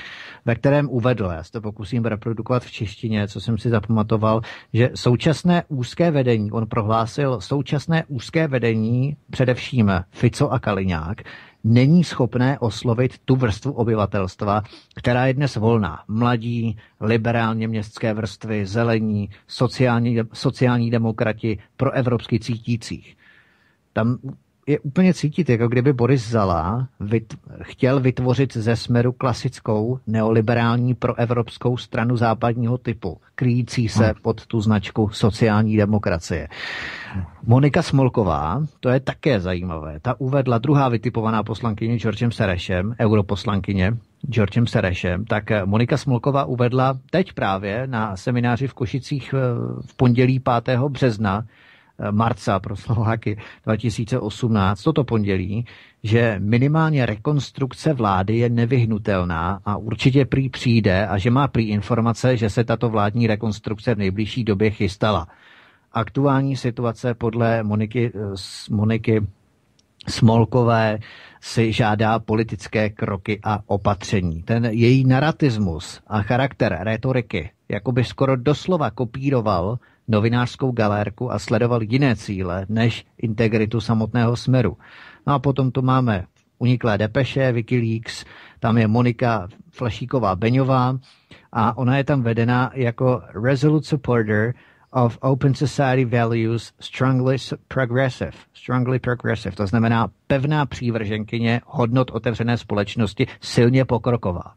ve 0.44 0.54
kterém 0.54 0.88
uvedl, 0.90 1.24
já 1.24 1.42
se 1.42 1.52
to 1.52 1.60
pokusím 1.60 2.04
reprodukovat 2.04 2.64
v 2.64 2.70
češtině, 2.70 3.28
co 3.28 3.40
jsem 3.40 3.58
si 3.58 3.70
zapamatoval, 3.70 4.40
že 4.72 4.90
současné 4.94 5.62
úzké 5.68 6.10
vedení, 6.10 6.52
on 6.52 6.66
prohlásil, 6.66 7.40
současné 7.40 8.04
úzké 8.08 8.48
vedení, 8.48 9.16
především 9.30 9.92
Fico 10.10 10.52
a 10.52 10.58
Kaliňák, 10.58 11.22
není 11.64 12.04
schopné 12.04 12.58
oslovit 12.58 13.18
tu 13.24 13.36
vrstvu 13.36 13.72
obyvatelstva, 13.72 14.62
která 14.94 15.26
je 15.26 15.34
dnes 15.34 15.56
volná. 15.56 16.02
Mladí, 16.08 16.76
liberálně 17.00 17.68
městské 17.68 18.14
vrstvy, 18.14 18.66
zelení, 18.66 19.30
sociální, 19.46 20.18
sociální 20.32 20.90
demokrati, 20.90 21.58
proevropsky 21.76 22.40
cítících 22.40 23.16
tam 23.92 24.18
je 24.66 24.80
úplně 24.80 25.14
cítit, 25.14 25.48
jako 25.48 25.68
kdyby 25.68 25.92
Boris 25.92 26.30
Zala 26.30 26.88
vyt, 27.00 27.34
chtěl 27.62 28.00
vytvořit 28.00 28.56
ze 28.56 28.76
smeru 28.76 29.12
klasickou 29.12 29.98
neoliberální 30.06 30.94
proevropskou 30.94 31.76
stranu 31.76 32.16
západního 32.16 32.78
typu, 32.78 33.20
kryjící 33.34 33.88
se 33.88 34.04
hmm. 34.04 34.14
pod 34.22 34.46
tu 34.46 34.60
značku 34.60 35.08
sociální 35.08 35.76
demokracie. 35.76 36.48
Monika 37.46 37.82
Smolková, 37.82 38.62
to 38.80 38.88
je 38.88 39.00
také 39.00 39.40
zajímavé, 39.40 40.00
ta 40.00 40.20
uvedla 40.20 40.58
druhá 40.58 40.88
vytipovaná 40.88 41.42
poslankyně 41.42 41.98
Georgem 41.98 42.32
Serešem, 42.32 42.94
europoslankyně 43.00 43.96
Georgem 44.26 44.66
Serešem, 44.66 45.24
tak 45.24 45.44
Monika 45.64 45.96
Smolková 45.96 46.44
uvedla 46.44 46.98
teď 47.10 47.32
právě 47.32 47.86
na 47.86 48.16
semináři 48.16 48.66
v 48.66 48.74
Košicích 48.74 49.34
eh, 49.34 49.38
v 49.86 49.96
pondělí 49.96 50.40
5. 50.64 50.78
března, 50.78 51.44
marca 52.10 52.58
pro 52.60 52.76
Slováky 52.76 53.38
2018, 53.64 54.82
toto 54.82 55.04
pondělí, 55.04 55.66
že 56.02 56.36
minimálně 56.38 57.06
rekonstrukce 57.06 57.92
vlády 57.92 58.38
je 58.38 58.48
nevyhnutelná 58.48 59.60
a 59.64 59.76
určitě 59.76 60.24
prý 60.24 60.48
přijde 60.48 61.06
a 61.06 61.18
že 61.18 61.30
má 61.30 61.48
prý 61.48 61.68
informace, 61.68 62.36
že 62.36 62.50
se 62.50 62.64
tato 62.64 62.88
vládní 62.88 63.26
rekonstrukce 63.26 63.94
v 63.94 63.98
nejbližší 63.98 64.44
době 64.44 64.70
chystala. 64.70 65.28
Aktuální 65.92 66.56
situace 66.56 67.14
podle 67.14 67.62
Moniky, 67.62 68.12
Moniky 68.70 69.26
Smolkové 70.08 70.98
si 71.40 71.72
žádá 71.72 72.18
politické 72.18 72.90
kroky 72.90 73.40
a 73.44 73.60
opatření. 73.66 74.42
Ten 74.42 74.64
její 74.64 75.04
naratismus 75.04 76.00
a 76.06 76.22
charakter 76.22 76.78
retoriky 76.80 77.50
jakoby 77.72 78.04
skoro 78.04 78.36
doslova 78.36 78.90
kopíroval 78.90 79.78
novinářskou 80.08 80.72
galérku 80.72 81.32
a 81.32 81.38
sledoval 81.38 81.82
jiné 81.82 82.16
cíle 82.16 82.66
než 82.68 83.06
integritu 83.18 83.80
samotného 83.80 84.36
smeru. 84.36 84.76
No 85.26 85.34
a 85.34 85.38
potom 85.38 85.70
tu 85.70 85.82
máme 85.82 86.24
uniklé 86.58 86.98
depeše, 86.98 87.52
Wikileaks, 87.52 88.24
tam 88.60 88.78
je 88.78 88.88
Monika 88.88 89.48
Flašíková 89.70 90.36
Beňová 90.36 90.98
a 91.52 91.76
ona 91.78 91.96
je 91.96 92.04
tam 92.04 92.22
vedena 92.22 92.70
jako 92.74 93.22
resolute 93.34 93.86
supporter 93.86 94.54
of 94.92 95.18
open 95.22 95.54
society 95.54 96.04
values 96.04 96.72
strongly 96.80 97.36
progressive. 97.68 98.32
Strongly 98.54 98.98
progressive, 98.98 99.56
to 99.56 99.66
znamená 99.66 100.08
pevná 100.26 100.66
přívrženkyně 100.66 101.60
hodnot 101.66 102.10
otevřené 102.10 102.58
společnosti, 102.58 103.26
silně 103.40 103.84
pokroková. 103.84 104.54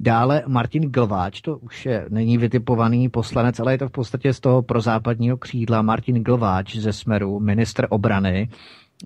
Dále 0.00 0.42
Martin 0.46 0.82
Glváč, 0.82 1.40
to 1.40 1.56
už 1.56 1.86
je, 1.86 2.06
není 2.08 2.38
vytipovaný 2.38 3.08
poslanec, 3.08 3.60
ale 3.60 3.72
je 3.72 3.78
to 3.78 3.88
v 3.88 3.92
podstatě 3.92 4.32
z 4.32 4.40
toho 4.40 4.62
prozápadního 4.62 5.36
křídla. 5.36 5.82
Martin 5.82 6.22
Glváč 6.22 6.76
ze 6.76 6.92
Smeru, 6.92 7.40
ministr 7.40 7.86
obrany, 7.90 8.48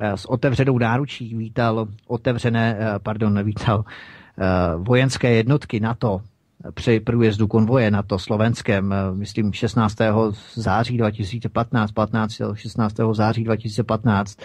eh, 0.01 0.16
s 0.16 0.24
otevřenou 0.24 0.78
náručí 0.78 1.34
vítal 1.36 1.88
otevřené, 2.07 2.76
eh, 2.80 2.99
pardon, 2.99 3.45
vítal 3.45 3.84
eh, 4.38 4.45
vojenské 4.76 5.34
jednotky 5.34 5.80
NATO 5.80 6.20
při 6.74 7.01
průjezdu 7.01 7.47
konvoje 7.47 7.91
na 7.91 8.03
to 8.03 8.18
slovenském, 8.18 8.95
myslím 9.14 9.53
16. 9.53 9.97
září 10.55 10.99
2015, 10.99 11.93
15. 11.93 12.55
16. 12.55 13.14
září 13.14 13.45
2015. 13.45 14.38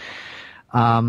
A 0.74 1.02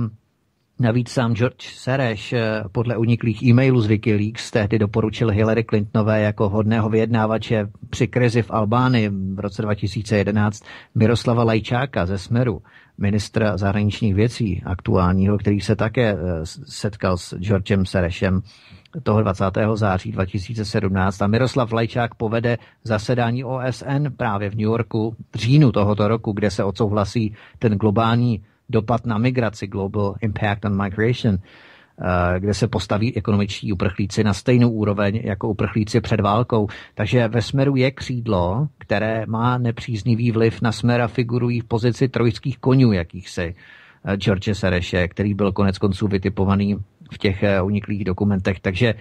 Navíc 0.78 1.10
sám 1.10 1.34
George 1.34 1.62
Sereš 1.62 2.32
eh, 2.32 2.64
podle 2.72 2.96
uniklých 2.96 3.42
e-mailů 3.42 3.80
z 3.80 3.86
Wikileaks 3.86 4.50
tehdy 4.50 4.78
doporučil 4.78 5.30
Hillary 5.30 5.64
Clintonové 5.64 6.20
jako 6.20 6.48
hodného 6.48 6.88
vyjednávače 6.88 7.68
při 7.90 8.06
krizi 8.06 8.42
v 8.42 8.50
Albánii 8.50 9.08
v 9.08 9.40
roce 9.40 9.62
2011 9.62 10.64
Miroslava 10.94 11.44
Lajčáka 11.44 12.06
ze 12.06 12.18
Smeru, 12.18 12.62
ministra 12.98 13.56
zahraničních 13.56 14.14
věcí 14.14 14.62
aktuálního, 14.66 15.38
který 15.38 15.60
se 15.60 15.76
také 15.76 16.12
eh, 16.12 16.16
setkal 16.64 17.16
s 17.16 17.36
Georgem 17.38 17.86
Serešem 17.86 18.42
toho 19.02 19.22
20. 19.22 19.44
září 19.74 20.12
2017 20.12 21.22
a 21.22 21.26
Miroslav 21.26 21.72
Lajčák 21.72 22.14
povede 22.14 22.58
zasedání 22.84 23.44
OSN 23.44 24.06
právě 24.16 24.50
v 24.50 24.54
New 24.54 24.64
Yorku 24.64 25.16
v 25.34 25.38
říjnu 25.38 25.72
tohoto 25.72 26.08
roku, 26.08 26.32
kde 26.32 26.50
se 26.50 26.64
odsouhlasí 26.64 27.34
ten 27.58 27.72
globální 27.72 28.42
dopad 28.68 29.06
na 29.06 29.18
migraci, 29.18 29.66
Global 29.66 30.14
Impact 30.20 30.64
on 30.64 30.82
Migration, 30.82 31.38
eh, 31.38 32.40
kde 32.40 32.54
se 32.54 32.68
postaví 32.68 33.16
ekonomičtí 33.16 33.72
uprchlíci 33.72 34.24
na 34.24 34.34
stejnou 34.34 34.70
úroveň 34.70 35.20
jako 35.24 35.48
uprchlíci 35.48 36.00
před 36.00 36.20
válkou. 36.20 36.68
Takže 36.94 37.28
ve 37.28 37.42
smeru 37.42 37.76
je 37.76 37.90
křídlo, 37.90 38.68
které 38.78 39.26
má 39.26 39.58
nepříznivý 39.58 40.30
vliv 40.30 40.62
na 40.62 40.72
smera 40.72 41.08
figurují 41.08 41.60
v 41.60 41.64
pozici 41.64 42.08
trojských 42.08 42.58
konňů 42.58 42.92
jakýchsi. 42.92 43.54
Eh, 44.04 44.16
George 44.16 44.48
Sereše, 44.52 45.08
který 45.08 45.34
byl 45.34 45.52
konec 45.52 45.78
konců 45.78 46.08
vytipovaný 46.08 46.76
v 47.12 47.18
těch 47.18 47.42
eh, 47.42 47.62
uniklých 47.62 48.04
dokumentech. 48.04 48.60
Takže 48.60 48.94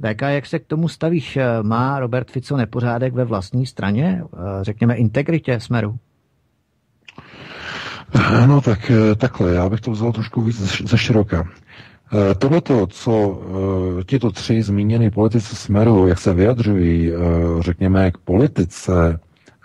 VK, 0.00 0.22
jak 0.22 0.46
se 0.46 0.58
k 0.58 0.66
tomu 0.66 0.88
stavíš? 0.88 1.38
Má 1.62 2.00
Robert 2.00 2.30
Fico 2.30 2.56
nepořádek 2.56 3.14
ve 3.14 3.24
vlastní 3.24 3.66
straně? 3.66 4.22
Řekněme 4.62 4.94
integritě 4.94 5.60
smeru? 5.60 5.98
No 8.46 8.60
tak 8.60 8.90
eh, 8.90 9.14
takhle, 9.14 9.54
já 9.54 9.68
bych 9.68 9.80
to 9.80 9.90
vzal 9.90 10.12
trošku 10.12 10.42
víc 10.42 10.56
ze 10.88 10.98
široka. 10.98 11.48
Eh, 12.30 12.34
tohleto, 12.34 12.86
co 12.86 13.42
tito 14.06 14.30
tři 14.30 14.62
zmínění 14.62 15.10
politici 15.10 15.56
Smeru, 15.56 16.06
jak 16.08 16.18
se 16.18 16.34
vyjadřují, 16.34 17.12
řekněme, 17.60 18.10
k 18.10 18.18
politice 18.18 19.18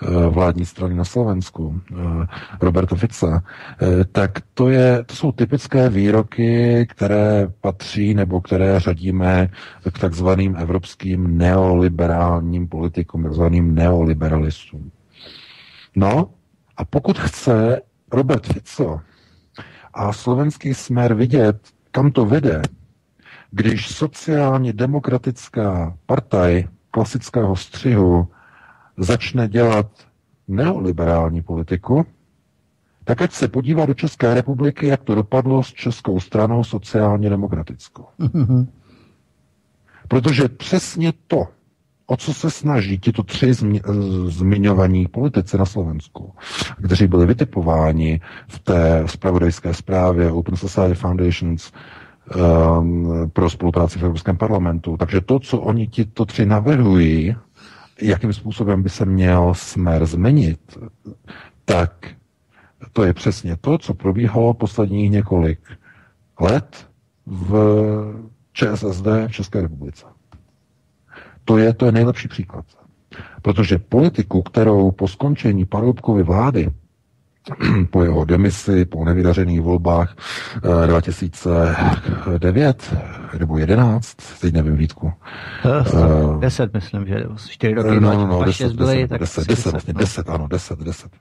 Eh, 0.04 0.30
vládní 0.30 0.66
strany 0.66 0.95
na 0.95 1.04
Slovensku, 1.06 1.82
eh, 1.91 2.28
Roberta 2.62 2.95
Fica, 2.95 3.43
eh, 3.82 4.06
tak 4.06 4.32
to, 4.54 4.70
je, 4.70 5.04
to 5.04 5.16
jsou 5.16 5.32
typické 5.32 5.89
výroky, 5.89 6.86
které 6.89 7.48
patří 7.62 8.14
nebo 8.14 8.41
které 8.41 8.80
řadíme 8.80 9.50
k 9.91 10.00
takzvaným 10.00 10.56
evropským 10.58 11.38
neoliberálním 11.38 12.68
politikům, 12.68 13.24
takzvaným 13.24 13.76
neoliberalistům. 13.76 14.91
No 15.95 16.30
a 16.78 16.86
pokud 16.86 17.20
chce 17.20 17.82
Robert 18.12 18.47
Fico 18.53 19.01
a 19.93 20.14
slovenský 20.14 20.74
smer 20.74 21.14
vidět, 21.14 21.60
kam 21.91 22.12
to 22.12 22.26
vede, 22.26 22.62
když 23.51 23.88
sociálně 23.88 24.74
demokratická 24.74 25.97
partaj 26.05 26.68
klasického 26.91 27.55
střihu 27.55 28.28
začne 28.97 29.47
dělat 29.47 29.88
neoliberální 30.47 31.41
politiku, 31.41 32.05
tak 33.03 33.22
ať 33.22 33.32
se 33.32 33.47
podívá 33.47 33.86
do 33.86 33.93
České 33.93 34.34
republiky, 34.34 34.88
jak 34.88 35.03
to 35.03 35.16
dopadlo 35.16 35.64
s 35.64 35.74
Českou 35.74 36.20
stranou 36.20 36.64
sociálně 36.64 37.30
demokratickou. 37.30 38.05
Protože 40.08 40.49
přesně 40.49 41.14
to, 41.28 41.47
o 42.08 42.18
co 42.18 42.34
se 42.34 42.51
snaží 42.51 42.99
tito 42.99 43.24
tři 43.24 43.53
zmiňovaní 44.28 45.08
politici 45.08 45.58
na 45.58 45.66
Slovensku, 45.66 46.34
kteří 46.86 47.08
byli 47.08 47.26
vytipováni 47.26 48.22
v 48.47 48.60
té 48.60 49.03
spravodajské 49.05 49.74
zprávě 49.74 50.32
Open 50.32 50.55
Society 50.55 50.95
Foundations 50.95 51.72
um, 52.36 53.30
pro 53.34 53.49
spolupráci 53.49 53.99
v 53.99 54.03
Evropském 54.03 54.38
parlamentu. 54.38 54.97
Takže 54.97 55.22
to, 55.22 55.39
co 55.39 55.60
oni 55.60 55.88
tito 55.88 56.26
tři 56.26 56.45
navrhují, 56.45 57.36
jakým 58.01 58.34
způsobem 58.34 58.84
by 58.84 58.89
se 58.89 59.05
měl 59.05 59.53
smer 59.53 60.05
změnit, 60.05 60.78
tak 61.66 62.08
to 62.93 63.03
je 63.03 63.14
přesně 63.14 63.58
to, 63.62 63.78
co 63.78 63.93
probíhalo 63.93 64.53
posledních 64.53 65.12
několik 65.12 65.60
let 66.39 66.88
v 67.26 67.53
ČSSD 68.53 69.05
v 69.28 69.32
České 69.32 69.62
republice. 69.62 70.16
To 71.48 71.58
je, 71.58 71.74
to 71.74 71.86
je 71.86 71.91
nejlepší 71.91 72.28
příklad. 72.28 72.66
Protože 73.41 73.78
politiku, 73.78 74.41
kterou 74.41 74.91
po 74.91 75.08
skončení 75.08 75.66
Paroubkovy 75.66 76.24
vlády 76.24 76.70
po 77.91 78.04
jeho 78.04 78.26
demisi, 78.26 78.86
po 78.86 79.06
nevydařených 79.06 79.62
volbách 79.62 80.16
2009 80.86 82.93
eh, 82.93 83.00
nebo 83.39 83.58
11, 83.58 84.16
teď 84.41 84.54
nevím 84.54 84.76
Vítku. 84.76 85.14
Uh, 85.66 86.39
10 86.39 86.74
myslím, 86.74 87.06
že 87.06 87.24
4 87.48 87.74
roky, 87.74 88.00
no, 88.00 88.14
no, 88.14 88.28
no, 88.28 88.43
10, 88.43 88.74
byly, 88.74 88.95
10, 88.95 89.08
tak 89.08 89.20
10, 89.20 89.48
10, 89.48 89.72
vlastně, 89.72 89.93
10, 89.93 90.30
ano, 90.30 90.48
10, 90.48 90.80
10. 90.80 91.12
Uh, 91.12 91.18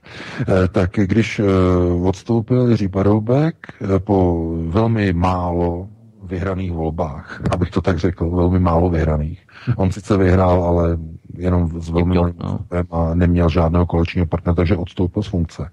tak 0.71 0.91
když 0.93 1.39
uh, 1.39 2.07
odstoupil 2.07 2.69
Jiří 2.69 2.87
Paroubek 2.87 3.55
po 3.99 4.47
velmi 4.67 5.13
málo 5.13 5.87
vyhraných 6.27 6.71
volbách, 6.71 7.41
abych 7.51 7.71
to 7.71 7.81
tak 7.81 7.97
řekl, 7.97 8.29
velmi 8.29 8.59
málo 8.59 8.89
vyhraných. 8.89 9.47
On 9.75 9.91
sice 9.91 10.17
vyhrál, 10.17 10.63
ale 10.63 10.97
jenom 11.33 11.81
s 11.81 11.89
velmi 11.89 12.15
malým 12.15 12.35
no. 12.43 12.59
a 12.91 13.13
neměl 13.13 13.49
žádného 13.49 13.85
kolečního 13.85 14.27
partnera, 14.27 14.55
takže 14.55 14.77
odstoupil 14.77 15.23
z 15.23 15.27
funkce. 15.27 15.69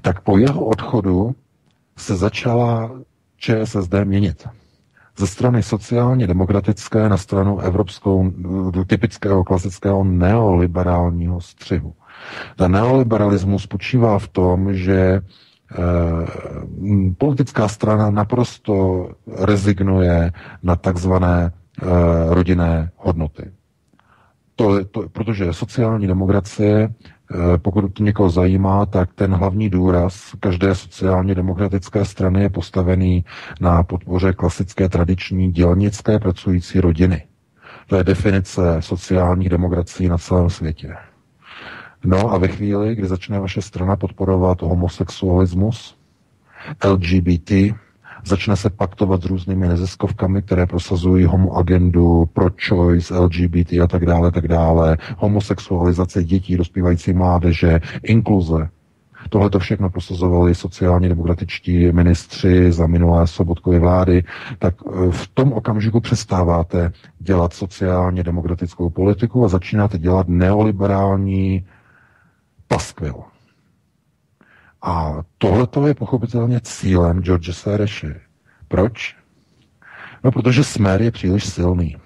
Tak 0.00 0.20
po 0.20 0.38
jeho 0.38 0.64
odchodu 0.64 1.34
se 1.96 2.16
začala 2.16 2.90
ČSSD 3.36 3.94
měnit. 4.04 4.48
Ze 5.18 5.26
strany 5.26 5.62
sociálně 5.62 6.26
demokratické 6.26 7.08
na 7.08 7.16
stranu 7.16 7.58
evropskou 7.60 8.32
typického 8.86 9.44
klasického 9.44 10.04
neoliberálního 10.04 11.40
střihu. 11.40 11.94
Ten 12.56 12.72
neoliberalismus 12.72 13.62
spočívá 13.62 14.18
v 14.18 14.28
tom, 14.28 14.74
že 14.74 15.20
Eh, 15.20 15.47
politická 17.18 17.68
strana 17.68 18.10
naprosto 18.10 19.08
rezignuje 19.36 20.32
na 20.62 20.76
takzvané 20.76 21.52
eh, 21.52 21.86
rodinné 22.34 22.90
hodnoty. 22.96 23.50
To, 24.56 24.84
to, 24.84 25.08
protože 25.08 25.52
sociální 25.52 26.06
demokracie, 26.06 26.88
eh, 26.88 27.58
pokud 27.58 27.92
to 27.94 28.02
někoho 28.02 28.30
zajímá, 28.30 28.86
tak 28.86 29.14
ten 29.14 29.34
hlavní 29.34 29.70
důraz 29.70 30.34
každé 30.40 30.74
sociálně 30.74 31.34
demokratické 31.34 32.04
strany 32.04 32.42
je 32.42 32.50
postavený 32.50 33.24
na 33.60 33.82
podpoře 33.82 34.32
klasické 34.32 34.88
tradiční 34.88 35.52
dělnické 35.52 36.18
pracující 36.18 36.80
rodiny. 36.80 37.22
To 37.86 37.96
je 37.96 38.04
definice 38.04 38.76
sociálních 38.80 39.48
demokracií 39.48 40.08
na 40.08 40.18
celém 40.18 40.50
světě. 40.50 40.96
No 42.04 42.32
a 42.32 42.38
ve 42.38 42.48
chvíli, 42.48 42.94
kdy 42.94 43.06
začne 43.06 43.40
vaše 43.40 43.62
strana 43.62 43.96
podporovat 43.96 44.62
homosexualismus, 44.62 45.96
LGBT, 46.84 47.52
začne 48.24 48.56
se 48.56 48.70
paktovat 48.70 49.22
s 49.22 49.26
různými 49.26 49.68
neziskovkami, 49.68 50.42
které 50.42 50.66
prosazují 50.66 51.24
homo 51.24 51.52
agendu, 51.56 52.28
pro-choice, 52.32 53.18
LGBT 53.18 53.72
a 53.72 53.86
tak 53.86 54.06
dále, 54.06 54.32
tak 54.32 54.48
dále, 54.48 54.96
homosexualizace 55.16 56.24
dětí, 56.24 56.56
dospívající 56.56 57.12
mládeže, 57.12 57.80
inkluze. 58.02 58.68
Tohle 59.28 59.50
to 59.50 59.58
všechno 59.58 59.90
prosazovali 59.90 60.54
sociálně 60.54 61.08
demokratičtí 61.08 61.92
ministři 61.92 62.72
za 62.72 62.86
minulé 62.86 63.26
sobotkovy 63.26 63.78
vlády, 63.78 64.24
tak 64.58 64.74
e, 64.86 65.10
v 65.10 65.28
tom 65.34 65.52
okamžiku 65.52 66.00
přestáváte 66.00 66.92
dělat 67.18 67.52
sociálně 67.52 68.22
demokratickou 68.22 68.90
politiku 68.90 69.44
a 69.44 69.48
začínáte 69.48 69.98
dělat 69.98 70.28
neoliberální 70.28 71.64
paskvil. 72.68 73.14
A 74.82 75.14
tohle 75.38 75.68
je 75.90 75.94
pochopitelně 75.94 76.60
cílem 76.60 77.20
George 77.22 77.50
Soreše. 77.54 78.20
Proč? 78.68 79.16
No, 80.24 80.32
protože 80.32 80.64
Smer 80.64 81.02
je 81.02 81.10
příliš 81.10 81.44
silný. 81.46 81.96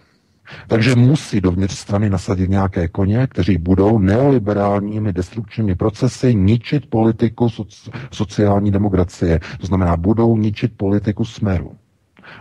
Takže 0.69 0.95
musí 0.95 1.41
dovnitř 1.41 1.75
strany 1.79 2.11
nasadit 2.11 2.51
nějaké 2.51 2.89
koně, 2.89 3.27
kteří 3.27 3.59
budou 3.59 3.99
neoliberálními 3.99 5.13
destrukčními 5.13 5.75
procesy 5.75 6.35
ničit 6.35 6.91
politiku 6.91 7.49
soci, 7.51 7.91
sociální 8.11 8.71
demokracie. 8.71 9.41
To 9.61 9.67
znamená, 9.67 9.97
budou 9.97 10.37
ničit 10.37 10.77
politiku 10.77 11.25
smeru. 11.25 11.77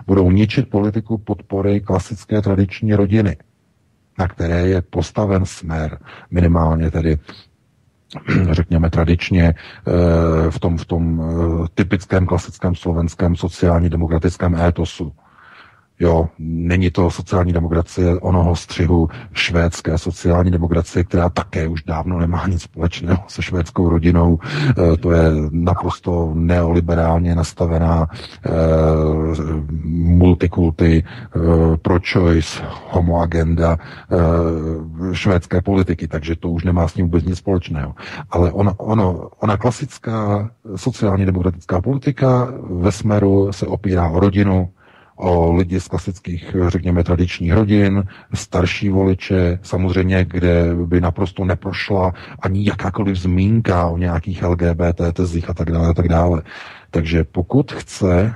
Budou 0.07 0.32
ničit 0.32 0.69
politiku 0.69 1.17
podpory 1.17 1.82
klasické 1.82 2.41
tradiční 2.41 2.93
rodiny, 2.95 3.38
na 4.19 4.28
které 4.28 4.67
je 4.67 4.82
postaven 4.82 5.45
smer, 5.45 5.99
minimálně 6.32 6.91
tedy 6.91 7.17
řekněme 8.51 8.89
tradičně 8.89 9.53
eh, 9.53 10.51
v 10.51 10.59
tom, 10.59 10.78
v 10.78 10.86
tom 10.86 11.22
eh, 11.22 11.68
typickém 11.76 12.26
klasickém 12.26 12.76
slovenském 12.76 13.36
sociálně 13.36 13.89
demokratickém 13.89 14.55
étosu. 14.55 15.12
Jo, 16.02 16.30
není 16.39 16.91
to 16.91 17.12
sociální 17.12 17.54
demokracie 17.54 18.20
onoho 18.20 18.56
střihu 18.56 19.10
švédské 19.34 19.97
sociální 19.97 20.52
demokracie, 20.52 21.04
která 21.04 21.30
také 21.30 21.68
už 21.68 21.84
dávno 21.84 22.20
nemá 22.20 22.47
nic 22.47 22.62
společného 22.62 23.24
se 23.28 23.41
švédskou 23.41 23.89
rodinou. 23.89 24.39
E, 24.93 24.97
to 24.97 25.12
je 25.12 25.24
naprosto 25.52 26.32
neoliberálně 26.34 27.36
nastavená 27.36 28.08
e, 28.10 28.49
multikulty, 29.93 31.04
e, 31.04 31.78
pro-choice, 31.78 32.64
homoagenda 32.89 33.78
e, 33.78 35.16
švédské 35.16 35.62
politiky, 35.62 36.08
takže 36.08 36.36
to 36.36 36.49
už 36.49 36.64
nemá 36.64 36.88
s 36.88 36.95
ním 36.95 37.06
vůbec 37.06 37.26
nic 37.26 37.38
společného. 37.38 37.95
Ale 38.30 38.52
ona, 38.52 38.74
ono, 38.80 39.30
ona 39.39 39.58
klasická 39.58 40.49
sociálně 40.76 41.26
demokratická 41.26 41.82
politika 41.82 42.54
ve 42.70 42.91
smeru 42.91 43.54
se 43.54 43.68
opírá 43.68 44.10
o 44.10 44.20
rodinu, 44.20 44.70
o 45.22 45.53
lidi 45.53 45.80
z 45.80 45.88
klasických, 45.88 46.55
řekněme, 46.67 47.04
tradičních 47.04 47.54
rodin, 47.54 48.04
starší 48.33 48.89
voliče, 48.89 49.59
samozřejmě, 49.62 50.25
kde 50.25 50.75
by 50.75 51.01
naprosto 51.01 51.46
neprošla 51.46 52.13
ani 52.39 52.67
jakákoliv 52.67 53.16
zmínka 53.16 53.87
o 53.87 53.97
nějakých 53.97 54.43
LGBT 54.43 55.01
tezích 55.13 55.50
a 55.50 55.54
tak 55.54 55.71
dále, 55.71 55.87
a 55.87 55.93
tak 55.93 56.08
dále. 56.08 56.41
Takže 56.91 57.24
pokud 57.24 57.71
chce 57.71 58.13
e, 58.21 58.33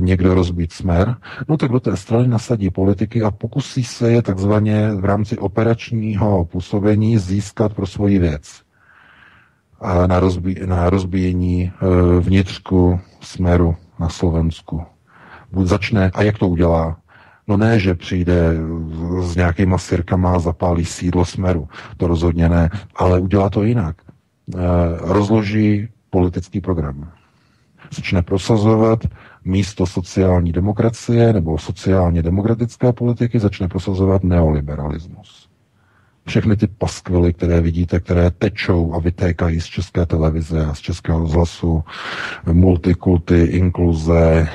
někdo 0.00 0.34
rozbít 0.34 0.72
smer, 0.72 1.16
no 1.48 1.56
tak 1.56 1.70
do 1.70 1.80
té 1.80 1.96
strany 1.96 2.28
nasadí 2.28 2.70
politiky 2.70 3.22
a 3.22 3.30
pokusí 3.30 3.84
se 3.84 4.12
je 4.12 4.22
takzvaně 4.22 4.90
v 4.94 5.04
rámci 5.04 5.38
operačního 5.38 6.44
působení 6.44 7.18
získat 7.18 7.74
pro 7.74 7.86
svoji 7.86 8.18
věc. 8.18 8.62
A 9.80 10.06
na, 10.06 10.20
rozbí, 10.20 10.56
na 10.66 10.90
rozbíjení 10.90 11.62
e, 11.62 11.70
vnitřku 12.20 13.00
smeru 13.20 13.76
na 14.00 14.08
Slovensku 14.08 14.82
začne, 15.62 16.10
a 16.14 16.22
jak 16.22 16.38
to 16.38 16.48
udělá? 16.48 16.96
No 17.48 17.56
ne, 17.56 17.78
že 17.78 17.94
přijde 17.94 18.54
s 19.20 19.36
nějakýma 19.36 19.78
sirkama 19.78 20.34
a 20.34 20.38
zapálí 20.38 20.84
sídlo 20.84 21.24
smeru. 21.24 21.68
To 21.96 22.06
rozhodně 22.06 22.48
ne, 22.48 22.70
ale 22.96 23.20
udělá 23.20 23.50
to 23.50 23.62
jinak. 23.62 23.96
E, 24.02 24.58
rozloží 25.00 25.88
politický 26.10 26.60
program. 26.60 27.12
Začne 27.96 28.22
prosazovat 28.22 29.00
místo 29.44 29.86
sociální 29.86 30.52
demokracie 30.52 31.32
nebo 31.32 31.58
sociálně 31.58 32.22
demokratické 32.22 32.92
politiky, 32.92 33.38
začne 33.38 33.68
prosazovat 33.68 34.24
neoliberalismus. 34.24 35.47
Všechny 36.28 36.56
ty 36.56 36.66
paskvily, 36.66 37.32
které 37.32 37.60
vidíte, 37.60 38.00
které 38.00 38.30
tečou 38.30 38.94
a 38.94 38.98
vytékají 38.98 39.60
z 39.60 39.66
české 39.66 40.06
televize 40.06 40.66
a 40.66 40.74
z 40.74 40.78
českého 40.78 41.18
rozhlasu, 41.18 41.84
multikulty, 42.52 43.42
inkluze, 43.44 44.48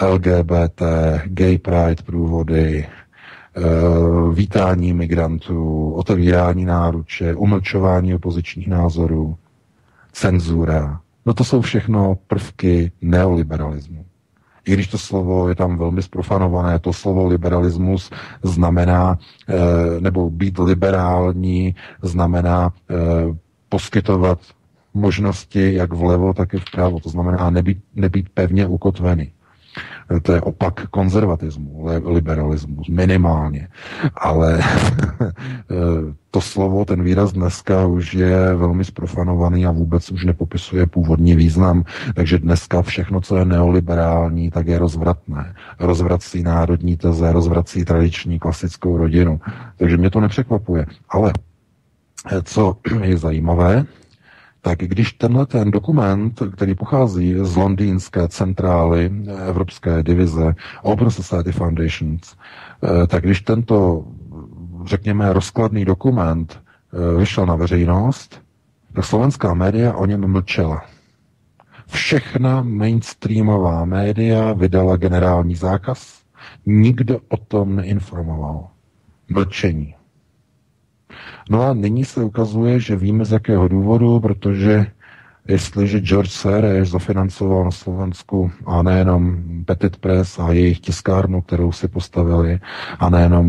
LGBT, 0.00 0.82
gay 1.26 1.58
pride 1.58 2.02
průvody, 2.06 2.86
Eh, 3.56 4.34
vítání 4.34 4.92
migrantů, 4.92 5.92
otevírání 5.92 6.64
náruče, 6.64 7.34
umlčování 7.34 8.14
opozičních 8.14 8.68
názorů, 8.68 9.36
cenzura. 10.12 11.00
No 11.26 11.34
to 11.34 11.44
jsou 11.44 11.60
všechno 11.60 12.18
prvky 12.26 12.92
neoliberalismu. 13.02 14.04
I 14.66 14.72
když 14.72 14.86
to 14.88 14.98
slovo 14.98 15.48
je 15.48 15.54
tam 15.54 15.78
velmi 15.78 16.02
sprofanované, 16.02 16.78
to 16.78 16.92
slovo 16.92 17.26
liberalismus 17.26 18.10
znamená, 18.42 19.18
eh, 19.48 20.00
nebo 20.00 20.30
být 20.30 20.58
liberální 20.58 21.74
znamená 22.02 22.72
eh, 22.90 22.94
poskytovat 23.68 24.38
možnosti 24.94 25.74
jak 25.74 25.92
vlevo, 25.92 26.34
tak 26.34 26.54
i 26.54 26.58
vpravo. 26.58 27.00
To 27.00 27.08
znamená 27.08 27.50
nebýt, 27.50 27.78
nebýt 27.94 28.28
pevně 28.28 28.66
ukotvený. 28.66 29.32
To 30.22 30.32
je 30.32 30.40
opak 30.40 30.86
konzervatismu, 30.90 31.86
liberalismus, 32.04 32.88
minimálně. 32.88 33.68
Ale 34.14 34.60
to 36.30 36.40
slovo, 36.40 36.84
ten 36.84 37.02
výraz 37.02 37.32
dneska 37.32 37.86
už 37.86 38.14
je 38.14 38.54
velmi 38.54 38.84
sprofanovaný 38.84 39.66
a 39.66 39.70
vůbec 39.70 40.10
už 40.10 40.24
nepopisuje 40.24 40.86
původní 40.86 41.36
význam. 41.36 41.84
Takže 42.14 42.38
dneska 42.38 42.82
všechno, 42.82 43.20
co 43.20 43.36
je 43.36 43.44
neoliberální, 43.44 44.50
tak 44.50 44.66
je 44.66 44.78
rozvratné. 44.78 45.54
Rozvrací 45.78 46.42
národní 46.42 46.96
teze, 46.96 47.32
rozvrací 47.32 47.84
tradiční 47.84 48.38
klasickou 48.38 48.96
rodinu. 48.96 49.40
Takže 49.76 49.96
mě 49.96 50.10
to 50.10 50.20
nepřekvapuje. 50.20 50.86
Ale 51.08 51.32
co 52.44 52.76
je 53.02 53.18
zajímavé, 53.18 53.84
tak 54.62 54.78
když 54.78 55.12
tenhle 55.12 55.46
ten 55.46 55.70
dokument, 55.70 56.42
který 56.54 56.74
pochází 56.74 57.34
z 57.42 57.56
londýnské 57.56 58.28
centrály 58.28 59.12
Evropské 59.48 60.02
divize 60.02 60.54
Open 60.82 61.10
Society 61.10 61.52
Foundations, 61.52 62.36
eh, 62.82 63.06
tak 63.06 63.24
když 63.24 63.40
tento, 63.40 64.04
řekněme, 64.84 65.32
rozkladný 65.32 65.84
dokument 65.84 66.60
eh, 66.62 67.18
vyšel 67.18 67.46
na 67.46 67.56
veřejnost, 67.56 68.42
tak 68.92 69.04
slovenská 69.04 69.54
média 69.54 69.92
o 69.92 70.06
něm 70.06 70.30
mlčela. 70.30 70.82
Všechna 71.86 72.62
mainstreamová 72.62 73.84
média 73.84 74.52
vydala 74.52 74.96
generální 74.96 75.54
zákaz, 75.54 76.22
nikdo 76.66 77.20
o 77.28 77.36
tom 77.36 77.76
neinformoval. 77.76 78.68
Mlčení. 79.28 79.94
No 81.50 81.62
a 81.62 81.74
nyní 81.74 82.04
se 82.04 82.24
ukazuje, 82.24 82.80
že 82.80 82.96
víme 82.96 83.24
z 83.24 83.32
jakého 83.32 83.68
důvodu, 83.68 84.20
protože 84.20 84.86
jestliže 85.48 86.00
George 86.00 86.30
Soros 86.30 86.88
zafinancoval 86.88 87.64
na 87.64 87.70
Slovensku 87.70 88.50
a 88.66 88.82
nejenom 88.82 89.42
Petit 89.64 89.96
Press 89.96 90.38
a 90.38 90.52
jejich 90.52 90.80
tiskárnu, 90.80 91.42
kterou 91.42 91.72
si 91.72 91.88
postavili, 91.88 92.60
a 92.98 93.10
nejenom, 93.10 93.46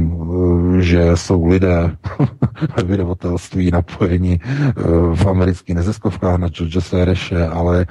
eh, 0.77 0.81
že 0.81 1.17
jsou 1.17 1.47
lidé 1.47 1.95
ve 2.77 2.83
vydavatelství 2.83 3.71
napojeni 3.71 4.39
eh, 4.43 4.73
v 5.15 5.27
amerických 5.27 5.75
neziskovkách 5.75 6.37
na 6.37 6.47
George 6.47 6.77
Soreše, 6.81 7.47
ale 7.47 7.85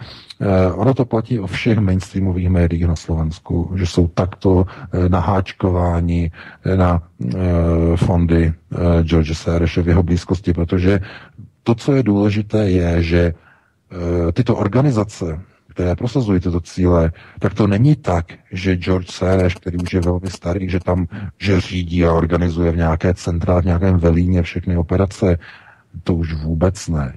ono 0.74 0.94
to 0.94 1.04
platí 1.04 1.40
o 1.40 1.46
všech 1.46 1.78
mainstreamových 1.78 2.48
médiích 2.48 2.86
na 2.86 2.96
Slovensku, 2.96 3.72
že 3.74 3.86
jsou 3.86 4.08
takto 4.08 4.66
naháčkováni 5.08 6.30
na 6.76 7.02
fondy 7.96 8.52
George 9.02 9.34
Soreše 9.34 9.82
v 9.82 9.88
jeho 9.88 10.02
blízkosti, 10.02 10.52
protože 10.52 11.00
to, 11.62 11.74
co 11.74 11.94
je 11.94 12.02
důležité, 12.02 12.70
je, 12.70 13.02
že 13.02 13.34
Eh, 13.92 14.32
tyto 14.32 14.56
organizace, 14.56 15.40
které 15.68 15.96
prosazují 15.96 16.40
tyto 16.40 16.60
cíle, 16.60 17.12
tak 17.38 17.54
to 17.54 17.66
není 17.66 17.96
tak, 17.96 18.26
že 18.52 18.76
George 18.76 19.10
Soros, 19.10 19.54
který 19.54 19.78
už 19.78 19.92
je 19.92 20.00
velmi 20.00 20.30
starý, 20.30 20.68
že 20.68 20.80
tam 20.80 21.06
že 21.38 21.60
řídí 21.60 22.04
a 22.04 22.12
organizuje 22.12 22.72
v 22.72 22.76
nějaké 22.76 23.14
centrále, 23.14 23.62
v 23.62 23.64
nějakém 23.64 23.98
velíně 23.98 24.42
všechny 24.42 24.76
operace. 24.76 25.38
To 26.04 26.14
už 26.14 26.34
vůbec 26.34 26.88
ne. 26.88 27.14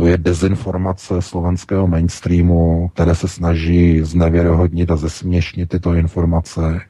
To 0.00 0.06
je 0.06 0.18
dezinformace 0.18 1.22
slovenského 1.22 1.86
mainstreamu, 1.86 2.88
které 2.94 3.14
se 3.14 3.28
snaží 3.28 4.00
znevěrohodnit 4.00 4.90
a 4.90 4.96
zesměšnit 4.96 5.68
tyto 5.68 5.94
informace 5.94 6.80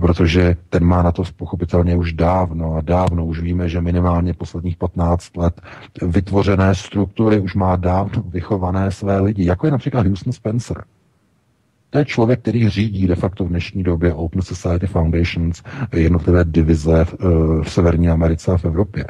protože 0.00 0.56
ten 0.70 0.84
má 0.84 1.02
na 1.02 1.12
to 1.12 1.22
pochopitelně 1.36 1.96
už 1.96 2.12
dávno 2.12 2.74
a 2.74 2.80
dávno 2.80 3.26
už 3.26 3.40
víme, 3.40 3.68
že 3.68 3.80
minimálně 3.80 4.34
posledních 4.34 4.76
15 4.76 5.36
let 5.36 5.60
vytvořené 6.02 6.74
struktury 6.74 7.40
už 7.40 7.54
má 7.54 7.76
dávno 7.76 8.22
vychované 8.22 8.90
své 8.90 9.20
lidi, 9.20 9.44
jako 9.44 9.66
je 9.66 9.70
například 9.72 10.06
Houston 10.06 10.32
Spencer. 10.32 10.84
To 11.90 11.98
je 11.98 12.04
člověk, 12.04 12.40
který 12.40 12.68
řídí 12.68 13.06
de 13.06 13.14
facto 13.14 13.44
v 13.44 13.48
dnešní 13.48 13.82
době 13.82 14.14
Open 14.14 14.42
Society 14.42 14.86
Foundations, 14.86 15.62
jednotlivé 15.92 16.44
divize 16.44 17.04
v, 17.04 17.14
v 17.62 17.70
Severní 17.70 18.08
Americe 18.08 18.52
a 18.52 18.56
v 18.56 18.64
Evropě. 18.64 19.04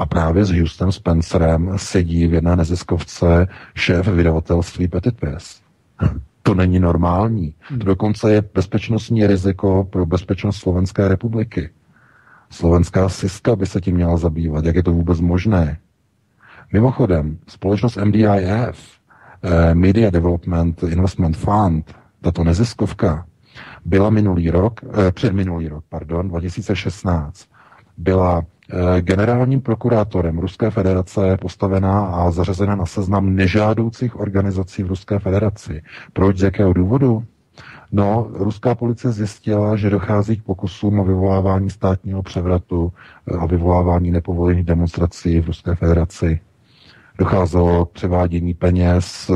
A 0.00 0.06
právě 0.06 0.44
s 0.44 0.50
Houstonem 0.50 0.92
Spencerem 0.92 1.72
sedí 1.76 2.26
v 2.26 2.34
jedné 2.34 2.56
neziskovce 2.56 3.46
šéf 3.74 4.08
vydavatelství 4.08 4.88
Petit 4.88 5.16
Press. 5.16 5.60
To 6.42 6.54
není 6.54 6.78
normální. 6.78 7.54
To 7.68 7.84
dokonce 7.84 8.32
je 8.32 8.42
bezpečnostní 8.54 9.26
riziko 9.26 9.88
pro 9.90 10.06
bezpečnost 10.06 10.56
Slovenské 10.56 11.08
republiky. 11.08 11.70
Slovenská 12.50 13.08
siska 13.08 13.56
by 13.56 13.66
se 13.66 13.80
tím 13.80 13.94
měla 13.94 14.16
zabývat. 14.16 14.64
Jak 14.64 14.76
je 14.76 14.82
to 14.82 14.92
vůbec 14.92 15.20
možné? 15.20 15.78
Mimochodem, 16.72 17.38
společnost 17.48 17.96
MDIF, 17.96 18.78
eh, 19.42 19.74
Media 19.74 20.10
Development 20.10 20.82
Investment 20.82 21.36
Fund, 21.36 21.94
tato 22.20 22.44
neziskovka, 22.44 23.26
byla 23.84 24.10
minulý 24.10 24.50
rok, 24.50 24.80
eh, 24.84 25.12
před 25.12 25.32
minulý 25.32 25.68
rok, 25.68 25.84
pardon, 25.88 26.28
2016, 26.28 27.46
byla 27.96 28.42
generálním 29.00 29.60
prokurátorem 29.60 30.38
Ruské 30.38 30.70
federace 30.70 31.36
postavená 31.40 32.06
a 32.06 32.30
zařazena 32.30 32.74
na 32.74 32.86
seznam 32.86 33.34
nežádoucích 33.34 34.20
organizací 34.20 34.82
v 34.82 34.86
Ruské 34.88 35.18
federaci. 35.18 35.82
Proč, 36.12 36.38
z 36.38 36.42
jakého 36.42 36.72
důvodu? 36.72 37.24
No, 37.92 38.28
ruská 38.32 38.74
policie 38.74 39.12
zjistila, 39.12 39.76
že 39.76 39.90
dochází 39.90 40.36
k 40.36 40.42
pokusům 40.42 41.00
o 41.00 41.04
vyvolávání 41.04 41.70
státního 41.70 42.22
převratu 42.22 42.92
eh, 43.32 43.36
a 43.36 43.46
vyvolávání 43.46 44.10
nepovolených 44.10 44.64
demonstrací 44.64 45.40
v 45.40 45.46
Ruské 45.46 45.74
federaci. 45.74 46.40
Docházelo 47.18 47.86
k 47.86 47.92
převádění 47.92 48.54
peněz, 48.54 49.30
eh, 49.30 49.34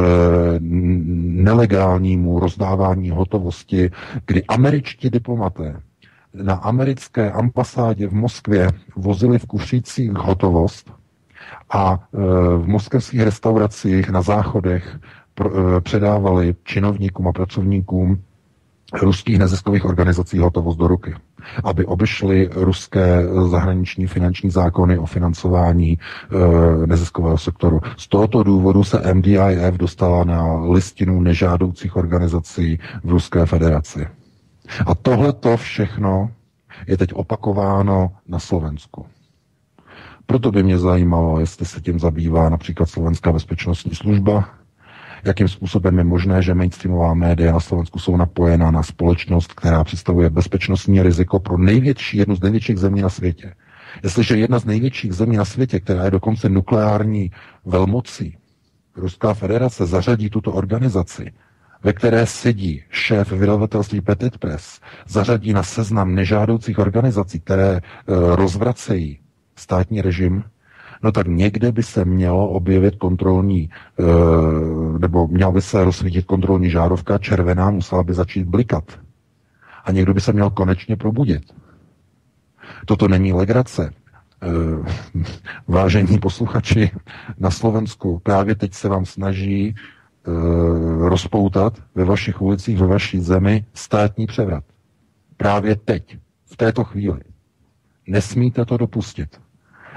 nelegálnímu 0.60 2.40
rozdávání 2.40 3.10
hotovosti, 3.10 3.90
kdy 4.26 4.44
američtí 4.44 5.10
diplomaté 5.10 5.80
na 6.42 6.54
americké 6.54 7.32
ambasádě 7.32 8.08
v 8.08 8.12
Moskvě 8.12 8.68
vozili 8.96 9.38
v 9.38 9.46
kušících 9.46 10.10
hotovost 10.12 10.92
a 11.70 11.98
e, 12.14 12.16
v 12.58 12.66
moskevských 12.66 13.20
restauracích 13.20 14.10
na 14.10 14.22
záchodech 14.22 14.98
e, 14.98 15.80
předávali 15.80 16.54
činovníkům 16.64 17.28
a 17.28 17.32
pracovníkům 17.32 18.22
ruských 19.02 19.38
neziskových 19.38 19.84
organizací 19.84 20.38
hotovost 20.38 20.78
do 20.78 20.88
ruky, 20.88 21.14
aby 21.64 21.84
obešli 21.84 22.50
ruské 22.52 23.22
zahraniční 23.50 24.06
finanční 24.06 24.50
zákony 24.50 24.98
o 24.98 25.06
financování 25.06 25.92
e, 25.92 26.86
neziskového 26.86 27.38
sektoru. 27.38 27.80
Z 27.96 28.08
tohoto 28.08 28.42
důvodu 28.42 28.84
se 28.84 29.14
MDIF 29.14 29.74
dostala 29.76 30.24
na 30.24 30.64
listinu 30.64 31.20
nežádoucích 31.20 31.96
organizací 31.96 32.78
v 33.04 33.10
Ruské 33.10 33.46
federaci. 33.46 34.06
A 34.86 34.94
tohle 34.94 35.32
to 35.32 35.56
všechno 35.56 36.30
je 36.86 36.96
teď 36.96 37.12
opakováno 37.12 38.12
na 38.28 38.38
Slovensku. 38.38 39.06
Proto 40.26 40.52
by 40.52 40.62
mě 40.62 40.78
zajímalo, 40.78 41.40
jestli 41.40 41.66
se 41.66 41.80
tím 41.80 41.98
zabývá 41.98 42.48
například 42.48 42.86
Slovenská 42.86 43.32
bezpečnostní 43.32 43.94
služba, 43.94 44.48
jakým 45.24 45.48
způsobem 45.48 45.98
je 45.98 46.04
možné, 46.04 46.42
že 46.42 46.54
mainstreamová 46.54 47.14
média 47.14 47.52
na 47.52 47.60
Slovensku 47.60 47.98
jsou 47.98 48.16
napojená 48.16 48.70
na 48.70 48.82
společnost, 48.82 49.52
která 49.52 49.84
představuje 49.84 50.30
bezpečnostní 50.30 51.02
riziko 51.02 51.38
pro 51.38 51.58
největší, 51.58 52.16
jednu 52.16 52.36
z 52.36 52.40
největších 52.40 52.78
zemí 52.78 53.02
na 53.02 53.08
světě. 53.08 53.54
Jestliže 54.02 54.36
jedna 54.36 54.58
z 54.58 54.64
největších 54.64 55.12
zemí 55.12 55.36
na 55.36 55.44
světě, 55.44 55.80
která 55.80 56.04
je 56.04 56.10
dokonce 56.10 56.48
nukleární 56.48 57.30
velmocí, 57.64 58.36
Ruská 58.96 59.34
federace 59.34 59.86
zařadí 59.86 60.30
tuto 60.30 60.52
organizaci 60.52 61.32
ve 61.84 61.92
které 61.92 62.26
sedí 62.26 62.82
šéf 62.90 63.32
vydavatelství 63.32 64.00
Petit 64.00 64.38
Press, 64.38 64.80
zařadí 65.08 65.52
na 65.52 65.62
seznam 65.62 66.14
nežádoucích 66.14 66.78
organizací, 66.78 67.40
které 67.40 67.70
e, 67.76 67.80
rozvracejí 68.36 69.18
státní 69.56 70.00
režim, 70.02 70.44
No 71.04 71.12
tak 71.12 71.26
někde 71.26 71.72
by 71.72 71.82
se 71.82 72.04
mělo 72.04 72.48
objevit 72.48 72.96
kontrolní, 72.96 73.70
nebo 74.98 75.28
měla 75.28 75.52
by 75.52 75.62
se 75.62 75.84
rozsvítit 75.84 76.26
kontrolní 76.26 76.70
žárovka 76.70 77.18
červená, 77.18 77.70
musela 77.70 78.02
by 78.02 78.14
začít 78.14 78.44
blikat. 78.44 78.84
A 79.84 79.92
někdo 79.92 80.14
by 80.14 80.20
se 80.20 80.32
měl 80.32 80.50
konečně 80.50 80.96
probudit. 80.96 81.42
Toto 82.86 83.08
není 83.08 83.32
legrace. 83.32 83.92
Vážení 85.68 86.18
posluchači 86.18 86.90
na 87.38 87.50
Slovensku, 87.50 88.20
právě 88.22 88.54
teď 88.54 88.74
se 88.74 88.88
vám 88.88 89.04
snaží 89.04 89.74
rozpoutat 90.98 91.78
ve 91.94 92.04
vašich 92.04 92.42
ulicích, 92.42 92.78
ve 92.78 92.86
vaší 92.86 93.20
zemi 93.20 93.64
státní 93.74 94.26
převrat. 94.26 94.64
Právě 95.36 95.76
teď, 95.76 96.18
v 96.46 96.56
této 96.56 96.84
chvíli. 96.84 97.20
Nesmíte 98.06 98.64
to 98.64 98.76
dopustit. 98.76 99.40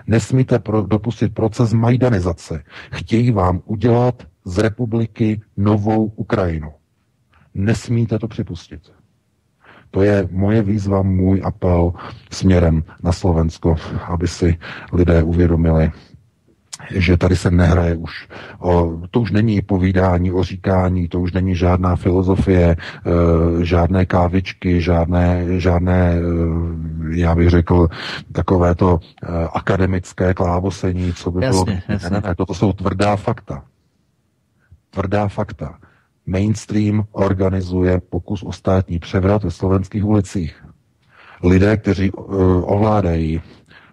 Nesmíte 0.08 0.60
pro, 0.60 0.82
dopustit 0.82 1.34
proces 1.34 1.74
majdanizace. 1.74 2.64
Chtějí 2.92 3.32
vám 3.32 3.62
udělat 3.66 4.24
z 4.46 4.58
republiky 4.58 5.42
novou 5.58 6.06
Ukrajinu. 6.06 6.72
Nesmíte 7.54 8.20
to 8.20 8.28
připustit. 8.28 8.82
To 9.92 10.02
je 10.02 10.28
moje 10.32 10.62
výzva, 10.62 11.02
můj 11.02 11.42
apel 11.44 11.94
směrem 12.32 12.84
na 13.04 13.12
Slovensko, 13.12 13.76
aby 14.08 14.28
si 14.28 14.58
lidé 14.94 15.24
uvědomili, 15.24 15.92
že 16.92 17.18
tady 17.18 17.36
se 17.36 17.52
nehraje 17.52 17.96
už, 17.96 18.28
o, 18.60 19.02
to 19.12 19.22
už 19.22 19.32
není 19.32 19.62
povídání 19.62 20.32
o 20.32 20.44
říkání, 20.44 21.08
to 21.08 21.20
už 21.20 21.34
není 21.34 21.56
žádná 21.56 21.96
filozofie, 21.96 22.76
e, 22.76 22.76
žádné 23.66 24.06
kávičky, 24.06 24.82
žádné, 24.82 25.46
žádné, 25.60 26.14
e, 26.14 26.20
já 27.20 27.36
bych 27.36 27.50
řekl, 27.50 27.88
takové 28.32 28.76
to 28.76 29.00
e, 29.24 29.28
akademické 29.54 30.34
klávosení, 30.34 31.14
co 31.14 31.32
by 31.32 31.46
jasně, 31.46 31.64
bylo. 31.66 31.78
Jasně. 31.90 32.10
Ne, 32.10 32.22
ne, 32.26 32.36
toto 32.36 32.54
jsou 32.54 32.74
tvrdá 32.74 33.16
fakta. 33.16 33.64
Tvrdá 34.90 35.28
fakta. 35.28 35.78
Mainstream 36.26 37.04
organizuje 37.12 38.02
pokus 38.10 38.44
o 38.44 38.52
státní 38.52 39.00
převrat 39.00 39.44
ve 39.44 39.52
slovenských 39.52 40.06
ulicích. 40.06 40.64
Lidé, 41.44 41.78
kteří 41.78 42.12
uh, 42.12 42.26
ovládají 42.74 43.42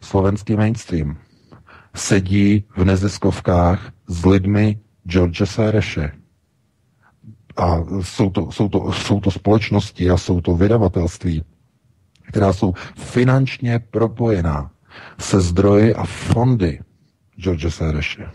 slovenský 0.00 0.56
mainstream, 0.56 1.16
sedí 1.94 2.64
v 2.76 2.84
neziskovkách 2.84 3.92
s 4.08 4.24
lidmi 4.26 4.78
George 5.06 5.42
Sereše. 5.44 6.12
A 7.56 7.76
jsou 8.02 8.30
to, 8.30 8.52
jsou, 8.52 8.68
to, 8.68 8.92
jsou 8.92 9.20
to 9.20 9.30
společnosti 9.30 10.10
a 10.10 10.16
jsou 10.16 10.40
to 10.40 10.56
vydavatelství, 10.56 11.44
která 12.28 12.52
jsou 12.52 12.74
finančně 12.96 13.78
propojená 13.78 14.70
se 15.18 15.40
zdroji 15.40 15.94
a 15.94 16.04
fondy 16.04 16.80
George 17.36 17.66
Sereše. 17.74 18.26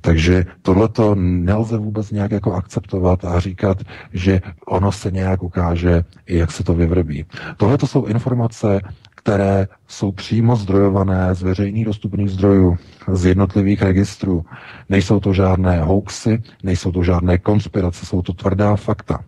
Takže 0.00 0.44
tohleto 0.62 1.14
nelze 1.14 1.76
vůbec 1.78 2.10
nějak 2.10 2.30
jako 2.30 2.52
akceptovat 2.52 3.24
a 3.24 3.40
říkat, 3.40 3.78
že 4.12 4.40
ono 4.66 4.92
se 4.92 5.10
nějak 5.10 5.42
ukáže, 5.42 6.04
jak 6.28 6.52
se 6.52 6.64
to 6.64 6.74
vyvrbí. 6.74 7.24
Tohle 7.56 7.78
jsou 7.84 8.04
informace, 8.04 8.80
které 9.26 9.66
jsou 9.88 10.12
přímo 10.12 10.56
zdrojované 10.56 11.34
z 11.34 11.42
veřejných 11.42 11.84
dostupných 11.84 12.30
zdrojů, 12.30 12.78
z 13.12 13.26
jednotlivých 13.26 13.82
registrů. 13.82 14.44
Nejsou 14.88 15.20
to 15.20 15.32
žádné 15.32 15.82
hoaxy, 15.82 16.42
nejsou 16.62 16.92
to 16.92 17.02
žádné 17.02 17.38
konspirace, 17.38 18.06
jsou 18.06 18.22
to 18.22 18.32
tvrdá 18.32 18.76
fakta. 18.76 19.24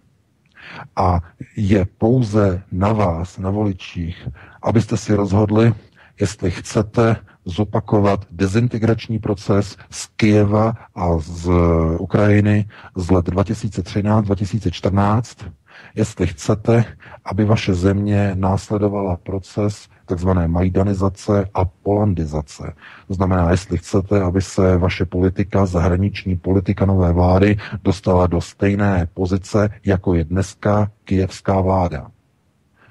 A 0.96 1.20
je 1.56 1.86
pouze 1.98 2.62
na 2.72 2.92
vás, 2.92 3.38
na 3.38 3.50
voličích, 3.50 4.28
abyste 4.62 4.96
si 4.96 5.14
rozhodli, 5.14 5.74
jestli 6.20 6.50
chcete 6.50 7.16
zopakovat 7.44 8.26
dezintegrační 8.30 9.18
proces 9.18 9.76
z 9.90 10.06
Kijeva 10.16 10.72
a 10.94 11.18
z 11.18 11.50
Ukrajiny 11.98 12.68
z 12.96 13.10
let 13.10 13.28
2013-2014, 13.28 15.50
jestli 15.94 16.26
chcete, 16.26 16.84
aby 17.30 17.44
vaše 17.44 17.74
země 17.74 18.32
následovala 18.34 19.16
proces 19.16 19.88
takzvané 20.06 20.48
majdanizace 20.48 21.48
a 21.54 21.64
polandizace. 21.64 22.72
To 23.08 23.14
znamená, 23.14 23.50
jestli 23.50 23.78
chcete, 23.78 24.22
aby 24.22 24.42
se 24.42 24.76
vaše 24.76 25.04
politika, 25.04 25.66
zahraniční 25.66 26.36
politika 26.36 26.86
nové 26.86 27.12
vlády 27.12 27.56
dostala 27.84 28.26
do 28.26 28.40
stejné 28.40 29.08
pozice, 29.14 29.68
jako 29.84 30.14
je 30.14 30.24
dneska 30.24 30.90
kijevská 31.04 31.60
vláda. 31.60 32.10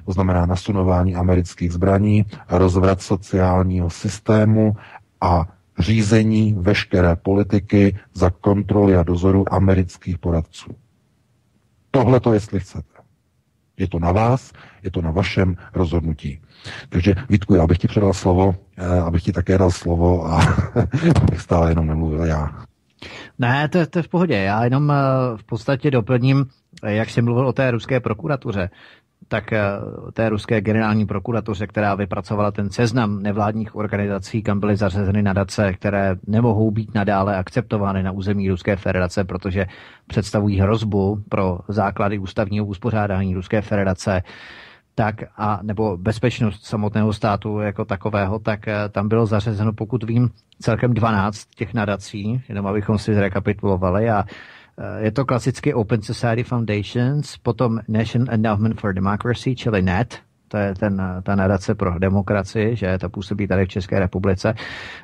To 0.05 0.11
znamená 0.11 0.45
nasunování 0.45 1.15
amerických 1.15 1.73
zbraní, 1.73 2.25
rozvrat 2.49 3.01
sociálního 3.01 3.89
systému 3.89 4.75
a 5.21 5.45
řízení 5.79 6.53
veškeré 6.59 7.15
politiky 7.15 7.97
za 8.13 8.29
kontroly 8.29 8.95
a 8.95 9.03
dozoru 9.03 9.53
amerických 9.53 10.17
poradců. 10.17 10.71
Tohle 11.91 12.19
to, 12.19 12.33
jestli 12.33 12.59
chcete. 12.59 12.96
Je 13.77 13.87
to 13.87 13.99
na 13.99 14.11
vás, 14.11 14.53
je 14.83 14.91
to 14.91 15.01
na 15.01 15.11
vašem 15.11 15.55
rozhodnutí. 15.73 16.39
Takže 16.89 17.15
Vítku, 17.29 17.55
já 17.55 17.67
bych 17.67 17.77
ti 17.77 17.87
předal 17.87 18.13
slovo, 18.13 18.55
eh, 18.77 18.99
abych 18.99 19.23
ti 19.23 19.31
také 19.31 19.57
dal 19.57 19.71
slovo 19.71 20.25
a 20.25 20.41
abych 21.21 21.41
stále 21.41 21.71
jenom 21.71 21.87
nemluvil 21.87 22.25
já. 22.25 22.65
Ne, 23.39 23.69
to, 23.69 23.85
to 23.85 23.99
je 23.99 24.03
v 24.03 24.07
pohodě. 24.07 24.35
Já 24.35 24.63
jenom 24.63 24.91
eh, 24.91 24.95
v 25.37 25.43
podstatě 25.43 25.91
doplním, 25.91 26.45
eh, 26.83 26.93
jak 26.93 27.09
jsi 27.09 27.21
mluvil 27.21 27.47
o 27.47 27.53
té 27.53 27.71
ruské 27.71 27.99
prokuratuře 27.99 28.69
tak 29.27 29.53
eh, 29.53 29.61
té 30.13 30.29
ruské 30.29 30.61
generální 30.61 31.05
prokuratuře, 31.05 31.67
která 31.67 31.95
vypracovala 31.95 32.51
ten 32.51 32.69
seznam 32.69 33.23
nevládních 33.23 33.75
organizací, 33.75 34.43
kam 34.43 34.59
byly 34.59 34.75
zařazeny 34.75 35.23
nadace, 35.23 35.73
které 35.73 36.15
nemohou 36.27 36.71
být 36.71 36.95
nadále 36.95 37.37
akceptovány 37.37 38.03
na 38.03 38.11
území 38.11 38.49
Ruské 38.49 38.75
federace, 38.75 39.23
protože 39.23 39.65
představují 40.07 40.59
hrozbu 40.59 41.23
pro 41.29 41.59
základy 41.67 42.19
ústavního 42.19 42.65
uspořádání 42.65 43.35
Ruské 43.35 43.61
federace, 43.61 44.23
tak 44.95 45.15
a 45.37 45.59
nebo 45.63 45.97
bezpečnost 45.97 46.65
samotného 46.65 47.13
státu 47.13 47.59
jako 47.59 47.85
takového, 47.85 48.39
tak 48.39 48.67
eh, 48.67 48.89
tam 48.89 49.07
bylo 49.07 49.25
zařazeno, 49.25 49.73
pokud 49.73 50.03
vím, 50.03 50.29
celkem 50.61 50.93
12 50.93 51.45
těch 51.55 51.73
nadací, 51.73 52.41
jenom 52.49 52.67
abychom 52.67 52.97
si 52.97 53.13
zrekapitulovali 53.13 54.09
a 54.09 54.23
je 54.99 55.11
to 55.11 55.25
klasicky 55.25 55.73
Open 55.73 56.01
Society 56.01 56.43
Foundations, 56.43 57.37
potom 57.37 57.79
National 57.87 58.33
Endowment 58.33 58.81
for 58.81 58.93
Democracy, 58.93 59.55
čili 59.55 59.81
NET, 59.81 60.19
to 60.47 60.57
je 60.57 60.75
ten, 60.75 61.01
eh, 61.01 61.21
ta 61.21 61.35
nadace 61.35 61.75
pro 61.75 61.99
demokracii, 61.99 62.75
že 62.75 62.97
to 62.97 63.09
působí 63.09 63.47
tady 63.47 63.65
v 63.65 63.69
České 63.69 63.99
republice. 63.99 64.53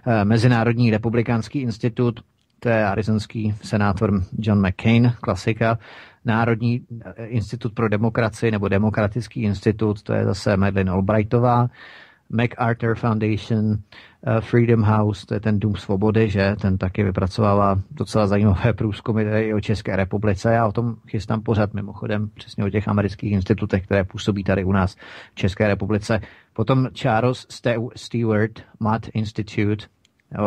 Eh, 0.08 0.26
Mezinárodní 0.26 0.92
republikánský 0.92 1.60
institut, 1.60 2.20
to 2.60 2.70
je 2.70 2.86
arizonský 2.86 3.56
senátor 3.62 4.24
John 4.40 4.68
McCain, 4.68 5.14
klasika. 5.22 5.80
Národní 6.26 6.82
institut 7.26 7.74
pro 7.74 7.90
demokracii 7.90 8.52
nebo 8.52 8.68
Demokratický 8.68 9.42
institut, 9.44 10.04
to 10.04 10.14
je 10.14 10.26
zase 10.26 10.58
Madeleine 10.58 10.92
Albrightová. 10.92 11.68
MacArthur 12.30 12.96
Foundation, 12.96 13.74
eh, 13.74 13.78
Freedom 14.40 14.84
House, 14.84 15.26
to 15.26 15.34
je 15.34 15.40
ten 15.40 15.60
Dům 15.60 15.76
svobody, 15.76 16.30
že 16.30 16.56
ten 16.62 16.78
taky 16.78 17.04
vypracovává 17.04 17.80
docela 17.92 18.28
zajímavé 18.28 18.74
průzkumy 18.78 19.26
tady 19.26 19.54
o 19.54 19.60
České 19.60 19.96
republice. 19.96 20.54
Já 20.54 20.68
o 20.68 20.72
tom 20.72 20.96
chystám 21.08 21.42
pořád 21.42 21.74
mimochodem, 21.74 22.30
přesně 22.34 22.66
o 22.66 22.70
těch 22.70 22.88
amerických 22.88 23.32
institutech, 23.32 23.84
které 23.86 24.04
působí 24.04 24.44
tady 24.44 24.64
u 24.64 24.72
nás 24.72 24.96
v 25.32 25.36
České 25.36 25.68
republice. 25.68 26.22
Potom 26.54 26.88
Charles 26.94 27.48
Stewart 27.96 28.62
Matt 28.80 29.10
Institute, 29.14 29.86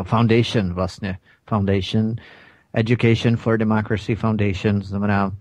Foundation 0.02 0.74
vlastně, 0.74 1.18
Foundation, 1.48 2.14
Education 2.74 3.36
for 3.36 3.58
Democracy 3.58 4.14
Foundation, 4.14 4.82
znamená 4.82 5.26
uh, 5.26 5.32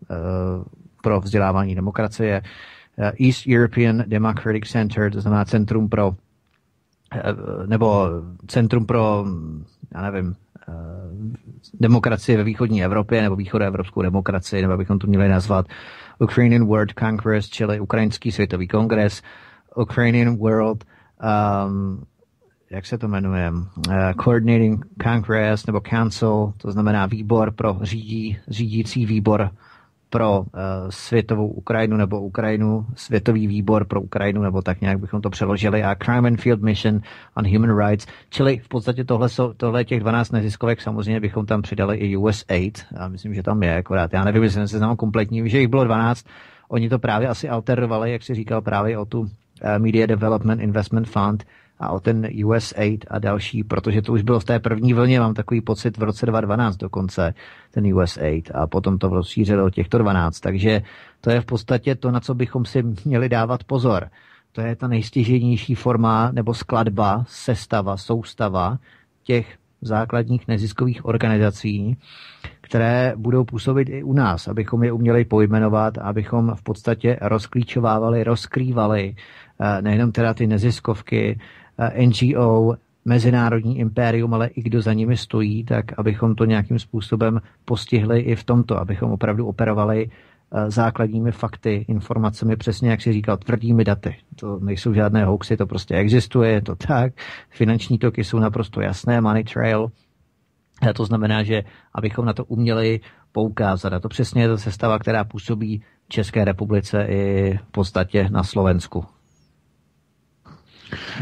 pro 1.04 1.22
vzdělávání 1.22 1.76
demokracie, 1.76 2.42
uh, 2.42 3.28
East 3.28 3.48
European 3.48 4.04
Democratic 4.08 4.72
Center, 4.72 5.12
to 5.12 5.22
znamená 5.22 5.46
Centrum 5.46 5.90
pro 5.90 6.12
Eh, 6.12 6.25
nebo 7.66 8.08
Centrum 8.48 8.86
pro, 8.86 9.26
já 9.96 10.02
nevím, 10.12 10.36
eh, 10.70 10.74
demokracii 11.80 12.38
ve 12.38 12.44
východní 12.44 12.84
Evropě 12.84 13.22
nebo 13.22 13.36
východoevropskou 13.36 14.02
demokracii, 14.02 14.62
nebo 14.62 14.78
bychom 14.78 15.00
to 15.00 15.08
měli 15.08 15.30
nazvat 15.30 15.66
Ukrainian 16.20 16.66
World 16.66 16.94
Congress, 17.00 17.50
čili 17.50 17.80
Ukrajinský 17.80 18.32
světový 18.32 18.68
kongres, 18.68 19.22
Ukrainian 19.76 20.36
World, 20.36 20.84
um, 21.68 22.04
jak 22.70 22.86
se 22.86 22.98
to 22.98 23.08
jmenuje, 23.08 23.52
uh, 23.52 23.64
Coordinating 24.24 24.86
Congress 25.04 25.66
nebo 25.66 25.82
Council, 25.90 26.54
to 26.58 26.72
znamená 26.72 27.06
výbor 27.06 27.52
pro 27.52 27.78
řídí, 27.82 28.38
řídící 28.48 29.06
výbor 29.06 29.50
pro 30.16 30.40
uh, 30.40 30.46
světovou 30.90 31.48
Ukrajinu 31.48 31.98
nebo 31.98 32.22
Ukrajinu, 32.22 32.86
světový 32.96 33.48
výbor 33.48 33.86
pro 33.86 34.02
Ukrajinu, 34.02 34.42
nebo 34.42 34.62
tak 34.62 34.82
nějak 34.82 35.00
bychom 35.00 35.22
to 35.22 35.30
přeložili, 35.30 35.84
a 35.84 35.96
Crime 35.96 36.28
and 36.28 36.42
Field 36.42 36.62
Mission 36.62 37.02
on 37.38 37.48
Human 37.48 37.78
Rights, 37.78 38.08
čili 38.30 38.58
v 38.58 38.68
podstatě 38.68 39.04
tohle, 39.04 39.28
tohle 39.58 39.84
těch 39.86 40.00
12 40.00 40.32
neziskovek, 40.32 40.82
samozřejmě 40.82 41.20
bychom 41.20 41.46
tam 41.46 41.62
přidali 41.62 41.98
i 41.98 42.18
USAID, 42.18 42.86
já 43.00 43.08
myslím, 43.08 43.34
že 43.34 43.44
tam 43.44 43.64
je, 43.64 43.78
akorát. 43.78 44.14
Já 44.14 44.24
nevím, 44.24 44.44
jestli 44.44 44.68
se 44.68 44.78
znám 44.78 44.96
kompletní, 44.96 45.50
že 45.50 45.60
jich 45.60 45.68
bylo 45.68 45.84
12, 45.84 46.26
oni 46.70 46.90
to 46.90 47.00
právě 47.00 47.28
asi 47.28 47.50
alterovali, 47.50 48.12
jak 48.12 48.24
si 48.24 48.36
říkal, 48.36 48.62
právě 48.62 48.98
o 48.98 49.06
tu 49.06 49.20
uh, 49.20 49.28
Media 49.78 50.06
Development 50.06 50.62
Investment 50.62 51.08
Fund, 51.08 51.44
a 51.80 51.90
o 51.90 52.00
ten 52.00 52.28
USAID 52.46 53.06
a 53.10 53.20
další, 53.20 53.64
protože 53.64 54.02
to 54.02 54.14
už 54.14 54.22
bylo 54.22 54.40
v 54.40 54.44
té 54.44 54.60
první 54.60 54.94
vlně, 54.94 55.20
mám 55.20 55.34
takový 55.34 55.62
pocit 55.62 55.98
v 55.98 56.04
roce 56.04 56.26
2012 56.26 56.78
dokonce, 56.78 57.34
ten 57.72 57.94
USAID 57.94 58.52
a 58.54 58.68
potom 58.68 58.98
to 58.98 59.08
rozšířilo 59.10 59.70
těchto 59.70 59.98
12, 59.98 60.40
takže 60.40 60.82
to 61.22 61.30
je 61.30 61.42
v 61.42 61.46
podstatě 61.46 61.96
to, 61.96 62.12
na 62.12 62.20
co 62.20 62.34
bychom 62.34 62.66
si 62.66 62.84
měli 63.06 63.30
dávat 63.30 63.64
pozor. 63.64 64.10
To 64.52 64.62
je 64.62 64.76
ta 64.76 64.88
nejstěženější 64.88 65.76
forma 65.76 66.32
nebo 66.32 66.54
skladba, 66.54 67.26
sestava, 67.28 67.98
soustava 67.98 68.78
těch 69.24 69.58
základních 69.82 70.48
neziskových 70.48 71.06
organizací, 71.06 71.98
které 72.62 73.14
budou 73.18 73.44
působit 73.44 73.90
i 73.90 74.04
u 74.04 74.14
nás, 74.14 74.48
abychom 74.48 74.84
je 74.84 74.92
uměli 74.92 75.26
pojmenovat, 75.26 75.98
abychom 75.98 76.56
v 76.56 76.64
podstatě 76.64 77.18
rozklíčovávali, 77.22 78.24
rozkrývali 78.24 79.16
eh, 79.60 79.82
nejenom 79.82 80.12
teda 80.12 80.34
ty 80.34 80.48
neziskovky, 80.48 81.40
NGO, 82.06 82.76
mezinárodní 83.06 83.80
impérium, 83.80 84.34
ale 84.34 84.48
i 84.48 84.62
kdo 84.62 84.82
za 84.82 84.94
nimi 84.94 85.18
stojí, 85.18 85.64
tak 85.64 85.86
abychom 86.00 86.36
to 86.36 86.46
nějakým 86.46 86.80
způsobem 86.80 87.42
postihli 87.66 88.20
i 88.20 88.36
v 88.36 88.44
tomto, 88.44 88.80
abychom 88.80 89.12
opravdu 89.12 89.48
operovali 89.48 90.10
Eh, 90.52 90.72
základními 90.72 91.32
fakty, 91.32 91.86
informacemi, 91.88 92.56
přesně 92.56 92.90
jak 92.90 93.02
si 93.02 93.14
říkal, 93.14 93.38
tvrdými 93.38 93.84
daty. 93.84 94.16
To 94.36 94.60
nejsou 94.60 94.94
žádné 94.94 95.26
hoaxy, 95.26 95.58
to 95.58 95.68
prostě 95.68 95.96
existuje, 95.96 96.52
je 96.52 96.62
to 96.62 96.76
tak. 96.76 97.14
Finanční 97.50 98.00
toky 98.00 98.24
jsou 98.24 98.40
naprosto 98.40 98.82
jasné, 98.82 99.22
money 99.22 99.44
trail. 99.44 99.88
A 100.90 100.94
to 100.94 101.06
znamená, 101.06 101.44
že 101.44 101.64
abychom 101.94 102.26
na 102.26 102.34
to 102.34 102.46
uměli 102.46 103.00
poukázat. 103.32 103.94
A 103.94 104.00
to 104.00 104.10
přesně 104.10 104.42
je 104.42 104.48
ta 104.48 104.58
sestava, 104.58 105.00
která 105.00 105.24
působí 105.24 105.84
v 106.06 106.10
České 106.10 106.46
republice 106.46 107.06
i 107.10 107.54
v 107.58 107.72
podstatě 107.72 108.30
na 108.30 108.44
Slovensku. 108.44 109.06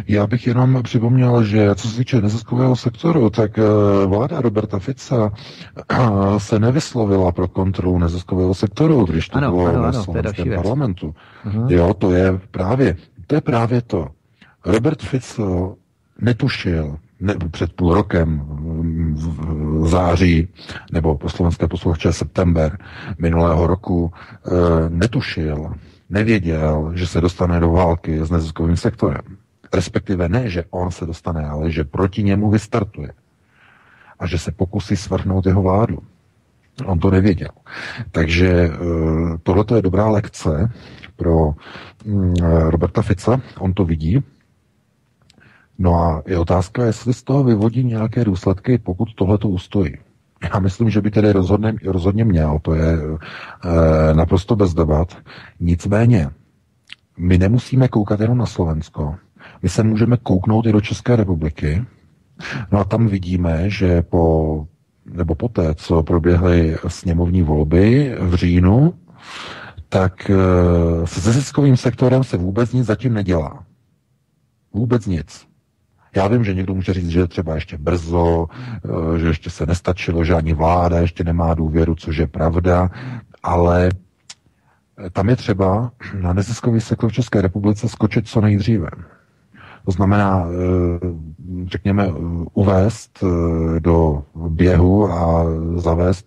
Já 0.07 0.27
bych 0.27 0.47
jenom 0.47 0.83
připomněl, 0.83 1.43
že 1.43 1.75
co 1.75 1.87
se 1.87 1.97
týče 1.97 2.21
neziskového 2.21 2.75
sektoru, 2.75 3.29
tak 3.29 3.57
eh, 3.59 3.63
vláda 4.05 4.41
Roberta 4.41 4.79
Fica 4.79 5.31
eh, 5.91 5.95
se 6.37 6.59
nevyslovila 6.59 7.31
pro 7.31 7.47
kontrolu 7.47 7.99
neziskového 7.99 8.53
sektoru, 8.53 9.05
když 9.05 9.29
to 9.29 9.37
ano, 9.37 9.51
bylo 9.51 9.65
ano, 9.65 9.83
ano, 9.83 10.03
slovenském 10.03 10.55
parlamentu. 10.55 11.15
Uh-huh. 11.45 11.71
Jo, 11.71 11.93
to 11.93 12.11
je 12.11 12.39
právě, 12.51 12.95
to 13.27 13.35
je 13.35 13.41
právě 13.41 13.81
to. 13.81 14.07
Robert 14.65 15.01
Fico 15.01 15.75
netušil 16.21 16.97
ne, 17.23 17.35
před 17.51 17.73
půl 17.73 17.93
rokem 17.93 18.41
v 19.81 19.87
září, 19.87 20.47
nebo 20.91 21.17
po 21.17 21.29
slovenské 21.29 21.67
posluchače 21.67 22.13
september 22.13 22.77
minulého 23.17 23.67
roku, 23.67 24.11
e, 24.45 24.89
netušil, 24.89 25.73
nevěděl, 26.09 26.91
že 26.95 27.07
se 27.07 27.21
dostane 27.21 27.59
do 27.59 27.71
války 27.71 28.19
s 28.25 28.31
neziskovým 28.31 28.77
sektorem. 28.77 29.21
Respektive 29.73 30.29
ne, 30.29 30.49
že 30.49 30.63
on 30.69 30.91
se 30.91 31.05
dostane, 31.05 31.45
ale 31.45 31.71
že 31.71 31.83
proti 31.83 32.23
němu 32.23 32.49
vystartuje. 32.49 33.13
A 34.19 34.27
že 34.27 34.37
se 34.37 34.51
pokusí 34.51 34.95
svrhnout 34.97 35.45
jeho 35.45 35.61
vládu. 35.61 35.97
On 36.85 36.99
to 36.99 37.11
nevěděl. 37.11 37.49
Takže 38.11 38.49
eh, 38.49 38.77
tohle 39.43 39.65
je 39.75 39.81
dobrá 39.81 40.09
lekce 40.09 40.71
pro 41.15 41.53
mm, 42.05 42.33
Roberta 42.69 43.01
Fica. 43.01 43.41
On 43.59 43.73
to 43.73 43.85
vidí. 43.85 44.23
No 45.77 45.95
a 45.95 46.23
je 46.27 46.39
otázka, 46.39 46.85
jestli 46.85 47.13
z 47.13 47.23
toho 47.23 47.43
vyvodí 47.43 47.83
nějaké 47.83 48.25
důsledky, 48.25 48.77
pokud 48.77 49.13
tohle 49.15 49.37
to 49.37 49.49
ustojí. 49.49 49.93
Já 50.53 50.59
myslím, 50.59 50.89
že 50.89 51.01
by 51.01 51.11
tedy 51.11 51.31
rozhodně, 51.31 51.73
rozhodně 51.85 52.25
měl, 52.25 52.59
to 52.61 52.73
je 52.73 52.93
e, 52.93 54.13
naprosto 54.13 54.55
bez 54.55 54.73
debat. 54.73 55.17
Nicméně, 55.59 56.29
my 57.17 57.37
nemusíme 57.37 57.87
koukat 57.87 58.19
jenom 58.19 58.37
na 58.37 58.45
Slovensko. 58.45 59.15
My 59.63 59.69
se 59.69 59.83
můžeme 59.83 60.17
kouknout 60.17 60.65
i 60.65 60.71
do 60.71 60.81
České 60.81 61.15
republiky. 61.15 61.85
No 62.71 62.79
a 62.79 62.83
tam 62.83 63.07
vidíme, 63.07 63.69
že 63.69 64.01
po, 64.01 64.67
nebo 65.05 65.35
poté, 65.35 65.75
co 65.75 66.03
proběhly 66.03 66.77
sněmovní 66.87 67.41
volby 67.41 68.15
v 68.19 68.35
říjnu, 68.35 68.93
tak 69.89 70.29
eh, 70.29 71.07
se 71.07 71.31
ziskovým 71.31 71.77
sektorem 71.77 72.23
se 72.23 72.37
vůbec 72.37 72.73
nic 72.73 72.85
zatím 72.85 73.13
nedělá. 73.13 73.63
Vůbec 74.73 75.05
nic. 75.05 75.47
Já 76.15 76.27
vím, 76.27 76.43
že 76.43 76.53
někdo 76.53 76.75
může 76.75 76.93
říct, 76.93 77.09
že 77.09 77.27
třeba 77.27 77.55
ještě 77.55 77.77
brzo, 77.77 78.47
eh, 79.15 79.19
že 79.19 79.27
ještě 79.27 79.49
se 79.49 79.65
nestačilo, 79.65 80.23
že 80.23 80.33
ani 80.33 80.53
vláda 80.53 80.99
ještě 80.99 81.23
nemá 81.23 81.53
důvěru, 81.53 81.95
což 81.95 82.17
je 82.17 82.27
pravda, 82.27 82.89
ale 83.43 83.89
tam 85.13 85.29
je 85.29 85.35
třeba 85.35 85.91
na 86.21 86.33
neziskový 86.33 86.81
sektor 86.81 87.09
v 87.09 87.13
České 87.13 87.41
republice 87.41 87.89
skočit 87.89 88.27
co 88.27 88.41
nejdříve. 88.41 88.87
To 89.85 89.91
znamená, 89.91 90.45
eh, 90.47 90.99
řekněme, 91.67 92.07
uvést 92.53 93.23
eh, 93.23 93.79
do 93.79 94.23
běhu 94.35 95.11
a 95.11 95.45
zavést 95.75 96.25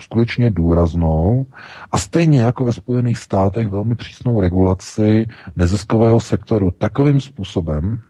skutečně 0.00 0.50
důraznou 0.50 1.46
a 1.90 1.98
stejně 1.98 2.40
jako 2.40 2.64
ve 2.64 2.72
Spojených 2.72 3.18
státech 3.18 3.68
velmi 3.68 3.94
přísnou 3.94 4.40
regulaci 4.40 5.26
neziskového 5.56 6.20
sektoru 6.20 6.70
takovým 6.70 7.20
způsobem, 7.20 8.00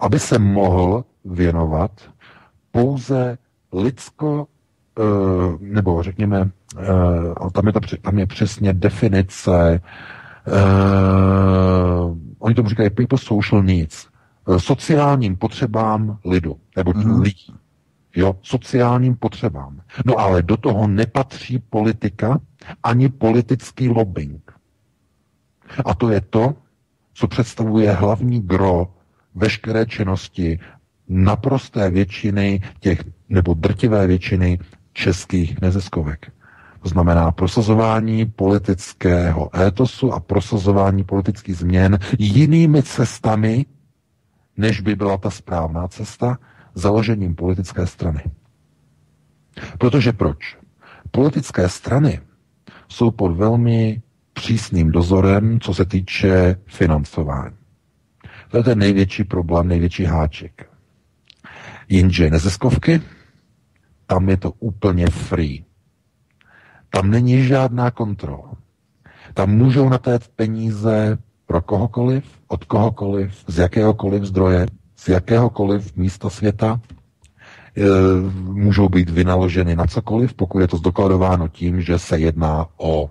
aby 0.00 0.18
se 0.18 0.38
mohl 0.38 1.04
věnovat 1.24 1.90
pouze 2.70 3.38
lidsko, 3.72 4.46
eh, 4.98 5.02
nebo 5.60 6.02
řekněme, 6.02 6.50
tam 7.52 7.66
je, 7.66 7.72
ta, 7.72 7.80
tam 8.02 8.18
je 8.18 8.26
přesně 8.26 8.72
definice, 8.72 9.80
oni 12.38 12.54
tomu 12.54 12.68
říkají 12.68 12.90
people 12.90 13.18
social 13.18 13.62
needs, 13.62 14.06
Eh, 14.06 14.11
sociálním 14.58 15.36
potřebám 15.36 16.18
lidu, 16.24 16.56
nebo 16.76 16.92
mm. 16.96 17.20
lidí. 17.20 17.54
Jo, 18.16 18.36
sociálním 18.42 19.16
potřebám. 19.16 19.80
No 20.06 20.18
ale 20.18 20.42
do 20.42 20.56
toho 20.56 20.86
nepatří 20.86 21.58
politika 21.58 22.40
ani 22.82 23.08
politický 23.08 23.88
lobbying. 23.88 24.52
A 25.84 25.94
to 25.94 26.10
je 26.10 26.20
to, 26.20 26.54
co 27.14 27.28
představuje 27.28 27.92
hlavní 27.92 28.40
gro 28.40 28.94
veškeré 29.34 29.86
činnosti 29.86 30.58
naprosté 31.08 31.90
většiny 31.90 32.60
těch, 32.80 33.04
nebo 33.28 33.54
drtivé 33.54 34.06
většiny 34.06 34.58
českých 34.92 35.60
neziskovek. 35.60 36.32
To 36.82 36.88
znamená 36.88 37.32
prosazování 37.32 38.26
politického 38.26 39.60
étosu 39.60 40.12
a 40.12 40.20
prosazování 40.20 41.04
politických 41.04 41.56
změn 41.56 41.98
jinými 42.18 42.82
cestami, 42.82 43.66
než 44.56 44.80
by 44.80 44.96
byla 44.96 45.16
ta 45.16 45.30
správná 45.30 45.88
cesta, 45.88 46.38
založením 46.74 47.34
politické 47.34 47.86
strany. 47.86 48.22
Protože 49.78 50.12
proč? 50.12 50.58
Politické 51.10 51.68
strany 51.68 52.20
jsou 52.88 53.10
pod 53.10 53.36
velmi 53.36 54.02
přísným 54.32 54.90
dozorem, 54.90 55.60
co 55.60 55.74
se 55.74 55.84
týče 55.84 56.56
financování. 56.66 57.56
To 58.50 58.56
je 58.56 58.62
ten 58.62 58.78
největší 58.78 59.24
problém, 59.24 59.68
největší 59.68 60.04
háček. 60.04 60.70
Jinže 61.88 62.30
neziskovky, 62.30 63.02
tam 64.06 64.28
je 64.28 64.36
to 64.36 64.50
úplně 64.50 65.06
free. 65.06 65.64
Tam 66.90 67.10
není 67.10 67.44
žádná 67.44 67.90
kontrola. 67.90 68.52
Tam 69.34 69.50
můžou 69.50 69.88
natét 69.88 70.28
peníze 70.28 71.18
pro 71.52 71.60
kohokoliv, 71.62 72.24
od 72.48 72.64
kohokoliv, 72.64 73.44
z 73.48 73.58
jakéhokoliv 73.58 74.22
zdroje, 74.24 74.66
z 74.96 75.08
jakéhokoliv 75.08 75.96
místa 75.96 76.30
světa, 76.30 76.80
e, 77.76 77.82
můžou 78.52 78.88
být 78.88 79.10
vynaloženy 79.10 79.76
na 79.76 79.86
cokoliv, 79.86 80.34
pokud 80.34 80.60
je 80.60 80.68
to 80.68 80.76
zdokladováno 80.76 81.48
tím, 81.48 81.80
že 81.80 81.98
se 81.98 82.18
jedná 82.18 82.66
o 82.76 83.10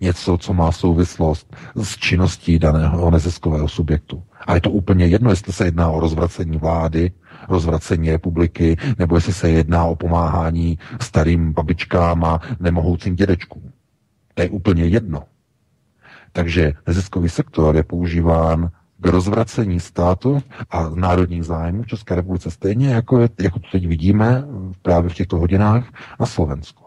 něco, 0.00 0.38
co 0.38 0.54
má 0.54 0.72
souvislost 0.72 1.56
s 1.76 1.96
činností 1.96 2.58
daného 2.58 3.10
neziskového 3.10 3.68
subjektu. 3.68 4.22
A 4.46 4.54
je 4.54 4.60
to 4.60 4.70
úplně 4.70 5.06
jedno, 5.06 5.30
jestli 5.30 5.52
se 5.52 5.64
jedná 5.64 5.90
o 5.90 6.00
rozvracení 6.00 6.56
vlády, 6.56 7.12
rozvracení 7.48 8.10
republiky, 8.10 8.76
nebo 8.98 9.16
jestli 9.16 9.32
se 9.32 9.50
jedná 9.50 9.84
o 9.84 9.96
pomáhání 9.96 10.78
starým 11.00 11.52
babičkám 11.52 12.24
a 12.24 12.40
nemohoucím 12.60 13.16
dědečkům. 13.16 13.72
To 14.34 14.42
je 14.42 14.48
úplně 14.50 14.84
jedno. 14.84 15.22
Takže 16.36 16.72
neziskový 16.86 17.28
sektor 17.28 17.76
je 17.76 17.82
používán 17.82 18.70
k 19.00 19.06
rozvracení 19.06 19.80
státu 19.80 20.42
a 20.70 20.88
národních 20.88 21.44
zájmů 21.44 21.82
v 21.82 21.86
České 21.86 22.14
republice 22.14 22.50
stejně, 22.50 22.94
jako, 22.94 23.20
je, 23.20 23.28
jako 23.40 23.58
to 23.58 23.66
teď 23.72 23.86
vidíme 23.86 24.44
právě 24.82 25.10
v 25.10 25.14
těchto 25.14 25.38
hodinách 25.38 25.84
na 26.20 26.26
Slovensku. 26.26 26.84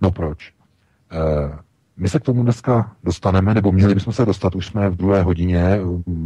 No 0.00 0.10
proč? 0.10 0.48
E, 0.48 0.52
my 1.96 2.08
se 2.08 2.18
k 2.18 2.22
tomu 2.22 2.42
dneska 2.42 2.92
dostaneme, 3.04 3.54
nebo 3.54 3.72
měli 3.72 3.94
bychom 3.94 4.12
se 4.12 4.26
dostat, 4.26 4.54
už 4.54 4.66
jsme 4.66 4.90
v 4.90 4.96
druhé 4.96 5.22
hodině, 5.22 5.78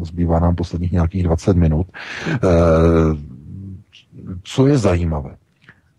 zbývá 0.02 0.40
nám 0.40 0.54
posledních 0.54 0.92
nějakých 0.92 1.22
20 1.22 1.56
minut. 1.56 1.86
E, 2.26 2.38
co 4.42 4.66
je 4.66 4.78
zajímavé? 4.78 5.36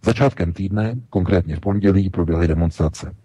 Začátkem 0.04 0.54
týdne, 0.54 0.96
konkrétně 1.10 1.56
v 1.56 1.60
pondělí, 1.60 2.10
proběhly 2.10 2.48
demonstrace 2.48 3.16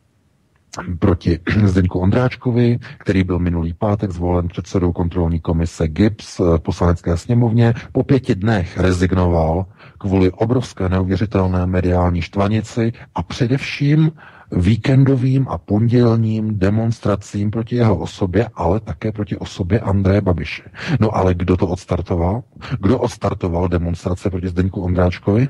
proti 0.99 1.39
Zdeňku 1.65 1.99
Ondráčkovi, 1.99 2.79
který 2.99 3.25
byl 3.25 3.39
minulý 3.39 3.75
pátek 3.75 4.11
zvolen 4.11 4.49
předsedou 4.49 4.93
kontrolní 4.93 5.41
komise 5.41 5.89
GIPS 5.89 6.39
v 6.39 6.59
poslanecké 6.59 7.17
sněmovně. 7.17 7.75
Po 7.93 8.03
pěti 8.03 8.35
dnech 8.35 8.79
rezignoval 8.79 9.67
kvůli 9.99 10.31
obrovské 10.31 10.89
neuvěřitelné 10.89 11.67
mediální 11.67 12.23
štvanici 12.23 12.93
a 13.15 13.23
především 13.23 14.13
víkendovým 14.53 15.47
a 15.49 15.59
pondělním 15.59 16.59
demonstracím 16.59 17.51
proti 17.51 17.77
jeho 17.77 17.97
osobě, 17.97 18.49
ale 18.55 18.81
také 18.81 19.13
proti 19.13 19.37
osobě 19.37 19.81
Andreje 19.81 20.21
Babiše. 20.21 20.63
No 21.01 21.17
ale 21.17 21.35
kdo 21.35 21.57
to 21.57 21.67
odstartoval? 21.67 22.43
Kdo 22.81 22.99
odstartoval 22.99 23.69
demonstrace 23.69 24.31
proti 24.31 24.49
Zdeňku 24.49 24.83
Ondráčkovi? 24.83 25.49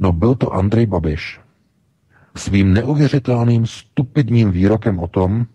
No 0.00 0.12
byl 0.12 0.34
to 0.34 0.54
Andrej 0.54 0.86
Babiš 0.86 1.40
svým 2.38 2.72
neuvěřitelným 2.72 3.66
stupidním 3.66 4.50
výrokem 4.50 4.98
o 4.98 5.08
tom, 5.08 5.46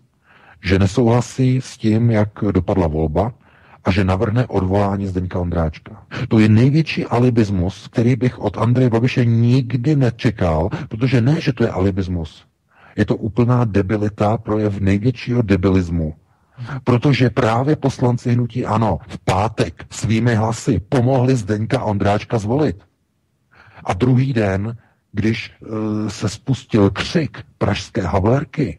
že 0.64 0.78
nesouhlasí 0.78 1.60
s 1.60 1.76
tím, 1.78 2.10
jak 2.10 2.28
dopadla 2.52 2.86
volba 2.86 3.32
a 3.84 3.90
že 3.90 4.04
navrhne 4.04 4.46
odvolání 4.46 5.06
Zdeňka 5.06 5.38
Ondráčka. 5.38 6.02
To 6.28 6.38
je 6.38 6.48
největší 6.48 7.04
alibismus, 7.04 7.88
který 7.88 8.16
bych 8.16 8.38
od 8.38 8.58
Andreje 8.58 8.90
Babiše 8.90 9.24
nikdy 9.24 9.96
nečekal, 9.96 10.68
protože 10.88 11.20
ne, 11.20 11.40
že 11.40 11.52
to 11.52 11.64
je 11.64 11.70
alibismus. 11.70 12.44
Je 12.96 13.04
to 13.04 13.16
úplná 13.16 13.64
debilita, 13.64 14.38
projev 14.38 14.80
největšího 14.80 15.42
debilismu. 15.42 16.14
Protože 16.84 17.30
právě 17.30 17.76
poslanci 17.76 18.32
hnutí 18.32 18.66
ANO 18.66 18.98
v 19.08 19.18
pátek 19.18 19.84
svými 19.90 20.34
hlasy 20.34 20.80
pomohli 20.88 21.36
Zdeňka 21.36 21.82
Ondráčka 21.82 22.38
zvolit. 22.38 22.76
A 23.84 23.92
druhý 23.92 24.32
den 24.32 24.76
když 25.14 25.52
uh, 25.60 26.08
se 26.08 26.28
spustil 26.28 26.90
křik 26.90 27.38
pražské 27.58 28.02
havlerky 28.02 28.78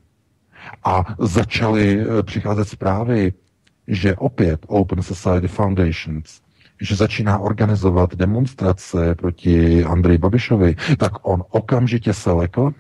a 0.84 1.16
začaly 1.20 2.08
uh, 2.08 2.22
přicházet 2.22 2.70
zprávy, 2.70 3.34
že 3.88 4.16
opět 4.16 4.66
Open 4.68 5.02
Society 5.02 5.48
Foundations 5.48 6.42
že 6.82 6.96
začíná 6.96 7.40
organizovat 7.40 8.16
demonstrace 8.16 9.16
proti 9.16 9.84
Andreji 9.84 10.18
Babišovi, 10.18 10.76
tak 10.98 11.12
on 11.22 11.44
okamžitě 11.50 12.14
se 12.14 12.32
lekl, 12.32 12.74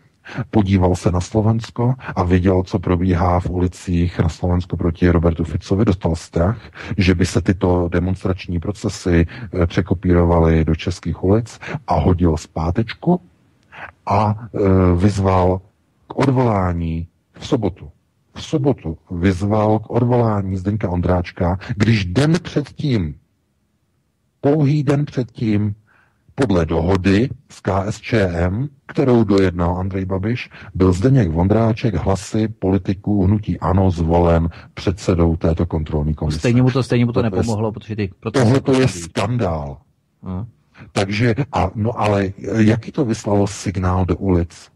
podíval 0.52 0.95
se 0.95 1.11
na 1.11 1.22
Slovensko 1.22 1.94
a 2.15 2.23
viděl, 2.23 2.64
co 2.64 2.80
probíhá 2.80 3.40
v 3.40 3.49
ulicích 3.49 4.19
na 4.19 4.30
Slovensku 4.30 4.77
proti 4.77 5.10
Robertu 5.10 5.44
Ficovi, 5.44 5.86
dostal 5.86 6.15
strach, 6.15 6.60
že 6.98 7.15
by 7.15 7.26
se 7.26 7.41
tyto 7.41 7.90
demonstrační 7.91 8.60
procesy 8.60 9.27
eh, 9.27 9.68
překopírovaly 9.68 10.65
do 10.65 10.76
českých 10.76 11.23
ulic 11.23 11.60
a 11.88 11.94
hodil 11.94 12.38
zpátečku 12.38 13.22
a 14.06 14.35
e, 14.35 14.60
vyzval 14.95 15.61
k 16.07 16.15
odvolání 16.15 17.07
v 17.39 17.47
sobotu. 17.47 17.91
V 18.34 18.43
sobotu 18.43 18.97
vyzval 19.11 19.80
k 19.80 19.89
odvolání 19.89 20.57
Zdeňka 20.57 20.89
Ondráčka, 20.89 21.60
když 21.76 22.06
den 22.06 22.34
předtím, 22.43 23.15
pouhý 24.41 24.84
den 24.84 25.06
předtím, 25.06 25.76
podle 26.35 26.65
dohody 26.65 27.30
s 27.49 27.61
KSČM, 27.61 28.68
kterou 28.85 29.23
dojednal 29.23 29.77
Andrej 29.77 30.06
Babiš, 30.06 30.49
byl 30.73 30.93
Zdeněk 30.93 31.31
Vondráček 31.31 31.95
hlasy 31.95 32.47
politiků 32.47 33.23
hnutí 33.26 33.60
ANO 33.60 33.91
zvolen 33.91 34.49
předsedou 34.73 35.35
této 35.35 35.65
kontrolní 35.65 36.14
komise. 36.14 36.39
Stejně 36.39 36.61
mu 36.61 36.72
to, 36.72 36.84
stejně 36.84 37.06
mu 37.06 37.11
to, 37.11 37.19
to 37.19 37.23
nepomohlo, 37.23 37.72
protože 37.72 37.95
ty 37.95 38.11
Tohle 38.34 38.61
to 38.61 38.73
je 38.73 38.88
skandál. 38.88 39.77
Hmm. 40.23 40.45
Takže, 40.91 41.35
a, 41.52 41.72
no 41.76 41.99
ale 41.99 42.34
jaký 42.57 42.91
to 42.91 43.06
vyslalo 43.06 43.47
signál 43.47 44.06
do 44.06 44.15
ulic? 44.15 44.72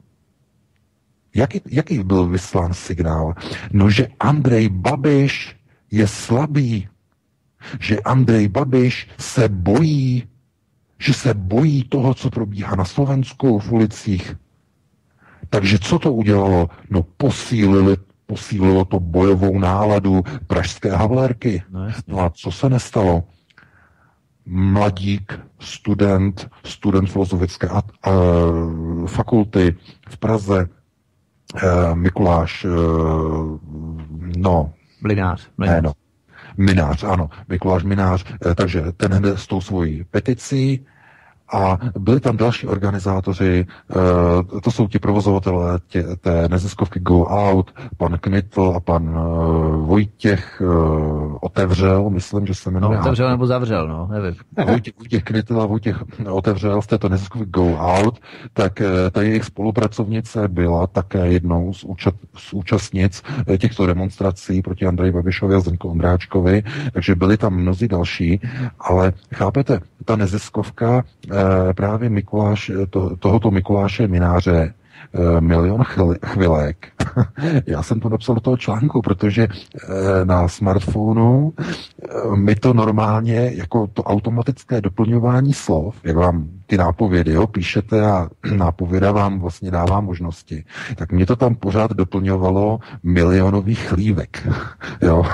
Jaký, 1.36 1.62
jaký 1.70 2.04
byl 2.04 2.28
vyslán 2.28 2.74
signál? 2.74 3.34
No, 3.72 3.90
že 3.90 4.08
Andrej 4.20 4.70
Babiš 4.70 5.56
je 5.92 6.08
slabý, 6.08 6.88
že 7.80 8.00
Andrej 8.00 8.48
Babiš 8.48 9.08
se 9.18 9.50
bojí, 9.50 10.28
že 11.00 11.14
se 11.14 11.34
bojí 11.34 11.84
toho, 11.84 12.14
co 12.14 12.30
probíhá 12.30 12.76
na 12.76 12.86
Slovensku 12.86 13.60
v 13.60 13.72
ulicích. 13.72 14.36
Takže 15.50 15.80
co 15.80 16.00
to 16.00 16.14
udělalo? 16.14 16.70
No 16.90 17.04
posílili, 17.04 17.98
posílilo 18.26 18.86
to 18.86 19.00
bojovou 19.00 19.60
náladu 19.60 20.24
pražské 20.48 20.92
havlérky. 20.92 21.64
No, 21.70 21.88
no 22.08 22.20
a 22.20 22.30
co 22.30 22.52
se 22.52 22.70
nestalo? 22.70 23.24
Mladík, 24.50 25.40
student, 25.60 26.50
student 26.64 27.10
filozofické 27.10 27.68
a, 27.68 27.78
a, 27.78 27.84
fakulty 29.06 29.76
v 30.10 30.18
Praze, 30.18 30.70
e, 31.56 31.96
Mikuláš, 31.96 32.66
e, 32.66 32.70
no. 34.38 34.74
Mlinář. 35.02 35.50
Mlinář. 35.58 35.76
Ne, 35.76 35.82
no. 35.82 35.92
Minář, 36.58 37.04
ano, 37.04 37.30
Mikuláš 37.50 37.84
Minář, 37.84 38.26
e, 38.52 38.56
takže 38.56 38.84
ten 38.98 39.14
hned 39.14 39.40
s 39.40 39.48
tou 39.48 39.62
svojí 39.62 40.04
peticí 40.12 40.86
a 41.54 41.78
byli 42.00 42.20
tam 42.20 42.38
další 42.38 42.68
organizátoři, 42.68 43.66
eh, 43.92 44.62
to 44.62 44.72
jsou 44.72 44.88
ti 44.88 45.00
provozovatelé 45.00 45.80
tě, 45.88 46.04
té 46.04 46.48
neziskovky 46.48 47.00
Go 47.00 47.26
Out, 47.26 47.72
pan 47.98 48.18
Knitl 48.18 48.74
a 48.76 48.80
pan 48.80 49.10
eh, 49.10 49.20
Vojtěch 49.78 50.62
eh, 50.62 50.66
otevřel, 51.42 52.10
myslím, 52.10 52.46
že 52.46 52.54
se 52.54 52.72
jmenuje. 52.72 52.98
No, 52.98 53.02
otevřel 53.02 53.30
nebo 53.30 53.48
zavřel, 53.48 53.88
no, 53.88 54.08
nevím. 54.12 54.36
Ne, 54.58 54.66
Vojtěch, 54.66 54.94
Vojtěch 54.98 55.24
Knitl 55.24 55.62
a 55.62 55.66
Vojtěch 55.66 56.04
otevřel 56.30 56.82
z 56.82 56.88
této 56.88 57.10
neziskovky 57.10 57.50
Go 57.50 57.78
Out, 57.78 58.20
tak 58.54 58.82
ta 59.12 59.22
jejich 59.22 59.44
spolupracovnice 59.44 60.48
byla 60.48 60.88
také 60.88 61.28
jednou 61.28 61.74
z, 61.74 61.84
účast, 61.84 62.16
z 62.38 62.54
účastnic 62.54 63.24
těchto 63.58 63.86
demonstrací 63.86 64.62
proti 64.62 64.86
Andreji 64.86 65.12
Babišovi 65.12 65.56
a 65.56 65.60
Zdenku 65.60 65.90
Ondráčkovi, 65.90 66.64
takže 66.94 67.16
byli 67.16 67.38
tam 67.38 67.54
mnozí 67.54 67.88
další, 67.88 68.42
ale 68.80 69.14
chápete, 69.34 69.80
ta 70.06 70.16
neziskovka 70.16 71.04
právě 71.74 72.10
Mikuláš, 72.10 72.70
eh, 72.70 72.86
to, 72.88 73.16
tohoto 73.16 73.52
Mikuláše 73.52 74.08
Mináře 74.08 74.74
eh, 75.14 75.42
milion 75.42 75.84
chvilek. 76.26 76.88
Já 77.66 77.84
jsem 77.84 78.00
to 78.00 78.10
napsal 78.10 78.36
do 78.36 78.42
toho 78.42 78.58
článku, 78.58 79.02
protože 79.02 79.48
na 80.24 80.48
smartphonu 80.48 81.54
mi 82.36 82.56
to 82.56 82.74
normálně 82.74 83.52
jako 83.56 83.88
to 83.88 84.04
automatické 84.04 84.82
doplňování 84.82 85.54
slov, 85.54 85.96
jak 86.04 86.16
vám 86.16 86.48
ty 86.66 86.78
nápovědy, 86.78 87.32
jo, 87.32 87.48
píšete 87.48 88.06
a 88.06 88.30
nápověda 88.56 89.12
vám 89.12 89.40
vlastně 89.40 89.72
dává 89.72 90.02
možnosti, 90.02 90.64
tak 90.96 91.12
mě 91.12 91.26
to 91.26 91.36
tam 91.36 91.56
pořád 91.56 91.92
doplňovalo 91.92 92.80
milionových 93.04 93.88
chlívek. 93.88 94.48
jo. 95.02 95.26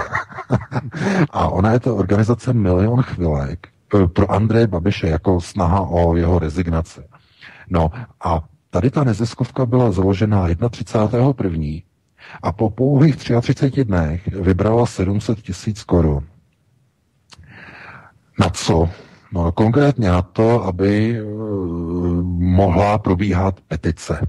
a 1.30 1.48
ona 1.50 1.72
je 1.72 1.80
to 1.80 1.96
organizace 1.96 2.54
Milion 2.54 3.02
chvilek, 3.02 3.68
Eh, 3.68 3.75
pro 4.14 4.32
Andreje 4.32 4.68
Babiše 4.68 5.08
jako 5.08 5.42
snaha 5.42 5.82
o 5.82 6.16
jeho 6.16 6.40
rezignaci. 6.40 7.02
No 7.70 7.92
a 8.24 8.42
tady 8.70 8.90
ta 8.90 9.04
neziskovka 9.04 9.66
byla 9.66 9.92
založena 9.92 10.48
31. 10.70 11.66
a 12.44 12.52
po 12.52 12.70
pouhých 12.70 13.16
33 13.16 13.84
dnech 13.84 14.28
vybrala 14.28 14.86
700 14.86 15.42
tisíc 15.42 15.84
korun. 15.84 16.24
Na 18.40 18.50
co? 18.50 18.90
No 19.32 19.52
konkrétně 19.52 20.10
na 20.10 20.22
to, 20.22 20.64
aby 20.64 21.22
uh, 21.22 21.30
mohla 22.40 22.98
probíhat 22.98 23.62
petice. 23.68 24.28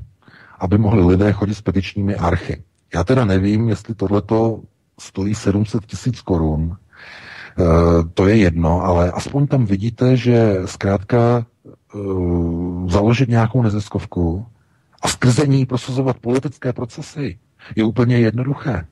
Aby 0.59 0.79
mohli 0.79 1.07
lidé 1.07 1.33
chodit 1.33 1.55
s 1.55 1.63
petičními 1.63 2.15
archy. 2.17 2.63
Já 2.95 3.05
teda 3.05 3.25
nevím, 3.25 3.69
jestli 3.69 3.95
tohleto 3.95 4.61
stojí 4.99 5.35
700 5.35 5.87
tisíc 5.87 6.21
korun, 6.21 6.77
Eh, 6.77 6.86
to 8.15 8.27
je 8.29 8.37
jedno, 8.37 8.83
ale 8.85 9.11
aspoň 9.13 9.47
tam 9.47 9.65
vidíte, 9.65 10.17
že 10.17 10.55
zkrátka 10.65 11.47
eh, 11.67 11.99
založit 12.89 13.29
nějakou 13.29 13.63
neziskovku 13.63 14.47
a 15.03 15.09
skrze 15.09 15.47
ní 15.47 15.67
prosazovat 15.67 16.19
politické 16.19 16.73
procesy 16.73 17.39
je 17.77 17.85
úplně 17.85 18.19
jednoduché. 18.19 18.87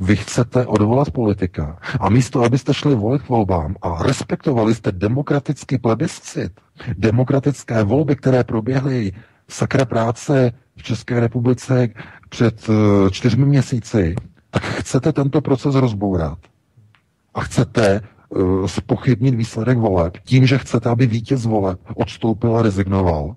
Vy 0.00 0.16
chcete 0.16 0.66
odvolat 0.66 1.10
politika 1.10 1.78
a 2.00 2.08
místo, 2.10 2.42
abyste 2.44 2.74
šli 2.74 2.94
volit 2.94 3.28
volbám 3.28 3.76
a 3.82 4.02
respektovali 4.02 4.74
jste 4.74 4.92
demokratický 4.92 5.78
plebiscit, 5.78 6.52
demokratické 6.98 7.84
volby, 7.84 8.16
které 8.16 8.44
proběhly 8.44 9.12
sakra 9.48 9.84
práce 9.84 10.52
v 10.76 10.82
České 10.82 11.20
republice 11.20 11.88
před 12.28 12.68
eh, 12.70 13.10
čtyřmi 13.10 13.44
měsíci, 13.46 14.14
tak 14.50 14.62
chcete 14.62 15.12
tento 15.12 15.40
proces 15.40 15.74
rozbourat 15.74 16.38
a 17.34 17.40
chcete 17.40 18.00
uh, 18.28 18.66
spochybnit 18.66 19.34
výsledek 19.34 19.78
voleb 19.78 20.18
tím, 20.24 20.46
že 20.46 20.58
chcete, 20.58 20.88
aby 20.88 21.06
vítěz 21.06 21.44
voleb 21.44 21.80
odstoupil 21.94 22.56
a 22.56 22.62
rezignoval, 22.62 23.36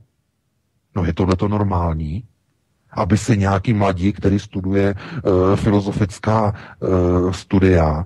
no 0.96 1.06
je 1.06 1.14
tohle 1.14 1.36
to 1.36 1.48
normální? 1.48 2.24
Aby 2.92 3.18
si 3.18 3.38
nějaký 3.38 3.74
mladí, 3.74 4.14
který 4.14 4.40
studuje 4.40 4.96
uh, 4.96 5.56
filozofická 5.56 6.54
uh, 6.80 7.32
studia, 7.32 8.06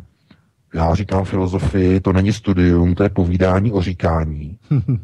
já 0.74 0.95
říkám 0.95 1.26
filozofii, 1.26 1.99
to 1.99 2.14
není 2.14 2.34
studium, 2.34 2.95
to 2.95 3.03
je 3.03 3.10
povídání 3.10 3.72
o 3.72 3.82
říkání. 3.82 4.57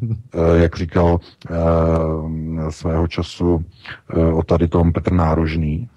Jak 0.54 0.76
říkal 0.76 1.20
uh, 1.50 2.68
svého 2.68 3.06
času 3.06 3.54
uh, 3.54 4.38
o 4.38 4.42
tady 4.42 4.68
tom 4.68 4.92
Petr 4.92 5.12
Nárožný, 5.12 5.88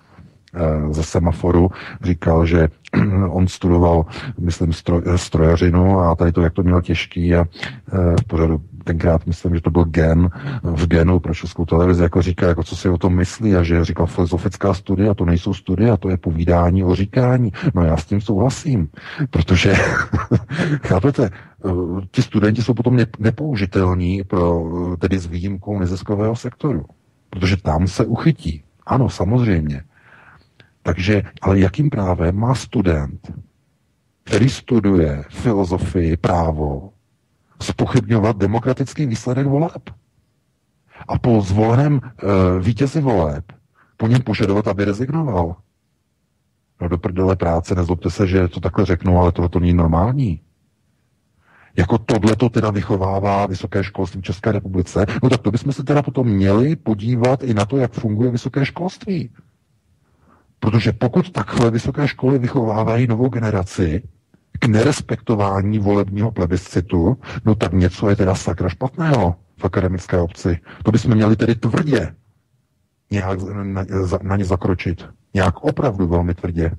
ze 0.92 1.04
semaforu 1.04 1.72
říkal, 2.04 2.46
že 2.46 2.70
on 3.30 3.48
studoval, 3.48 4.06
myslím, 4.40 4.74
stroj, 4.74 5.02
strojařinu 5.16 6.00
a 6.00 6.16
tady 6.16 6.32
to, 6.32 6.42
jak 6.42 6.54
to 6.54 6.64
měl 6.64 6.82
těžký 6.82 7.36
a 7.36 7.46
eh, 7.46 8.16
v 8.22 8.24
pořadu 8.28 8.62
tenkrát 8.84 9.26
myslím, 9.26 9.56
že 9.56 9.62
to 9.62 9.72
byl 9.72 9.86
gen 9.86 10.30
v 10.64 10.88
genu 10.88 11.20
pro 11.20 11.34
českou 11.36 11.66
televizi, 11.66 12.04
jako 12.04 12.22
říká, 12.22 12.48
jako 12.48 12.64
co 12.64 12.76
si 12.76 12.90
o 12.90 12.98
tom 12.98 13.16
myslí 13.16 13.56
a 13.56 13.64
že 13.64 13.86
říkal 13.86 14.06
filozofická 14.06 14.74
studia, 14.74 15.14
to 15.14 15.26
nejsou 15.26 15.54
studia, 15.54 15.98
to 15.98 16.10
je 16.10 16.18
povídání 16.18 16.84
o 16.84 16.96
říkání. 16.96 17.52
No 17.74 17.84
já 17.84 17.98
s 17.98 18.06
tím 18.06 18.22
souhlasím, 18.22 18.90
protože, 19.30 19.74
chápete, 20.84 21.30
eh, 21.30 21.70
ti 22.12 22.22
studenti 22.22 22.62
jsou 22.62 22.74
potom 22.74 22.98
nepoužitelní 23.20 24.24
pro, 24.24 24.64
tedy 25.00 25.20
s 25.20 25.26
výjimkou 25.26 25.80
neziskového 25.80 26.36
sektoru, 26.36 26.86
protože 27.30 27.58
tam 27.58 27.88
se 27.88 28.06
uchytí. 28.06 28.64
Ano, 28.86 29.10
samozřejmě. 29.10 29.82
Takže, 30.84 31.24
ale 31.42 31.60
jakým 31.60 31.90
právem 31.90 32.36
má 32.36 32.56
student, 32.56 33.32
který 34.24 34.50
studuje 34.50 35.24
filozofii, 35.30 36.18
právo, 36.18 36.94
spochybňovat 37.62 38.38
demokratický 38.38 39.06
výsledek 39.06 39.48
voleb? 39.48 39.90
A 41.08 41.20
po 41.20 41.42
zvoleném 41.42 42.02
e, 42.04 42.10
vítězi 42.60 43.02
voleb 43.02 43.46
po 44.00 44.08
něm 44.08 44.22
požadovat, 44.22 44.68
aby 44.68 44.86
rezignoval. 44.86 45.56
No 46.82 46.90
do 46.90 46.98
prdele 46.98 47.36
práce, 47.36 47.76
nezlobte 47.76 48.10
se, 48.10 48.28
že 48.28 48.48
to 48.48 48.60
takhle 48.60 48.86
řeknu, 48.86 49.20
ale 49.20 49.32
tohle 49.32 49.50
to 49.50 49.60
není 49.60 49.74
normální. 49.74 50.42
Jako 51.78 51.98
tohle 51.98 52.36
to 52.36 52.50
teda 52.50 52.72
vychovává 52.72 53.46
vysoké 53.46 53.84
školství 53.84 54.22
v 54.22 54.24
České 54.24 54.52
republice, 54.52 55.06
no 55.24 55.30
tak 55.30 55.42
to 55.42 55.52
bychom 55.52 55.74
se 55.74 55.84
teda 55.84 56.02
potom 56.02 56.28
měli 56.28 56.76
podívat 56.76 57.44
i 57.44 57.54
na 57.54 57.66
to, 57.66 57.78
jak 57.78 57.94
funguje 57.94 58.32
vysoké 58.32 58.66
školství. 58.66 59.30
Protože 60.60 60.92
pokud 60.92 61.32
takhle 61.32 61.72
vysoké 61.72 62.08
školy 62.08 62.40
vychovávají 62.40 63.08
novou 63.08 63.30
generaci 63.30 64.04
k 64.60 64.66
nerespektování 64.66 65.80
volebního 65.80 66.32
plebiscitu, 66.32 67.18
no 67.46 67.56
tak 67.56 67.74
něco 67.74 68.10
je 68.10 68.16
teda 68.16 68.36
sakra 68.36 68.70
špatného 68.70 69.36
v 69.58 69.66
akademické 69.66 70.18
obci. 70.18 70.60
To 70.84 70.92
bychom 70.92 71.14
měli 71.16 71.36
tedy 71.36 71.56
tvrdě 71.56 72.16
nějak 73.12 73.40
na, 74.22 74.36
ně 74.38 74.46
zakročit. 74.46 75.06
Nějak 75.34 75.64
opravdu 75.64 76.08
velmi 76.08 76.34
tvrdě. 76.34 76.72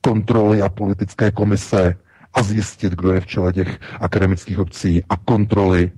Kontroly 0.00 0.62
a 0.62 0.68
politické 0.68 1.30
komise 1.30 1.94
a 2.34 2.42
zjistit, 2.42 2.92
kdo 2.92 3.12
je 3.12 3.20
v 3.20 3.26
čele 3.26 3.52
těch 3.52 3.78
akademických 4.00 4.58
obcí 4.58 5.04
a 5.08 5.16
kontroly, 5.16 5.92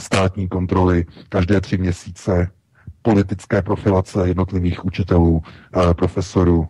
státní 0.00 0.48
kontroly 0.48 1.06
každé 1.28 1.60
tři 1.60 1.78
měsíce 1.78 2.50
politické 3.08 3.62
profilace 3.62 4.28
jednotlivých 4.28 4.84
učitelů, 4.84 5.42
eh, 5.42 5.94
profesorů, 5.94 6.68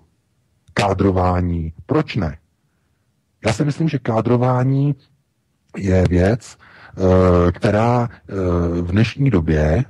kádrování. 0.74 1.73
Proč 1.86 2.16
ne? 2.16 2.39
Já 3.47 3.52
si 3.52 3.65
myslím, 3.65 3.89
že 3.89 3.98
kádrování 3.98 4.94
je 5.77 6.05
věc, 6.09 6.56
eh, 6.56 7.52
která 7.52 8.09
eh, 8.10 8.35
v 8.82 8.90
dnešní 8.93 9.31
době 9.31 9.85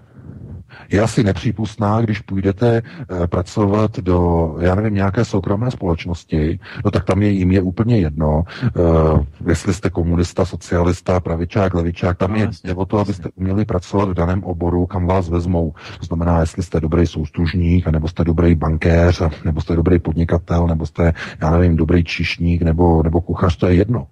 je 0.89 1.01
asi 1.01 1.24
nepřípustná, 1.24 2.01
když 2.01 2.20
půjdete 2.20 2.82
eh, 2.82 3.27
pracovat 3.27 3.99
do, 3.99 4.57
já 4.61 4.74
nevím, 4.74 4.95
nějaké 4.95 5.24
soukromé 5.24 5.70
společnosti, 5.70 6.61
no 6.85 6.90
tak 6.90 7.05
tam 7.05 7.23
je 7.23 7.28
jim 7.31 7.53
je 7.53 7.62
úplně 7.62 7.99
jedno, 7.99 8.45
uh, 8.77 9.24
jestli 9.49 9.74
jste 9.74 9.90
komunista, 9.90 10.45
socialista, 10.45 11.20
pravičák, 11.20 11.74
levičák, 11.74 12.19
tam 12.19 12.31
no, 12.31 12.36
je 12.36 12.45
jasně, 12.45 12.74
o 12.74 12.86
to, 12.86 12.99
abyste 12.99 13.28
uměli 13.35 13.65
pracovat 13.65 14.09
v 14.09 14.15
daném 14.15 14.45
oboru, 14.45 14.86
kam 14.86 15.07
vás 15.07 15.28
vezmou. 15.28 15.74
To 16.01 16.07
znamená, 16.07 16.40
jestli 16.40 16.62
jste 16.62 16.81
dobrý 16.81 17.07
soustružník, 17.07 17.86
nebo 17.86 18.09
jste 18.09 18.24
dobrý 18.24 18.55
bankéř, 18.55 19.23
nebo 19.45 19.61
jste 19.61 19.77
dobrý 19.77 19.99
podnikatel, 19.99 20.66
nebo 20.66 20.86
jste, 20.86 21.12
já 21.40 21.51
nevím, 21.51 21.77
dobrý 21.77 22.05
čišník, 22.05 22.62
nebo, 22.62 23.03
nebo 23.03 23.20
kuchař, 23.20 23.57
to 23.57 23.66
je 23.66 23.74
jedno. 23.74 24.07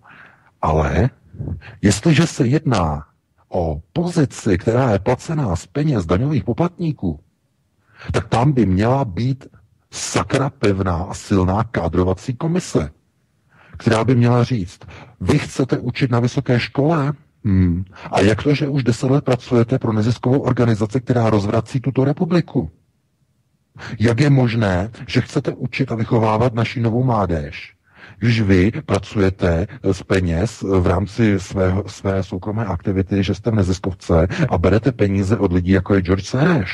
Ale 0.62 1.11
jestliže 1.83 2.27
se 2.27 2.47
jedná 2.47 3.05
o 3.48 3.82
pozici, 3.93 4.59
která 4.59 4.90
je 4.90 4.98
placená 4.98 5.56
z 5.56 5.66
peněz 5.66 6.06
daňových 6.06 6.44
poplatníků, 6.44 7.20
tak 8.12 8.28
tam 8.28 8.52
by 8.52 8.66
měla 8.66 9.05
být 9.05 9.47
sakra 9.90 10.51
pevná 10.51 10.97
a 10.97 11.14
silná 11.14 11.64
kádrovací 11.64 12.35
komise, 12.35 12.90
která 13.77 14.05
by 14.05 14.14
měla 14.14 14.44
říct, 14.44 14.81
vy 15.20 15.39
chcete 15.39 15.78
učit 15.78 16.10
na 16.10 16.20
vysoké 16.20 16.60
škole? 16.60 17.12
Hmm. 17.44 17.85
A 18.10 18.20
jak 18.20 18.43
to, 18.43 18.55
že 18.55 18.68
už 18.68 18.85
deset 18.85 19.10
let 19.10 19.24
pracujete 19.24 19.78
pro 19.78 19.93
neziskovou 19.93 20.39
organizaci, 20.39 21.01
která 21.01 21.31
rozvrací 21.31 21.81
tuto 21.81 22.05
republiku? 22.05 22.70
Jak 23.98 24.20
je 24.20 24.31
možné, 24.31 24.90
že 25.06 25.20
chcete 25.20 25.52
učit 25.52 25.93
a 25.93 25.94
vychovávat 25.94 26.55
naši 26.55 26.81
novou 26.81 27.05
mládež? 27.05 27.76
Když 28.19 28.41
vy 28.41 28.73
pracujete 28.87 29.67
z 29.93 30.03
peněz 30.03 30.63
v 30.63 30.87
rámci 30.87 31.41
své, 31.41 31.75
své 31.87 32.23
soukromé 32.23 32.65
aktivity, 32.65 33.23
že 33.23 33.35
jste 33.35 33.51
v 33.51 33.55
neziskovce 33.55 34.27
a 34.49 34.59
berete 34.59 34.93
peníze 34.93 35.37
od 35.39 35.53
lidí, 35.53 35.71
jako 35.71 35.95
je 35.95 36.01
George 36.01 36.25
Soros. 36.25 36.71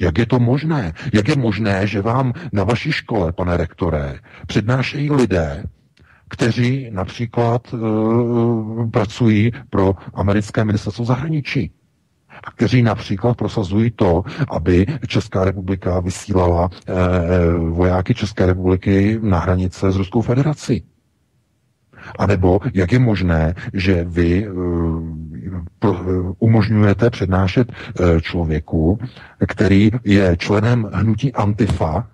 Jak 0.00 0.18
je 0.18 0.26
to 0.26 0.38
možné? 0.38 0.92
Jak 1.12 1.28
je 1.28 1.36
možné, 1.36 1.86
že 1.86 2.02
vám 2.02 2.32
na 2.52 2.64
vaší 2.64 2.92
škole, 2.92 3.32
pane 3.32 3.56
rektore, 3.56 4.18
přednášejí 4.46 5.10
lidé, 5.10 5.64
kteří 6.28 6.90
například 6.90 7.72
uh, 7.72 8.90
pracují 8.90 9.52
pro 9.70 9.94
americké 10.14 10.64
ministerstvo 10.64 11.04
zahraničí? 11.04 11.72
Kteří 12.54 12.82
například 12.82 13.36
prosazují 13.36 13.90
to, 13.90 14.22
aby 14.48 14.86
Česká 15.06 15.44
republika 15.44 16.00
vysílala 16.00 16.68
eh, 16.72 16.92
vojáky 17.70 18.14
České 18.14 18.46
republiky 18.46 19.18
na 19.22 19.38
hranice 19.38 19.92
s 19.92 19.96
Ruskou 19.96 20.20
federací. 20.20 20.84
A 22.18 22.26
nebo 22.26 22.60
jak 22.74 22.92
je 22.92 22.98
možné, 22.98 23.54
že 23.72 24.04
vy 24.04 24.48
uh, 24.48 25.04
umožňujete 26.38 27.10
přednášet 27.10 27.72
uh, 27.72 28.20
člověku, 28.20 28.98
který 29.48 29.90
je 30.04 30.36
členem 30.36 30.90
hnutí 30.92 31.32
Antifa, 31.32 32.06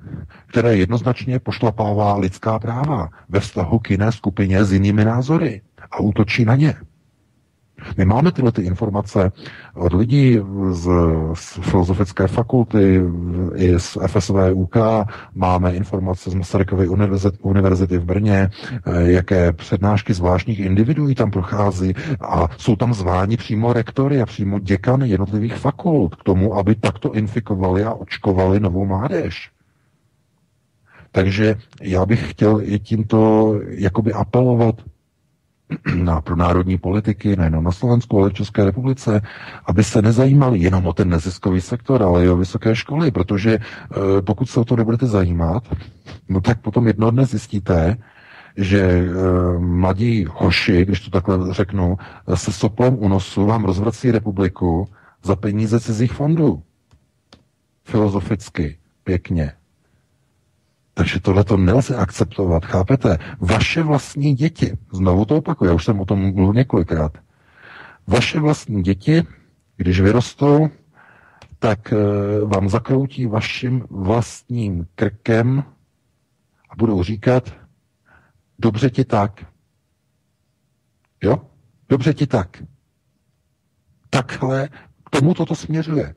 které 0.47 0.77
jednoznačně 0.77 1.39
pošlapává 1.39 2.17
lidská 2.17 2.59
práva 2.59 3.09
ve 3.29 3.41
vztahu 3.41 3.79
k 3.79 3.91
jiné 3.91 4.13
skupině 4.13 4.65
s 4.65 4.73
jinými 4.73 5.05
názory 5.05 5.61
a 5.91 6.01
útočí 6.01 6.45
na 6.45 6.57
ně. 6.57 6.75
My 7.97 8.05
máme 8.05 8.33
tyhle 8.33 8.53
ty 8.53 8.63
informace 8.63 9.33
od 9.75 9.93
lidí 9.93 10.39
z, 10.71 10.89
z 11.35 11.59
filozofické 11.61 12.29
fakulty, 12.29 13.03
i 13.55 13.79
z 13.81 13.99
FSVUK, 14.07 14.77
máme 15.35 15.75
informace 15.75 16.31
z 16.31 16.35
Masarykovy 16.35 16.89
univerzity, 16.89 17.39
univerzity 17.43 17.99
v 17.99 18.05
Brně, 18.05 18.51
eh, 18.87 19.11
jaké 19.11 19.53
přednášky 19.53 20.15
zvláštních 20.15 20.61
individuí 20.61 21.15
tam 21.15 21.31
prochází 21.31 21.95
a 22.21 22.49
jsou 22.59 22.77
tam 22.77 22.95
zváni 22.95 23.37
přímo 23.37 23.73
rektory 23.73 24.23
a 24.23 24.27
přímo 24.27 24.59
děkany 24.59 25.09
jednotlivých 25.09 25.55
fakult 25.55 26.15
k 26.15 26.23
tomu, 26.23 26.55
aby 26.55 26.75
takto 26.75 27.13
infikovali 27.13 27.85
a 27.85 27.93
očkovali 27.93 28.61
novou 28.61 28.87
mládež. 28.87 29.51
Takže 31.13 31.55
já 31.83 32.07
bych 32.07 32.31
chtěl 32.31 32.61
i 32.63 32.79
tímto 32.79 33.55
jakoby 33.69 34.13
apelovat 34.13 34.75
na, 35.95 36.21
pro 36.21 36.37
národní 36.37 36.79
politiky, 36.79 37.37
nejenom 37.37 37.65
na 37.65 37.73
Slovensku, 37.73 38.19
ale 38.19 38.31
v 38.31 38.35
České 38.35 38.65
republice, 38.65 39.21
aby 39.67 39.85
se 39.85 40.03
nezajímali 40.03 40.59
jenom 40.59 40.87
o 40.87 40.93
ten 40.93 41.09
neziskový 41.09 41.61
sektor, 41.61 42.03
ale 42.03 42.25
i 42.25 42.29
o 42.29 42.37
vysoké 42.37 42.77
školy, 42.77 43.11
protože 43.11 43.53
e, 43.53 43.61
pokud 44.23 44.51
se 44.51 44.61
o 44.61 44.65
to 44.65 44.77
nebudete 44.77 45.07
zajímat, 45.07 45.63
no 46.29 46.41
tak 46.41 46.61
potom 46.61 46.87
jedno 46.87 47.11
dne 47.11 47.27
zjistíte, 47.27 47.97
že 48.57 48.81
e, 48.81 49.09
mladí 49.59 50.27
hoši, 50.31 50.85
když 50.85 51.01
to 51.01 51.11
takhle 51.11 51.55
řeknu, 51.55 51.97
se 52.35 52.53
soplem 52.53 52.97
u 52.99 53.09
nosu 53.09 53.47
vám 53.47 53.65
rozvrací 53.65 54.11
republiku 54.11 54.89
za 55.23 55.37
peníze 55.37 55.81
cizích 55.81 56.13
fondů. 56.13 56.63
Filozoficky, 57.85 58.79
pěkně. 59.05 59.53
Takže 60.95 61.21
tohle 61.21 61.45
to 61.45 61.57
nelze 61.57 61.97
akceptovat, 61.97 62.65
chápete? 62.65 63.19
Vaše 63.41 63.83
vlastní 63.83 64.35
děti, 64.35 64.79
znovu 64.93 65.25
to 65.25 65.37
opakuju, 65.37 65.71
já 65.71 65.75
už 65.75 65.85
jsem 65.85 66.01
o 66.01 66.05
tom 66.05 66.35
mluvil 66.35 66.55
několikrát, 66.55 67.19
vaše 68.07 68.41
vlastní 68.41 68.83
děti, 68.83 69.23
když 69.77 70.01
vyrostou, 70.01 70.71
tak 71.59 71.93
uh, 71.93 72.51
vám 72.51 72.69
zakroutí 72.69 73.27
vaším 73.27 73.87
vlastním 73.91 74.87
krkem 74.95 75.65
a 76.71 76.77
budou 76.77 77.03
říkat, 77.03 77.55
dobře 78.59 78.91
ti 78.91 79.05
tak. 79.05 79.47
Jo? 81.23 81.41
Dobře 81.89 82.15
ti 82.15 82.27
tak. 82.27 82.63
Takhle 84.11 84.69
k 85.05 85.11
tomu 85.11 85.35
toto 85.35 85.55
směřuje. 85.55 86.15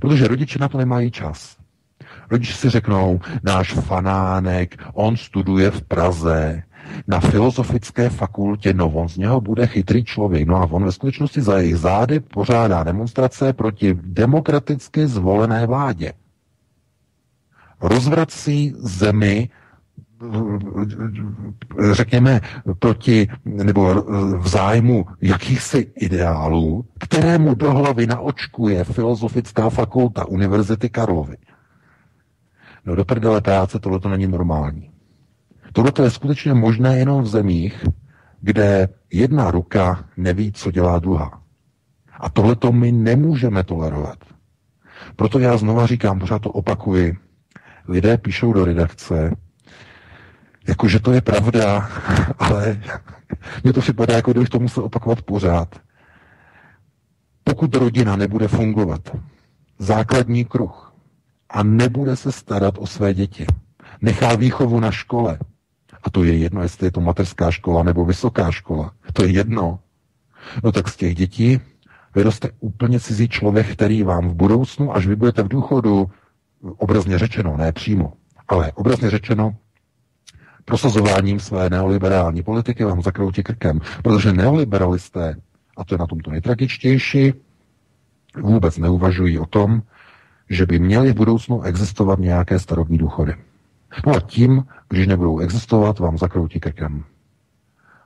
Protože 0.00 0.28
rodiče 0.28 0.58
na 0.58 0.68
to 0.68 0.78
nemají 0.78 1.10
čas. 1.10 1.63
Rodiče 2.30 2.54
si 2.54 2.70
řeknou, 2.70 3.20
náš 3.42 3.72
fanánek, 3.72 4.76
on 4.94 5.16
studuje 5.16 5.70
v 5.70 5.82
Praze, 5.82 6.62
na 7.08 7.20
filozofické 7.20 8.08
fakultě, 8.10 8.74
no 8.74 8.88
on 8.88 9.08
z 9.08 9.16
něho 9.16 9.40
bude 9.40 9.66
chytrý 9.66 10.04
člověk. 10.04 10.48
No 10.48 10.56
a 10.56 10.68
on 10.70 10.84
ve 10.84 10.92
skutečnosti 10.92 11.40
za 11.40 11.58
jejich 11.58 11.76
zády 11.76 12.20
pořádá 12.20 12.84
demonstrace 12.84 13.52
proti 13.52 13.98
demokraticky 14.02 15.06
zvolené 15.06 15.66
vládě. 15.66 16.12
rozvrací 17.80 18.74
zemi 18.78 19.48
řekněme, 21.92 22.40
proti 22.78 23.28
nebo 23.44 23.94
v 24.38 24.48
zájmu 24.48 25.06
jakýchsi 25.20 25.92
ideálů, 25.96 26.84
kterému 26.98 27.54
do 27.54 27.72
hlavy 27.72 28.06
naočkuje 28.06 28.84
Filozofická 28.84 29.70
fakulta 29.70 30.24
Univerzity 30.24 30.88
Karlovy. 30.88 31.36
No 32.86 32.96
do 32.96 33.04
prdele 33.04 33.40
práce 33.40 33.78
tohle 33.78 34.00
to 34.00 34.08
není 34.08 34.26
normální. 34.26 34.90
Tohle 35.72 35.92
je 36.02 36.10
skutečně 36.10 36.54
možné 36.54 36.98
jenom 36.98 37.22
v 37.22 37.26
zemích, 37.26 37.86
kde 38.40 38.88
jedna 39.12 39.50
ruka 39.50 40.04
neví, 40.16 40.52
co 40.52 40.70
dělá 40.70 40.98
druhá. 40.98 41.42
A 42.20 42.28
tohle 42.28 42.56
to 42.56 42.72
my 42.72 42.92
nemůžeme 42.92 43.64
tolerovat. 43.64 44.18
Proto 45.16 45.38
já 45.38 45.56
znova 45.56 45.86
říkám, 45.86 46.18
pořád 46.18 46.42
to 46.42 46.50
opakuji, 46.50 47.16
lidé 47.88 48.18
píšou 48.18 48.52
do 48.52 48.64
redakce, 48.64 49.36
jakože 50.68 51.00
to 51.00 51.12
je 51.12 51.20
pravda, 51.20 51.90
ale 52.38 52.80
mně 53.64 53.72
to 53.72 53.80
připadá, 53.80 54.14
jako 54.14 54.30
kdybych 54.30 54.48
to 54.48 54.58
musel 54.58 54.84
opakovat 54.84 55.22
pořád. 55.22 55.80
Pokud 57.44 57.74
rodina 57.74 58.16
nebude 58.16 58.48
fungovat, 58.48 59.16
základní 59.78 60.44
kruh, 60.44 60.93
a 61.54 61.62
nebude 61.62 62.16
se 62.16 62.32
starat 62.32 62.74
o 62.78 62.86
své 62.86 63.14
děti, 63.14 63.46
nechá 64.02 64.36
výchovu 64.36 64.80
na 64.80 64.90
škole, 64.90 65.38
a 66.02 66.10
to 66.10 66.24
je 66.24 66.36
jedno, 66.36 66.62
jestli 66.62 66.86
je 66.86 66.90
to 66.90 67.00
mateřská 67.00 67.50
škola 67.50 67.82
nebo 67.82 68.04
vysoká 68.04 68.50
škola, 68.50 68.92
to 69.12 69.24
je 69.24 69.30
jedno, 69.30 69.78
no 70.64 70.72
tak 70.72 70.88
z 70.88 70.96
těch 70.96 71.14
dětí 71.14 71.60
vyroste 72.14 72.50
úplně 72.60 73.00
cizí 73.00 73.28
člověk, 73.28 73.72
který 73.72 74.02
vám 74.02 74.28
v 74.28 74.34
budoucnu, 74.34 74.96
až 74.96 75.06
vy 75.06 75.16
budete 75.16 75.42
v 75.42 75.48
důchodu, 75.48 76.10
obrazně 76.76 77.18
řečeno, 77.18 77.56
ne 77.56 77.72
přímo, 77.72 78.12
ale 78.48 78.72
obrazně 78.72 79.10
řečeno, 79.10 79.56
prosazováním 80.64 81.40
své 81.40 81.70
neoliberální 81.70 82.42
politiky 82.42 82.84
vám 82.84 83.02
zakroutí 83.02 83.42
krkem. 83.42 83.80
Protože 84.02 84.32
neoliberalisté, 84.32 85.36
a 85.76 85.84
to 85.84 85.94
je 85.94 85.98
na 85.98 86.06
tom 86.06 86.20
to 86.20 86.30
nejtragičtější, 86.30 87.32
vůbec 88.42 88.78
neuvažují 88.78 89.38
o 89.38 89.46
tom, 89.46 89.82
že 90.54 90.66
by 90.66 90.78
měly 90.78 91.12
v 91.12 91.16
budoucnu 91.16 91.62
existovat 91.62 92.18
nějaké 92.18 92.58
starobní 92.58 92.98
důchody. 92.98 93.34
No 94.06 94.12
a 94.14 94.20
tím, 94.20 94.64
když 94.88 95.06
nebudou 95.06 95.38
existovat, 95.38 95.98
vám 95.98 96.18
zakroutí 96.18 96.60
krkem 96.60 97.04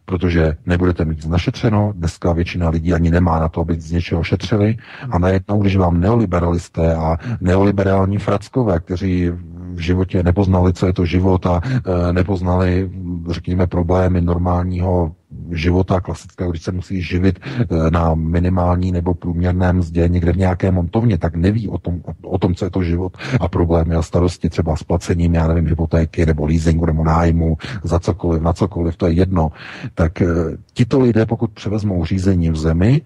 protože 0.09 0.57
nebudete 0.67 1.05
mít 1.05 1.27
našetřeno, 1.27 1.93
dneska 1.97 2.33
většina 2.33 2.69
lidí 2.69 2.95
ani 2.95 3.11
nemá 3.11 3.41
na 3.41 3.49
to, 3.49 3.61
aby 3.61 3.81
z 3.81 3.93
něčeho 3.93 4.25
šetřili 4.25 4.77
a 5.11 5.19
najednou, 5.19 5.61
když 5.61 5.77
vám 5.77 6.01
neoliberalisté 6.01 6.95
a 6.95 7.17
neoliberální 7.41 8.19
frackové, 8.19 8.81
kteří 8.81 9.31
v 9.75 9.79
životě 9.79 10.23
nepoznali, 10.23 10.73
co 10.73 10.87
je 10.87 10.93
to 10.93 11.05
život 11.05 11.47
a 11.47 11.61
e, 11.65 12.13
nepoznali, 12.13 12.91
řekněme, 13.31 13.67
problémy 13.67 14.21
normálního 14.21 15.13
života 15.51 16.01
klasického, 16.01 16.51
když 16.51 16.63
se 16.63 16.73
musí 16.73 17.03
živit 17.03 17.41
e, 17.61 17.91
na 17.91 18.15
minimální 18.15 18.93
nebo 18.93 19.15
průměrném 19.15 19.77
mzdě 19.77 20.09
někde 20.09 20.33
v 20.33 20.37
nějaké 20.37 20.71
montovně, 20.71 21.19
tak 21.19 21.37
neví 21.37 21.69
o 21.69 21.79
tom, 21.79 22.01
o, 22.23 22.39
tom, 22.39 22.55
co 22.55 22.65
je 22.65 22.71
to 22.71 22.83
život 22.83 23.17
a 23.41 23.49
problémy 23.49 23.95
a 23.95 24.03
starosti 24.03 24.49
třeba 24.49 24.77
s 24.77 24.83
placením, 24.83 25.35
já 25.35 25.49
nevím, 25.49 25.67
hypotéky 25.67 26.27
nebo 26.27 26.47
leasingu 26.47 26.87
nebo 26.87 27.05
nájmu 27.05 27.57
za 27.85 28.01
cokoliv, 28.01 28.43
na 28.43 28.53
cokoliv, 28.53 28.97
to 28.97 29.07
je 29.07 29.13
jedno. 29.13 29.53
Tak 29.95 30.23
e, 30.23 30.27
tito 30.73 31.01
lidé, 31.01 31.27
pokud 31.27 31.51
převezmou 31.51 32.05
řízení 32.05 32.51
v 32.51 32.57
zemi, 32.57 33.03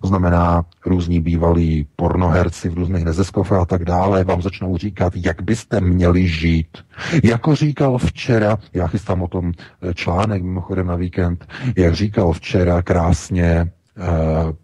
to 0.00 0.08
znamená 0.08 0.64
různí 0.86 1.20
bývalí 1.20 1.86
pornoherci 1.96 2.68
v 2.68 2.74
různých 2.74 3.04
neziskovkách 3.04 3.60
a 3.60 3.64
tak 3.64 3.84
dále, 3.84 4.24
vám 4.24 4.42
začnou 4.42 4.76
říkat, 4.76 5.12
jak 5.16 5.42
byste 5.42 5.80
měli 5.80 6.28
žít. 6.28 6.78
Jako 7.24 7.54
říkal 7.54 7.98
včera, 7.98 8.58
já 8.72 8.86
chystám 8.86 9.22
o 9.22 9.28
tom 9.28 9.52
eh, 9.82 9.94
článek 9.94 10.42
mimochodem 10.42 10.86
na 10.86 10.96
víkend, 10.96 11.46
jak 11.76 11.94
říkal 11.94 12.32
včera 12.32 12.82
krásně 12.82 13.46
eh, 13.46 13.70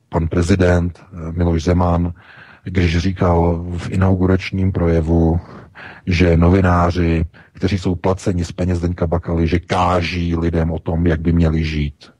pan 0.08 0.28
prezident 0.28 1.00
eh, 1.00 1.32
Miloš 1.32 1.62
Zeman, 1.62 2.12
když 2.64 2.98
říkal 2.98 3.64
v 3.78 3.90
inauguračním 3.90 4.72
projevu, 4.72 5.40
že 6.06 6.36
novináři, 6.36 7.24
kteří 7.52 7.78
jsou 7.78 7.94
placeni 7.94 8.44
z 8.44 8.52
peněz 8.52 8.80
Deňka 8.80 9.06
Bakaly, 9.06 9.46
že 9.46 9.58
káží 9.58 10.36
lidem 10.36 10.70
o 10.70 10.78
tom, 10.78 11.06
jak 11.06 11.20
by 11.20 11.32
měli 11.32 11.64
žít 11.64 12.15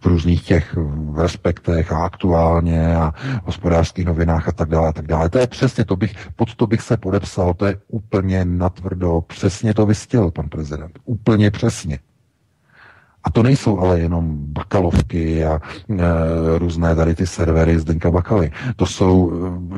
v 0.00 0.06
různých 0.06 0.42
těch 0.42 0.76
respektech 1.16 1.92
a 1.92 2.04
aktuálně 2.04 2.96
a 2.96 3.12
hospodářských 3.44 4.04
novinách 4.04 4.48
a 4.48 4.52
tak 4.52 4.68
dále, 4.68 4.88
a 4.88 4.92
tak 4.92 5.06
dále. 5.06 5.28
To 5.28 5.38
je 5.38 5.46
přesně, 5.46 5.84
to 5.84 5.96
bych, 5.96 6.28
pod 6.36 6.54
to 6.54 6.66
bych 6.66 6.82
se 6.82 6.96
podepsal, 6.96 7.54
to 7.54 7.66
je 7.66 7.76
úplně 7.88 8.44
natvrdo, 8.44 9.20
přesně 9.26 9.74
to 9.74 9.86
vystěl 9.86 10.30
pan 10.30 10.48
prezident, 10.48 10.98
úplně 11.04 11.50
přesně. 11.50 11.98
A 13.24 13.30
to 13.30 13.42
nejsou 13.42 13.78
ale 13.78 14.00
jenom 14.00 14.36
bakalovky 14.38 15.44
a 15.44 15.60
e, 15.90 16.58
různé 16.58 16.94
tady 16.94 17.14
ty 17.14 17.26
servery 17.26 17.78
z 17.78 17.84
Denka 17.84 18.10
Bakaly. 18.10 18.50
To 18.76 18.86
jsou, 18.86 19.32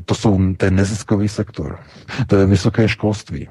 to 0.05 0.15
jsou 0.15 0.55
ten 0.57 0.75
neziskový 0.75 1.29
sektor. 1.29 1.79
To 2.27 2.37
je 2.37 2.47
vysoké 2.47 2.89
školství. 2.89 3.49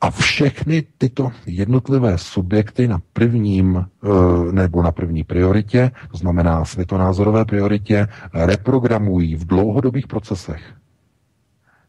A 0.00 0.10
všechny 0.10 0.82
tyto 0.98 1.32
jednotlivé 1.46 2.18
subjekty 2.18 2.88
na 2.88 2.98
prvním 3.12 3.76
eh, 3.76 4.08
nebo 4.52 4.82
na 4.82 4.92
první 4.92 5.24
prioritě, 5.24 5.90
to 6.10 6.16
znamená 6.16 6.64
světonázorové 6.64 7.44
prioritě, 7.44 8.08
reprogramují 8.34 9.36
v 9.36 9.44
dlouhodobých 9.44 10.06
procesech 10.06 10.74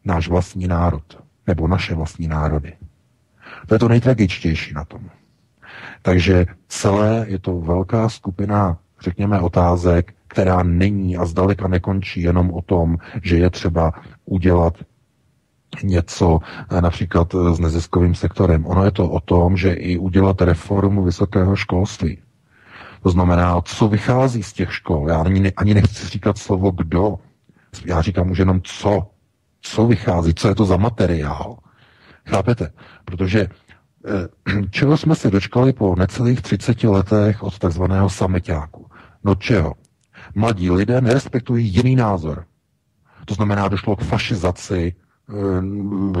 náš 0.04 0.28
vlastní 0.28 0.66
národ 0.66 1.22
nebo 1.46 1.68
naše 1.68 1.94
vlastní 1.94 2.28
národy. 2.28 2.72
To 3.66 3.74
je 3.74 3.78
to 3.78 3.88
nejtragičtější 3.88 4.74
na 4.74 4.84
tom. 4.84 5.00
Takže 6.02 6.46
celé 6.68 7.26
je 7.28 7.38
to 7.38 7.60
velká 7.60 8.08
skupina, 8.08 8.78
řekněme, 9.00 9.40
otázek, 9.40 10.14
která 10.28 10.62
není 10.62 11.16
a 11.16 11.24
zdaleka 11.24 11.68
nekončí 11.68 12.22
jenom 12.22 12.50
o 12.50 12.62
tom, 12.62 12.96
že 13.22 13.36
je 13.36 13.50
třeba 13.50 13.92
udělat 14.24 14.74
něco 15.82 16.38
eh, 16.70 16.80
například 16.80 17.34
eh, 17.34 17.54
s 17.54 17.58
neziskovým 17.60 18.14
sektorem. 18.14 18.66
Ono 18.66 18.84
je 18.84 18.90
to 18.90 19.10
o 19.10 19.20
tom, 19.20 19.56
že 19.56 19.72
i 19.72 19.98
udělat 19.98 20.42
reformu 20.42 21.02
vysokého 21.02 21.56
školství. 21.56 22.18
To 23.02 23.10
znamená, 23.10 23.60
co 23.60 23.88
vychází 23.88 24.42
z 24.42 24.52
těch 24.52 24.74
škol. 24.74 25.08
Já 25.08 25.20
ani, 25.20 25.52
ani 25.52 25.74
nechci 25.74 26.08
říkat 26.08 26.38
slovo 26.38 26.70
kdo. 26.70 27.18
Já 27.84 28.02
říkám 28.02 28.30
už 28.30 28.38
jenom 28.38 28.60
co. 28.62 29.10
Co 29.60 29.86
vychází, 29.86 30.34
co 30.34 30.48
je 30.48 30.54
to 30.54 30.64
za 30.64 30.76
materiál. 30.76 31.56
Chápete? 32.28 32.72
Protože 33.04 33.40
eh, 33.40 34.66
čeho 34.70 34.96
jsme 34.96 35.14
se 35.14 35.30
dočkali 35.30 35.72
po 35.72 35.94
necelých 35.98 36.42
30 36.42 36.84
letech 36.84 37.42
od 37.42 37.58
takzvaného 37.58 38.10
sameťáku? 38.10 38.86
No 39.24 39.34
čeho? 39.34 39.74
Mladí 40.34 40.70
lidé 40.70 41.00
nerespektují 41.00 41.66
jiný 41.66 41.96
názor. 41.96 42.44
To 43.24 43.34
znamená, 43.34 43.68
došlo 43.68 43.96
k 43.96 44.02
fašizaci 44.02 44.94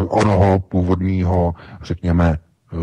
onoho 0.08 0.58
původního, 0.58 1.54
řekněme, 1.82 2.38
eh, 2.38 2.76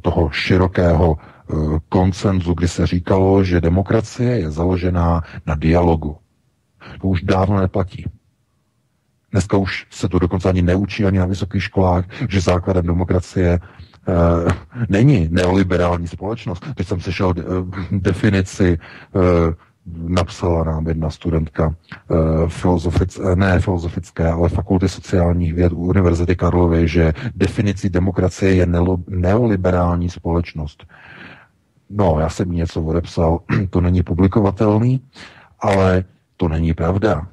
toho 0.00 0.30
širokého 0.30 1.16
eh, 1.18 1.54
koncenzu, 1.88 2.54
kdy 2.54 2.68
se 2.68 2.86
říkalo, 2.86 3.44
že 3.44 3.60
demokracie 3.60 4.38
je 4.38 4.50
založená 4.50 5.22
na 5.46 5.54
dialogu. 5.54 6.16
To 7.00 7.08
už 7.08 7.22
dávno 7.22 7.60
neplatí. 7.60 8.04
Dneska 9.32 9.56
už 9.56 9.86
se 9.90 10.08
to 10.08 10.18
dokonce 10.18 10.48
ani 10.48 10.62
neučí 10.62 11.04
ani 11.04 11.18
na 11.18 11.26
vysokých 11.26 11.62
školách, 11.62 12.04
že 12.28 12.40
základem 12.40 12.86
demokracie 12.86 13.58
uh, 13.60 14.52
není 14.88 15.28
neoliberální 15.30 16.08
společnost. 16.08 16.66
Teď 16.74 16.86
jsem 16.86 17.00
slyšel 17.00 17.28
uh, 17.28 17.34
definici 17.90 18.78
uh, 19.12 19.22
napsala 19.96 20.64
nám 20.64 20.86
jedna 20.86 21.10
studentka 21.10 21.66
uh, 21.68 22.48
filozofic, 22.48 23.18
eh, 23.18 23.36
ne 23.36 23.60
filozofické, 23.60 24.28
ale 24.28 24.48
fakulty 24.48 24.88
sociálních 24.88 25.54
věd 25.54 25.72
Univerzity 25.72 26.36
Karlovy, 26.36 26.88
že 26.88 27.12
definicí 27.34 27.88
demokracie 27.88 28.54
je 28.54 28.66
neoliberální 29.08 30.10
společnost. 30.10 30.86
No, 31.90 32.16
já 32.20 32.28
jsem 32.28 32.52
něco 32.52 32.82
odepsal, 32.82 33.40
to 33.70 33.80
není 33.80 34.02
publikovatelný, 34.02 35.00
ale 35.60 36.04
to 36.36 36.48
není 36.48 36.74
pravda. 36.74 37.26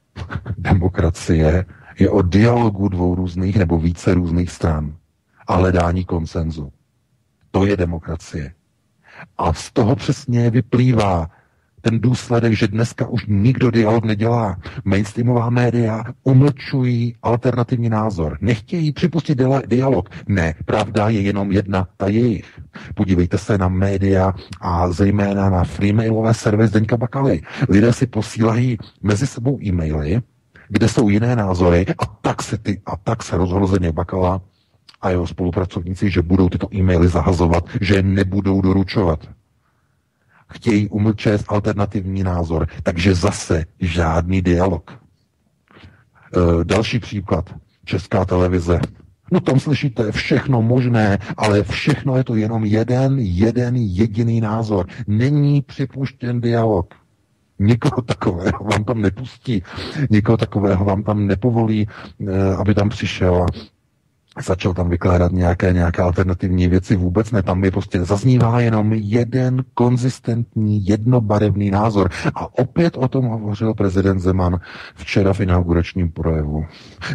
Demokracie 0.58 1.64
je 1.98 2.10
o 2.10 2.22
dialogu 2.22 2.88
dvou 2.88 3.14
různých 3.14 3.56
nebo 3.56 3.78
více 3.78 4.14
různých 4.14 4.50
stran 4.50 4.94
a 5.46 5.54
hledání 5.54 6.04
konsenzu. 6.04 6.72
To 7.50 7.66
je 7.66 7.76
demokracie. 7.76 8.52
A 9.38 9.52
z 9.52 9.72
toho 9.72 9.96
přesně 9.96 10.50
vyplývá 10.50 11.30
ten 11.86 12.00
důsledek, 12.00 12.52
že 12.52 12.68
dneska 12.68 13.06
už 13.06 13.26
nikdo 13.26 13.70
dialog 13.70 14.04
nedělá. 14.04 14.56
Mainstreamová 14.84 15.50
média 15.50 16.04
umlčují 16.24 17.14
alternativní 17.22 17.88
názor. 17.88 18.38
Nechtějí 18.40 18.92
připustit 18.92 19.38
dialog. 19.66 20.08
Ne, 20.28 20.54
pravda 20.64 21.08
je 21.08 21.20
jenom 21.20 21.52
jedna, 21.52 21.88
ta 21.96 22.08
jejich. 22.08 22.60
Podívejte 22.94 23.38
se 23.38 23.58
na 23.58 23.68
média 23.68 24.34
a 24.60 24.90
zejména 24.90 25.50
na 25.50 25.64
freemailové 25.64 26.34
servery 26.34 26.68
Zdeňka 26.68 26.96
Bakaly. 26.96 27.42
Lidé 27.68 27.92
si 27.92 28.06
posílají 28.06 28.78
mezi 29.02 29.26
sebou 29.26 29.58
e-maily, 29.62 30.20
kde 30.68 30.88
jsou 30.88 31.08
jiné 31.08 31.36
názory 31.36 31.86
a 31.98 32.06
tak 32.06 32.42
se, 32.42 32.58
ty, 32.58 32.80
a 32.86 32.96
tak 32.96 33.22
se 33.22 33.36
rozhodl 33.36 33.66
Zdeněk 33.66 33.94
Bakala 33.94 34.40
a 35.00 35.10
jeho 35.10 35.26
spolupracovníci, 35.26 36.10
že 36.10 36.22
budou 36.22 36.48
tyto 36.48 36.68
e-maily 36.74 37.08
zahazovat, 37.08 37.64
že 37.80 38.02
nebudou 38.02 38.60
doručovat. 38.60 39.28
Chtějí 40.48 40.88
umlčet 40.88 41.44
alternativní 41.48 42.22
názor, 42.22 42.66
takže 42.82 43.14
zase 43.14 43.64
žádný 43.80 44.42
dialog. 44.42 44.90
E, 44.90 46.64
další 46.64 46.98
příklad. 46.98 47.54
Česká 47.84 48.24
televize. 48.24 48.80
No 49.32 49.40
tam 49.40 49.60
slyšíte 49.60 50.12
všechno 50.12 50.62
možné, 50.62 51.18
ale 51.36 51.62
všechno 51.62 52.16
je 52.16 52.24
to 52.24 52.34
jenom 52.34 52.64
jeden, 52.64 53.18
jeden 53.18 53.76
jediný 53.76 54.40
názor. 54.40 54.86
Není 55.06 55.62
připuštěn 55.62 56.40
dialog. 56.40 56.94
Nikoho 57.58 58.02
takového 58.02 58.64
vám 58.64 58.84
tam 58.84 59.02
nepustí, 59.02 59.62
nikoho 60.10 60.36
takového 60.36 60.84
vám 60.84 61.02
tam 61.02 61.26
nepovolí, 61.26 61.88
eh, 62.28 62.54
aby 62.54 62.74
tam 62.74 62.88
přišel 62.88 63.46
začal 64.42 64.74
tam 64.74 64.90
vykládat 64.90 65.32
nějaké, 65.32 65.72
nějaké 65.72 66.02
alternativní 66.02 66.68
věci. 66.68 66.96
Vůbec 66.96 67.30
ne, 67.30 67.42
tam 67.42 67.64
je 67.64 67.70
prostě 67.70 68.04
zaznívá 68.04 68.60
jenom 68.60 68.92
jeden 68.92 69.64
konzistentní, 69.74 70.86
jednobarevný 70.86 71.70
názor. 71.70 72.10
A 72.34 72.58
opět 72.58 72.96
o 72.96 73.08
tom 73.08 73.24
hovořil 73.24 73.74
prezident 73.74 74.18
Zeman 74.18 74.60
včera 74.94 75.32
v 75.32 75.40
inauguračním 75.40 76.10
projevu. 76.10 76.64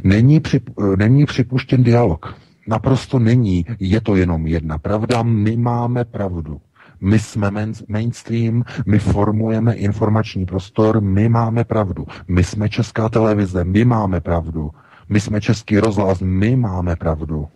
Není, 0.04 0.40
přip, 0.40 0.70
není 0.96 1.26
připuštěn 1.26 1.84
dialog. 1.84 2.36
Naprosto 2.68 3.20
není. 3.20 3.66
Je 3.80 4.02
to 4.02 4.16
jenom 4.16 4.48
jedna 4.48 4.78
pravda. 4.78 5.24
My 5.24 5.58
máme 5.58 6.06
pravdu. 6.06 6.62
My 7.04 7.20
jsme 7.20 7.52
mainstream, 7.88 8.64
my 8.86 9.00
formujeme 9.00 9.74
informační 9.74 10.46
prostor, 10.46 11.02
my 11.02 11.30
máme 11.30 11.64
pravdu. 11.64 12.06
My 12.28 12.44
jsme 12.44 12.70
česká 12.70 13.10
televize, 13.10 13.64
my 13.64 13.86
máme 13.86 14.22
pravdu. 14.22 14.72
My 15.12 15.20
jsme 15.20 15.42
český 15.42 15.80
rozhlas, 15.80 16.20
my 16.22 16.56
máme 16.56 16.96
pravdu. 16.96 17.48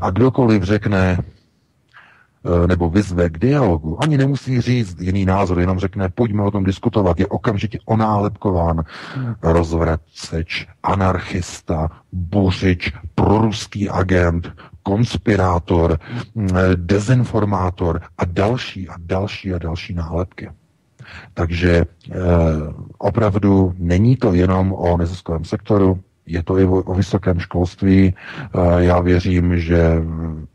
A 0.00 0.10
kdokoliv 0.10 0.62
řekne, 0.62 1.18
eh, 1.18 2.66
nebo 2.66 2.90
vyzve 2.90 3.30
k 3.30 3.38
dialogu, 3.38 4.02
ani 4.02 4.18
nemusí 4.18 4.60
říct 4.60 5.00
jiný 5.00 5.24
názor, 5.24 5.60
jenom 5.60 5.78
řekne, 5.78 6.08
pojďme 6.08 6.42
o 6.42 6.50
tom 6.50 6.64
diskutovat, 6.64 7.20
je 7.20 7.26
okamžitě 7.26 7.78
onálepkován 7.86 8.84
rozvraceč, 9.42 10.66
anarchista, 10.82 11.88
buřič, 12.12 12.92
proruský 13.14 13.90
agent, 13.90 14.52
konspirátor, 14.82 15.98
mm, 16.34 16.48
dezinformátor 16.74 18.00
a 18.18 18.24
další 18.24 18.88
a 18.88 18.94
další 18.98 19.54
a 19.54 19.58
další 19.58 19.94
nálepky. 19.94 20.50
Takže 21.34 21.84
eh, 22.10 22.14
opravdu 22.98 23.74
není 23.78 24.16
to 24.16 24.32
jenom 24.34 24.72
o 24.72 24.96
neziskovém 24.96 25.44
sektoru, 25.44 26.00
je 26.26 26.42
to 26.42 26.58
i 26.58 26.64
o, 26.64 26.94
vysokém 26.94 27.40
školství. 27.40 28.14
Eh, 28.14 28.84
já 28.84 29.00
věřím, 29.00 29.58
že 29.58 30.02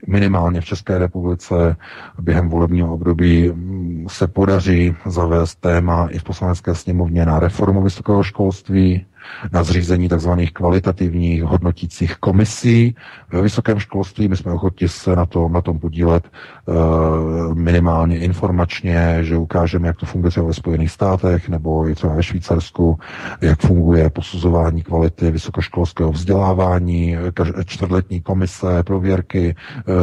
minimálně 0.07 0.61
v 0.61 0.65
České 0.65 0.97
republice 0.97 1.75
během 2.19 2.49
volebního 2.49 2.93
období 2.93 3.49
mm, 3.49 4.05
se 4.09 4.27
podaří 4.27 4.95
zavést 5.05 5.55
téma 5.55 6.07
i 6.11 6.19
v 6.19 6.23
poslanecké 6.23 6.75
sněmovně 6.75 7.25
na 7.25 7.39
reformu 7.39 7.81
vysokého 7.81 8.23
školství 8.23 9.05
na 9.51 9.63
zřízení 9.63 10.09
tzv. 10.09 10.29
kvalitativních 10.53 11.43
hodnotících 11.43 12.15
komisí 12.15 12.95
ve 13.31 13.41
vysokém 13.41 13.79
školství. 13.79 14.27
My 14.27 14.37
jsme 14.37 14.53
ochotni 14.53 14.87
se 14.87 15.15
na, 15.15 15.25
to, 15.25 15.49
na 15.49 15.61
tom 15.61 15.79
podílet 15.79 16.25
e, 16.25 16.71
minimálně 17.53 18.19
informačně, 18.19 19.17
že 19.21 19.37
ukážeme, 19.37 19.87
jak 19.87 19.97
to 19.97 20.05
funguje 20.05 20.31
třeba 20.31 20.47
ve 20.47 20.53
Spojených 20.53 20.91
státech 20.91 21.49
nebo 21.49 21.89
i 21.89 21.95
třeba 21.95 22.13
ve 22.13 22.23
Švýcarsku, 22.23 22.99
jak 23.41 23.59
funguje 23.59 24.09
posuzování 24.09 24.83
kvality 24.83 25.31
vysokoškolského 25.31 26.11
vzdělávání, 26.11 27.15
čtvrtletní 27.65 28.21
komise, 28.21 28.83
prověrky 28.83 29.55
e, 29.55 29.93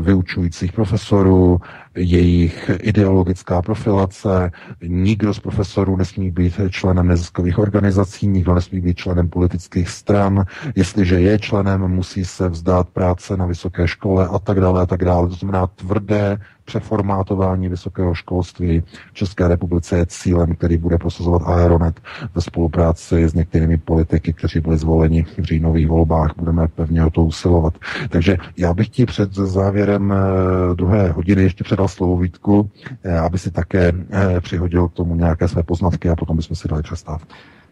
vyučujících 0.00 0.72
profesorů, 0.72 1.60
jejich 1.96 2.70
ideologická 2.80 3.62
profilace. 3.62 4.50
Nikdo 4.82 5.34
z 5.34 5.40
profesorů 5.40 5.96
nesmí 5.96 6.30
být 6.30 6.60
členem 6.70 7.08
neziskových 7.08 7.58
organizací, 7.58 8.26
nikdo 8.26 8.54
nesmí 8.54 8.80
být 8.80 8.96
členem 8.98 9.28
politických 9.28 9.88
stran. 9.88 10.44
Jestliže 10.76 11.20
je 11.20 11.38
členem, 11.38 11.88
musí 11.88 12.24
se 12.24 12.48
vzdát 12.48 12.88
práce 12.88 13.36
na 13.36 13.46
vysoké 13.46 13.88
škole 13.88 14.28
a 14.28 14.38
tak 14.38 14.60
dále 14.60 14.82
a 14.82 14.86
tak 14.86 15.04
dále. 15.04 15.28
To 15.28 15.34
znamená 15.34 15.66
tvrdé 15.66 16.38
přeformátování 16.66 17.68
vysokého 17.68 18.14
školství 18.14 18.82
v 19.10 19.14
České 19.14 19.48
republice 19.48 19.98
je 19.98 20.06
cílem, 20.06 20.54
který 20.54 20.76
bude 20.76 20.98
prosazovat 20.98 21.42
Aeronet 21.44 22.00
ve 22.34 22.40
spolupráci 22.40 23.28
s 23.28 23.34
některými 23.34 23.78
politiky, 23.78 24.32
kteří 24.32 24.60
byli 24.60 24.78
zvoleni 24.78 25.22
v 25.22 25.44
říjnových 25.44 25.88
volbách. 25.88 26.32
Budeme 26.36 26.68
pevně 26.68 27.04
o 27.04 27.10
to 27.10 27.24
usilovat. 27.24 27.74
Takže 28.08 28.36
já 28.56 28.74
bych 28.74 28.88
ti 28.88 29.06
před 29.06 29.34
závěrem 29.34 30.12
eh, 30.12 30.74
druhé 30.74 31.10
hodiny 31.10 31.42
ještě 31.42 31.64
předal 31.64 31.88
slovo 31.88 32.16
Vítku, 32.16 32.70
eh, 33.04 33.18
aby 33.18 33.38
si 33.38 33.50
také 33.50 33.92
eh, 34.10 34.40
přihodil 34.40 34.88
k 34.88 34.92
tomu 34.92 35.14
nějaké 35.14 35.48
své 35.48 35.62
poznatky 35.62 36.08
a 36.08 36.16
potom 36.16 36.36
bychom 36.36 36.56
si 36.56 36.68
dali 36.68 36.82
přestávku. 36.82 37.28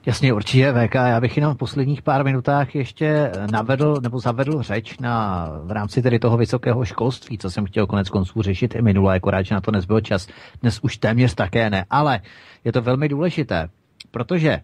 Jasně, 0.07 0.33
určitě 0.33 0.73
VK. 0.73 0.95
Já 0.95 1.21
bych 1.21 1.37
jenom 1.37 1.55
v 1.55 1.57
posledních 1.57 2.03
pár 2.03 2.25
minutách 2.25 2.75
ještě 2.75 3.33
navedl 3.53 3.97
nebo 4.03 4.21
zavedl 4.21 4.63
řeč 4.63 4.99
na, 4.99 5.49
v 5.65 5.71
rámci 5.71 6.03
tedy 6.03 6.19
toho 6.19 6.37
vysokého 6.37 6.85
školství, 6.85 7.39
co 7.39 7.51
jsem 7.51 7.67
chtěl 7.67 7.87
konec 7.87 8.09
konců 8.09 8.43
řešit 8.43 8.75
i 8.75 8.83
minule, 8.83 9.17
akorát, 9.17 9.43
že 9.43 9.55
na 9.55 9.61
to 9.61 9.71
nezbyl 9.71 10.01
čas. 10.01 10.29
Dnes 10.63 10.79
už 10.83 10.97
téměř 10.97 11.35
také 11.35 11.71
ne, 11.71 11.85
ale 11.91 12.21
je 12.65 12.73
to 12.73 12.83
velmi 12.83 13.09
důležité, 13.09 13.69
protože 14.11 14.61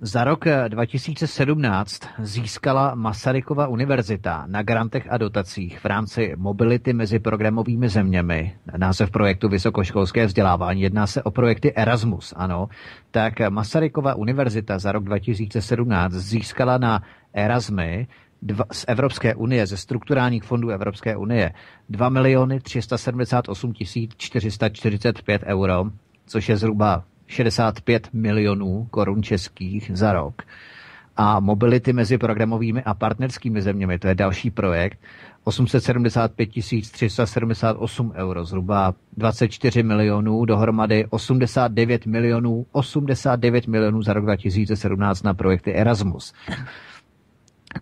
za 0.00 0.24
rok 0.24 0.44
2017 0.68 2.04
eh, 2.04 2.26
získala 2.26 2.94
Masarykova 2.94 3.68
univerzita 3.68 4.44
na 4.46 4.62
grantech 4.62 5.06
a 5.10 5.16
dotacích 5.18 5.78
v 5.80 5.84
rámci 5.84 6.32
mobility 6.36 6.92
mezi 6.92 7.18
programovými 7.18 7.88
zeměmi, 7.88 8.56
název 8.76 9.10
projektu 9.10 9.48
vysokoškolské 9.48 10.26
vzdělávání, 10.26 10.80
jedná 10.80 11.06
se 11.06 11.22
o 11.22 11.30
projekty 11.30 11.72
Erasmus, 11.74 12.34
ano, 12.36 12.68
tak 13.10 13.40
Masarykova 13.48 14.14
univerzita 14.14 14.78
za 14.78 14.92
rok 14.92 15.04
2017 15.04 16.12
získala 16.12 16.78
na 16.78 17.02
Erasmy 17.32 18.06
z 18.72 18.84
Evropské 18.88 19.34
unie, 19.34 19.66
ze 19.66 19.76
strukturálních 19.76 20.44
fondů 20.44 20.70
Evropské 20.70 21.16
unie 21.16 21.52
2 21.88 22.08
miliony 22.08 22.60
378 22.60 23.72
445 24.16 25.42
euro, 25.46 25.84
což 26.26 26.48
je 26.48 26.56
zhruba 26.56 27.04
65 27.26 28.08
milionů 28.12 28.86
korun 28.90 29.22
českých 29.22 29.90
za 29.94 30.12
rok. 30.12 30.42
A 31.16 31.40
mobility 31.40 31.92
mezi 31.92 32.18
programovými 32.18 32.82
a 32.82 32.94
partnerskými 32.94 33.62
zeměmi, 33.62 33.98
to 33.98 34.08
je 34.08 34.14
další 34.14 34.50
projekt, 34.50 34.98
875 35.44 36.48
378 36.92 38.12
euro, 38.16 38.44
zhruba 38.44 38.94
24 39.16 39.82
milionů, 39.82 40.44
dohromady 40.44 41.06
89 41.10 42.06
milionů, 42.06 42.66
89 42.72 43.66
milionů 43.66 44.02
za 44.02 44.12
rok 44.12 44.24
2017 44.24 45.22
na 45.22 45.34
projekty 45.34 45.72
Erasmus. 45.74 46.32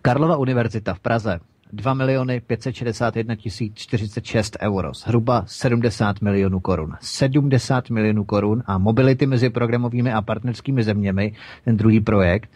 Karlova 0.01 0.37
univerzita 0.37 0.93
v 0.93 0.99
Praze 0.99 1.39
2 1.73 1.93
miliony 1.93 2.41
561 2.41 3.35
046 3.73 4.57
euro, 4.61 4.93
zhruba 4.93 5.43
70 5.47 6.21
milionů 6.21 6.59
korun. 6.59 6.93
70 7.01 7.89
milionů 7.89 8.23
korun 8.23 8.63
a 8.65 8.77
mobility 8.77 9.25
mezi 9.25 9.49
programovými 9.49 10.13
a 10.13 10.21
partnerskými 10.21 10.83
zeměmi, 10.83 11.33
ten 11.65 11.77
druhý 11.77 11.99
projekt, 11.99 12.49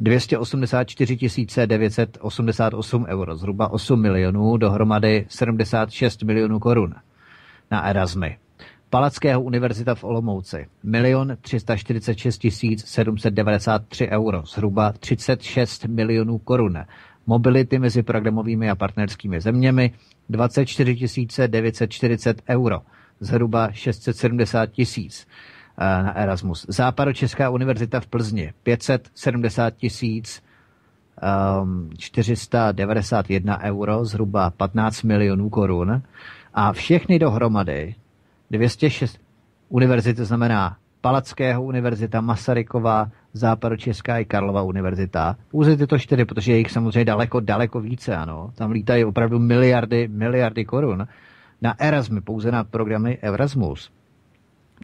284 0.00 1.16
988 1.66 3.04
euro, 3.08 3.36
zhruba 3.36 3.68
8 3.72 4.00
milionů, 4.00 4.56
dohromady 4.56 5.26
76 5.28 6.22
milionů 6.22 6.58
korun 6.58 6.94
na 7.70 7.82
Erasmy. 7.86 8.38
Palackého 8.90 9.42
univerzita 9.42 9.94
v 9.94 10.04
Olomouci 10.04 10.66
1 10.84 11.36
346 11.40 12.84
793 12.84 14.08
euro, 14.08 14.42
zhruba 14.46 14.92
36 14.92 15.84
milionů 15.84 16.38
korun 16.38 16.78
mobility 17.26 17.78
mezi 17.78 18.02
programovými 18.02 18.70
a 18.70 18.74
partnerskými 18.74 19.40
zeměmi 19.40 19.92
24 20.28 20.96
940 21.46 22.42
euro, 22.48 22.82
zhruba 23.20 23.72
670 23.72 24.66
tisíc 24.66 25.26
eh, 25.78 26.02
na 26.02 26.16
Erasmus. 26.16 26.66
Západočeská 26.68 27.50
univerzita 27.50 28.00
v 28.00 28.06
Plzni 28.06 28.52
570 28.62 29.74
tisíc 29.76 30.42
491 31.98 33.54
ehm, 33.54 33.68
euro, 33.70 34.04
zhruba 34.04 34.50
15 34.50 35.02
milionů 35.02 35.48
korun. 35.50 36.02
A 36.54 36.72
všechny 36.72 37.18
dohromady 37.18 37.94
206 38.50 39.20
univerzity 39.68 40.24
znamená 40.24 40.76
Palackého 41.00 41.62
univerzita, 41.64 42.20
Masarykova, 42.20 43.10
Západočeská 43.34 44.18
i 44.18 44.24
Karlova 44.24 44.62
univerzita. 44.62 45.36
Pouze 45.50 45.76
tyto 45.76 45.98
čtyři, 45.98 46.24
protože 46.24 46.52
je 46.52 46.58
jich 46.58 46.70
samozřejmě 46.70 47.04
daleko, 47.04 47.40
daleko 47.40 47.80
více, 47.80 48.16
ano. 48.16 48.50
Tam 48.54 48.70
lítají 48.70 49.04
opravdu 49.04 49.38
miliardy, 49.38 50.08
miliardy 50.08 50.64
korun. 50.64 51.06
Na 51.62 51.74
Erasmy, 51.80 52.20
pouze 52.20 52.50
na 52.52 52.64
programy 52.64 53.18
Erasmus. 53.22 53.90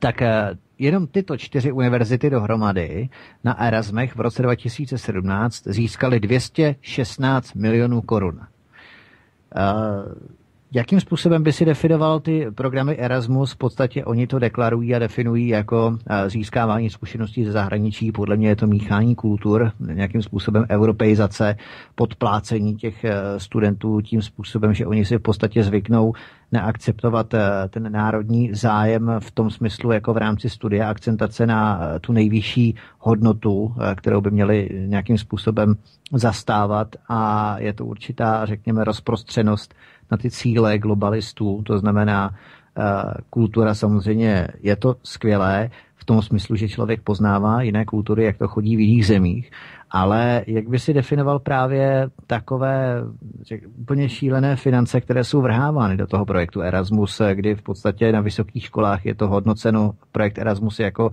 Tak 0.01 0.22
eh, 0.22 0.51
jenom 0.78 1.06
tyto 1.06 1.36
čtyři 1.36 1.72
univerzity 1.72 2.31
dohromady 2.31 3.09
na 3.44 3.60
Erasmech 3.60 4.16
v 4.16 4.20
roce 4.20 4.43
2017 4.43 5.62
získaly 5.66 6.20
216 6.20 7.55
milionů 7.55 8.02
korun. 8.02 8.40
Jakým 10.74 11.01
způsobem 11.01 11.42
by 11.42 11.52
si 11.52 11.64
definoval 11.64 12.20
ty 12.20 12.47
programy 12.55 12.97
Erasmus? 12.97 13.52
V 13.52 13.56
podstatě 13.56 14.05
oni 14.05 14.26
to 14.26 14.38
deklarují 14.38 14.94
a 14.94 14.98
definují 14.98 15.48
jako 15.48 15.98
získávání 16.26 16.90
zkušeností 16.90 17.44
ze 17.44 17.52
zahraničí. 17.52 18.12
Podle 18.12 18.36
mě 18.36 18.48
je 18.48 18.56
to 18.56 18.66
míchání 18.66 19.14
kultur, 19.14 19.72
nějakým 19.80 20.22
způsobem 20.22 20.64
europeizace, 20.70 21.56
podplácení 21.94 22.76
těch 22.76 23.05
e, 23.05 23.14
studentů 23.40 24.01
tím 24.01 24.22
způsobem, 24.22 24.74
že 24.74 24.86
oni 24.86 25.05
si 25.05 25.16
v 25.16 25.22
podstatě 25.22 25.62
zvyknou 25.62 26.12
neakceptovat 26.52 27.34
e, 27.34 27.40
ten 27.68 27.92
národní 27.92 28.55
zájem 28.55 29.12
v 29.18 29.30
tom 29.30 29.51
smyslu 29.51 29.92
jako 29.92 30.14
v 30.14 30.16
rámci 30.16 30.51
studia 30.51 30.90
akcentace 30.90 31.47
na 31.47 31.80
tu 32.01 32.12
nejvyšší 32.12 32.74
hodnotu, 32.98 33.74
kterou 33.97 34.20
by 34.20 34.30
měli 34.30 34.68
nějakým 34.86 35.18
způsobem 35.18 35.74
zastávat 36.12 36.97
a 37.09 37.56
je 37.59 37.72
to 37.72 37.86
určitá, 37.86 38.47
řekněme, 38.47 38.84
rozprostřenost 38.84 39.74
na 40.11 40.16
ty 40.16 40.31
cíle 40.31 40.78
globalistů, 40.78 41.62
to 41.66 41.78
znamená 41.78 42.31
eh, 42.31 42.82
kultura 43.31 43.74
samozřejmě 43.74 44.49
je 44.61 44.77
to 44.77 44.97
skvělé 45.03 45.70
v 45.97 46.05
tom 46.05 46.23
smyslu, 46.23 46.57
že 46.57 46.69
člověk 46.69 47.01
poznává 47.01 47.62
jiné 47.62 47.85
kultury, 47.85 48.24
jak 48.24 48.39
to 48.39 48.49
chodí 48.49 48.77
v 48.77 48.81
jiných 48.81 49.07
zemích, 49.07 49.51
ale 49.91 50.45
jak 50.47 50.69
by 50.69 50.78
si 50.78 50.95
definoval 50.95 51.39
právě 51.39 52.09
takové 52.27 53.03
řek, 53.43 53.62
úplně 53.78 54.09
šílené 54.09 54.57
finance, 54.57 55.01
které 55.01 55.24
jsou 55.24 55.43
vrhávány 55.43 55.97
do 55.97 56.07
toho 56.07 56.27
projektu 56.27 56.61
Erasmus, 56.61 57.20
kdy 57.35 57.55
v 57.55 57.62
podstatě 57.62 58.12
na 58.12 58.20
vysokých 58.20 58.65
školách 58.65 59.07
je 59.07 59.15
to 59.15 59.28
hodnoceno 59.28 59.93
projekt 60.12 60.39
Erasmus 60.39 60.81
jako 60.81 61.12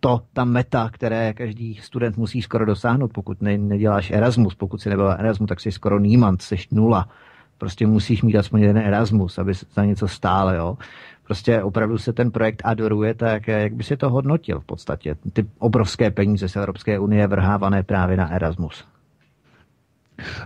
to, 0.00 0.20
ta 0.32 0.44
meta, 0.44 0.90
které 0.92 1.32
každý 1.32 1.74
student 1.74 2.16
musí 2.16 2.42
skoro 2.42 2.66
dosáhnout, 2.66 3.12
pokud 3.14 3.42
ne, 3.42 3.58
neděláš 3.58 4.10
Erasmus, 4.10 4.54
pokud 4.54 4.80
si 4.80 4.88
nebyl 4.88 5.10
Erasmus, 5.10 5.48
tak 5.48 5.60
jsi 5.60 5.72
skoro 5.72 5.98
niemand, 5.98 6.42
jsi 6.42 6.56
nula 6.70 7.08
prostě 7.62 7.86
musíš 7.86 8.22
mít 8.22 8.36
aspoň 8.36 8.60
jeden 8.60 8.78
Erasmus, 8.78 9.38
aby 9.38 9.54
za 9.54 9.84
něco 9.84 10.08
stále, 10.08 10.56
jo. 10.56 10.78
Prostě 11.24 11.62
opravdu 11.62 11.98
se 11.98 12.12
ten 12.12 12.30
projekt 12.30 12.62
adoruje, 12.64 13.14
tak 13.14 13.48
jak 13.48 13.72
by 13.72 13.84
si 13.84 13.96
to 13.96 14.10
hodnotil 14.10 14.60
v 14.60 14.64
podstatě? 14.64 15.14
Ty 15.32 15.46
obrovské 15.58 16.10
peníze 16.10 16.48
z 16.48 16.56
Evropské 16.56 16.98
unie 16.98 17.26
vrhávané 17.26 17.82
právě 17.82 18.16
na 18.16 18.32
Erasmus. 18.32 18.84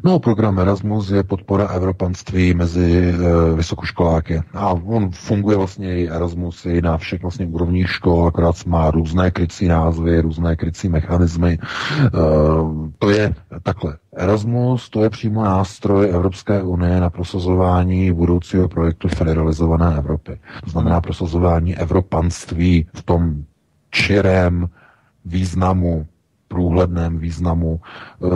No, 0.04 0.18
program 0.18 0.58
Erasmus 0.58 1.10
je 1.10 1.22
podpora 1.24 1.66
evropanství 1.68 2.54
mezi 2.54 3.14
e, 3.14 3.54
vysokoškoláky. 3.54 4.42
A 4.54 4.68
on 4.72 5.10
funguje 5.10 5.56
vlastně 5.56 5.96
i 5.98 6.08
Erasmus 6.08 6.66
i 6.66 6.82
na 6.82 6.98
všech 6.98 7.22
vlastně 7.22 7.46
úrovních 7.46 7.90
škol, 7.90 8.26
akorát 8.26 8.66
má 8.66 8.90
různé 8.90 9.30
krycí 9.30 9.68
názvy, 9.68 10.20
různé 10.20 10.56
krycí 10.56 10.88
mechanismy. 10.88 11.58
E, 12.04 12.08
to 12.98 13.10
je 13.10 13.34
takhle. 13.62 13.96
Erasmus 14.16 14.90
to 14.90 15.02
je 15.02 15.10
přímo 15.10 15.44
nástroj 15.44 16.08
Evropské 16.10 16.62
unie 16.62 17.00
na 17.00 17.10
prosazování 17.10 18.12
budoucího 18.12 18.68
projektu 18.68 19.08
federalizované 19.08 19.96
Evropy. 19.96 20.38
To 20.64 20.70
znamená 20.70 21.00
prosazování 21.00 21.76
evropanství 21.76 22.86
v 22.94 23.02
tom 23.02 23.34
čirém 23.90 24.68
významu 25.24 26.06
průhledném 26.48 27.18
významu. 27.18 27.80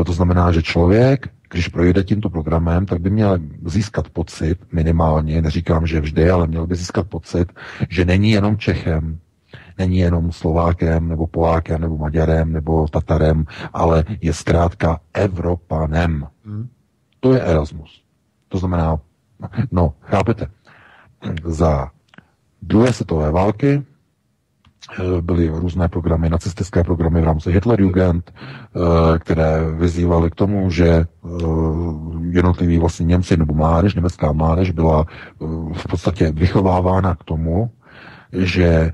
E, 0.00 0.04
to 0.04 0.12
znamená, 0.12 0.52
že 0.52 0.62
člověk, 0.62 1.28
když 1.50 1.68
projde 1.68 2.04
tímto 2.04 2.30
programem, 2.30 2.86
tak 2.86 3.00
by 3.00 3.10
měl 3.10 3.38
získat 3.64 4.08
pocit, 4.08 4.58
minimálně, 4.72 5.42
neříkám, 5.42 5.86
že 5.86 6.00
vždy, 6.00 6.30
ale 6.30 6.46
měl 6.46 6.66
by 6.66 6.76
získat 6.76 7.08
pocit, 7.08 7.52
že 7.88 8.04
není 8.04 8.30
jenom 8.30 8.56
Čechem, 8.56 9.18
není 9.78 9.98
jenom 9.98 10.32
Slovákem, 10.32 11.08
nebo 11.08 11.26
Polákem, 11.26 11.80
nebo 11.80 11.98
Maďarem, 11.98 12.52
nebo 12.52 12.88
Tatarem, 12.88 13.44
ale 13.72 14.04
je 14.20 14.32
zkrátka 14.32 15.00
Evropanem. 15.14 16.26
Hmm. 16.44 16.68
To 17.20 17.34
je 17.34 17.40
Erasmus. 17.40 18.02
To 18.48 18.58
znamená, 18.58 19.00
no, 19.72 19.94
chápete, 20.00 20.46
za 21.44 21.90
druhé 22.62 22.92
světové 22.92 23.30
války 23.30 23.82
byly 25.20 25.48
různé 25.48 25.88
programy, 25.88 26.30
nacistické 26.30 26.84
programy 26.84 27.20
v 27.20 27.24
rámci 27.24 27.52
Hitlerjugend, 27.52 28.32
eh, 28.34 29.18
které 29.18 29.70
vyzývaly 29.72 30.30
k 30.30 30.34
tomu, 30.34 30.70
že 30.70 30.88
eh, 30.88 31.06
jednotliví 32.30 32.78
vlastně 32.78 33.06
Němci 33.06 33.36
nebo 33.36 33.54
mládež, 33.54 33.94
německá 33.94 34.32
mládež 34.32 34.70
byla 34.70 35.06
v 35.72 35.84
podstatě 35.90 36.32
vychovávána 36.32 37.14
k 37.14 37.24
tomu, 37.24 37.70
že 38.32 38.92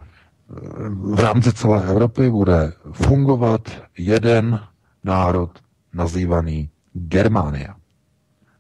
v 0.89 1.21
rámci 1.21 1.53
celé 1.53 1.85
Evropy 1.85 2.31
bude 2.31 2.73
fungovat 2.93 3.61
jeden 3.99 4.61
národ 5.05 5.51
nazývaný 5.95 6.71
Germánia. 6.93 7.75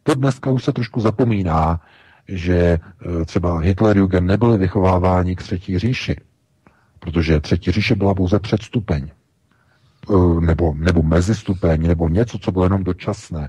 To 0.02 0.14
dneska 0.14 0.50
už 0.50 0.64
se 0.64 0.72
trošku 0.72 1.00
zapomíná, 1.00 1.80
že 2.28 2.78
třeba 3.24 3.58
Hitlerjugend 3.58 4.26
nebyli 4.26 4.58
vychováváni 4.58 5.36
k 5.36 5.42
třetí 5.42 5.78
říši, 5.78 6.16
protože 7.06 7.40
třetí 7.40 7.70
říše 7.72 7.94
byla 7.94 8.14
pouze 8.14 8.38
předstupeň, 8.38 9.08
e, 9.08 10.40
nebo, 10.40 10.74
nebo 10.74 11.02
mezistupeň, 11.02 11.86
nebo 11.86 12.08
něco, 12.08 12.38
co 12.38 12.52
bylo 12.52 12.64
jenom 12.64 12.84
dočasné. 12.84 13.48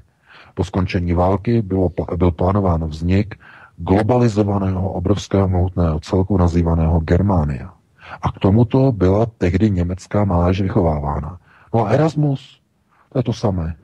Po 0.54 0.64
skončení 0.64 1.14
války 1.14 1.62
bylo, 1.62 1.90
byl 2.16 2.32
plánován 2.32 2.86
vznik 2.86 3.36
globalizovaného 3.78 4.90
obrovského 4.92 5.48
mohutného 5.50 6.00
celku 6.00 6.38
nazývaného 6.38 7.00
Germánia. 7.00 7.74
A 8.22 8.32
k 8.32 8.40
tomuto 8.40 8.92
byla 8.92 9.26
tehdy 9.26 9.70
německá 9.70 10.26
mládež 10.26 10.62
vychovávána. 10.62 11.40
No 11.74 11.86
a 11.86 11.90
Erasmus, 11.90 12.62
to 13.10 13.20
je 13.20 13.24
to 13.24 13.34
samé. 13.34 13.76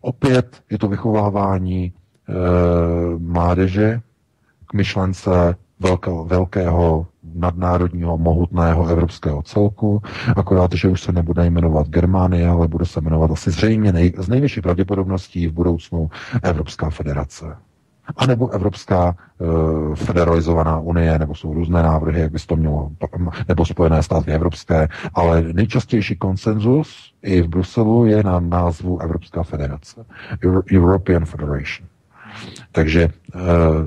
Opět 0.00 0.62
je 0.70 0.78
to 0.78 0.88
vychovávání 0.88 1.84
e, 1.84 1.92
mládeže 3.18 4.00
k 4.66 4.74
myšlence 4.74 5.56
velkého, 5.80 6.24
velkého 6.24 7.06
nadnárodního 7.34 8.18
mohutného 8.18 8.86
evropského 8.86 9.42
celku, 9.42 10.02
akorát, 10.36 10.72
že 10.72 10.88
už 10.88 11.02
se 11.02 11.12
nebude 11.12 11.46
jmenovat 11.46 11.88
Germánie, 11.88 12.48
ale 12.48 12.68
bude 12.68 12.84
se 12.86 13.00
jmenovat 13.00 13.30
asi 13.30 13.50
zřejmě 13.50 13.92
nej, 13.92 14.12
z 14.18 14.28
největší 14.28 14.60
pravděpodobností 14.60 15.46
v 15.46 15.52
budoucnu 15.52 16.10
Evropská 16.42 16.90
federace. 16.90 17.56
A 18.16 18.26
nebo 18.26 18.50
Evropská 18.50 19.16
e, 19.16 19.96
federalizovaná 19.96 20.78
unie, 20.80 21.18
nebo 21.18 21.34
jsou 21.34 21.54
různé 21.54 21.82
návrhy, 21.82 22.20
jak 22.20 22.32
by 22.32 22.38
to 22.46 22.56
mělo, 22.56 22.90
nebo 23.48 23.64
Spojené 23.64 24.02
státy 24.02 24.32
evropské, 24.32 24.88
ale 25.14 25.42
nejčastější 25.42 26.16
konsenzus 26.16 27.12
i 27.22 27.42
v 27.42 27.48
Bruselu 27.48 28.06
je 28.06 28.22
na 28.22 28.40
názvu 28.40 29.00
Evropská 29.02 29.42
federace. 29.42 30.04
European 30.72 31.24
Federation. 31.24 31.88
Takže 32.72 33.02
eh, 33.02 33.38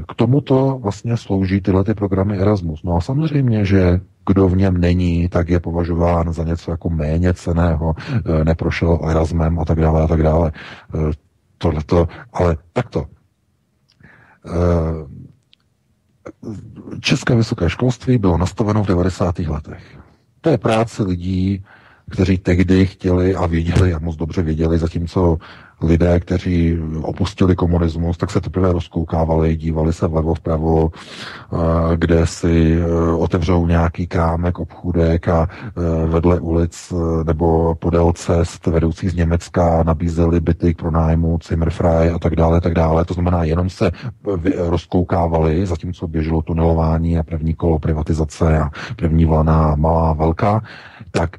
k 0.07 0.15
tomuto 0.15 0.79
vlastně 0.81 1.17
slouží 1.17 1.61
tyhle 1.61 1.83
ty 1.83 1.93
programy 1.93 2.37
Erasmus. 2.37 2.83
No 2.83 2.95
a 2.95 3.01
samozřejmě, 3.01 3.65
že 3.65 3.99
kdo 4.27 4.47
v 4.49 4.57
něm 4.57 4.77
není, 4.77 5.29
tak 5.29 5.49
je 5.49 5.59
považován 5.59 6.33
za 6.33 6.43
něco 6.43 6.71
jako 6.71 6.89
méně 6.89 7.33
ceného, 7.33 7.95
eh, 7.99 8.45
neprošel 8.45 8.99
Erasmem 9.09 9.59
a 9.59 9.65
tak 9.65 9.81
dále 9.81 10.03
a 10.03 10.07
tak 10.07 10.23
dále. 10.23 10.51
Eh, 10.95 11.11
tohleto, 11.57 12.07
ale 12.33 12.57
takto. 12.73 13.05
České 16.99 17.35
vysoké 17.35 17.69
školství 17.69 18.17
bylo 18.17 18.37
nastaveno 18.37 18.83
v 18.83 18.87
90. 18.87 19.47
letech. 19.47 19.99
To 20.41 20.49
je 20.49 20.57
práce 20.57 21.03
lidí, 21.03 21.63
kteří 22.09 22.37
tehdy 22.37 22.85
chtěli 22.85 23.35
a 23.35 23.45
věděli 23.45 23.93
a 23.93 23.99
moc 23.99 24.15
dobře 24.15 24.41
věděli, 24.41 24.77
zatímco 24.77 25.37
lidé, 25.81 26.19
kteří 26.19 26.77
opustili 27.01 27.55
komunismus, 27.55 28.17
tak 28.17 28.31
se 28.31 28.41
teprve 28.41 28.73
rozkoukávali, 28.73 29.55
dívali 29.55 29.93
se 29.93 30.07
vlevo 30.07 30.33
vpravo, 30.33 30.89
eh, 30.91 31.57
kde 31.97 32.27
si 32.27 32.79
eh, 32.79 33.13
otevřou 33.13 33.67
nějaký 33.67 34.07
krámek, 34.07 34.59
obchůdek 34.59 35.27
a 35.27 35.47
eh, 35.49 36.07
vedle 36.07 36.39
ulic 36.39 36.93
nebo 37.25 37.75
podél 37.75 38.13
cest 38.13 38.67
vedoucí 38.67 39.09
z 39.09 39.15
Německa 39.15 39.83
nabízeli 39.83 40.39
byty 40.39 40.73
k 40.73 40.77
pronájmu, 40.77 41.39
Zimmerfrei 41.47 42.09
a 42.09 42.19
tak 42.19 42.35
dále, 42.35 42.61
tak 42.61 42.73
dále. 42.73 43.05
To 43.05 43.13
znamená, 43.13 43.43
jenom 43.43 43.69
se 43.69 43.91
rozkoukávali, 44.57 45.65
zatímco 45.65 46.07
běželo 46.07 46.41
tunelování 46.41 47.17
a 47.17 47.23
první 47.23 47.53
kolo 47.53 47.79
privatizace 47.79 48.59
a 48.59 48.69
první 48.95 49.25
vlana 49.25 49.75
malá, 49.75 50.13
velká, 50.13 50.61
tak 51.11 51.37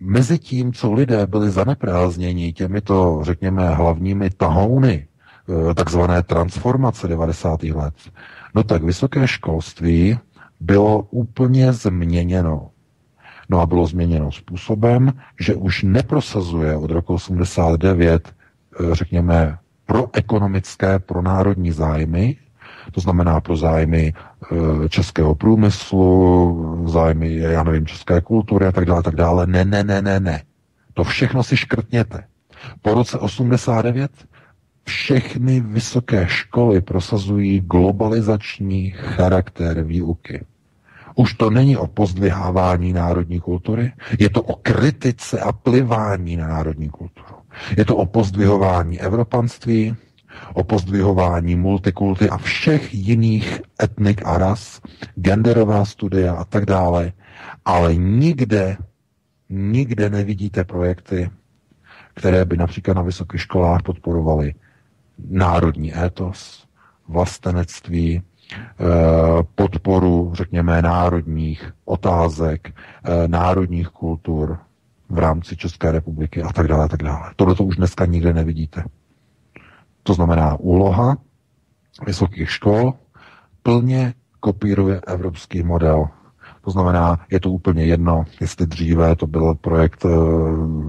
mezi 0.00 0.38
tím, 0.38 0.72
co 0.72 0.92
lidé 0.92 1.26
byli 1.26 1.50
zaneprázdněni 1.50 2.52
těmito, 2.52 3.20
řekněme, 3.22 3.74
hlavními 3.74 4.30
tahouny 4.30 5.06
eh, 5.70 5.74
takzvané 5.74 6.22
transformace 6.22 7.08
90. 7.08 7.62
let, 7.62 7.94
no 8.54 8.62
tak 8.62 8.82
vysoké 8.82 9.28
školství 9.28 10.18
bylo 10.60 11.02
úplně 11.10 11.72
změněno. 11.72 12.70
No 13.48 13.60
a 13.60 13.66
bylo 13.66 13.86
změněno 13.86 14.32
způsobem, 14.32 15.12
že 15.40 15.54
už 15.54 15.82
neprosazuje 15.82 16.76
od 16.76 16.90
roku 16.90 17.14
89, 17.14 18.28
eh, 18.28 18.94
řekněme, 18.94 19.58
pro 19.86 20.06
ekonomické, 20.12 20.98
pro 20.98 21.22
národní 21.22 21.72
zájmy, 21.72 22.36
to 22.92 23.00
znamená 23.00 23.40
pro 23.40 23.56
zájmy 23.56 24.12
e, 24.12 24.88
českého 24.88 25.34
průmyslu, 25.34 26.84
zájmy, 26.88 27.36
já 27.36 27.62
nevím, 27.62 27.86
české 27.86 28.20
kultury 28.20 28.66
a 28.66 28.72
tak 28.72 28.84
dále, 28.84 29.02
tak 29.02 29.14
dále. 29.14 29.46
Ne, 29.46 29.64
ne, 29.64 29.84
ne, 29.84 30.02
ne, 30.02 30.20
ne. 30.20 30.42
To 30.94 31.04
všechno 31.04 31.42
si 31.42 31.56
škrtněte. 31.56 32.24
Po 32.82 32.94
roce 32.94 33.18
89 33.18 34.10
všechny 34.84 35.60
vysoké 35.60 36.26
školy 36.28 36.80
prosazují 36.80 37.60
globalizační 37.60 38.90
charakter 38.90 39.82
výuky. 39.82 40.44
Už 41.14 41.34
to 41.34 41.50
není 41.50 41.76
o 41.76 41.86
pozdvihávání 41.86 42.92
národní 42.92 43.40
kultury, 43.40 43.92
je 44.18 44.30
to 44.30 44.42
o 44.42 44.56
kritice 44.56 45.40
a 45.40 45.52
plivání 45.52 46.36
na 46.36 46.48
národní 46.48 46.88
kulturu. 46.88 47.34
Je 47.76 47.84
to 47.84 47.96
o 47.96 48.06
pozdvihování 48.06 49.00
evropanství, 49.00 49.96
o 50.54 50.64
pozdvihování 50.64 51.56
multikulty 51.56 52.28
a 52.28 52.36
všech 52.36 52.94
jiných 52.94 53.60
etnik 53.82 54.22
a 54.24 54.38
ras, 54.38 54.80
genderová 55.20 55.84
studia 55.84 56.34
a 56.34 56.44
tak 56.44 56.66
dále, 56.66 57.12
ale 57.64 57.94
nikde, 57.96 58.76
nikde 59.48 60.10
nevidíte 60.10 60.64
projekty, 60.64 61.30
které 62.14 62.44
by 62.44 62.56
například 62.56 62.94
na 62.94 63.02
vysokých 63.02 63.40
školách 63.40 63.82
podporovaly 63.82 64.54
národní 65.30 65.98
étos, 65.98 66.66
vlastenectví, 67.08 68.22
eh, 68.22 68.84
podporu, 69.54 70.30
řekněme, 70.34 70.82
národních 70.82 71.72
otázek, 71.84 72.68
eh, 72.68 73.28
národních 73.28 73.88
kultur 73.88 74.58
v 75.08 75.18
rámci 75.18 75.56
České 75.56 75.92
republiky 75.92 76.42
a 76.42 76.52
tak 76.52 76.68
dále, 76.68 76.84
a 76.84 76.88
tak 76.88 77.02
dále. 77.02 77.32
Tohle 77.36 77.54
to 77.54 77.64
už 77.64 77.76
dneska 77.76 78.06
nikde 78.06 78.32
nevidíte. 78.32 78.84
To 80.08 80.14
znamená 80.16 80.56
úloha 80.56 81.16
vysokých 82.06 82.50
škol 82.50 82.92
plně 83.62 84.14
kopíruje 84.40 85.00
evropský 85.06 85.62
model 85.62 86.08
to 86.68 86.72
znamená, 86.72 87.18
je 87.30 87.40
to 87.40 87.50
úplně 87.50 87.84
jedno, 87.84 88.24
jestli 88.40 88.66
dříve 88.66 89.16
to 89.16 89.26
byl 89.26 89.54
projekt 89.54 90.04
e, 90.04 90.08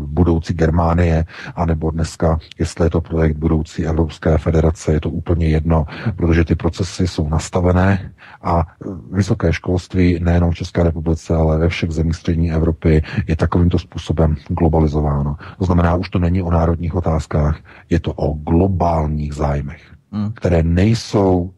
budoucí 0.05 0.53
Germánie, 0.53 1.25
anebo 1.55 1.91
dneska, 1.91 2.39
jestli 2.59 2.85
je 2.85 2.89
to 2.89 3.01
projekt 3.01 3.37
budoucí 3.37 3.85
Evropské 3.85 4.37
federace, 4.37 4.93
je 4.93 4.99
to 4.99 5.09
úplně 5.09 5.47
jedno, 5.47 5.85
protože 6.15 6.45
ty 6.45 6.55
procesy 6.55 7.07
jsou 7.07 7.29
nastavené 7.29 8.11
a 8.41 8.63
vysoké 9.11 9.53
školství 9.53 10.19
nejenom 10.19 10.51
v 10.51 10.55
České 10.55 10.83
republice, 10.83 11.35
ale 11.35 11.57
ve 11.57 11.69
všech 11.69 11.91
zemích 11.91 12.15
střední 12.15 12.51
Evropy 12.51 13.01
je 13.27 13.35
takovýmto 13.35 13.79
způsobem 13.79 14.35
globalizováno. 14.49 15.35
To 15.59 15.65
znamená, 15.65 15.95
už 15.95 16.09
to 16.09 16.19
není 16.19 16.41
o 16.41 16.51
národních 16.51 16.95
otázkách, 16.95 17.59
je 17.89 17.99
to 17.99 18.13
o 18.13 18.33
globálních 18.33 19.33
zájmech, 19.33 19.81
hmm. 20.11 20.31
které 20.31 20.63
nejsou 20.63 21.51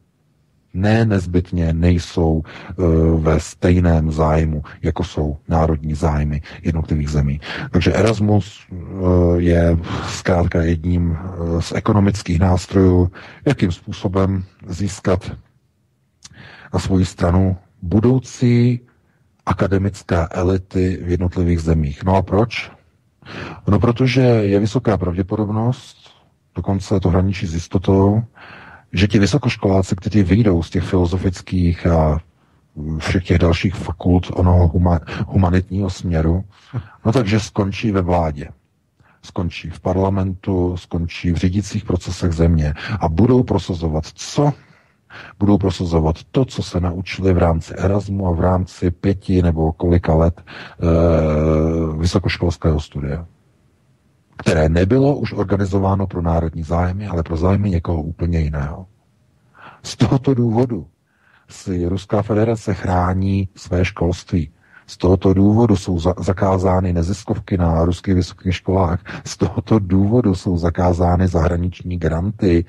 ne 0.73 1.05
nezbytně 1.05 1.73
nejsou 1.73 2.43
uh, 2.75 3.23
ve 3.23 3.39
stejném 3.39 4.11
zájmu, 4.11 4.63
jako 4.81 5.03
jsou 5.03 5.37
národní 5.47 5.93
zájmy 5.93 6.41
jednotlivých 6.63 7.09
zemí. 7.09 7.41
Takže 7.71 7.93
Erasmus 7.93 8.59
uh, 8.71 9.35
je 9.37 9.77
zkrátka 10.07 10.61
jedním 10.61 11.11
uh, 11.11 11.61
z 11.61 11.71
ekonomických 11.71 12.39
nástrojů, 12.39 13.11
jakým 13.45 13.71
způsobem 13.71 14.43
získat 14.67 15.31
na 16.73 16.79
svoji 16.79 17.05
stranu 17.05 17.57
budoucí 17.81 18.79
akademické 19.45 20.27
elity 20.31 20.99
v 21.03 21.09
jednotlivých 21.09 21.59
zemích. 21.59 22.03
No 22.03 22.15
a 22.15 22.21
proč? 22.21 22.71
No 23.67 23.79
protože 23.79 24.21
je 24.21 24.59
vysoká 24.59 24.97
pravděpodobnost, 24.97 25.97
dokonce 26.55 26.99
to 26.99 27.09
hraničí 27.09 27.47
s 27.47 27.53
jistotou, 27.53 28.23
že 28.93 29.07
ti 29.07 29.19
vysokoškoláci, 29.19 29.95
kteří 29.95 30.23
vyjdou 30.23 30.63
z 30.63 30.69
těch 30.69 30.83
filozofických 30.83 31.87
a 31.87 32.19
všech 32.97 33.23
těch 33.23 33.37
dalších 33.39 33.75
fakult 33.75 34.31
onoho 34.33 34.67
huma, 34.67 34.99
humanitního 35.27 35.89
směru, 35.89 36.43
no 37.05 37.11
takže 37.11 37.39
skončí 37.39 37.91
ve 37.91 38.01
vládě. 38.01 38.47
Skončí 39.23 39.69
v 39.69 39.79
parlamentu, 39.79 40.77
skončí 40.77 41.31
v 41.31 41.35
řídících 41.35 41.85
procesech 41.85 42.31
země 42.31 42.73
a 42.99 43.09
budou 43.09 43.43
prosazovat 43.43 44.05
co? 44.15 44.53
Budou 45.39 45.57
prosazovat 45.57 46.15
to, 46.31 46.45
co 46.45 46.63
se 46.63 46.79
naučili 46.79 47.33
v 47.33 47.37
rámci 47.37 47.73
Erasmu 47.73 48.27
a 48.27 48.31
v 48.31 48.39
rámci 48.39 48.91
pěti 48.91 49.41
nebo 49.41 49.71
kolika 49.71 50.15
let 50.15 50.41
e, 50.41 50.47
vysokoškolského 51.97 52.79
studia 52.79 53.25
které 54.41 54.69
nebylo 54.69 55.15
už 55.15 55.33
organizováno 55.33 56.07
pro 56.07 56.21
národní 56.21 56.63
zájmy, 56.63 57.07
ale 57.07 57.23
pro 57.23 57.37
zájmy 57.37 57.69
někoho 57.69 58.01
úplně 58.01 58.39
jiného. 58.39 58.85
Z 59.83 59.95
tohoto 59.95 60.33
důvodu 60.33 60.87
si 61.49 61.85
Ruská 61.85 62.21
federace 62.21 62.73
chrání 62.73 63.49
své 63.55 63.85
školství. 63.85 64.51
Z 64.87 64.97
tohoto 64.97 65.33
důvodu 65.33 65.75
jsou 65.75 65.99
za- 65.99 66.13
zakázány 66.19 66.93
neziskovky 66.93 67.57
na 67.57 67.85
ruských 67.85 68.15
vysokých 68.15 68.55
školách. 68.55 68.99
Z 69.25 69.37
tohoto 69.37 69.79
důvodu 69.79 70.35
jsou 70.35 70.57
zakázány 70.57 71.27
zahraniční 71.27 71.97
granty, 71.97 72.65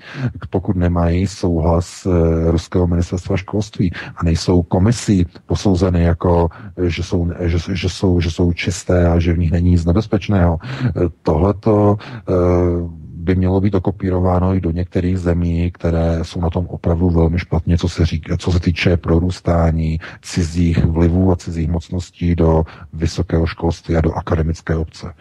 pokud 0.50 0.76
nemají 0.76 1.26
souhlas 1.26 2.06
e, 2.06 2.10
ruského 2.50 2.86
ministerstva 2.86 3.36
školství 3.36 3.92
a 4.16 4.24
nejsou 4.24 4.62
komisí 4.62 5.26
posouzeny 5.46 6.02
jako, 6.02 6.48
že 6.86 7.02
jsou, 7.02 7.30
že, 7.40 7.58
že, 7.74 7.88
jsou, 7.88 8.20
že 8.20 8.30
jsou 8.30 8.52
čisté 8.52 9.08
a 9.08 9.18
že 9.18 9.32
v 9.32 9.38
nich 9.38 9.50
není 9.52 9.70
nic 9.70 9.84
nebezpečného. 9.84 10.58
E, 10.86 10.90
tohleto 11.22 11.96
e, 12.28 13.01
by 13.22 13.34
mělo 13.34 13.60
být 13.60 13.74
okopírováno 13.74 14.54
i 14.54 14.60
do 14.60 14.70
některých 14.70 15.18
zemí, 15.18 15.70
které 15.70 16.18
jsou 16.22 16.40
na 16.40 16.50
tom 16.50 16.66
opravdu 16.66 17.10
velmi 17.10 17.38
špatně, 17.38 17.78
co 17.78 17.88
se, 17.88 18.06
říká, 18.06 18.36
co 18.36 18.52
se 18.52 18.60
týče 18.60 18.96
prorůstání 18.96 19.98
cizích 20.22 20.84
vlivů 20.84 21.32
a 21.32 21.36
cizích 21.36 21.68
mocností 21.68 22.34
do 22.34 22.64
vysokého 22.92 23.46
školství 23.46 23.96
a 23.96 24.00
do 24.00 24.12
akademické 24.12 24.76
obce. 24.76 25.12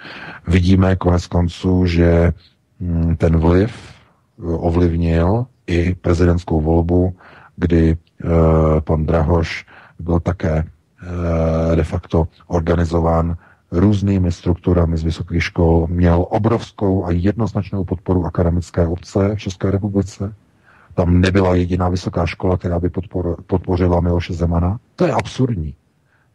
Vidíme 0.48 0.96
konec 0.96 1.28
konců, 1.28 1.86
že 1.86 2.34
mm, 2.80 3.16
ten 3.16 3.38
vliv 3.38 3.72
eh, 3.72 4.44
ovlivnil 4.44 5.46
i 5.68 5.96
prezidentskou 5.96 6.62
volbu, 6.62 7.16
kdy 7.56 7.98
uh, 8.24 8.30
pan 8.80 9.06
Drahoš 9.06 9.66
byl 10.00 10.20
také 10.20 10.64
uh, 10.64 11.76
de 11.76 11.84
facto 11.84 12.28
organizován 12.48 13.38
různými 13.72 14.32
strukturami 14.32 14.98
z 14.98 15.04
vysokých 15.04 15.44
škol, 15.44 15.88
měl 15.88 16.26
obrovskou 16.30 17.06
a 17.06 17.12
jednoznačnou 17.12 17.84
podporu 17.84 18.26
akademické 18.26 18.88
obce 18.88 19.36
v 19.36 19.40
České 19.40 19.72
republice. 19.72 20.34
Tam 20.94 21.22
nebyla 21.22 21.56
jediná 21.56 21.90
vysoká 21.90 22.26
škola, 22.26 22.58
která 22.58 22.80
by 22.80 22.90
podpor, 22.90 23.38
podpořila 23.48 24.02
Miloše 24.02 24.34
Zemana. 24.34 24.80
To 24.96 25.06
je 25.06 25.12
absurdní. 25.12 25.76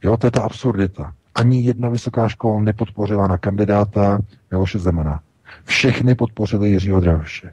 Jo, 0.04 0.16
to 0.16 0.26
je 0.26 0.30
ta 0.30 0.42
absurdita. 0.42 1.12
Ani 1.34 1.62
jedna 1.62 1.88
vysoká 1.88 2.28
škola 2.28 2.60
nepodpořila 2.60 3.26
na 3.26 3.38
kandidáta 3.38 4.18
Miloše 4.50 4.78
Zemana. 4.78 5.20
Všechny 5.64 6.14
podpořili 6.14 6.68
Jiřího 6.68 7.00
Drahoše, 7.00 7.52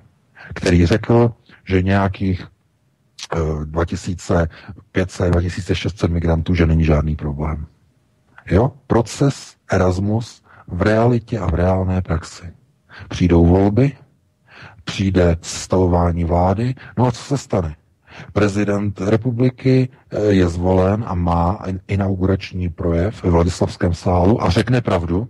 který 0.53 0.85
řekl, 0.85 1.31
že 1.65 1.81
nějakých 1.81 2.47
2500-2600 3.31 6.05
eh, 6.05 6.07
migrantů, 6.07 6.55
že 6.55 6.65
není 6.65 6.85
žádný 6.85 7.15
problém. 7.15 7.65
Jo? 8.45 8.72
Proces 8.88 9.55
Erasmus 9.74 10.41
v 10.68 10.82
realitě 10.82 11.40
a 11.40 11.45
v 11.45 11.54
reálné 11.54 12.02
praxi. 12.02 12.44
Přijdou 13.10 13.45
volby, 13.45 13.91
přijde 14.84 15.38
stavování 15.41 16.24
vlády, 16.24 16.76
no 16.98 17.08
a 17.08 17.12
co 17.12 17.24
se 17.24 17.38
stane? 17.38 17.76
Prezident 18.34 19.02
republiky 19.02 19.90
eh, 20.12 20.26
je 20.26 20.50
zvolen 20.50 21.04
a 21.08 21.16
má 21.16 21.60
inaugurační 21.88 22.70
projev 22.70 23.24
ve 23.24 23.30
Vladislavském 23.30 23.94
sálu 23.94 24.44
a 24.44 24.50
řekne 24.50 24.82
pravdu. 24.82 25.28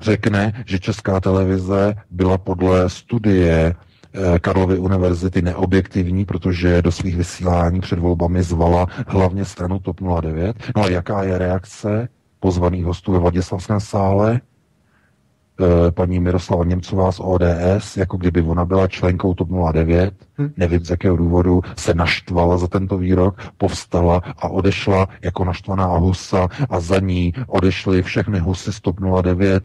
Řekne, 0.00 0.64
že 0.66 0.78
česká 0.78 1.20
televize 1.20 1.94
byla 2.10 2.38
podle 2.38 2.90
studie 2.90 3.74
eh, 4.14 4.38
Karlovy 4.38 4.78
univerzity 4.78 5.42
neobjektivní, 5.42 6.24
protože 6.24 6.82
do 6.82 6.92
svých 6.92 7.16
vysílání 7.16 7.80
před 7.80 7.98
volbami 7.98 8.42
zvala 8.42 8.86
hlavně 9.06 9.44
stranu 9.44 9.78
TOP 9.78 10.00
09. 10.20 10.56
No 10.76 10.82
a 10.82 10.88
jaká 10.88 11.22
je 11.22 11.38
reakce 11.38 12.08
pozvaných 12.44 12.84
hostů 12.84 13.12
ve 13.12 13.18
Vladislavském 13.18 13.80
sále, 13.80 14.40
e, 14.40 15.90
paní 15.90 16.20
Miroslava 16.20 16.64
Němcová 16.64 17.12
z 17.12 17.20
ODS, 17.20 17.96
jako 17.96 18.16
kdyby 18.16 18.42
ona 18.42 18.64
byla 18.64 18.88
členkou 18.88 19.34
TOP 19.34 19.48
09, 19.72 20.14
hm. 20.38 20.52
nevím 20.56 20.84
z 20.84 20.90
jakého 20.90 21.16
důvodu, 21.16 21.62
se 21.76 21.94
naštvala 21.94 22.58
za 22.58 22.68
tento 22.68 22.98
výrok, 22.98 23.40
povstala 23.56 24.20
a 24.38 24.48
odešla 24.48 25.08
jako 25.22 25.44
naštvaná 25.44 25.86
husa 25.86 26.48
a 26.70 26.80
za 26.80 27.00
ní 27.00 27.32
odešly 27.46 28.02
všechny 28.02 28.38
husy 28.38 28.72
z 28.72 28.80
TOP 28.80 28.96
09. 29.00 29.64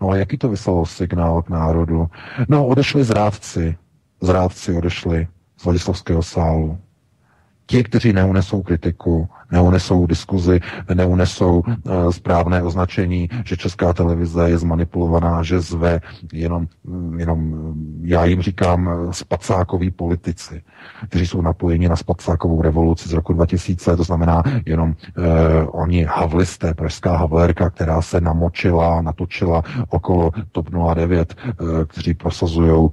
No 0.00 0.10
a 0.10 0.16
jaký 0.16 0.38
to 0.38 0.48
vyslalo 0.48 0.86
signál 0.86 1.42
k 1.42 1.48
národu? 1.48 2.06
No, 2.48 2.66
odešli 2.66 3.04
zrádci. 3.04 3.76
Zrádci 4.20 4.72
odešli 4.72 5.26
z 5.56 5.64
Vladislavského 5.64 6.22
sálu. 6.22 6.78
Ti, 7.66 7.84
kteří 7.84 8.12
neunesou 8.12 8.62
kritiku, 8.62 9.28
neunesou 9.52 10.06
diskuzi, 10.06 10.60
neunesou 10.94 11.60
uh, 11.60 12.10
správné 12.10 12.62
označení, 12.62 13.28
že 13.44 13.56
česká 13.56 13.92
televize 13.92 14.50
je 14.50 14.58
zmanipulovaná, 14.58 15.42
že 15.42 15.60
zve 15.60 16.00
jenom, 16.32 16.66
jenom 17.16 17.72
já 18.02 18.24
jim 18.24 18.42
říkám, 18.42 18.90
spacákoví 19.10 19.90
politici, 19.90 20.62
kteří 21.08 21.26
jsou 21.26 21.40
napojeni 21.40 21.88
na 21.88 21.96
spacákovou 21.96 22.62
revoluci 22.62 23.08
z 23.08 23.12
roku 23.12 23.32
2000, 23.32 23.96
to 23.96 24.04
znamená 24.04 24.42
jenom 24.66 24.90
uh, 24.90 25.24
oni 25.70 26.04
havlisté, 26.04 26.74
pražská 26.74 27.16
havlérka, 27.16 27.70
která 27.70 28.02
se 28.02 28.20
namočila, 28.20 29.02
natočila 29.02 29.62
okolo 29.88 30.30
TOP 30.52 30.68
09, 30.94 31.34
uh, 31.60 31.84
kteří 31.84 32.14
prosazují 32.14 32.90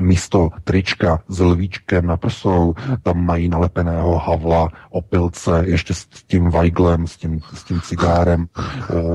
místo 0.00 0.50
trička 0.64 1.20
s 1.28 1.40
lvíčkem 1.40 2.06
na 2.06 2.16
prsou, 2.16 2.74
tam 3.02 3.24
mají 3.24 3.48
nalepeného 3.48 4.18
havla, 4.18 4.68
opilce, 4.90 5.62
ještě 5.66 5.94
s 5.94 6.06
tím 6.26 6.50
vajglem, 6.50 7.06
s 7.06 7.16
tím, 7.16 7.40
s 7.54 7.64
tím 7.64 7.80
cigárem. 7.80 8.46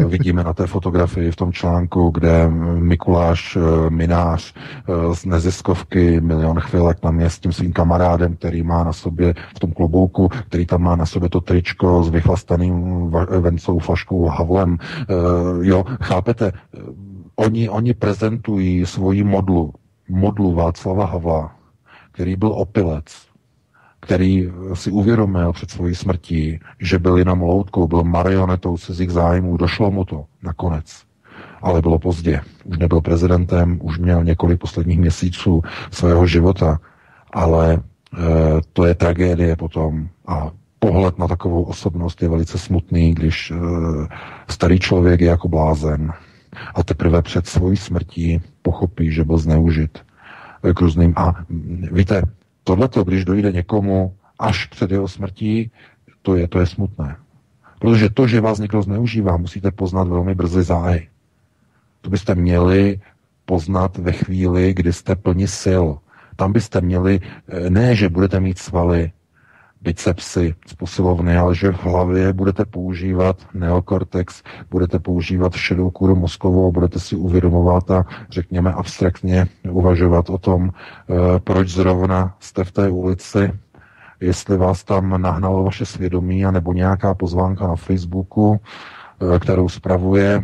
E, 0.02 0.06
vidíme 0.06 0.44
na 0.44 0.54
té 0.54 0.68
fotografii 0.68 1.32
v 1.32 1.36
tom 1.36 1.54
článku, 1.54 2.10
kde 2.10 2.50
Mikuláš 2.80 3.56
e, 3.56 3.90
Minář 3.90 4.54
e, 4.54 5.16
z 5.16 5.26
neziskovky 5.26 6.22
Milion 6.22 6.60
chvilek 6.60 7.00
tam 7.00 7.20
je 7.20 7.30
s 7.30 7.40
tím 7.40 7.52
svým 7.52 7.74
kamarádem, 7.74 8.36
který 8.36 8.64
má 8.64 8.84
na 8.84 8.94
sobě 8.94 9.34
v 9.56 9.60
tom 9.60 9.72
klobouku, 9.72 10.30
který 10.30 10.66
tam 10.66 10.82
má 10.82 10.96
na 10.96 11.06
sobě 11.06 11.30
to 11.30 11.42
tričko 11.42 12.04
s 12.04 12.10
vychlastaným 12.10 13.10
vencou 13.40 13.80
flaškou 13.80 14.26
havlem. 14.26 14.78
E, 14.78 15.14
jo, 15.68 15.86
chápete? 16.02 16.52
Oni, 17.36 17.70
oni 17.70 17.94
prezentují 17.94 18.86
svoji 18.86 19.24
modlu, 19.24 19.74
modlu 20.10 20.54
Václava 20.54 21.06
Havla, 21.06 21.56
který 22.12 22.36
byl 22.36 22.52
opilec, 22.52 23.06
který 24.00 24.50
si 24.74 24.92
uvědomil 24.92 25.54
před 25.54 25.72
svojí 25.72 25.96
smrtí, 25.96 26.60
že 26.80 27.00
byl 27.00 27.18
jenom 27.18 27.42
loutkou, 27.42 27.88
byl 27.88 28.04
marionetou 28.04 28.78
cizích 28.78 29.12
zájmů, 29.12 29.58
došlo 29.58 29.92
mu 29.92 30.06
to 30.06 30.26
nakonec. 30.44 31.04
Ale 31.62 31.82
bylo 31.82 32.00
pozdě. 32.00 32.42
Už 32.64 32.78
nebyl 32.78 33.02
prezidentem, 33.02 33.80
už 33.82 33.98
měl 33.98 34.24
několik 34.24 34.60
posledních 34.60 35.00
měsíců 35.00 35.62
svého 35.92 36.28
života, 36.28 36.80
ale 37.34 37.74
e, 37.74 37.80
to 38.74 38.86
je 38.86 38.96
tragédie 38.96 39.56
potom 39.56 40.08
a 40.28 40.52
pohled 40.80 41.18
na 41.18 41.28
takovou 41.28 41.64
osobnost 41.64 42.22
je 42.22 42.30
velice 42.30 42.58
smutný, 42.58 43.14
když 43.14 43.52
e, 43.52 43.56
starý 44.50 44.80
člověk 44.80 45.22
je 45.22 45.28
jako 45.28 45.48
blázen, 45.48 46.14
a 46.76 46.84
teprve 46.84 47.22
před 47.22 47.48
svojí 47.48 47.78
smrtí 47.78 48.42
pochopí, 48.62 49.12
že 49.12 49.24
byl 49.24 49.38
zneužit 49.38 50.00
k 50.74 50.82
různým. 50.82 51.14
A 51.16 51.46
víte, 51.92 52.22
tohleto, 52.64 53.04
když 53.04 53.26
dojde 53.26 53.52
někomu 53.52 54.16
až 54.40 54.66
před 54.66 54.92
jeho 54.92 55.08
smrtí, 55.08 55.72
to 56.22 56.36
je, 56.36 56.48
to 56.48 56.60
je 56.60 56.66
smutné. 56.66 57.16
Protože 57.80 58.10
to, 58.10 58.28
že 58.28 58.42
vás 58.42 58.60
někdo 58.60 58.82
zneužívá, 58.82 59.38
musíte 59.38 59.72
poznat 59.72 60.08
velmi 60.08 60.36
brzy 60.36 60.64
záhy. 60.64 61.08
To 62.02 62.10
byste 62.10 62.36
měli 62.36 63.00
poznat 63.46 63.98
ve 63.98 64.12
chvíli, 64.12 64.74
kdy 64.74 64.94
jste 64.94 65.16
plni 65.16 65.48
sil. 65.64 65.86
Tam 66.36 66.54
byste 66.54 66.82
měli, 66.82 67.20
eh, 67.48 67.70
ne, 67.70 67.96
že 67.96 68.10
budete 68.10 68.40
mít 68.40 68.58
svaly, 68.58 69.12
bicepsy 69.82 70.56
z 70.68 70.74
posilovny, 70.74 71.38
ale 71.38 71.56
že 71.56 71.72
v 71.72 71.84
hlavě 71.84 72.34
budete 72.34 72.66
používat 72.66 73.38
neokortex, 73.54 74.44
budete 74.72 75.00
používat 75.00 75.54
šedou 75.54 75.90
kůru 75.90 76.16
mozkovou, 76.16 76.72
budete 76.72 77.00
si 77.00 77.16
uvědomovat 77.16 77.92
a 77.92 78.06
řekněme 78.30 78.74
abstraktně 78.74 79.48
uvažovat 79.70 80.30
o 80.30 80.38
tom, 80.38 80.70
eh, 80.70 81.14
proč 81.40 81.70
zrovna 81.70 82.36
jste 82.40 82.64
v 82.64 82.72
té 82.72 82.90
ulici, 82.90 83.52
jestli 84.20 84.58
vás 84.58 84.84
tam 84.84 85.22
nahnalo 85.22 85.64
vaše 85.64 85.86
svědomí, 85.86 86.46
anebo 86.46 86.74
nějaká 86.74 87.14
pozvánka 87.14 87.68
na 87.68 87.76
Facebooku, 87.76 88.60
eh, 89.36 89.40
kterou 89.40 89.70
spravuje 89.70 90.44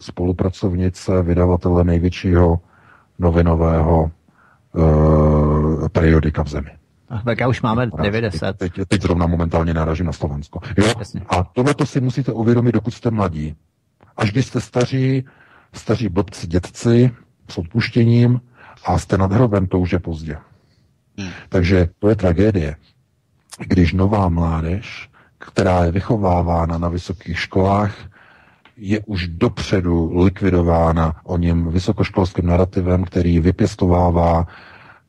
spolupracovnice 0.00 1.22
vydavatele 1.22 1.84
největšího 1.84 2.60
novinového 3.18 4.10
uh, 4.72 5.88
periodika 5.88 6.42
v 6.44 6.48
zemi. 6.48 6.70
Tak 7.24 7.40
já 7.40 7.48
už 7.48 7.62
máme 7.62 7.86
90. 8.02 8.56
Teď, 8.56 8.74
teď, 8.74 8.88
teď 8.88 9.02
zrovna 9.02 9.26
momentálně 9.26 9.74
náražím 9.74 10.06
na 10.06 10.12
Slovensko. 10.12 10.60
Jo? 10.78 10.92
A 11.28 11.44
tohle 11.44 11.74
to 11.74 11.86
si 11.86 12.00
musíte 12.00 12.32
uvědomit, 12.32 12.72
dokud 12.72 12.94
jste 12.94 13.10
mladí. 13.10 13.54
Až 14.16 14.32
když 14.32 14.46
jste 14.46 14.60
staří, 14.60 15.24
staří 15.72 16.08
blbci, 16.08 16.46
dětci, 16.46 17.10
s 17.50 17.58
odpuštěním 17.58 18.40
a 18.84 18.98
jste 18.98 19.18
nad 19.18 19.32
hrobem, 19.32 19.66
to 19.66 19.78
už 19.78 19.92
je 19.92 19.98
pozdě. 19.98 20.36
Hmm. 21.18 21.30
Takže 21.48 21.88
to 21.98 22.08
je 22.08 22.16
tragédie. 22.16 22.76
Když 23.58 23.92
nová 23.92 24.28
mládež, 24.28 25.10
která 25.38 25.84
je 25.84 25.92
vychovávána 25.92 26.78
na 26.78 26.88
vysokých 26.88 27.38
školách, 27.38 27.94
je 28.76 29.00
už 29.06 29.28
dopředu 29.28 30.22
likvidována 30.22 31.20
o 31.24 31.38
něm 31.38 31.68
vysokoškolským 31.68 32.46
narrativem, 32.46 33.04
který 33.04 33.40
vypěstovává 33.40 34.46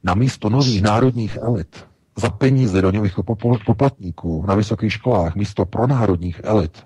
na 0.05 0.13
místo 0.13 0.49
nových 0.49 0.81
národních 0.81 1.37
elit 1.41 1.85
za 2.15 2.29
peníze 2.29 2.81
daňových 2.81 3.13
poplatníků 3.65 4.45
na 4.47 4.55
vysokých 4.55 4.93
školách 4.93 5.35
místo 5.35 5.65
pro 5.65 5.87
národních 5.87 6.41
elit 6.43 6.83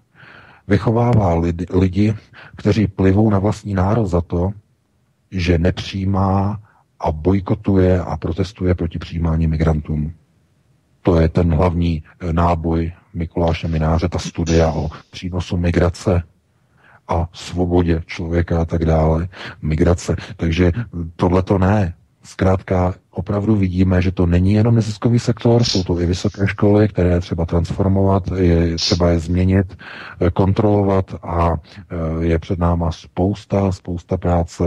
vychovává 0.68 1.34
lidi, 1.34 1.66
lidi, 1.74 2.16
kteří 2.56 2.88
plivou 2.88 3.30
na 3.30 3.40
vlastní 3.40 3.74
národ 3.74 4.06
za 4.06 4.22
to, 4.22 4.52
že 5.32 5.58
nepřijímá 5.58 6.60
a 7.00 7.12
bojkotuje 7.12 8.02
a 8.02 8.18
protestuje 8.18 8.76
proti 8.76 9.00
přijímání 9.00 9.48
migrantům. 9.48 10.14
To 11.02 11.20
je 11.20 11.30
ten 11.30 11.54
hlavní 11.54 12.04
eh, 12.20 12.34
náboj 12.34 12.92
Mikuláše 13.14 13.68
Mináře, 13.68 14.10
ta 14.10 14.20
studia 14.20 14.72
o 14.72 14.90
přínosu 15.12 15.58
migrace 15.58 16.24
a 17.08 17.30
svobodě 17.34 18.04
člověka 18.06 18.62
a 18.62 18.66
tak 18.66 18.86
dále. 18.86 19.28
Migrace. 19.62 20.16
Takže 20.38 20.72
tohle 21.16 21.44
to 21.44 21.58
ne. 21.58 21.94
Zkrátka 22.24 22.94
opravdu 23.20 23.56
vidíme, 23.56 24.02
že 24.02 24.12
to 24.12 24.26
není 24.26 24.54
jenom 24.54 24.76
neziskový 24.76 25.20
sektor, 25.20 25.64
jsou 25.64 25.84
to 25.84 26.00
i 26.00 26.06
vysoké 26.06 26.48
školy, 26.48 26.88
které 26.88 27.20
třeba 27.20 27.46
transformovat, 27.46 28.24
je 28.36 28.76
třeba 28.76 29.10
je 29.10 29.20
změnit, 29.20 29.78
eh, 30.20 30.30
kontrolovat 30.32 31.16
a 31.24 31.54
eh, 31.54 32.26
je 32.26 32.40
před 32.40 32.60
náma 32.60 32.92
spousta, 32.92 33.72
spousta 33.72 34.18
práce, 34.18 34.64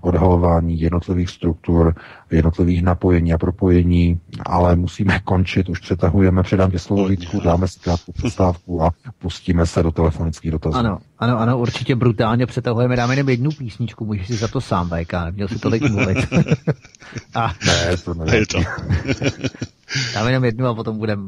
odhalování 0.00 0.80
jednotlivých 0.80 1.30
struktur, 1.30 1.94
jednotlivých 2.34 2.82
napojení 2.82 3.32
a 3.32 3.38
propojení, 3.38 4.20
ale 4.46 4.76
musíme 4.76 5.20
končit, 5.24 5.68
už 5.68 5.78
přetahujeme, 5.78 6.42
předám 6.42 6.70
tě 6.70 6.78
slovo 6.78 7.08
Vítku, 7.08 7.40
dáme 7.40 7.68
si 7.68 7.80
krátkou 7.80 8.12
přestávku 8.12 8.82
a 8.82 8.90
pustíme 9.18 9.66
se 9.66 9.82
do 9.82 9.92
telefonických 9.92 10.50
dotazů. 10.50 10.76
Ano, 10.76 10.98
ano, 11.18 11.38
ano, 11.38 11.58
určitě 11.58 11.96
brutálně 11.96 12.46
přetahujeme, 12.46 12.96
dáme 12.96 13.12
jenom 13.12 13.28
jednu 13.28 13.50
písničku, 13.50 14.04
můžeš 14.04 14.26
si 14.26 14.34
za 14.36 14.48
to 14.48 14.60
sám, 14.60 14.90
VK, 14.90 15.12
neměl 15.12 15.48
si 15.48 15.58
tolik 15.58 15.90
mluvit. 15.90 16.18
a... 17.34 17.52
Ne, 17.66 17.96
to 17.96 18.14
ne. 18.14 18.36
Je 18.36 18.46
to. 18.46 18.58
dáme 20.14 20.30
jenom 20.30 20.44
jednu 20.44 20.66
a 20.66 20.74
potom 20.74 20.98
budeme. 20.98 21.22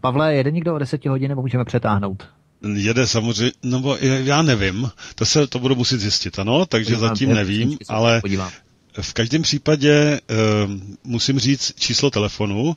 Pavle, 0.00 0.34
jede 0.34 0.50
někdo 0.50 0.74
o 0.74 0.78
deseti 0.78 1.08
hodin, 1.08 1.28
nebo 1.28 1.42
můžeme 1.42 1.64
přetáhnout? 1.64 2.28
Jede 2.74 3.06
samozřejmě, 3.06 3.52
no 3.62 3.96
já 4.00 4.42
nevím, 4.42 4.90
to 5.14 5.26
se 5.26 5.46
to 5.46 5.58
budu 5.58 5.74
muset 5.74 5.98
zjistit, 5.98 6.38
ano, 6.38 6.66
takže 6.66 6.94
Podívám, 6.94 7.08
zatím 7.08 7.34
nevím, 7.34 7.78
ale 7.88 8.20
podívám. 8.20 8.50
V 9.00 9.12
každém 9.12 9.42
případě 9.42 9.92
e, 9.92 10.20
musím 11.04 11.38
říct 11.38 11.72
číslo 11.78 12.10
telefonu, 12.10 12.76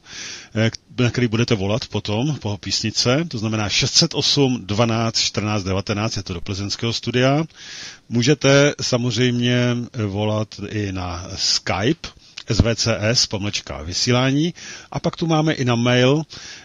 e, 0.56 0.72
na 1.04 1.10
který 1.12 1.28
budete 1.28 1.56
volat 1.56 1.88
potom 1.88 2.36
po 2.36 2.58
písnice, 2.58 3.26
to 3.28 3.38
znamená 3.38 3.70
608 3.70 4.66
12 4.66 5.20
14 5.20 5.64
19, 5.64 6.18
je 6.18 6.24
to 6.24 6.34
do 6.34 6.42
plzeňského 6.42 6.94
studia. 6.94 7.44
Můžete 8.10 8.74
samozřejmě 8.82 9.76
volat 10.08 10.56
i 10.70 10.92
na 10.92 11.28
Skype, 11.36 12.08
svcs, 12.54 13.26
pomlčka 13.28 13.82
vysílání. 13.82 14.54
A 14.92 15.00
pak 15.00 15.16
tu 15.16 15.28
máme 15.28 15.54
i 15.54 15.66
na 15.66 15.76
mail, 15.76 16.24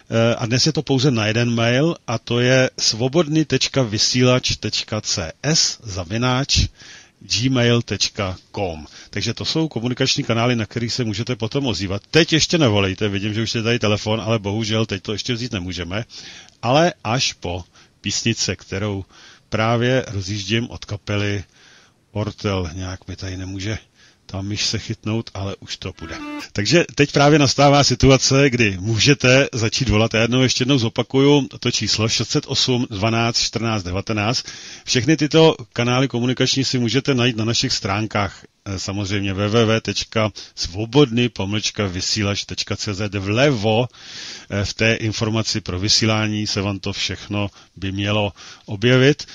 eh, 0.09 0.35
a 0.35 0.45
dnes 0.45 0.65
je 0.65 0.73
to 0.73 0.81
pouze 0.81 1.11
na 1.11 1.27
jeden 1.27 1.55
mail, 1.55 1.95
a 2.07 2.17
to 2.17 2.39
je 2.39 2.69
svobodný.vysílač.cs 2.79 5.79
zavináč 5.83 6.67
gmail.com. 7.21 8.87
Takže 9.09 9.33
to 9.33 9.45
jsou 9.45 9.67
komunikační 9.67 10.23
kanály, 10.23 10.55
na 10.55 10.65
kterých 10.65 10.93
se 10.93 11.03
můžete 11.03 11.35
potom 11.35 11.65
ozývat. 11.67 12.01
Teď 12.11 12.33
ještě 12.33 12.57
nevolejte, 12.57 13.09
vidím, 13.09 13.33
že 13.33 13.41
už 13.41 13.55
je 13.55 13.63
tady 13.63 13.79
telefon, 13.79 14.21
ale 14.21 14.39
bohužel 14.39 14.85
teď 14.85 15.03
to 15.03 15.11
ještě 15.13 15.33
vzít 15.33 15.51
nemůžeme. 15.51 16.05
Ale 16.61 16.93
až 17.03 17.33
po 17.33 17.63
písnice, 18.01 18.55
kterou 18.55 19.05
právě 19.49 20.05
rozjíždím 20.07 20.69
od 20.69 20.85
kapely 20.85 21.43
Ortel, 22.11 22.69
nějak 22.73 23.07
mi 23.07 23.15
tady 23.15 23.37
nemůže 23.37 23.77
tam 24.31 24.47
myš 24.47 24.65
se 24.65 24.79
chytnout, 24.79 25.29
ale 25.33 25.55
už 25.59 25.77
to 25.77 25.93
bude. 25.99 26.15
Takže 26.53 26.85
teď 26.95 27.11
právě 27.11 27.39
nastává 27.39 27.83
situace, 27.83 28.49
kdy 28.49 28.77
můžete 28.79 29.47
začít 29.53 29.89
volat. 29.89 30.13
Já 30.13 30.21
jednou 30.21 30.41
ještě 30.41 30.61
jednou 30.61 30.77
zopakuju 30.77 31.47
to 31.59 31.71
číslo 31.71 32.09
608 32.09 32.87
12 32.89 33.39
14 33.39 33.83
19. 33.83 34.45
Všechny 34.85 35.17
tyto 35.17 35.55
kanály 35.73 36.07
komunikační 36.07 36.63
si 36.63 36.79
můžete 36.79 37.13
najít 37.15 37.37
na 37.37 37.45
našich 37.45 37.73
stránkách 37.73 38.43
Eh, 38.65 38.79
samozřejmě 38.79 39.33
www.svobodný 39.33 41.29
pomlčka 41.29 41.85
vysílač.cz 41.87 43.01
vlevo 43.19 43.87
eh, 44.49 44.65
v 44.65 44.73
té 44.73 44.93
informaci 44.93 45.61
pro 45.61 45.79
vysílání 45.79 46.47
se 46.47 46.61
vám 46.61 46.79
to 46.79 46.93
všechno 46.93 47.49
by 47.75 47.91
mělo 47.91 48.33
objevit. 48.65 49.25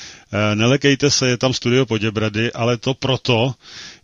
Nelekejte 0.55 1.11
se, 1.11 1.29
je 1.29 1.37
tam 1.37 1.53
studio 1.53 1.87
Poděbrady, 1.87 2.53
ale 2.53 2.77
to 2.77 2.95
proto, 2.95 3.55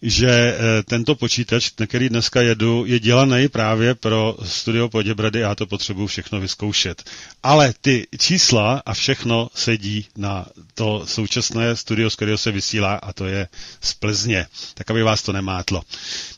že 0.03 0.29
eh, 0.31 0.83
tento 0.83 1.15
počítač, 1.15 1.71
na 1.81 1.87
který 1.87 2.09
dneska 2.09 2.43
jedu, 2.43 2.85
je 2.87 3.01
dělaný 3.01 3.49
právě 3.49 3.95
pro 3.95 4.37
studio 4.45 4.89
Poděbrady, 4.89 5.41
já 5.41 5.55
to 5.55 5.67
potřebuji 5.67 6.07
všechno 6.07 6.41
vyzkoušet. 6.41 7.03
Ale 7.43 7.75
ty 7.81 8.07
čísla 8.19 8.83
a 8.87 8.95
všechno 8.95 9.51
sedí 9.55 10.07
na 10.17 10.47
to 10.75 11.03
současné 11.07 11.77
studio, 11.77 12.11
z 12.11 12.17
kterého 12.17 12.39
se 12.39 12.53
vysílá 12.53 12.95
a 12.95 13.13
to 13.13 13.27
je 13.27 13.49
z 13.81 13.95
Plzně, 13.95 14.47
tak 14.75 14.91
aby 14.91 15.03
vás 15.03 15.23
to 15.23 15.33
nemátlo. 15.33 15.83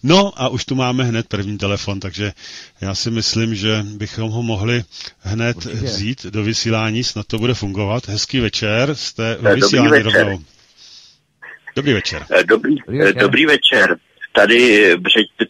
No 0.02 0.42
a 0.42 0.48
už 0.48 0.64
tu 0.64 0.74
máme 0.74 1.04
hned 1.04 1.26
první 1.28 1.58
telefon, 1.58 2.00
takže 2.00 2.32
já 2.80 2.94
si 2.94 3.10
myslím, 3.10 3.54
že 3.54 3.84
bychom 3.88 4.30
ho 4.30 4.42
mohli 4.42 4.84
hned 5.20 5.56
Určitě. 5.56 5.74
vzít 5.74 6.26
do 6.26 6.42
vysílání, 6.42 7.04
snad 7.04 7.26
to 7.26 7.38
bude 7.38 7.54
fungovat. 7.54 8.08
Hezký 8.08 8.40
večer, 8.40 8.94
jste 8.94 9.36
ve 9.40 9.54
vysílání 9.54 9.73
rovnou. 9.78 10.38
Dobrý 11.76 11.92
večer. 11.92 12.26
Eh, 12.30 12.44
dobrý, 12.44 12.76
dobrý 12.76 12.98
večer. 12.98 13.22
Dobrý 13.22 13.46
večer. 13.46 13.96
Tady, 14.32 14.94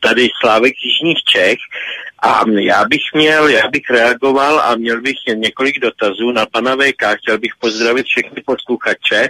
tady 0.01 0.29
Slávek 0.41 0.73
Jižních 0.85 1.19
Čech 1.25 1.59
a 2.23 2.45
já 2.61 2.85
bych 2.85 3.03
měl, 3.15 3.49
já 3.49 3.69
bych 3.69 3.91
reagoval 3.91 4.61
a 4.61 4.77
měl 4.77 5.01
bych 5.01 5.17
několik 5.35 5.81
dotazů 5.81 6.33
na 6.33 6.47
pana 6.47 6.77
VK. 6.77 7.19
Chtěl 7.19 7.39
bych 7.39 7.53
pozdravit 7.61 8.07
všechny 8.07 8.43
posluchače 8.47 9.29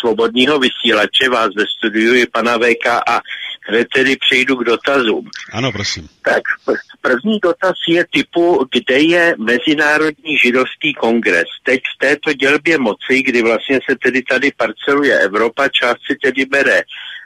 svobodního 0.00 0.58
vysílače, 0.58 1.28
vás 1.28 1.48
ve 1.56 1.64
studiu 1.76 2.14
i 2.14 2.26
pana 2.26 2.58
VK 2.58 2.86
a 2.86 3.20
hned 3.68 3.88
tedy 3.94 4.16
přejdu 4.16 4.56
k 4.56 4.64
dotazům. 4.64 5.30
Ano, 5.52 5.72
prosím. 5.72 6.08
Tak 6.22 6.42
první 7.00 7.38
dotaz 7.42 7.74
je 7.88 8.04
typu, 8.10 8.68
kde 8.72 8.98
je 8.98 9.34
Mezinárodní 9.38 10.38
židovský 10.38 10.94
kongres. 10.94 11.48
Teď 11.62 11.80
v 11.80 11.98
této 11.98 12.32
dělbě 12.32 12.78
moci, 12.78 13.22
kdy 13.22 13.42
vlastně 13.42 13.78
se 13.90 13.96
tedy 14.02 14.22
tady 14.22 14.52
parceluje 14.56 15.18
Evropa, 15.18 15.68
část 15.68 15.98
si 16.06 16.16
tedy 16.22 16.44
bere 16.44 16.82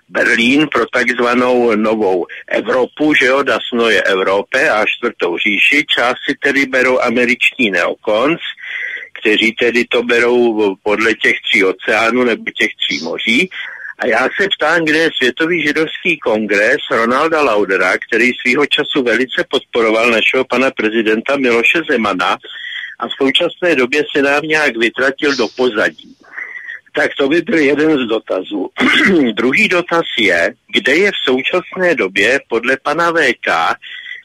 Berlín 0.08 0.68
pro 0.68 0.86
takzvanou 0.86 1.76
novou 1.76 2.26
Evropu, 2.48 3.14
že 3.14 3.26
jo, 3.26 3.42
dasno 3.42 3.90
je 3.90 4.02
Evropě 4.02 4.70
a 4.70 4.84
čtvrtou 4.86 5.38
říši, 5.38 5.84
část 5.88 6.16
si 6.28 6.34
tedy 6.42 6.66
berou 6.66 7.00
američtí 7.00 7.70
neokons, 7.70 8.40
kteří 9.20 9.52
tedy 9.52 9.84
to 9.84 10.02
berou 10.02 10.76
podle 10.82 11.14
těch 11.14 11.36
tří 11.40 11.64
oceánů 11.64 12.24
nebo 12.24 12.44
těch 12.44 12.70
tří 12.76 13.04
moří. 13.04 13.50
A 13.98 14.06
já 14.06 14.18
se 14.18 14.48
ptám, 14.58 14.84
kde 14.84 14.98
je 14.98 15.10
Světový 15.16 15.62
židovský 15.62 16.18
kongres 16.18 16.76
Ronalda 16.90 17.42
Laudera, 17.42 17.92
který 17.98 18.32
svýho 18.32 18.66
času 18.66 19.02
velice 19.02 19.44
podporoval 19.50 20.10
našeho 20.10 20.44
pana 20.44 20.70
prezidenta 20.70 21.36
Miloše 21.36 21.80
Zemana 21.90 22.36
a 22.98 23.08
v 23.08 23.12
současné 23.22 23.76
době 23.76 24.02
se 24.16 24.22
nám 24.22 24.42
nějak 24.42 24.76
vytratil 24.76 25.36
do 25.36 25.48
pozadí. 25.56 26.16
Tak 26.94 27.10
to 27.18 27.28
by 27.28 27.40
byl 27.40 27.58
jeden 27.58 27.98
z 27.98 28.08
dotazů. 28.08 28.70
Druhý 29.32 29.68
dotaz 29.68 30.04
je, 30.18 30.54
kde 30.72 30.94
je 30.94 31.10
v 31.10 31.24
současné 31.24 31.94
době 31.94 32.40
podle 32.48 32.76
pana 32.82 33.12
VK 33.12 33.76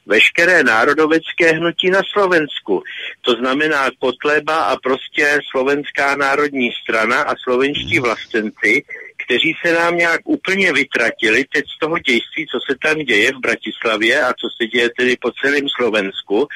veškeré 0.05 0.63
národovecké 0.63 1.51
hnutí 1.51 1.89
na 1.89 2.01
Slovensku. 2.13 2.83
To 3.21 3.31
znamená 3.31 3.89
Kotleba 3.99 4.63
a 4.63 4.75
prostě 4.75 5.39
Slovenská 5.51 6.15
národní 6.15 6.69
strana 6.83 7.21
a 7.21 7.35
slovenští 7.43 7.99
vlastenci, 7.99 8.83
kteří 9.31 9.53
se 9.65 9.73
nám 9.73 9.97
nějak 9.97 10.21
úplně 10.23 10.73
vytratili 10.73 11.45
teď 11.53 11.65
z 11.75 11.79
toho 11.79 11.99
dějství, 11.99 12.45
co 12.51 12.57
se 12.69 12.77
tam 12.83 12.97
děje 12.97 13.31
v 13.31 13.39
Bratislavě 13.39 14.21
a 14.21 14.27
co 14.27 14.47
se 14.57 14.67
děje 14.67 14.89
tedy 14.97 15.17
po 15.21 15.31
celém 15.31 15.65
Slovensku, 15.77 16.47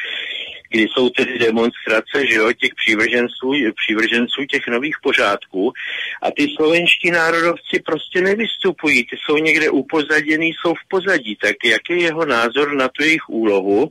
kdy 0.69 0.87
jsou 0.87 1.09
tedy 1.09 1.39
demonstrace, 1.39 2.25
že 2.29 2.35
jo, 2.35 2.53
těch 2.53 2.75
přívrženců, 2.75 3.47
přívrženců 3.83 4.45
těch 4.51 4.67
nových 4.67 4.95
pořádků. 5.03 5.73
A 6.21 6.31
ty 6.31 6.47
slovenští 6.55 7.11
národovci 7.11 7.79
prostě 7.85 8.21
nevystupují, 8.21 9.03
ty 9.03 9.15
jsou 9.17 9.37
někde 9.37 9.69
upozaděný, 9.69 10.51
jsou 10.53 10.73
v 10.73 10.87
pozadí, 10.87 11.35
tak 11.35 11.55
jaký 11.65 11.93
je 11.93 12.01
jeho 12.01 12.25
názor 12.25 12.75
na 12.75 12.87
tu 12.87 13.03
jejich 13.03 13.29
úlohu? 13.29 13.89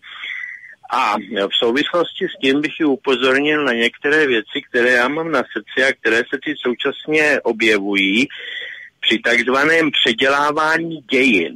A 0.90 1.16
v 1.48 1.54
souvislosti 1.58 2.24
s 2.28 2.40
tím 2.40 2.60
bych 2.60 2.80
ji 2.80 2.86
upozornil 2.86 3.64
na 3.64 3.72
některé 3.72 4.26
věci, 4.26 4.62
které 4.68 4.90
já 4.90 5.08
mám 5.08 5.30
na 5.32 5.42
srdci 5.52 5.88
a 5.88 5.92
které 5.92 6.16
se 6.16 6.38
ty 6.44 6.54
současně 6.56 7.40
objevují 7.42 8.28
při 9.06 9.18
takzvaném 9.18 9.90
předělávání 9.90 11.00
dějin. 11.10 11.54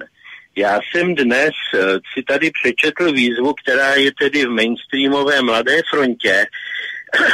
Já 0.57 0.81
jsem 0.81 1.15
dnes 1.15 1.51
uh, 1.75 1.81
si 2.15 2.23
tady 2.23 2.51
přečetl 2.51 3.12
výzvu, 3.12 3.55
která 3.55 3.95
je 3.95 4.11
tedy 4.20 4.47
v 4.47 4.51
mainstreamové 4.51 5.43
Mladé 5.43 5.81
frontě, 5.91 6.47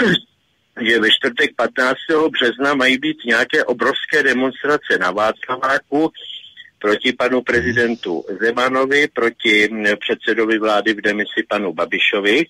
že 0.80 1.00
ve 1.00 1.08
čtvrtek 1.10 1.50
15. 1.56 1.96
března 2.30 2.74
mají 2.74 2.98
být 2.98 3.16
nějaké 3.24 3.64
obrovské 3.64 4.22
demonstrace 4.22 4.98
na 5.00 5.10
Václaváku 5.10 6.12
proti 6.78 7.12
panu 7.12 7.42
prezidentu 7.42 8.24
Zemanovi, 8.40 9.08
proti 9.08 9.68
předsedovi 10.00 10.58
vlády 10.58 10.94
v 10.94 11.00
demisi 11.00 11.42
panu 11.48 11.72
Babišovi 11.72 12.46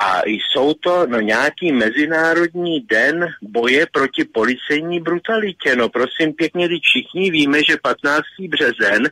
a 0.00 0.20
jsou 0.26 0.74
to 0.74 1.06
no, 1.06 1.20
nějaký 1.20 1.72
mezinárodní 1.72 2.80
den 2.80 3.26
boje 3.42 3.86
proti 3.92 4.24
policejní 4.24 5.00
brutalitě. 5.00 5.76
No 5.76 5.88
prosím 5.88 6.32
pěkně, 6.32 6.66
když 6.66 6.80
všichni 6.82 7.30
víme, 7.30 7.58
že 7.64 7.76
15. 7.82 8.22
březen, 8.48 9.08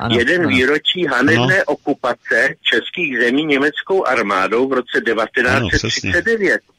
ano, 0.00 0.18
jeden 0.18 0.40
ano. 0.40 0.48
výročí 0.48 1.06
hanebné 1.06 1.54
ano. 1.54 1.64
okupace 1.66 2.54
českých 2.62 3.18
zemí 3.18 3.44
německou 3.44 4.06
armádou 4.06 4.68
v 4.68 4.72
roce 4.72 5.00
1939. 5.00 6.52
Ano. 6.52 6.72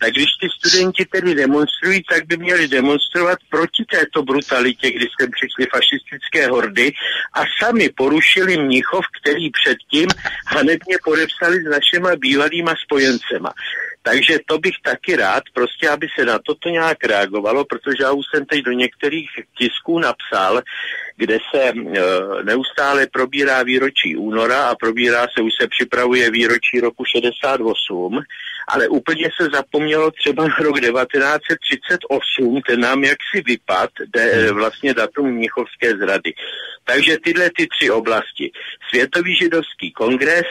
Tak 0.00 0.10
když 0.10 0.26
ty 0.40 0.48
studenti 0.58 1.04
tedy 1.04 1.34
demonstrují, 1.34 2.02
tak 2.10 2.26
by 2.26 2.36
měli 2.36 2.68
demonstrovat 2.68 3.38
proti 3.50 3.84
této 3.84 4.22
brutalitě, 4.22 4.90
kdy 4.90 5.06
jsme 5.06 5.28
přišli 5.30 5.66
fašistické 5.70 6.48
hordy 6.48 6.92
a 7.32 7.42
sami 7.62 7.88
porušili 7.88 8.56
Mnichov, 8.56 9.04
který 9.20 9.50
předtím 9.50 10.08
hanebně 10.46 10.96
podepsali 11.04 11.56
s 11.62 11.70
našima 11.70 12.16
bývalýma 12.16 12.74
spojencema. 12.84 13.52
Takže 14.02 14.38
to 14.46 14.58
bych 14.58 14.74
taky 14.84 15.16
rád, 15.16 15.42
prostě 15.54 15.88
aby 15.88 16.06
se 16.18 16.24
na 16.24 16.38
toto 16.38 16.68
nějak 16.68 17.04
reagovalo, 17.04 17.64
protože 17.64 18.02
já 18.02 18.12
už 18.12 18.24
jsem 18.34 18.46
teď 18.46 18.60
do 18.64 18.72
některých 18.72 19.30
tisků 19.58 19.98
napsal, 19.98 20.62
kde 21.16 21.38
se 21.54 21.62
e, 21.62 21.72
neustále 22.44 23.06
probírá 23.06 23.62
výročí 23.62 24.16
února 24.16 24.68
a 24.68 24.74
probírá 24.74 25.26
se, 25.36 25.42
už 25.42 25.52
se 25.60 25.68
připravuje 25.68 26.30
výročí 26.30 26.80
roku 26.80 27.04
68, 27.04 28.20
ale 28.68 28.88
úplně 28.88 29.28
se 29.40 29.48
zapomnělo 29.52 30.10
třeba 30.10 30.48
na 30.48 30.56
rok 30.60 30.80
1938, 30.80 32.60
ten 32.66 32.80
nám 32.80 33.04
jaksi 33.04 33.42
vypad, 33.46 33.90
de, 34.14 34.20
e, 34.20 34.52
vlastně 34.52 34.94
datum 34.94 35.30
Mnichovské 35.30 35.90
zrady. 35.90 36.34
Takže 36.84 37.16
tyhle 37.24 37.50
ty 37.56 37.66
tři 37.66 37.90
oblasti. 37.90 38.50
Světový 38.88 39.36
židovský 39.36 39.92
kongres, 39.92 40.46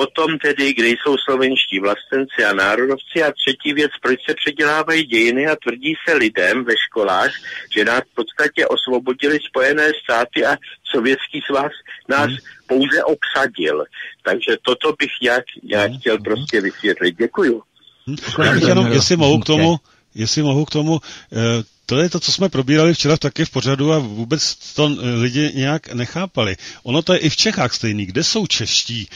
potom 0.00 0.38
tedy, 0.38 0.74
kde 0.74 0.88
jsou 0.88 1.16
slovenští 1.24 1.78
vlastenci 1.80 2.44
a 2.48 2.52
národovci 2.54 3.16
a 3.22 3.32
třetí 3.40 3.72
věc, 3.72 3.92
proč 4.02 4.18
se 4.28 4.34
předělávají 4.34 5.04
dějiny 5.04 5.46
a 5.46 5.56
tvrdí 5.64 5.92
se 6.04 6.14
lidem 6.14 6.64
ve 6.64 6.74
školách, 6.86 7.32
že 7.76 7.84
nás 7.84 8.02
v 8.12 8.14
podstatě 8.14 8.66
osvobodili 8.66 9.38
Spojené 9.48 9.86
státy 10.04 10.46
a 10.46 10.56
Sovětský 10.92 11.40
svaz 11.50 11.72
nás 12.08 12.26
hmm. 12.26 12.36
pouze 12.66 13.04
obsadil. 13.04 13.84
Takže 14.22 14.56
toto 14.62 14.92
bych 14.98 15.10
nějak, 15.22 15.44
nějak 15.62 15.90
hmm. 15.90 16.00
chtěl 16.00 16.18
prostě 16.18 16.60
vysvětlit. 16.60 17.14
Děkuju. 17.18 17.62
Hmm. 18.06 18.16
Já 18.44 18.52
bych 18.52 18.68
jenom, 18.68 18.92
jestli 18.92 19.16
mohu 19.16 19.40
k 19.40 19.44
tomu, 19.44 19.76
jestli 20.14 20.42
mohu 20.42 20.64
k 20.64 20.70
tomu, 20.70 21.00
eh, 21.32 21.62
to 21.90 21.98
je 21.98 22.10
to, 22.10 22.20
co 22.20 22.32
jsme 22.32 22.48
probírali 22.48 22.94
včera 22.94 23.16
taky 23.16 23.44
v 23.44 23.50
pořadu 23.50 23.92
a 23.92 23.98
vůbec 23.98 24.54
to 24.74 24.90
eh, 24.90 25.14
lidi 25.14 25.52
nějak 25.54 25.92
nechápali. 25.92 26.56
Ono 26.82 27.02
to 27.02 27.12
je 27.12 27.18
i 27.18 27.30
v 27.30 27.36
Čechách 27.36 27.74
stejný. 27.74 28.06
Kde 28.06 28.24
jsou 28.24 28.46
čeští 28.46 29.02
e, 29.02 29.08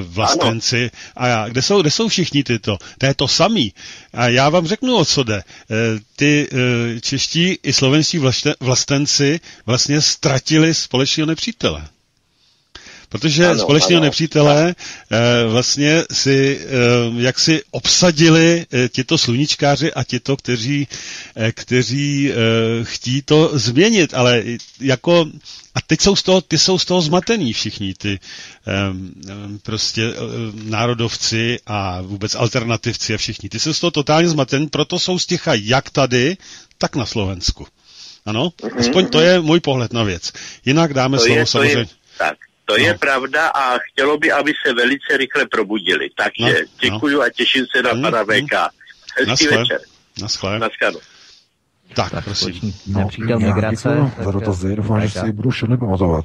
vlastenci 0.00 0.90
a 1.16 1.26
já, 1.26 1.48
kde 1.48 1.62
jsou, 1.62 1.80
kde 1.80 1.90
jsou 1.90 2.08
všichni 2.08 2.44
tyto? 2.44 2.78
To 2.98 3.06
je 3.06 3.14
to 3.14 3.28
samý. 3.28 3.72
A 4.12 4.28
já 4.28 4.48
vám 4.48 4.66
řeknu, 4.66 4.96
o 4.96 5.04
co 5.04 5.22
jde. 5.22 5.36
E, 5.36 5.44
ty 6.16 6.48
e, 6.52 7.00
čeští 7.00 7.58
i 7.62 7.72
slovenští 7.72 8.20
vlastenci 8.60 9.40
vlastně 9.66 10.00
ztratili 10.00 10.74
společného 10.74 11.26
nepřítele. 11.26 11.88
Protože 13.08 13.46
ano, 13.46 13.60
společného 13.60 13.98
ano. 13.98 14.04
nepřítele 14.04 14.74
eh, 15.10 15.46
vlastně 15.48 16.04
si 16.12 16.60
eh, 16.60 16.66
jak 17.22 17.38
si 17.38 17.62
obsadili 17.70 18.66
eh, 18.72 18.88
tito 18.88 19.18
sluníčkáři 19.18 19.92
a 19.92 20.04
tito, 20.04 20.36
kteří, 20.36 20.88
kteří 21.52 22.32
eh, 22.32 22.34
chtí 22.84 23.22
to 23.22 23.50
změnit, 23.54 24.14
ale 24.14 24.42
jako 24.80 25.26
a 25.76 25.80
teď 25.86 26.00
jsou 26.00 26.16
z 26.16 26.22
toho, 26.22 26.40
ty 26.40 26.58
jsou 26.58 26.78
z 26.78 26.84
toho 26.84 27.02
zmatený 27.02 27.52
všichni, 27.52 27.94
ty 27.94 28.18
um, 28.90 29.58
prostě 29.62 30.08
um, 30.08 30.70
národovci 30.70 31.58
a 31.66 32.00
vůbec 32.00 32.34
alternativci 32.34 33.14
a 33.14 33.16
všichni. 33.16 33.48
Ty 33.48 33.60
jsou 33.60 33.72
z 33.72 33.80
toho 33.80 33.90
totálně 33.90 34.28
zmatení, 34.28 34.68
proto 34.68 34.98
jsou 34.98 35.18
sticha 35.18 35.54
jak 35.54 35.90
tady, 35.90 36.36
tak 36.78 36.96
na 36.96 37.06
Slovensku. 37.06 37.66
Ano, 38.26 38.48
mm-hmm. 38.48 38.80
aspoň 38.80 39.06
to 39.06 39.20
je 39.20 39.40
můj 39.40 39.60
pohled 39.60 39.92
na 39.92 40.02
věc. 40.02 40.32
Jinak 40.64 40.94
dáme 40.94 41.16
to 41.16 41.24
slovo 41.24 41.38
je, 41.38 41.46
samozřejmě. 41.46 41.78
Je, 41.78 41.88
tak, 42.18 42.38
to 42.66 42.74
no. 42.78 42.84
je 42.84 42.98
pravda 42.98 43.48
a 43.48 43.78
chtělo 43.78 44.18
by, 44.18 44.32
aby 44.32 44.52
se 44.66 44.74
velice 44.74 45.16
rychle 45.16 45.46
probudili. 45.46 46.08
Takže 46.16 46.54
no, 46.60 46.90
děkuju 46.90 47.18
no. 47.18 47.22
a 47.22 47.30
těším 47.30 47.64
se 47.76 47.82
na 47.82 47.92
no, 47.94 48.02
pana 48.02 48.24
VK. 48.24 48.54
Hezký 49.18 49.46
večer. 49.46 49.80
Naschle. 50.22 50.58
Naschle. 50.58 50.92
Tak, 51.94 52.10
tak 52.10 52.24
prosím. 52.24 52.74
No, 52.86 53.08
migrace. 53.38 53.88
Děkuji 53.88 54.24
za 54.24 54.30
dotazy, 54.30 54.76
doufám, 54.76 55.00
že 55.00 55.20
si 55.20 55.32
budu 55.32 55.50
všechny 55.50 55.76
pamatovat. 55.76 56.24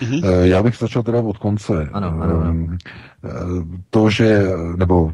Mm-hmm. 0.00 0.42
Já 0.42 0.62
bych 0.62 0.76
začal 0.76 1.02
teda 1.02 1.20
od 1.20 1.38
konce. 1.38 1.88
Ano, 1.92 2.18
ano, 2.20 2.40
ano. 2.40 2.66
Eh, 3.24 3.30
to, 3.90 4.10
že, 4.10 4.42
nebo 4.76 5.12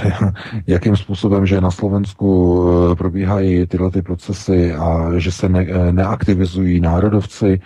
jakým 0.66 0.96
způsobem, 0.96 1.46
že 1.46 1.60
na 1.60 1.70
Slovensku 1.70 2.60
eh, 2.92 2.94
probíhají 2.94 3.66
tyhle 3.66 3.90
ty 3.90 4.02
procesy 4.02 4.74
a 4.74 5.10
že 5.16 5.32
se 5.32 5.48
ne, 5.48 5.66
neaktivizují 5.90 6.80
národovci, 6.80 7.60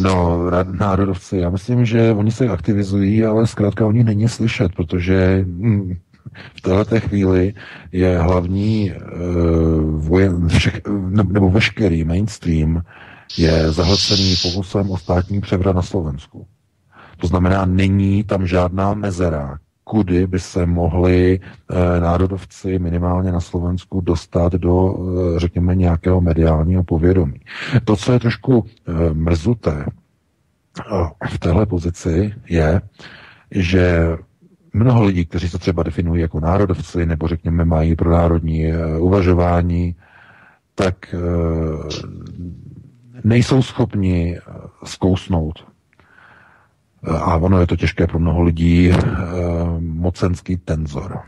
no, 0.00 0.40
národovci, 0.78 1.38
já 1.38 1.50
myslím, 1.50 1.84
že 1.84 2.12
oni 2.12 2.30
se 2.30 2.48
aktivizují, 2.48 3.24
ale 3.24 3.46
zkrátka 3.46 3.86
oni 3.86 4.04
není 4.04 4.28
slyšet, 4.28 4.72
protože 4.76 5.44
hm, 5.46 5.96
v 6.54 6.60
této 6.60 7.00
chvíli 7.00 7.54
je 7.92 8.18
hlavní 8.18 8.92
vojen, 9.96 10.48
všech, 10.48 10.80
nebo 11.12 11.50
veškerý 11.50 12.04
mainstream 12.04 12.82
je 13.38 13.72
zahlcený 13.72 14.34
pokusem 14.42 14.90
o 14.90 14.98
státní 14.98 15.40
převrat 15.40 15.76
na 15.76 15.82
Slovensku. 15.82 16.46
To 17.16 17.26
znamená, 17.26 17.64
není 17.64 18.24
tam 18.24 18.46
žádná 18.46 18.94
mezera, 18.94 19.58
kudy 19.84 20.26
by 20.26 20.40
se 20.40 20.66
mohli 20.66 21.40
e, 21.40 22.00
národovci 22.00 22.78
minimálně 22.78 23.32
na 23.32 23.40
Slovensku 23.40 24.00
dostat 24.00 24.52
do, 24.52 24.96
e, 25.36 25.40
řekněme, 25.40 25.74
nějakého 25.74 26.20
mediálního 26.20 26.84
povědomí. 26.84 27.40
To, 27.84 27.96
co 27.96 28.12
je 28.12 28.20
trošku 28.20 28.66
e, 28.66 29.14
mrzuté 29.14 29.86
v 31.30 31.38
téhle 31.38 31.66
pozici, 31.66 32.34
je, 32.48 32.80
že 33.50 34.16
mnoho 34.72 35.04
lidí, 35.04 35.26
kteří 35.26 35.48
se 35.48 35.58
třeba 35.58 35.82
definují 35.82 36.20
jako 36.20 36.40
národovci, 36.40 37.06
nebo 37.06 37.28
řekněme 37.28 37.64
mají 37.64 37.96
pro 37.96 38.10
národní 38.10 38.72
uvažování, 38.98 39.94
tak 40.74 41.14
nejsou 43.26 43.62
schopni 43.62 44.38
zkousnout 44.84 45.66
a 47.06 47.36
ono 47.36 47.60
je 47.60 47.66
to 47.66 47.76
těžké 47.76 48.06
pro 48.06 48.18
mnoho 48.18 48.42
lidí, 48.42 48.90
eh, 48.90 48.96
mocenský 49.80 50.56
tenzor. 50.56 51.18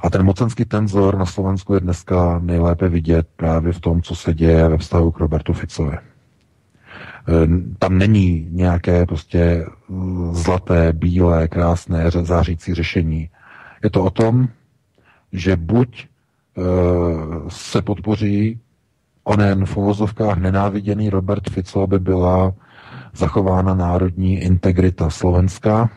A 0.00 0.10
ten 0.10 0.22
mocenský 0.22 0.64
tenzor 0.64 1.18
na 1.18 1.26
Slovensku 1.26 1.74
je 1.74 1.80
dneska 1.80 2.38
nejlépe 2.38 2.88
vidět 2.88 3.28
právě 3.36 3.72
v 3.72 3.80
tom, 3.80 4.02
co 4.02 4.16
se 4.16 4.34
děje 4.34 4.68
ve 4.68 4.78
vztahu 4.78 5.10
k 5.10 5.18
Robertu 5.18 5.52
Ficovi. 5.52 5.96
Eh, 5.96 6.02
tam 7.78 7.98
není 7.98 8.48
nějaké 8.50 9.06
prostě 9.06 9.38
eh, 9.38 9.64
zlaté, 10.32 10.92
bílé, 10.92 11.48
krásné, 11.48 12.10
zářící 12.10 12.74
řešení. 12.74 13.30
Je 13.84 13.90
to 13.90 14.04
o 14.04 14.10
tom, 14.10 14.48
že 15.32 15.56
buď 15.56 16.06
se 17.48 17.82
podpoří 17.82 18.60
onen 19.30 19.66
v 19.66 19.76
uvozovkách 19.76 20.38
nenáviděný 20.38 21.10
Robert 21.10 21.50
Fico, 21.50 21.82
aby 21.82 21.98
byla 21.98 22.52
zachována 23.14 23.74
národní 23.74 24.38
integrita 24.38 25.10
Slovenska, 25.10 25.90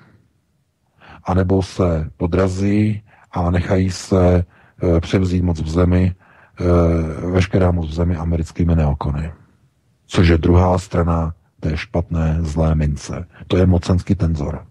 anebo 1.24 1.64
se 1.64 2.10
podrazí 2.18 3.02
a 3.32 3.52
nechají 3.52 3.92
se 3.92 4.36
e, 4.38 5.00
převzít 5.00 5.44
moc 5.44 5.62
v 5.62 5.70
zemi, 5.70 6.14
e, 6.14 7.28
veškerá 7.28 7.72
moc 7.72 7.90
v 7.90 7.94
zemi 7.94 8.16
americkými 8.16 8.76
neokony. 8.76 9.34
Což 10.06 10.28
je 10.28 10.38
druhá 10.38 10.78
strana 10.78 11.34
té 11.60 11.78
špatné, 11.78 12.38
zlé 12.42 12.76
mince. 12.76 13.26
To 13.48 13.58
je 13.58 13.66
mocenský 13.66 14.16
tenzor. 14.16 14.66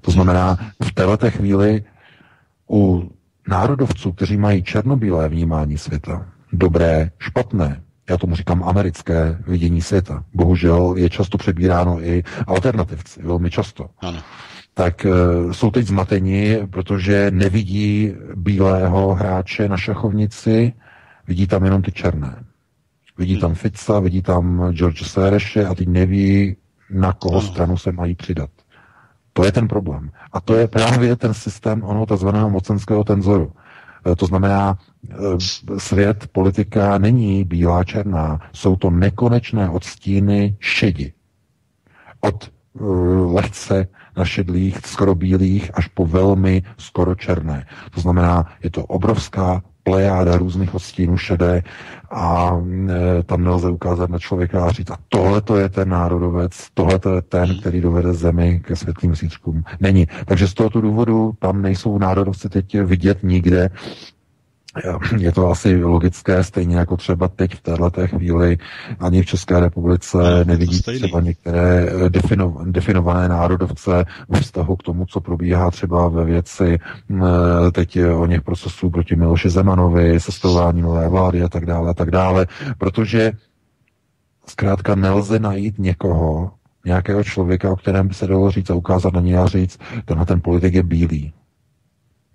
To 0.00 0.10
znamená, 0.10 0.56
v 0.84 0.92
této 0.92 1.30
chvíli 1.30 1.84
u 2.70 3.10
národovců, 3.48 4.12
kteří 4.12 4.36
mají 4.36 4.62
černobílé 4.62 5.28
vnímání 5.28 5.78
světa, 5.78 6.37
dobré, 6.52 7.10
špatné, 7.18 7.82
já 8.10 8.16
tomu 8.16 8.36
říkám 8.36 8.64
americké 8.64 9.38
vidění 9.46 9.82
světa. 9.82 10.24
Bohužel 10.34 10.94
je 10.96 11.10
často 11.10 11.38
přebíráno 11.38 12.02
i 12.02 12.22
alternativci, 12.46 13.22
velmi 13.22 13.50
často. 13.50 13.86
Ano. 13.98 14.18
Tak 14.74 15.06
e, 15.06 15.10
jsou 15.52 15.70
teď 15.70 15.86
zmateni, 15.86 16.58
protože 16.70 17.30
nevidí 17.30 18.14
bílého 18.34 19.14
hráče 19.14 19.68
na 19.68 19.76
šachovnici, 19.76 20.72
vidí 21.26 21.46
tam 21.46 21.64
jenom 21.64 21.82
ty 21.82 21.92
černé. 21.92 22.44
Vidí 23.18 23.40
tam 23.40 23.54
Fica, 23.54 24.00
vidí 24.00 24.22
tam 24.22 24.72
George 24.72 25.02
Sereše 25.02 25.66
a 25.66 25.74
teď 25.74 25.88
neví, 25.88 26.56
na 26.90 27.12
koho 27.12 27.38
ano. 27.38 27.48
stranu 27.48 27.76
se 27.76 27.92
mají 27.92 28.14
přidat. 28.14 28.50
To 29.32 29.44
je 29.44 29.52
ten 29.52 29.68
problém. 29.68 30.10
A 30.32 30.40
to 30.40 30.54
je 30.54 30.68
právě 30.68 31.16
ten 31.16 31.34
systém 31.34 31.82
onoho 31.82 32.06
tzv. 32.06 32.28
mocenského 32.28 33.04
tenzoru. 33.04 33.52
Eh, 34.06 34.16
to 34.16 34.26
znamená, 34.26 34.78
svět, 35.78 36.26
politika 36.32 36.98
není 36.98 37.44
bílá 37.44 37.84
černá. 37.84 38.40
Jsou 38.52 38.76
to 38.76 38.90
nekonečné 38.90 39.70
odstíny 39.70 40.56
šedi. 40.60 41.12
Od 42.20 42.44
eh, 42.44 42.82
lehce 43.32 43.88
našedlých, 44.16 44.78
skoro 44.86 45.14
bílých, 45.14 45.70
až 45.74 45.86
po 45.88 46.06
velmi 46.06 46.62
skoro 46.78 47.14
černé. 47.14 47.66
To 47.94 48.00
znamená, 48.00 48.46
je 48.62 48.70
to 48.70 48.84
obrovská 48.84 49.62
plejáda 49.82 50.36
různých 50.36 50.74
odstínů 50.74 51.16
šedé 51.16 51.62
a 52.10 52.52
e, 52.88 53.22
tam 53.22 53.44
nelze 53.44 53.70
ukázat 53.70 54.10
na 54.10 54.18
člověka 54.18 54.64
a 54.64 54.70
říct, 54.70 54.90
a 54.90 54.96
tohle 55.08 55.40
to 55.40 55.56
je 55.56 55.68
ten 55.68 55.88
národovec, 55.88 56.52
tohle 56.74 56.98
to 56.98 57.14
je 57.14 57.22
ten, 57.22 57.58
který 57.60 57.80
dovede 57.80 58.12
zemi 58.12 58.60
ke 58.64 58.76
světlým 58.76 59.16
síčkům. 59.16 59.64
Není. 59.80 60.06
Takže 60.24 60.48
z 60.48 60.54
tohoto 60.54 60.80
důvodu 60.80 61.32
tam 61.38 61.62
nejsou 61.62 61.98
národovci 61.98 62.48
teď 62.48 62.80
vidět 62.80 63.18
nikde 63.22 63.70
je 65.18 65.32
to 65.32 65.50
asi 65.50 65.84
logické, 65.84 66.44
stejně 66.44 66.76
jako 66.76 66.96
třeba 66.96 67.28
teď 67.28 67.54
v 67.54 67.60
této 67.60 68.06
chvíli 68.06 68.58
ani 69.00 69.22
v 69.22 69.26
České 69.26 69.60
republice 69.60 70.18
no, 70.18 70.44
nevidí 70.44 70.82
třeba 70.82 71.20
některé 71.20 71.88
eh, 71.88 72.10
defino, 72.10 72.56
definované 72.64 73.28
národovce 73.28 74.04
ve 74.28 74.40
vztahu 74.40 74.76
k 74.76 74.82
tomu, 74.82 75.06
co 75.06 75.20
probíhá 75.20 75.70
třeba 75.70 76.08
ve 76.08 76.24
věci 76.24 76.78
mm, 77.08 77.22
eh, 77.22 77.70
teď 77.72 77.98
o 78.04 78.26
něch 78.26 78.42
procesů 78.42 78.90
proti 78.90 79.16
Miloši 79.16 79.50
Zemanovi, 79.50 80.20
sestavování 80.20 80.82
nové 80.82 81.08
vlády 81.08 81.42
a 81.42 81.48
tak 81.48 81.66
dále, 81.66 81.90
a 81.90 81.94
tak 81.94 82.10
dále, 82.10 82.46
protože 82.78 83.32
zkrátka 84.46 84.94
nelze 84.94 85.38
najít 85.38 85.78
někoho, 85.78 86.50
nějakého 86.84 87.24
člověka, 87.24 87.70
o 87.70 87.76
kterém 87.76 88.08
by 88.08 88.14
se 88.14 88.26
dalo 88.26 88.50
říct 88.50 88.70
a 88.70 88.74
ukázat 88.74 89.12
na 89.12 89.20
něj 89.20 89.38
a 89.38 89.46
říct, 89.46 89.78
tenhle 90.04 90.26
ten 90.26 90.40
politik 90.40 90.74
je 90.74 90.82
bílý. 90.82 91.32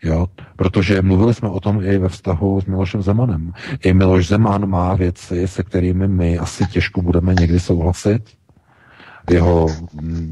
Jo? 0.04 0.28
Protože 0.56 1.02
mluvili 1.02 1.34
jsme 1.34 1.50
o 1.50 1.60
tom 1.60 1.84
i 1.84 1.98
ve 1.98 2.10
vztahu 2.10 2.62
s 2.62 2.66
Milošem 2.66 3.02
Zemanem. 3.02 3.54
I 3.84 3.94
Miloš 3.94 4.28
Zeman 4.28 4.70
má 4.70 4.96
věci, 4.96 5.48
se 5.48 5.64
kterými 5.64 6.08
my 6.08 6.38
asi 6.38 6.66
těžko 6.68 7.02
budeme 7.02 7.34
někdy 7.34 7.60
souhlasit. 7.60 8.24
Jeho 9.32 9.68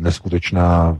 neskutečná 0.01 0.99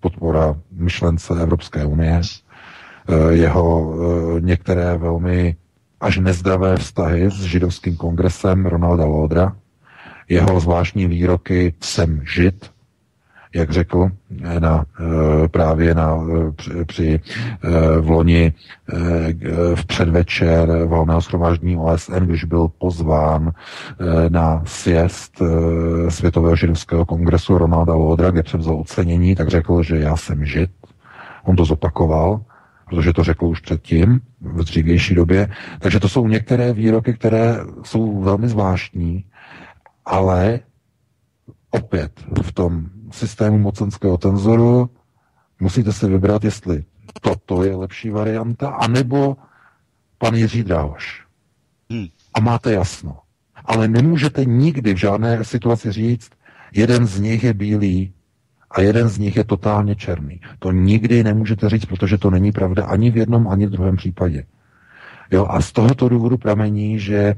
podpora 0.00 0.56
myšlence 0.72 1.42
Evropské 1.42 1.84
unie, 1.84 2.20
eh, 2.20 3.34
jeho 3.34 3.94
eh, 3.94 4.40
některé 4.40 4.96
velmi 4.96 5.56
až 6.00 6.18
nezdravé 6.18 6.76
vztahy 6.76 7.30
s 7.30 7.42
židovským 7.42 7.96
kongresem 7.96 8.66
Ronalda 8.66 9.04
Lodra, 9.04 9.56
jeho 10.28 10.60
zvláštní 10.60 11.06
výroky 11.06 11.74
jsem 11.80 12.20
žid, 12.26 12.70
jak 13.54 13.70
řekl, 13.70 14.10
na, 14.58 14.84
eh, 15.00 15.48
právě 15.48 15.94
na, 15.94 16.18
eh, 16.80 16.84
při, 16.84 17.20
eh, 17.64 18.00
v 18.00 18.10
loni 18.10 18.52
v 19.74 19.86
předvečer 19.86 20.84
volného 20.84 21.20
schromáždění 21.20 21.76
OSN, 21.76 22.26
když 22.26 22.44
byl 22.44 22.68
pozván 22.68 23.52
na 24.28 24.62
sjezd 24.64 25.42
Světového 26.08 26.56
židovského 26.56 27.04
kongresu 27.04 27.58
Ronalda 27.58 27.94
Lodra, 27.94 28.30
kde 28.30 28.42
převzal 28.42 28.80
ocenění, 28.80 29.34
tak 29.34 29.48
řekl, 29.48 29.82
že 29.82 29.96
já 29.98 30.16
jsem 30.16 30.44
žid. 30.44 30.70
On 31.44 31.56
to 31.56 31.64
zopakoval, 31.64 32.40
protože 32.88 33.12
to 33.12 33.24
řekl 33.24 33.46
už 33.46 33.60
předtím, 33.60 34.20
v 34.40 34.64
dřívější 34.64 35.14
době. 35.14 35.48
Takže 35.78 36.00
to 36.00 36.08
jsou 36.08 36.28
některé 36.28 36.72
výroky, 36.72 37.12
které 37.14 37.56
jsou 37.82 38.20
velmi 38.20 38.48
zvláštní, 38.48 39.24
ale 40.06 40.60
opět 41.70 42.12
v 42.42 42.52
tom 42.52 42.86
systému 43.10 43.58
mocenského 43.58 44.18
tenzoru 44.18 44.90
musíte 45.60 45.92
si 45.92 46.06
vybrat, 46.06 46.44
jestli 46.44 46.84
toto 47.20 47.64
je 47.64 47.76
lepší 47.76 48.10
varianta, 48.10 48.68
anebo 48.68 49.36
pan 50.18 50.34
Jiří 50.34 50.62
Drahoš. 50.62 51.26
Hmm. 51.90 52.06
A 52.34 52.40
máte 52.40 52.72
jasno. 52.72 53.18
Ale 53.64 53.88
nemůžete 53.88 54.44
nikdy 54.44 54.94
v 54.94 54.96
žádné 54.96 55.44
situaci 55.44 55.92
říct, 55.92 56.30
jeden 56.72 57.06
z 57.06 57.20
nich 57.20 57.44
je 57.44 57.54
bílý 57.54 58.12
a 58.70 58.80
jeden 58.80 59.08
z 59.08 59.18
nich 59.18 59.36
je 59.36 59.44
totálně 59.44 59.96
černý. 59.96 60.40
To 60.58 60.72
nikdy 60.72 61.24
nemůžete 61.24 61.68
říct, 61.68 61.84
protože 61.84 62.18
to 62.18 62.30
není 62.30 62.52
pravda 62.52 62.84
ani 62.84 63.10
v 63.10 63.16
jednom, 63.16 63.48
ani 63.48 63.66
v 63.66 63.70
druhém 63.70 63.96
případě. 63.96 64.44
Jo, 65.30 65.46
a 65.50 65.60
z 65.60 65.72
tohoto 65.72 66.08
důvodu 66.08 66.38
pramení, 66.38 66.98
že 66.98 67.34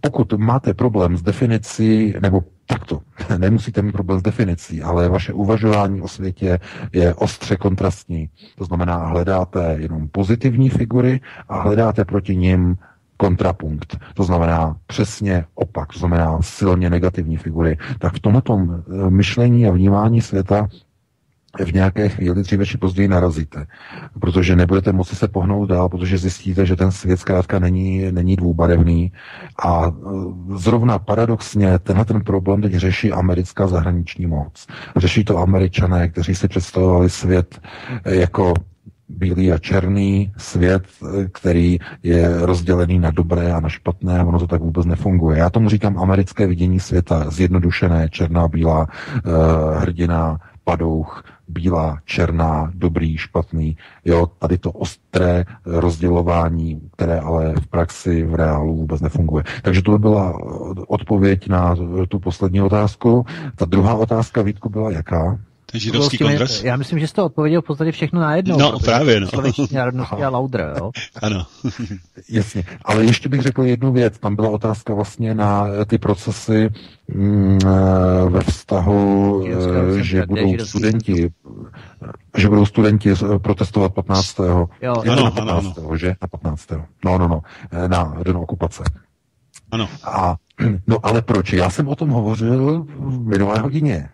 pokud 0.00 0.32
máte 0.32 0.74
problém 0.74 1.16
s 1.16 1.22
definicí, 1.22 2.14
nebo 2.22 2.44
takto. 2.66 3.00
Nemusíte 3.38 3.82
mít 3.82 3.92
problém 3.92 4.18
s 4.18 4.22
definicí, 4.22 4.82
ale 4.82 5.08
vaše 5.08 5.32
uvažování 5.32 6.00
o 6.00 6.08
světě 6.08 6.58
je 6.92 7.14
ostře 7.14 7.56
kontrastní. 7.56 8.30
To 8.58 8.64
znamená, 8.64 8.96
hledáte 9.06 9.76
jenom 9.78 10.08
pozitivní 10.08 10.70
figury 10.70 11.20
a 11.48 11.60
hledáte 11.60 12.04
proti 12.04 12.36
nim 12.36 12.76
kontrapunkt. 13.16 13.96
To 14.14 14.24
znamená 14.24 14.76
přesně 14.86 15.44
opak, 15.54 15.92
to 15.92 15.98
znamená 15.98 16.38
silně 16.42 16.90
negativní 16.90 17.36
figury. 17.36 17.78
Tak 17.98 18.14
v 18.14 18.20
tomto 18.20 18.60
eh, 18.60 19.10
myšlení 19.10 19.66
a 19.66 19.70
vnímání 19.70 20.20
světa 20.20 20.68
v 21.62 21.72
nějaké 21.72 22.08
chvíli 22.08 22.42
dříve 22.42 22.66
či 22.66 22.78
později 22.78 23.08
narazíte, 23.08 23.66
protože 24.20 24.56
nebudete 24.56 24.92
moci 24.92 25.16
se 25.16 25.28
pohnout 25.28 25.68
dál, 25.68 25.88
protože 25.88 26.18
zjistíte, 26.18 26.66
že 26.66 26.76
ten 26.76 26.90
svět 26.90 27.20
zkrátka 27.20 27.58
není, 27.58 28.12
není 28.12 28.36
dvoubarevný 28.36 29.12
a 29.64 29.86
e, 29.86 29.92
zrovna 30.56 30.98
paradoxně 30.98 31.78
tenhle 31.78 32.04
ten 32.04 32.20
problém 32.20 32.62
teď 32.62 32.74
řeší 32.74 33.12
americká 33.12 33.66
zahraniční 33.66 34.26
moc. 34.26 34.66
Řeší 34.96 35.24
to 35.24 35.38
američané, 35.38 36.08
kteří 36.08 36.34
si 36.34 36.48
představovali 36.48 37.10
svět 37.10 37.60
jako 38.04 38.54
bílý 39.08 39.52
a 39.52 39.58
černý 39.58 40.32
svět, 40.36 40.82
e, 41.02 41.28
který 41.28 41.78
je 42.02 42.46
rozdělený 42.46 42.98
na 42.98 43.10
dobré 43.10 43.52
a 43.52 43.60
na 43.60 43.68
špatné, 43.68 44.18
a 44.18 44.24
ono 44.24 44.38
to 44.38 44.46
tak 44.46 44.60
vůbec 44.60 44.86
nefunguje. 44.86 45.38
Já 45.38 45.50
tomu 45.50 45.68
říkám 45.68 45.98
americké 45.98 46.46
vidění 46.46 46.80
světa, 46.80 47.30
zjednodušené, 47.30 48.08
černá, 48.10 48.48
bílá, 48.48 48.86
hrdina, 49.78 50.38
padouch, 50.64 51.24
bílá, 51.48 51.98
černá, 52.04 52.70
dobrý, 52.74 53.16
špatný. 53.18 53.76
Jo, 54.04 54.26
tady 54.38 54.58
to 54.58 54.72
ostré 54.72 55.44
rozdělování, 55.64 56.80
které 56.92 57.20
ale 57.20 57.54
v 57.54 57.66
praxi, 57.66 58.22
v 58.22 58.34
reálu 58.34 58.76
vůbec 58.76 59.00
nefunguje. 59.00 59.44
Takže 59.62 59.82
to 59.82 59.90
by 59.90 59.98
byla 59.98 60.38
odpověď 60.88 61.48
na 61.48 61.76
tu 62.08 62.18
poslední 62.18 62.62
otázku. 62.62 63.26
Ta 63.56 63.64
druhá 63.64 63.94
otázka, 63.94 64.42
Vítku, 64.42 64.68
byla 64.68 64.90
jaká? 64.90 65.38
Ten 65.74 65.80
židovský 65.80 66.18
kongres? 66.18 66.64
Já 66.64 66.76
myslím, 66.76 66.98
že 66.98 67.06
jste 67.06 67.22
odpověděl 67.22 67.62
v 67.62 67.64
podstatě 67.64 67.92
všechno 67.92 68.20
najednou. 68.20 68.58
No, 68.58 68.78
právě, 68.78 69.20
no. 69.20 69.28
národnosti 69.72 70.24
a 70.24 70.28
laudr, 70.28 70.74
jo? 70.78 70.90
Ano. 71.22 71.46
Jasně, 72.30 72.64
ale 72.84 73.04
ještě 73.04 73.28
bych 73.28 73.42
řekl 73.42 73.62
jednu 73.62 73.92
věc. 73.92 74.18
Tam 74.18 74.36
byla 74.36 74.48
otázka 74.48 74.94
vlastně 74.94 75.34
na 75.34 75.66
ty 75.86 75.98
procesy 75.98 76.70
mm, 77.08 77.58
eh, 77.66 78.30
ve 78.30 78.40
vztahu, 78.40 79.44
eh, 79.46 80.02
že 80.02 80.26
budou 80.26 80.58
studenti 80.58 81.32
že 82.36 82.48
budou 82.48 82.66
studenti 82.66 83.14
protestovat 83.42 83.94
15. 83.94 84.38
Jo, 84.82 85.02
ano, 85.10 85.24
na 85.24 85.30
15. 85.30 85.64
Ano, 85.64 85.74
ano. 85.78 85.96
že? 85.96 86.14
Na 86.22 86.28
15. 86.28 86.70
No, 87.04 87.18
no, 87.18 87.28
no. 87.28 87.40
Eh, 87.70 87.88
na 87.88 88.14
den 88.24 88.36
okupace. 88.36 88.84
Ano. 89.70 89.88
A, 90.04 90.36
no 90.86 90.98
ale 91.02 91.22
proč? 91.22 91.52
Já 91.52 91.70
jsem 91.70 91.88
o 91.88 91.96
tom 91.96 92.08
hovořil 92.08 92.86
v 92.88 93.26
minulé 93.26 93.58
hodině. 93.58 94.08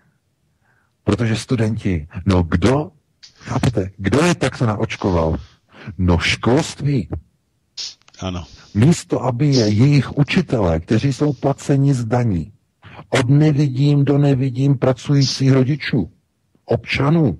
Protože 1.11 1.37
studenti, 1.37 2.07
no 2.27 2.43
kdo, 2.43 2.91
chápete, 3.35 3.91
kdo 3.97 4.21
je 4.21 4.35
takto 4.35 4.67
naočkoval? 4.67 5.37
No 5.99 6.19
školství. 6.19 7.09
Ano. 8.21 8.45
Místo, 8.75 9.23
aby 9.23 9.47
je 9.47 9.69
jejich 9.69 10.19
učitelé, 10.19 10.81
kteří 10.81 11.13
jsou 11.13 11.33
placeni 11.33 11.95
z 11.95 12.05
daní, 12.05 12.53
od 13.09 13.29
nevidím 13.29 14.05
do 14.05 14.19
nevidím 14.19 14.79
pracujících 14.79 15.53
rodičů, 15.53 16.11
občanů, 16.65 17.39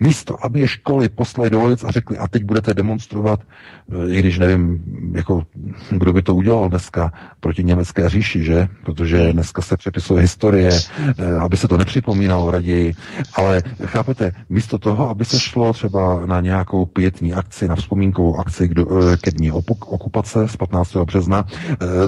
Místo, 0.00 0.44
aby 0.44 0.60
je 0.60 0.68
školy 0.68 1.08
poslali 1.08 1.50
do 1.50 1.60
ulic 1.60 1.84
a 1.84 1.90
řekli, 1.90 2.18
a 2.18 2.28
teď 2.28 2.44
budete 2.44 2.74
demonstrovat, 2.74 3.40
eh, 3.40 4.14
i 4.14 4.18
když 4.18 4.38
nevím, 4.38 4.82
jako, 5.12 5.42
kdo 5.90 6.12
by 6.12 6.22
to 6.22 6.34
udělal 6.34 6.68
dneska 6.68 7.12
proti 7.40 7.64
německé 7.64 8.08
říši, 8.08 8.44
že? 8.44 8.68
Protože 8.84 9.32
dneska 9.32 9.62
se 9.62 9.76
přepisuje 9.76 10.22
historie, 10.22 10.70
eh, 11.18 11.36
aby 11.36 11.56
se 11.56 11.68
to 11.68 11.76
nepřipomínalo 11.76 12.50
raději. 12.50 12.94
Ale 13.34 13.62
chápete, 13.84 14.32
místo 14.48 14.78
toho, 14.78 15.10
aby 15.10 15.24
se 15.24 15.40
šlo 15.40 15.72
třeba 15.72 16.26
na 16.26 16.40
nějakou 16.40 16.86
pětní 16.86 17.32
akci, 17.32 17.68
na 17.68 17.76
vzpomínkovou 17.76 18.36
akci 18.36 18.70
eh, 18.78 19.16
ke 19.16 19.30
dní 19.30 19.52
okupace 19.52 20.48
z 20.48 20.56
15. 20.56 20.96
března, 20.96 21.44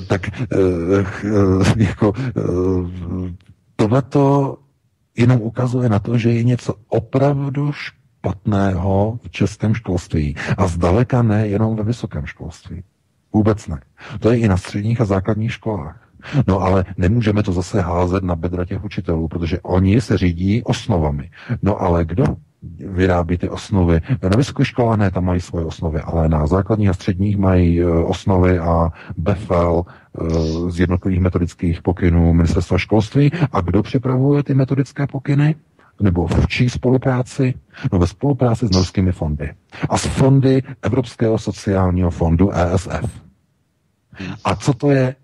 tak 0.07 0.31
jako 1.77 2.13
tohleto 3.77 4.57
jenom 5.17 5.41
ukazuje 5.41 5.89
na 5.89 5.99
to, 5.99 6.19
že 6.19 6.33
je 6.33 6.45
něco 6.45 6.75
opravdu 6.89 7.73
špatného 7.73 9.19
v 9.23 9.31
českém 9.31 9.75
školství. 9.75 10.37
A 10.59 10.67
zdaleka 10.67 11.23
ne 11.23 11.49
jenom 11.49 11.77
ve 11.77 11.83
vysokém 11.83 12.27
školství. 12.27 12.83
Vůbec 13.33 13.67
ne. 13.67 13.81
To 14.21 14.31
je 14.31 14.39
i 14.39 14.49
na 14.49 14.57
středních 14.57 15.01
a 15.01 15.05
základních 15.05 15.53
školách. 15.53 16.03
No 16.47 16.61
ale 16.61 16.85
nemůžeme 16.97 17.43
to 17.43 17.53
zase 17.53 17.81
házet 17.81 18.25
na 18.25 18.37
bedra 18.37 18.65
těch 18.65 18.85
učitelů, 18.85 19.29
protože 19.29 19.61
oni 19.61 20.01
se 20.01 20.19
řídí 20.19 20.63
osnovami. 20.63 21.31
No 21.63 21.83
ale 21.83 22.05
kdo 22.05 22.25
vyrábí 22.89 23.39
ty 23.39 23.49
osnovy? 23.49 24.01
Na 24.23 24.37
vysokých 24.37 24.67
školách 24.67 24.99
ne, 24.99 25.11
tam 25.11 25.25
mají 25.25 25.41
svoje 25.41 25.65
osnovy, 25.65 26.01
ale 26.01 26.29
na 26.29 26.47
základních 26.47 26.89
a 26.89 26.95
středních 26.95 27.37
mají 27.37 27.81
e, 27.81 27.87
osnovy 27.87 28.59
a 28.59 28.93
e, 29.19 29.85
z 30.69 30.81
jednotlivých 30.81 31.21
metodických 31.21 31.83
pokynů 31.83 32.33
ministerstva 32.33 32.79
školství. 32.79 33.31
A 33.53 33.61
kdo 33.61 33.83
připravuje 33.83 34.43
ty 34.43 34.55
metodické 34.55 35.07
pokyny? 35.07 35.55
nebo 36.01 36.27
v 36.27 36.47
čí 36.47 36.71
spolupráci? 36.71 37.55
No 37.93 37.99
ve 37.99 38.07
spolupráci 38.07 38.67
s 38.67 38.71
norskými 38.71 39.13
fondy. 39.13 39.55
A 39.89 39.99
s 39.99 40.07
fondy 40.07 40.63
Evropského 40.83 41.39
sociálního 41.39 42.11
fondu 42.11 42.51
ESF. 42.51 43.23
A 44.45 44.57
co 44.57 44.75
to 44.75 44.91
je? 44.91 45.17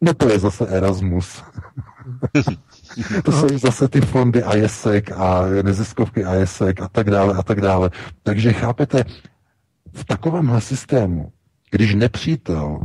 No 0.00 0.14
to 0.14 0.28
je 0.28 0.38
zase 0.38 0.66
Erasmus. 0.66 1.42
to 3.24 3.32
jsou 3.32 3.58
zase 3.58 3.88
ty 3.88 4.00
fondy 4.00 4.42
IESEC 4.54 5.04
a 5.16 5.42
neziskovky 5.62 6.20
IESEC 6.20 6.80
a 6.80 6.88
tak 6.88 7.10
dále 7.10 7.34
a 7.34 7.42
tak 7.42 7.60
dále. 7.60 7.90
Takže 8.22 8.52
chápete, 8.52 9.04
v 9.92 10.04
takovémhle 10.04 10.60
systému, 10.60 11.32
když 11.70 11.94
nepřítel 11.94 12.80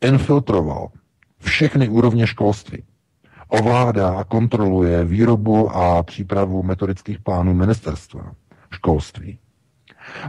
infiltroval 0.00 0.88
všechny 1.38 1.88
úrovně 1.88 2.26
školství, 2.26 2.82
ovládá 3.48 4.18
a 4.18 4.24
kontroluje 4.24 5.04
výrobu 5.04 5.70
a 5.70 6.02
přípravu 6.02 6.62
metodických 6.62 7.18
plánů 7.18 7.54
ministerstva 7.54 8.32
školství 8.70 9.38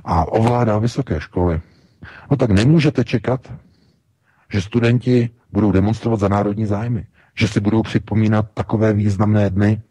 a 0.06 0.26
ovládá 0.32 0.78
vysoké 0.80 1.22
školy, 1.22 1.62
no 2.32 2.38
tak 2.38 2.50
nemůžete 2.50 3.04
čekat, 3.04 3.54
že 4.52 4.62
studenti 4.62 5.30
budou 5.52 5.72
demonstrovat 5.72 6.20
za 6.20 6.28
národní 6.28 6.66
zájmy, 6.66 7.08
že 7.38 7.48
si 7.48 7.60
budou 7.60 7.84
připomínat 7.84 8.46
takové 8.54 8.94
významné 8.94 9.50
dny, 9.50 9.82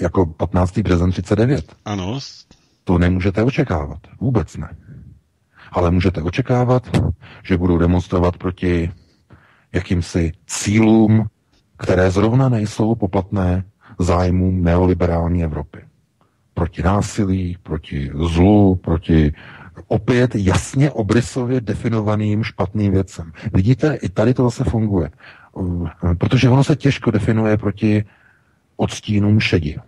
jako 0.00 0.26
15. 0.26 0.78
březen 0.78 1.10
39. 1.10 1.76
Ano. 1.84 2.18
To 2.84 2.98
nemůžete 2.98 3.42
očekávat. 3.42 3.98
Vůbec 4.20 4.56
ne. 4.56 4.76
Ale 5.72 5.90
můžete 5.90 6.22
očekávat, 6.22 6.90
že 7.44 7.56
budou 7.56 7.78
demonstrovat 7.78 8.36
proti 8.36 8.90
jakýmsi 9.72 10.32
cílům, 10.46 11.26
které 11.76 12.10
zrovna 12.10 12.48
nejsou 12.48 12.94
poplatné 12.94 13.64
zájmům 13.98 14.64
neoliberální 14.64 15.44
Evropy. 15.44 15.78
Proti 16.54 16.82
násilí, 16.82 17.56
proti 17.62 18.10
zlu, 18.14 18.74
proti 18.74 19.32
opět 19.86 20.34
jasně 20.34 20.90
obrysově 20.90 21.60
definovaným 21.60 22.44
špatným 22.44 22.92
věcem. 22.92 23.32
Vidíte, 23.54 23.94
i 23.94 24.08
tady 24.08 24.34
to 24.34 24.44
zase 24.44 24.64
funguje. 24.64 25.10
Protože 26.18 26.48
ono 26.48 26.64
se 26.64 26.76
těžko 26.76 27.10
definuje 27.10 27.56
proti 27.56 28.04
odstínům 28.76 29.40
šedi. 29.40 29.78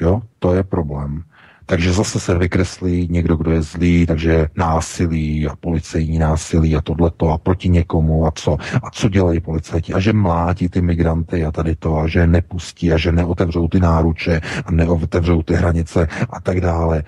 Jo, 0.00 0.22
to 0.38 0.54
je 0.54 0.62
problém. 0.62 1.22
Takže 1.66 1.92
zase 1.92 2.20
se 2.20 2.38
vykreslí 2.38 3.08
někdo, 3.10 3.36
kdo 3.36 3.50
je 3.50 3.62
zlý, 3.62 4.06
takže 4.06 4.48
násilí 4.56 5.46
a 5.46 5.56
policejní 5.56 6.18
násilí 6.18 6.76
a 6.76 6.80
tohleto 6.80 7.30
a 7.30 7.38
proti 7.38 7.68
někomu 7.68 8.26
a 8.26 8.30
co. 8.34 8.56
A 8.82 8.90
co 8.90 9.08
dělají 9.08 9.40
policajti? 9.40 9.92
A 9.92 10.00
že 10.00 10.12
mlátí 10.12 10.68
ty 10.68 10.82
migranty 10.82 11.44
a 11.44 11.52
tady 11.52 11.76
to 11.76 11.96
a 11.96 12.08
že 12.08 12.26
nepustí 12.26 12.92
a 12.92 12.98
že 12.98 13.12
neotevřou 13.12 13.68
ty 13.68 13.80
náruče 13.80 14.40
a 14.66 14.70
neotevřou 14.70 15.42
ty 15.42 15.54
hranice 15.54 16.08
a 16.30 16.40
tak 16.40 16.60
dále. 16.60 17.04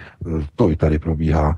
To 0.57 0.71
i 0.71 0.77
tady 0.77 0.99
probíhá. 0.99 1.57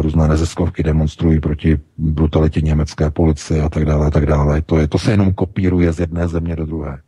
Různé 0.00 0.28
neziskovky 0.28 0.82
demonstrují 0.82 1.40
proti 1.40 1.80
brutalitě 1.98 2.60
německé 2.60 3.10
policie 3.10 3.62
a 3.62 3.68
tak 3.68 3.84
dále 3.84 4.06
a 4.06 4.10
tak 4.10 4.26
dále. 4.26 4.62
To, 4.62 4.78
je, 4.78 4.88
to 4.88 4.98
se 4.98 5.10
jenom 5.10 5.34
kopíruje 5.34 5.92
z 5.92 6.00
jedné 6.00 6.28
země 6.28 6.56
do 6.56 6.66
druhé. 6.66 6.98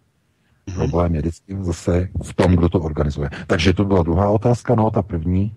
Mm-hmm. 0.67 0.75
Problém 0.75 1.15
je 1.15 1.21
vždycky 1.21 1.57
zase 1.61 2.09
v 2.23 2.35
tom, 2.35 2.57
kdo 2.57 2.69
to 2.69 2.81
organizuje. 2.81 3.31
Takže 3.47 3.73
to 3.73 3.85
byla 3.85 4.03
druhá 4.03 4.31
otázka, 4.31 4.75
no 4.75 4.91
ta 4.91 5.03
první. 5.03 5.53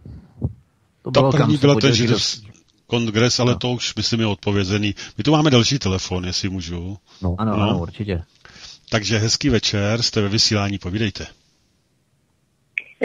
To 1.02 1.12
ta 1.12 1.32
první 1.32 1.58
byla 1.58 1.76
ten 1.76 1.94
židovský 1.94 2.50
kongres, 2.88 3.40
ale 3.40 3.52
no. 3.52 3.60
to 3.60 3.72
už 3.72 3.96
myslím 3.96 4.20
je 4.20 4.26
odpovězený. 4.26 4.96
My 5.18 5.24
tu 5.24 5.32
máme 5.32 5.50
další 5.50 5.80
telefon, 5.80 6.26
jestli 6.26 6.50
můžu. 6.50 6.98
No. 7.22 7.36
Ano, 7.38 7.58
no. 7.58 7.64
ano, 7.64 7.80
určitě. 7.80 8.24
Takže 8.90 9.18
hezký 9.18 9.50
večer, 9.50 10.02
jste 10.02 10.22
ve 10.22 10.30
vysílání, 10.30 10.78
povídejte. 10.78 11.28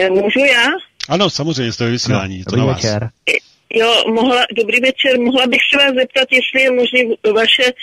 Můžu 0.09 0.39
já? 0.39 0.67
Ano, 1.09 1.29
samozřejmě 1.29 1.71
jste 1.73 1.85
ve 1.85 1.91
vysílání. 1.91 2.37
No, 2.37 2.45
to 2.45 2.55
na 2.55 2.65
vás. 2.65 2.75
večer. 2.75 3.09
Jo, 3.73 4.03
mohla, 4.13 4.45
dobrý 4.57 4.79
večer. 4.81 5.19
Mohla 5.19 5.47
bych 5.47 5.59
se 5.71 5.77
vás 5.77 5.95
zeptat, 5.95 6.27
jestli 6.31 6.61
je 6.61 6.71
možné 6.71 6.99
vaše, 7.35 7.73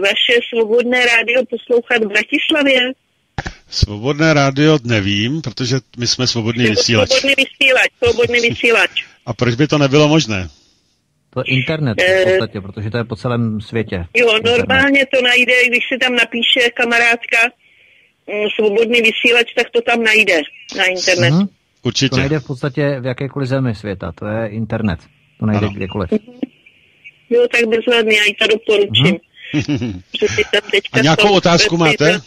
vaše 0.00 0.34
svobodné 0.48 1.06
rádio 1.06 1.42
poslouchat 1.50 2.04
v 2.04 2.08
Bratislavě? 2.08 2.80
Svobodné 3.70 4.34
rádio 4.34 4.78
nevím, 4.84 5.42
protože 5.42 5.76
my 5.98 6.06
jsme 6.06 6.26
svobodný 6.26 6.66
vysílač. 6.66 7.08
Svobodný 7.10 7.34
vysílač, 7.38 7.90
svobodný 8.04 8.40
vysílač. 8.50 8.90
A 9.26 9.32
proč 9.32 9.54
by 9.54 9.66
to 9.66 9.78
nebylo 9.78 10.08
možné? 10.08 10.48
To 11.34 11.40
je 11.40 11.44
internet 11.46 11.98
Eh. 12.00 12.20
v 12.24 12.28
podstatě, 12.28 12.60
protože 12.60 12.90
to 12.90 12.96
je 12.98 13.04
po 13.04 13.16
celém 13.16 13.60
světě. 13.60 14.06
Jo, 14.16 14.36
Internet. 14.36 14.58
normálně 14.58 15.06
to 15.14 15.22
najde, 15.22 15.52
když 15.68 15.78
si 15.92 15.98
tam 15.98 16.14
napíše 16.14 16.70
kamarádka 16.76 17.38
mm, 18.26 18.48
svobodný 18.58 19.00
vysílač, 19.02 19.46
tak 19.56 19.66
to 19.70 19.80
tam 19.80 20.02
najde 20.02 20.40
na 20.76 20.84
internetu. 20.84 21.34
Mhm. 21.36 21.46
To 21.46 21.52
Určitě. 21.88 22.16
najde 22.16 22.38
v 22.40 22.46
podstatě 22.46 23.00
v 23.00 23.06
jakékoliv 23.06 23.48
zemi 23.48 23.74
světa, 23.74 24.12
to 24.12 24.26
je 24.26 24.48
internet. 24.48 24.98
To 25.40 25.46
najde 25.46 25.66
Ano. 25.66 25.74
kdekoliv. 25.76 26.10
Jo, 27.30 27.46
tak 27.52 27.64
bezvadný, 27.68 28.14
já 28.16 28.24
ji 28.24 28.34
to 28.34 28.46
doporučím. 28.46 29.16
Si 30.34 30.44
tam 30.52 30.60
A 30.92 31.00
nějakou 31.00 31.28
jsou- 31.28 31.34
otázku 31.34 31.76
máte? 31.76 32.20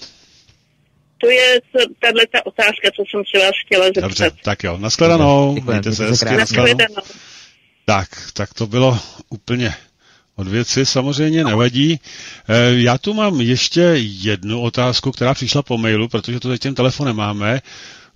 To 1.24 1.30
je 1.30 1.60
tahle 2.00 2.28
ta 2.32 2.46
otázka, 2.46 2.88
co 2.96 3.04
jsem 3.10 3.22
se 3.36 3.46
vás 3.46 3.52
chtěla 3.66 3.86
zeptat. 3.86 4.02
Dobře, 4.02 4.32
tak 4.44 4.64
jo. 4.64 4.78
Naschledanou. 4.78 5.54
Děkujeme, 5.56 5.82
Mějte 5.82 5.96
se 5.96 6.08
hezky. 6.10 6.38
Nashledanou. 6.38 6.96
Tak, 7.86 8.10
tak 8.34 8.54
to 8.54 8.68
bylo 8.68 9.00
úplně 9.30 9.76
od 10.36 10.48
věci, 10.48 10.86
samozřejmě 10.86 11.44
nevadí. 11.44 12.00
E, 12.50 12.74
Já 12.82 12.98
tu 12.98 13.14
mám 13.14 13.42
ještě 13.42 13.82
jednu 13.98 14.62
otázku, 14.62 15.12
která 15.12 15.34
přišla 15.34 15.62
po 15.62 15.78
mailu, 15.78 16.08
protože 16.08 16.40
to 16.40 16.50
teď 16.50 16.62
tím 16.62 16.76
telefonem 16.76 17.16
máme. 17.16 17.62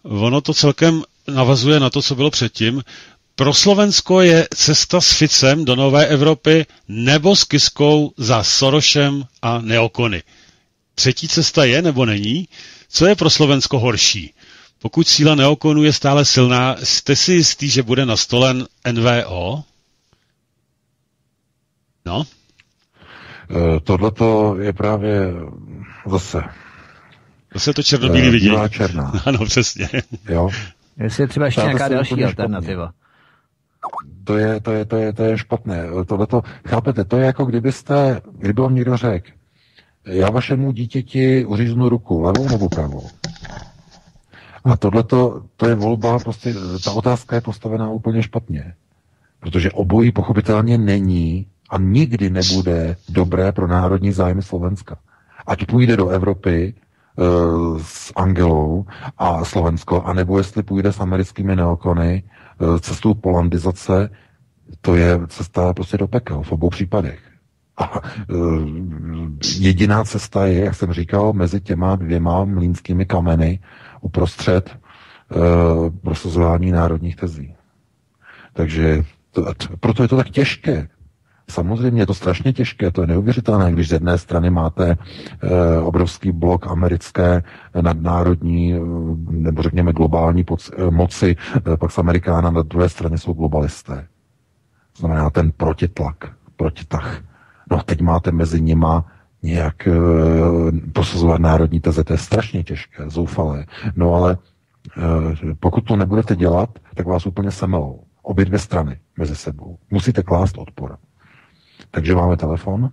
Ono 0.04 0.42
to 0.42 0.54
celkem 0.54 1.04
navazuje 1.28 1.80
na 1.80 1.90
to, 1.90 2.02
co 2.02 2.16
bylo 2.16 2.32
předtím. 2.32 2.84
Pro 3.36 3.54
Slovensko 3.54 4.22
je 4.22 4.48
cesta 4.56 5.02
s 5.02 5.12
Ficem 5.12 5.66
do 5.66 5.76
Nové 5.76 6.08
Evropy 6.08 6.66
nebo 6.88 7.36
s 7.36 7.44
Kiskou 7.44 8.14
za 8.18 8.44
Sorošem 8.44 9.24
a 9.42 9.62
Neokony. 9.62 10.24
Třetí 10.96 11.28
cesta 11.28 11.66
je 11.66 11.82
nebo 11.82 12.06
není? 12.06 12.48
Co 12.90 13.06
je 13.08 13.16
pro 13.16 13.30
Slovensko 13.30 13.80
horší? 13.80 14.34
Pokud 14.80 15.08
síla 15.08 15.36
neokonu 15.36 15.84
je 15.84 15.94
stále 15.94 16.26
silná, 16.26 16.76
jste 16.84 17.16
si 17.16 17.34
jistý, 17.34 17.70
že 17.70 17.84
bude 17.84 18.06
nastolen 18.06 18.68
NVO? 18.92 19.64
No, 22.06 22.26
Tohle 23.84 24.12
je 24.66 24.74
právě 24.74 25.34
zase 26.06 26.44
zase 27.54 27.74
to 27.74 27.84
černobílý 27.84 28.28
eh, 28.28 28.32
vidění. 28.32 28.50
bílá 28.52 28.68
černá. 28.68 29.12
Ano, 29.26 29.46
přesně. 29.46 29.90
Jo? 30.30 30.50
Jestli 30.98 31.24
je 31.24 31.28
třeba 31.28 31.46
ještě 31.46 31.62
nějaká 31.62 31.88
další 31.88 32.14
úplně 32.14 32.26
alternativa. 32.26 32.92
To 34.24 34.38
je, 34.38 34.60
to 34.62 34.72
je, 34.72 34.86
to 34.86 34.96
je, 34.96 35.14
to 35.14 35.24
je 35.24 35.38
špatné. 35.38 35.84
Tohleto, 36.08 36.42
chápete, 36.68 37.04
to 37.04 37.18
je 37.18 37.26
jako 37.26 37.46
kdybyste, 37.46 38.22
kdyby 38.38 38.62
vám 38.62 38.76
někdo 38.76 38.98
řekl, 38.98 39.32
já 40.08 40.30
vašemu 40.30 40.72
dítěti 40.72 41.46
uříznu 41.46 41.90
ruku, 41.90 42.22
levou 42.22 42.50
nebo 42.50 42.70
pravou. 42.70 43.08
A 44.64 44.78
tohleto, 44.78 45.44
to 45.58 45.68
je 45.68 45.76
volba, 45.76 46.20
prostě 46.20 46.54
ta 46.84 46.92
otázka 46.92 47.36
je 47.36 47.42
postavená 47.42 47.90
úplně 47.92 48.24
špatně. 48.24 48.74
Protože 49.40 49.72
obojí 49.72 50.12
pochopitelně 50.12 50.78
není 50.78 51.48
a 51.70 51.78
nikdy 51.78 52.30
nebude 52.30 52.96
dobré 53.10 53.52
pro 53.52 53.68
národní 53.68 54.12
zájmy 54.12 54.42
Slovenska. 54.42 54.98
Ať 55.48 55.66
půjde 55.66 55.98
do 55.98 56.10
Evropy 56.10 56.74
e, 56.74 57.24
s 57.84 58.14
Angelou 58.16 58.86
a 59.18 59.46
Slovensko, 59.46 60.02
anebo 60.02 60.38
jestli 60.38 60.64
půjde 60.64 60.92
s 60.94 61.00
americkými 61.00 61.56
neokony 61.56 62.24
e, 62.24 62.80
cestou 62.80 63.14
polandizace, 63.14 64.10
to 64.82 64.96
je 64.96 65.20
cesta 65.28 65.74
prostě 65.74 65.98
do 65.98 66.08
pekel 66.08 66.44
v 66.44 66.52
obou 66.52 66.70
případech. 66.70 67.27
A 67.78 68.02
e, 68.02 68.34
jediná 69.60 70.04
cesta 70.04 70.46
je, 70.46 70.66
jak 70.66 70.76
jsem 70.76 70.94
říkal, 70.94 71.34
mezi 71.34 71.62
těma 71.62 71.96
dvěma 71.96 72.46
mlínskými 72.46 73.06
kameny 73.06 73.60
uprostřed 74.02 74.70
e, 74.70 74.76
prosazování 75.90 76.72
národních 76.72 77.16
tezí. 77.16 77.56
Takže 78.54 79.04
to, 79.32 79.46
proto 79.80 80.02
je 80.04 80.08
to 80.08 80.18
tak 80.18 80.30
těžké. 80.30 80.88
Samozřejmě 81.50 82.02
je 82.02 82.06
to 82.06 82.14
strašně 82.14 82.54
těžké, 82.54 82.92
to 82.92 83.02
je 83.02 83.08
neuvěřitelné, 83.08 83.72
když 83.72 83.90
z 83.90 83.92
jedné 83.92 84.18
strany 84.18 84.50
máte 84.50 84.92
e, 84.92 84.98
obrovský 85.80 86.32
blok 86.32 86.68
americké 86.68 87.44
nadnárodní 87.82 88.74
e, 88.74 88.80
nebo 89.30 89.62
řekněme 89.62 89.94
globální 89.94 90.44
poc, 90.44 90.72
moci, 90.90 91.36
e, 91.74 91.78
pak 91.78 91.92
z 91.92 91.98
Amerikána 91.98 92.52
na 92.52 92.62
druhé 92.62 92.90
straně 92.90 93.18
jsou 93.18 93.34
globalisté. 93.34 94.08
Znamená 94.98 95.30
ten 95.30 95.52
protitlak, 95.52 96.16
protitah. 96.56 97.22
No 97.72 97.80
a 97.80 97.84
teď 97.84 98.02
máte 98.02 98.32
mezi 98.32 98.62
nima 98.62 99.06
nějak 99.44 99.88
e, 99.88 99.92
prosazovat 100.94 101.42
národní 101.42 101.80
teze, 101.80 102.04
to 102.04 102.14
je 102.14 102.18
strašně 102.20 102.64
těžké, 102.64 103.10
zoufalé. 103.10 103.66
No 103.96 104.14
ale 104.14 104.38
e, 104.98 105.56
pokud 105.60 105.82
to 105.82 105.96
nebudete 105.96 106.36
dělat, 106.36 106.70
tak 106.96 107.06
vás 107.08 107.26
úplně 107.26 107.52
semelou. 107.52 108.04
Obě 108.22 108.46
dvě 108.46 108.60
strany 108.60 109.00
mezi 109.18 109.36
sebou. 109.36 109.78
Musíte 109.92 110.24
klást 110.24 110.58
odpor. 110.58 110.98
Takže 111.92 112.16
máme 112.16 112.38
telefon. 112.38 112.90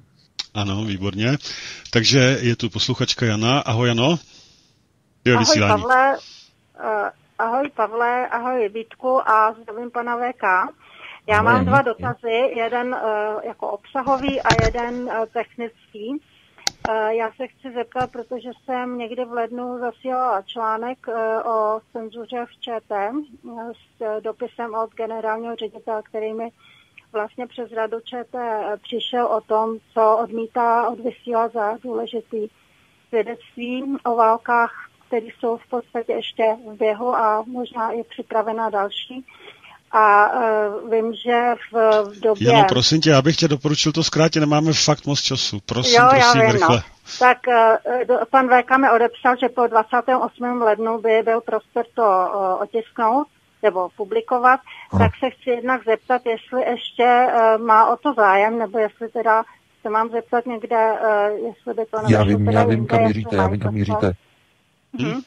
Ano, 0.55 0.85
výborně. 0.85 1.37
Takže 1.91 2.39
je 2.41 2.57
tu 2.57 2.71
posluchačka 2.71 3.27
Jana. 3.27 3.61
Ahoj, 3.61 3.89
Jano. 3.89 4.17
Je 5.25 5.33
Ahoj 5.33 5.41
vysílání. 5.43 5.83
Pavle, 5.83 6.17
uh, 6.17 7.09
ahoj 7.39 7.71
Pavle, 7.77 8.29
ahoj 8.29 8.69
Vítku 8.75 9.29
a 9.29 9.53
zdravím 9.63 9.91
pana 9.91 10.17
VK. 10.17 10.45
Já 11.27 11.43
mám 11.43 11.65
dva 11.65 11.83
dotazy, 11.83 12.53
jeden 12.57 12.95
uh, 12.95 13.45
jako 13.45 13.69
obsahový 13.69 14.41
a 14.43 14.65
jeden 14.65 14.95
uh, 14.95 15.27
technický. 15.33 16.11
Uh, 16.11 17.09
já 17.09 17.33
se 17.33 17.47
chci 17.47 17.73
zeptat, 17.75 18.11
protože 18.11 18.51
jsem 18.65 18.99
někdy 18.99 19.25
v 19.25 19.33
lednu 19.33 19.79
zasílala 19.79 20.43
článek 20.43 21.07
o 21.45 21.81
cenzuře 21.93 22.47
v 22.47 22.61
ČT 22.61 23.15
s 23.73 24.21
dopisem 24.21 24.75
od 24.75 24.95
generálního 24.95 25.57
ředitele, 25.57 26.03
který 26.03 26.33
mi 26.33 26.49
vlastně 27.13 27.47
přes 27.47 27.73
radu 27.73 28.01
ČT 28.01 28.35
přišel 28.83 29.27
o 29.27 29.41
tom, 29.41 29.79
co 29.93 30.19
odmítá 30.23 30.89
odvysílat 30.89 31.53
za 31.53 31.79
důležitý 31.83 32.49
svědectví 33.09 33.97
o 34.05 34.17
válkách, 34.17 34.91
které 35.07 35.27
jsou 35.27 35.57
v 35.57 35.67
podstatě 35.67 36.13
ještě 36.13 36.57
v 36.67 36.77
běhu 36.77 37.17
a 37.17 37.45
možná 37.47 37.93
je 37.93 38.05
připravena 38.05 38.71
další. 38.71 39.27
A 39.97 40.33
uh, 40.33 40.91
vím, 40.91 41.15
že 41.15 41.55
v, 41.73 42.05
v 42.05 42.21
době... 42.21 42.49
Jano, 42.53 42.65
prosím 42.69 43.01
tě, 43.01 43.11
já 43.11 43.23
bych 43.23 43.37
tě 43.37 43.49
doporučil 43.49 43.93
to 43.93 44.05
zkrátit, 44.05 44.41
nemáme 44.41 44.73
fakt 44.73 45.07
moc 45.07 45.21
času. 45.21 45.61
Prosím, 45.67 45.95
jo, 45.95 46.03
já 46.03 46.11
prosím, 46.11 46.41
vím, 46.41 46.51
rychle. 46.51 46.77
no. 46.77 46.83
Tak 47.19 47.39
uh, 47.49 48.07
do- 48.09 48.19
pan 48.31 48.49
VK 48.49 48.79
mi 48.79 48.91
odepsal, 48.91 49.37
že 49.41 49.49
po 49.49 49.67
28. 49.67 50.63
lednu 50.63 50.99
by 51.01 51.23
byl 51.25 51.41
prostor 51.41 51.85
to 51.95 52.03
uh, 52.03 52.63
otisknout 52.63 53.27
nebo 53.63 53.89
publikovat, 53.97 54.61
Ano. 54.93 55.05
tak 55.05 55.13
se 55.21 55.31
chci 55.31 55.51
jednak 55.51 55.85
zeptat, 55.85 56.23
jestli 56.27 56.71
ještě 56.71 57.27
uh, 57.27 57.67
má 57.67 57.93
o 57.93 57.97
to 57.97 58.15
zájem, 58.15 58.59
nebo 58.59 58.79
jestli 58.79 59.09
teda 59.09 59.45
se 59.83 59.91
mám 59.91 60.11
zeptat 60.11 60.47
někde, 60.47 60.93
uh, 60.93 61.47
jestli 61.47 61.75
by 61.75 61.87
to 61.91 61.97
Já 62.09 62.23
vím, 62.25 62.49
já 62.51 62.65
vím, 62.65 62.87
kam 62.87 63.03
míříte, 63.05 63.37
já 63.37 63.43
mají 63.43 63.53
vím, 63.53 63.61
kam 63.61 63.75
míříte. 63.75 64.13
Mhm. 64.93 65.21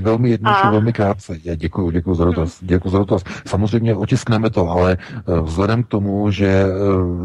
Velmi 0.00 0.30
jednoduše, 0.30 0.62
A- 0.62 0.70
velmi 0.70 0.92
krátce. 0.92 1.36
Já 1.44 1.54
děkuji, 1.54 1.90
děkuji 1.90 2.14
za 2.14 2.24
dotaz. 2.24 2.58
Děkuji 2.60 2.90
za 2.90 2.98
dotaz. 2.98 3.22
Samozřejmě 3.46 3.94
otiskneme 3.94 4.50
to, 4.50 4.68
ale 4.70 4.96
eh, 5.00 5.40
vzhledem 5.40 5.82
k 5.82 5.88
tomu, 5.88 6.30
že 6.30 6.46
eh, 6.46 6.68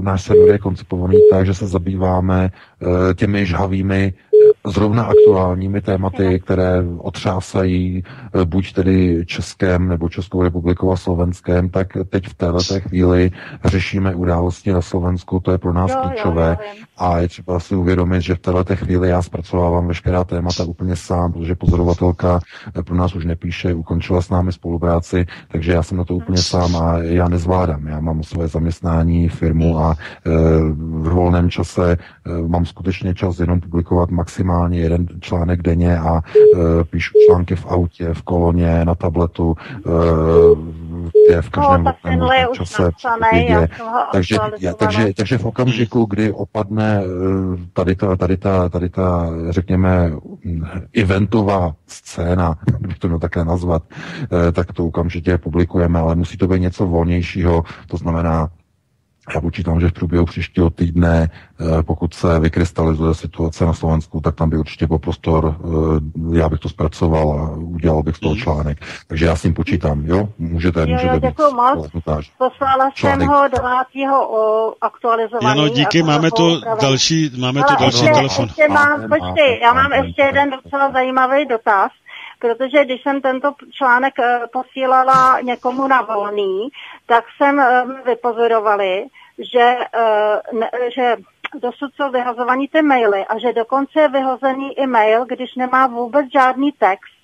náš 0.01 0.21
server 0.23 0.47
je 0.51 0.57
koncipovaný 0.57 1.17
tak, 1.31 1.45
že 1.45 1.53
se 1.53 1.67
zabýváme 1.67 2.51
eh, 2.51 3.13
těmi 3.13 3.45
žhavými, 3.45 4.13
zrovna 4.67 5.03
aktuálními 5.03 5.81
tématy, 5.81 6.39
které 6.39 6.83
otřásají 6.97 8.03
eh, 8.41 8.45
buď 8.45 8.73
tedy 8.73 9.23
Českém 9.25 9.87
nebo 9.87 10.09
Českou 10.09 10.43
republikou 10.43 10.91
a 10.91 10.97
Slovenskem, 10.97 11.69
tak 11.69 11.87
teď 12.09 12.27
v 12.27 12.33
této 12.33 12.79
chvíli 12.79 13.31
řešíme 13.65 14.15
události 14.15 14.71
na 14.71 14.81
Slovensku, 14.81 15.39
to 15.39 15.51
je 15.51 15.57
pro 15.57 15.73
nás 15.73 15.91
Jo, 15.91 15.97
jo, 15.97 16.09
klíčové. 16.09 16.57
vím. 16.75 16.83
A 16.97 17.19
je 17.19 17.27
třeba 17.27 17.59
si 17.59 17.75
uvědomit, 17.75 18.21
že 18.21 18.35
v 18.35 18.39
této 18.39 18.75
chvíli 18.75 19.09
já 19.09 19.21
zpracovávám 19.21 19.87
veškerá 19.87 20.23
témata 20.23 20.63
úplně 20.63 20.95
sám, 20.95 21.33
protože 21.33 21.55
pozorovatelka 21.55 22.39
eh, 22.79 22.83
pro 22.83 22.95
nás 22.95 23.15
už 23.15 23.25
nepíše, 23.25 23.73
ukončila 23.73 24.21
s 24.21 24.29
námi 24.29 24.51
spolupráci, 24.51 25.25
takže 25.51 25.71
já 25.71 25.83
jsem 25.83 25.97
na 25.97 26.03
to 26.05 26.15
úplně 26.15 26.37
sám 26.37 26.75
a 26.75 26.97
já 26.97 27.27
nezvládám. 27.29 27.87
Já 27.87 27.99
mám 27.99 28.23
své 28.23 28.47
zaměstnání, 28.47 29.29
firmu 29.29 29.79
a 29.79 29.95
e, 30.25 30.29
v 30.69 31.09
volném 31.09 31.49
čase 31.49 31.91
e, 31.91 31.97
mám 32.47 32.65
skutečně 32.65 33.13
čas 33.13 33.39
jenom 33.39 33.59
publikovat 33.59 34.11
maximálně 34.11 34.32
jeden 34.71 35.07
článek 35.19 35.61
denně 35.61 35.97
a 35.97 36.21
e, 36.21 36.83
píšu 36.83 37.13
články 37.27 37.55
v 37.55 37.65
autě, 37.65 38.13
v 38.13 38.21
koloně, 38.21 38.85
na 38.85 38.95
tabletu, 38.95 39.55
e, 39.85 41.41
v 41.41 41.49
každém 41.49 41.83
No, 41.83 41.91
tak 41.91 42.03
volném 42.03 42.19
tenhle 42.19 42.37
je 42.37 42.47
čase. 42.53 42.83
napsaný, 42.83 43.21
vědě. 43.33 43.53
já 43.53 43.67
Takže, 44.11 44.37
já, 44.59 44.73
takže, 44.73 45.13
takže 45.13 45.37
v 45.37 45.45
okamžiku, 45.45 46.05
kdy 46.05 46.31
opadne 46.31 47.01
eh, 47.03 47.57
tady 47.73 47.95
ta, 47.95 48.15
tady 48.15 48.37
ta, 48.37 48.69
tady 48.69 48.89
ta, 48.89 49.29
řekněme, 49.49 50.11
eventová 50.95 51.75
scéna, 51.87 52.57
bych 52.79 52.99
to 52.99 53.07
měl 53.07 53.19
také 53.19 53.45
nazvat, 53.45 53.83
tak 54.53 54.73
to 54.73 54.85
okamžitě 54.85 55.37
publikujeme, 55.37 55.99
ale 55.99 56.15
musí 56.15 56.37
to 56.37 56.47
být 56.47 56.59
něco 56.59 56.87
volnějšího, 56.87 57.63
to 57.87 57.97
znamená 57.97 58.49
Já 59.35 59.41
počítám, 59.41 59.79
že 59.79 59.87
v 59.87 59.93
průběhu 59.93 60.25
příštího 60.25 60.69
týdne, 60.69 61.29
eh, 61.29 61.83
pokud 61.83 62.13
se 62.13 62.39
vykrystalizuje 62.39 63.15
situace 63.15 63.65
na 63.65 63.73
Slovensku, 63.73 64.21
tak 64.21 64.35
tam 64.35 64.49
by 64.49 64.57
určitě 64.57 64.87
byl 64.87 64.99
prostor, 64.99 65.55
eh, 65.59 66.37
já 66.37 66.49
bych 66.49 66.59
to 66.59 66.69
zpracoval 66.69 67.31
a 67.31 67.57
udělal 67.57 68.03
bych 68.03 68.15
z 68.15 68.19
toho 68.19 68.35
mhm. 68.35 68.43
článek. 68.43 68.77
Takže 69.07 69.25
já 69.25 69.35
s 69.35 69.41
tím 69.41 69.53
počítám, 69.53 70.05
jo? 70.05 70.29
Můžete, 70.37 70.79
jo, 70.79 70.87
můžete 70.87 71.13
jo, 71.13 71.19
děkuji 71.19 71.53
moc. 71.53 71.91
Poslala 72.37 72.89
jsem 72.95 73.27
ho 73.27 73.47
9. 73.47 74.09
o 74.29 74.73
aktualizovaný. 74.81 75.59
Ano, 75.59 75.69
díky, 75.69 76.03
máme 76.03 76.31
tu 76.31 76.61
další, 76.81 77.31
máme 77.39 77.63
tu 77.63 77.73
další 77.79 78.05
telefon. 78.05 78.45
Ještě 78.45 78.67
mám, 78.67 79.01
počkej, 79.01 79.59
já 79.61 79.73
mám 79.73 79.91
ještě 79.93 80.21
jeden 80.21 80.49
docela 80.49 80.91
zajímavý 80.91 81.45
dotaz 81.45 81.91
protože 82.43 82.85
když 82.85 83.01
jsem 83.01 83.21
tento 83.21 83.53
článek 83.71 84.19
eh, 84.19 84.39
posílala 84.53 85.39
někomu 85.41 85.87
na 85.87 86.01
volný, 86.01 86.69
tak 87.05 87.25
jsem 87.37 87.59
eh, 87.59 87.83
vypozorovali, 88.05 89.05
že, 89.37 89.77
eh, 89.93 90.91
že 90.95 91.15
dosud 91.59 91.95
jsou 91.95 92.11
vyhazovaný 92.11 92.67
ty 92.67 92.81
maily 92.81 93.25
a 93.25 93.37
že 93.37 93.53
dokonce 93.53 94.01
je 94.01 94.07
vyhozený 94.07 94.79
i 94.79 94.87
mail, 94.87 95.25
když 95.25 95.55
nemá 95.55 95.87
vůbec 95.87 96.25
žádný 96.33 96.71
text, 96.71 97.15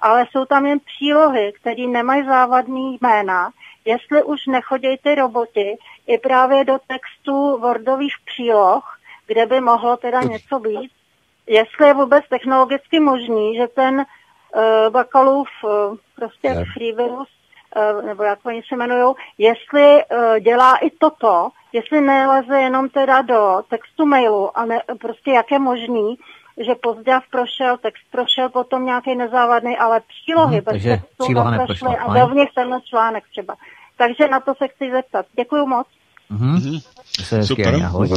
ale 0.00 0.26
jsou 0.30 0.44
tam 0.44 0.66
jen 0.66 0.78
přílohy, 0.80 1.52
které 1.60 1.86
nemají 1.86 2.26
závadný 2.26 2.98
jména, 3.00 3.50
jestli 3.84 4.22
už 4.22 4.46
nechodí 4.46 4.96
ty 5.02 5.14
roboti 5.14 5.76
i 6.06 6.18
právě 6.18 6.64
do 6.64 6.78
textu 6.86 7.58
Wordových 7.58 8.14
příloh, 8.26 8.98
kde 9.26 9.46
by 9.46 9.60
mohlo 9.60 9.96
teda 9.96 10.20
něco 10.20 10.58
být, 10.58 10.90
jestli 11.46 11.86
je 11.86 11.94
vůbec 11.94 12.24
technologicky 12.28 13.00
možný, 13.00 13.56
že 13.56 13.66
ten 13.68 14.06
Bakalův 14.90 15.48
uh, 15.64 15.96
prostě 16.16 16.48
yeah. 16.48 16.68
free 16.74 16.92
virus, 16.92 17.28
uh, 17.76 18.06
nebo 18.06 18.22
jak 18.22 18.38
oni 18.46 18.62
se 18.68 18.74
jmenují, 18.74 19.14
jestli 19.38 20.04
uh, 20.04 20.38
dělá 20.38 20.76
i 20.76 20.90
toto, 20.90 21.48
jestli 21.72 22.00
neleze 22.00 22.60
jenom 22.60 22.88
teda 22.88 23.22
do 23.22 23.62
textu 23.70 24.06
mailu 24.06 24.58
a 24.58 24.64
ne, 24.64 24.82
prostě 25.00 25.30
jak 25.30 25.50
je 25.50 25.58
možný, 25.58 26.18
že 26.66 26.74
pozděv 26.74 27.22
prošel, 27.30 27.78
text 27.78 28.02
prošel 28.10 28.48
potom 28.48 28.84
nějaký 28.84 29.14
nezávadný, 29.14 29.78
ale 29.78 30.00
přílohy 30.00 30.56
hmm, 30.56 30.64
bez 30.64 30.82
textu 30.82 31.24
příloha 31.24 31.50
neprošly 31.50 31.96
a 31.96 32.14
dovnitř 32.20 32.54
tenhle 32.54 32.80
článek 32.80 33.24
třeba. 33.30 33.56
Takže 33.96 34.28
na 34.28 34.40
to 34.40 34.54
se 34.54 34.68
chci 34.68 34.90
zeptat. 34.90 35.26
Děkuju 35.36 35.66
moc. 35.66 35.86
Mm-hmm. 36.30 36.80
Super. 37.44 37.74
Ahoj. 37.84 38.08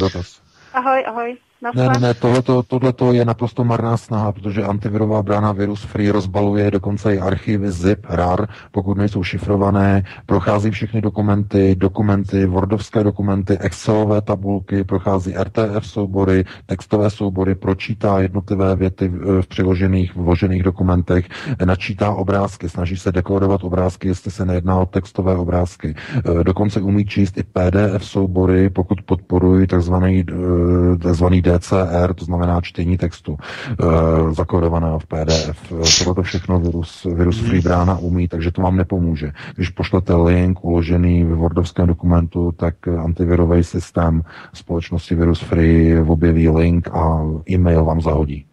ahoj, 0.73 1.03
ahoj. 1.07 1.37
Ne, 1.63 1.87
ne, 1.87 1.99
ne, 1.99 2.13
tohleto, 2.13 2.63
tohleto 2.63 3.13
je 3.13 3.25
naprosto 3.25 3.63
marná 3.63 3.97
snaha, 3.97 4.31
protože 4.31 4.63
antivirová 4.63 5.23
brána 5.23 5.51
Virus 5.51 5.83
Free 5.83 6.11
rozbaluje 6.11 6.71
dokonce 6.71 7.15
i 7.15 7.19
archivy 7.19 7.71
ZIP, 7.71 8.05
RAR, 8.09 8.47
pokud 8.71 8.97
nejsou 8.97 9.23
šifrované, 9.23 10.03
prochází 10.25 10.71
všechny 10.71 11.01
dokumenty, 11.01 11.75
dokumenty, 11.75 12.45
Wordovské 12.45 13.03
dokumenty, 13.03 13.57
Excelové 13.57 14.21
tabulky, 14.21 14.83
prochází 14.83 15.33
RTF 15.43 15.87
soubory, 15.87 16.45
textové 16.65 17.09
soubory, 17.09 17.55
pročítá 17.55 18.19
jednotlivé 18.19 18.75
věty 18.75 19.07
v 19.07 19.47
přiložených, 19.47 20.15
vložených 20.15 20.63
dokumentech, 20.63 21.29
načítá 21.65 22.11
obrázky, 22.11 22.69
snaží 22.69 22.97
se 22.97 23.11
dekorovat 23.11 23.63
obrázky, 23.63 24.07
jestli 24.07 24.31
se 24.31 24.45
nejedná 24.45 24.79
o 24.79 24.85
textové 24.85 25.37
obrázky. 25.37 25.95
E, 26.39 26.43
dokonce 26.43 26.81
umí 26.81 27.05
číst 27.05 27.37
i 27.37 27.43
PDF 27.43 28.05
soubory, 28.05 28.69
pokud 28.69 29.01
podporují 29.01 29.67
takzvaný, 29.67 30.19
e, 30.19 30.97
takzvaný 30.97 31.41
DCR, 31.57 32.13
to 32.13 32.25
znamená 32.25 32.61
čtení 32.61 32.97
textu, 32.97 33.37
e, 33.37 34.33
zakódovaného 34.33 34.99
v 34.99 35.05
PDF. 35.05 35.73
Tohle 36.03 36.23
všechno 36.23 36.59
virus, 36.59 37.07
virus 37.15 37.39
Free 37.39 37.61
Brána 37.61 37.97
umí, 37.97 38.27
takže 38.27 38.51
to 38.51 38.61
vám 38.61 38.77
nepomůže. 38.77 39.31
Když 39.55 39.69
pošlete 39.69 40.15
link 40.15 40.63
uložený 40.65 41.23
v 41.23 41.35
Wordovském 41.35 41.87
dokumentu, 41.87 42.51
tak 42.51 42.87
antivirový 42.87 43.63
systém 43.63 44.21
společnosti 44.53 45.15
Virus 45.15 45.39
Free 45.39 45.99
objeví 45.99 46.49
link 46.49 46.87
a 46.87 47.21
e-mail 47.49 47.85
vám 47.85 48.01
zahodí. 48.01 48.45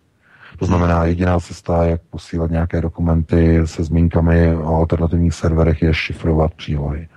To 0.59 0.67
znamená, 0.67 1.05
jediná 1.05 1.41
cesta, 1.41 1.85
jak 1.85 2.01
posílat 2.11 2.51
nějaké 2.51 2.81
dokumenty 2.81 3.61
se 3.65 3.85
zmínkami 3.85 4.57
o 4.57 4.75
alternativních 4.75 5.35
serverech, 5.35 5.83
je 5.83 5.95
šifrovat 5.95 6.55
přílohy. 6.55 7.09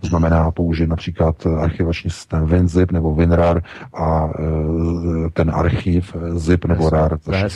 To 0.00 0.06
znamená 0.06 0.50
použít 0.50 0.86
například 0.86 1.46
archivační 1.46 2.10
systém 2.10 2.46
WinZip 2.46 2.92
nebo 2.92 3.14
WinRAR 3.14 3.62
a 3.94 4.26
e, 4.26 5.30
ten 5.30 5.50
archiv 5.54 6.16
ZIP 6.34 6.64
nebo 6.64 6.90
RAR. 6.90 7.18
To 7.18 7.32
je 7.32 7.48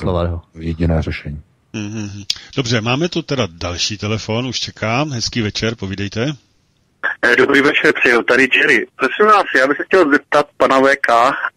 jediné 0.59 1.03
řešení. 1.03 1.43
Mm-hmm. 1.75 2.25
Dobře, 2.57 2.81
máme 2.81 3.09
tu 3.09 3.23
teda 3.23 3.49
další 3.51 3.99
telefon, 3.99 4.47
už 4.47 4.61
čekám. 4.61 5.11
Hezký 5.11 5.41
večer, 5.43 5.75
povídejte. 5.75 6.27
Dobrý 7.39 7.61
večer, 7.61 7.93
přeju. 7.95 8.23
Tady 8.23 8.49
Jerry. 8.57 8.87
Prosím 8.97 9.27
vás, 9.27 9.45
já 9.57 9.67
bych 9.67 9.77
se 9.77 9.85
chtěl 9.85 10.11
zeptat 10.11 10.47
pana 10.57 10.81
VK, 10.81 11.09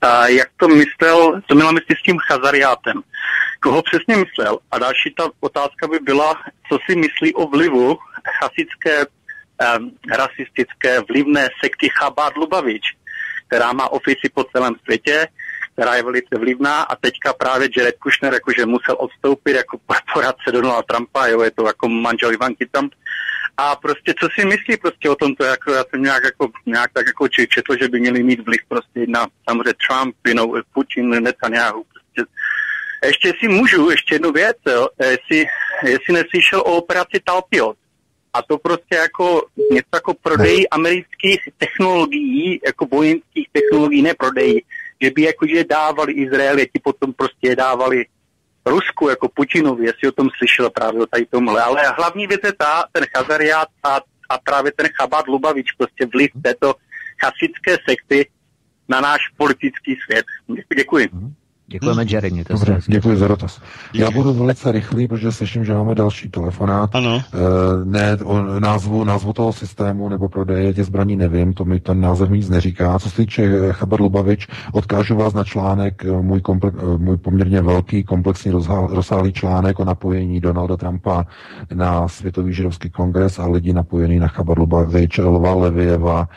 a 0.02 0.28
jak 0.28 0.50
to 0.58 0.68
myslel, 0.68 1.42
to 1.48 1.56
měla 1.56 1.72
mysli 1.72 1.96
s 2.00 2.04
tím 2.04 2.18
chazariátem. 2.28 3.02
Koho 3.60 3.82
přesně 3.82 4.16
myslel? 4.16 4.60
A 4.72 4.80
další 4.80 5.14
ta 5.18 5.24
otázka 5.40 5.88
by 5.88 6.00
byla, 6.00 6.34
co 6.70 6.78
si 6.86 6.96
myslí 6.96 7.34
o 7.34 7.48
vlivu 7.48 7.98
chasické 8.40 9.06
um, 9.58 9.92
rasistické 10.14 11.02
vlivné 11.10 11.50
sekty 11.64 11.90
Chabad 11.90 12.38
Lubavič, 12.38 12.84
která 13.48 13.74
má 13.74 13.90
ofici 13.90 14.30
po 14.34 14.44
celém 14.44 14.76
světě, 14.84 15.28
která 15.74 15.96
je 15.96 16.04
velice 16.04 16.38
vlivná 16.38 16.82
a 16.82 16.96
teďka 16.96 17.34
právě 17.34 17.70
Jared 17.78 17.98
Kushner 17.98 18.34
jakože 18.34 18.66
musel 18.66 18.96
odstoupit 19.00 19.56
jako 19.56 19.80
poradce 20.14 20.52
Donalda 20.52 20.82
Trumpa, 20.82 21.28
jo, 21.28 21.42
je 21.42 21.52
to 21.52 21.68
jako 21.68 21.90
manžel 21.90 22.34
Ivanky 22.34 22.66
Trump. 22.66 22.94
A 23.58 23.76
prostě 23.76 24.14
co 24.20 24.28
si 24.40 24.46
myslí 24.46 24.78
prostě 24.78 25.10
o 25.10 25.16
tomto, 25.16 25.44
jako 25.44 25.72
já 25.72 25.84
jsem 25.90 26.04
nějak, 26.04 26.24
jako, 26.24 26.50
nějak 26.66 26.92
tak 26.94 27.06
jako 27.08 27.28
četl, 27.28 27.78
že 27.82 27.88
by 27.88 28.00
měli 28.00 28.24
mít 28.24 28.46
vliv 28.46 28.62
prostě 28.68 29.06
na 29.08 29.28
samozřejmě 29.50 29.74
Trump, 29.88 30.16
you 30.28 30.34
know, 30.34 30.62
Putin, 30.74 31.10
Netanyahu, 31.10 31.84
prostě. 31.84 32.32
Ještě 33.06 33.34
si 33.40 33.48
můžu, 33.48 33.90
ještě 33.90 34.16
jednu 34.16 34.32
věc, 34.32 34.58
jo, 34.70 34.88
jestli, 35.02 35.46
jestli 35.84 36.14
neslyšel 36.14 36.60
o 36.60 36.78
operaci 36.78 37.20
Talpiot, 37.24 37.78
a 38.38 38.42
to 38.42 38.58
prostě 38.58 38.96
jako 38.96 39.46
něco 39.72 39.94
jako 39.94 40.14
prodej 40.14 40.68
amerických 40.72 41.40
technologií, 41.58 42.60
jako 42.66 42.86
vojenských 42.86 43.48
technologií, 43.52 44.02
ne 44.02 44.14
prodej, 44.14 44.64
že 45.02 45.12
by 45.12 45.22
jakože 45.22 45.64
dávali 45.64 46.14
Izraeliti, 46.14 46.80
potom 46.84 47.14
prostě 47.14 47.56
dávali 47.56 48.06
Rusku, 48.66 49.10
jako 49.10 49.30
Putinovi, 49.30 49.86
jestli 49.86 50.08
o 50.08 50.12
tom 50.12 50.30
slyšel 50.38 50.70
právě 50.70 51.02
o 51.02 51.06
tady 51.06 51.26
tomhle. 51.26 51.62
Ale 51.62 51.82
hlavní 51.98 52.28
věc 52.28 52.42
je 52.44 52.54
ta, 52.54 52.86
ten 52.92 53.06
Chazariát 53.16 53.68
a, 53.84 54.02
a 54.30 54.38
právě 54.44 54.72
ten 54.72 54.88
Chabad 54.94 55.28
Lubavič, 55.28 55.72
prostě 55.72 56.06
vliv 56.06 56.32
této 56.44 56.76
chasické 57.24 57.78
sekty 57.90 58.30
na 58.90 59.02
náš 59.02 59.22
politický 59.38 59.96
svět. 60.06 60.26
Děkuji. 60.76 61.08
Mm-hmm. 61.08 61.32
Děkujeme, 61.70 62.02
hmm. 62.02 62.10
Jerry. 62.10 62.44
Dobře, 62.50 62.80
děkuji 62.88 63.18
za 63.18 63.28
dotaz. 63.28 63.62
Díky. 63.92 64.04
Já 64.04 64.12
budu 64.12 64.34
velice 64.34 64.72
rychlý, 64.72 65.08
protože 65.08 65.32
slyším, 65.32 65.66
že 65.66 65.74
máme 65.74 65.96
další 65.96 66.30
telefonát. 66.30 66.96
Ano. 66.96 67.22
E, 67.34 67.86
ne, 67.86 68.18
o 68.24 68.60
názvu, 68.60 69.04
názvu 69.04 69.34
toho 69.34 69.54
systému 69.54 70.10
nebo 70.10 70.30
prodeje 70.30 70.74
těch 70.74 70.86
zbraní 70.86 71.16
nevím, 71.16 71.54
to 71.54 71.66
mi 71.66 71.80
ten 71.80 72.02
název 72.02 72.30
nic 72.30 72.50
neříká. 72.50 73.00
Co 73.00 73.10
se 73.10 73.16
týče 73.16 73.44
eh, 73.44 73.74
Chabar 73.74 74.02
Lubavič, 74.02 74.48
odkážu 74.72 75.16
vás 75.16 75.34
na 75.34 75.44
článek, 75.44 76.06
eh, 76.06 76.12
můj, 76.22 76.40
komple- 76.40 76.98
můj 76.98 77.18
poměrně 77.18 77.62
velký, 77.62 78.04
komplexní 78.04 78.52
rozsáhlý 78.90 79.34
článek 79.34 79.80
o 79.80 79.86
napojení 79.86 80.40
Donalda 80.40 80.78
Trumpa 80.78 81.26
na 81.74 82.08
Světový 82.08 82.54
židovský 82.54 82.90
kongres 82.90 83.40
a 83.40 83.48
lidi 83.48 83.74
napojený 83.74 84.20
na 84.20 84.28
Chabar 84.28 84.60
Lubavič, 84.60 85.18
Lva 85.18 85.54
Levieva. 85.54 86.30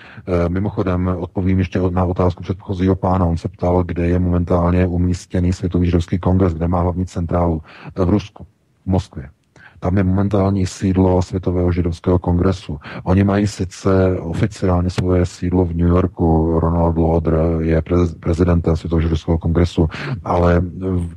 E, 0.46 0.48
mimochodem, 0.48 1.16
odpovím 1.18 1.58
ještě 1.58 1.80
na 1.90 2.04
otázku 2.04 2.42
předchozího 2.42 2.96
pána. 2.96 3.26
On 3.26 3.36
se 3.36 3.48
ptal, 3.48 3.84
kde 3.84 4.08
je 4.08 4.18
momentálně 4.18 4.86
umístěn 4.86 5.19
umístěný 5.20 5.52
Světový 5.52 5.86
židovský 5.86 6.18
kongres, 6.18 6.54
kde 6.54 6.68
má 6.68 6.80
hlavní 6.80 7.06
centrálu 7.06 7.62
v 7.94 8.08
Rusku, 8.08 8.46
v 8.82 8.86
Moskvě. 8.86 9.30
Tam 9.80 9.96
je 9.96 10.04
momentální 10.04 10.66
sídlo 10.66 11.22
Světového 11.22 11.72
židovského 11.72 12.18
kongresu. 12.18 12.78
Oni 13.04 13.24
mají 13.24 13.46
sice 13.46 14.18
oficiálně 14.20 14.90
svoje 14.90 15.26
sídlo 15.26 15.64
v 15.64 15.76
New 15.76 15.88
Yorku, 15.88 16.60
Ronald 16.60 16.98
Lauder 16.98 17.34
je 17.60 17.82
prez, 17.82 18.14
prezidentem 18.14 18.76
Světového 18.76 19.02
židovského 19.02 19.38
kongresu, 19.38 19.88
ale 20.24 20.62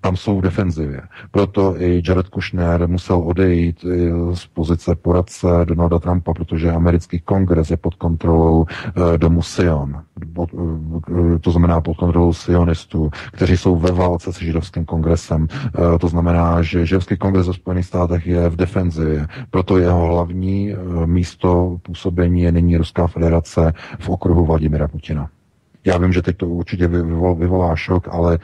tam 0.01 0.15
jsou 0.15 0.37
v 0.37 0.41
defenzivě. 0.41 1.01
Proto 1.31 1.81
i 1.81 2.01
Jared 2.07 2.27
Kushner 2.27 2.87
musel 2.87 3.17
odejít 3.17 3.85
z 4.33 4.45
pozice 4.45 4.95
poradce 4.95 5.47
Donalda 5.65 5.99
Trumpa, 5.99 6.33
protože 6.33 6.71
americký 6.71 7.19
kongres 7.19 7.71
je 7.71 7.77
pod 7.77 7.95
kontrolou 7.95 8.65
eh, 8.65 9.17
domu 9.17 9.41
Sion. 9.41 9.95
Eh, 9.95 11.39
to 11.41 11.51
znamená 11.51 11.81
pod 11.81 11.97
kontrolou 11.97 12.33
sionistů, 12.33 13.09
kteří 13.31 13.57
jsou 13.57 13.75
ve 13.75 13.91
válce 13.91 14.33
s 14.33 14.39
židovským 14.39 14.85
kongresem. 14.85 15.47
Eh, 15.51 15.99
to 15.99 16.07
znamená, 16.07 16.61
že 16.61 16.85
židovský 16.85 17.17
kongres 17.17 17.47
ve 17.47 17.53
Spojených 17.53 17.85
státech 17.85 18.27
je 18.27 18.49
v 18.53 18.55
defenzivě. 18.55 19.27
Proto 19.49 19.77
jeho 19.77 20.07
hlavní 20.07 20.71
eh, 20.71 20.77
místo 21.07 21.77
působení 21.81 22.41
je 22.41 22.51
nyní 22.51 22.77
Ruská 22.77 23.07
federace 23.07 23.73
v 23.99 24.09
okruhu 24.09 24.45
Vladimira 24.45 24.87
Putina. 24.87 25.29
Já 25.85 25.97
vím, 25.97 26.13
že 26.13 26.21
teď 26.21 26.37
to 26.37 26.47
určitě 26.47 26.87
vyvolá 26.87 27.75
šok, 27.75 28.07
ale 28.11 28.39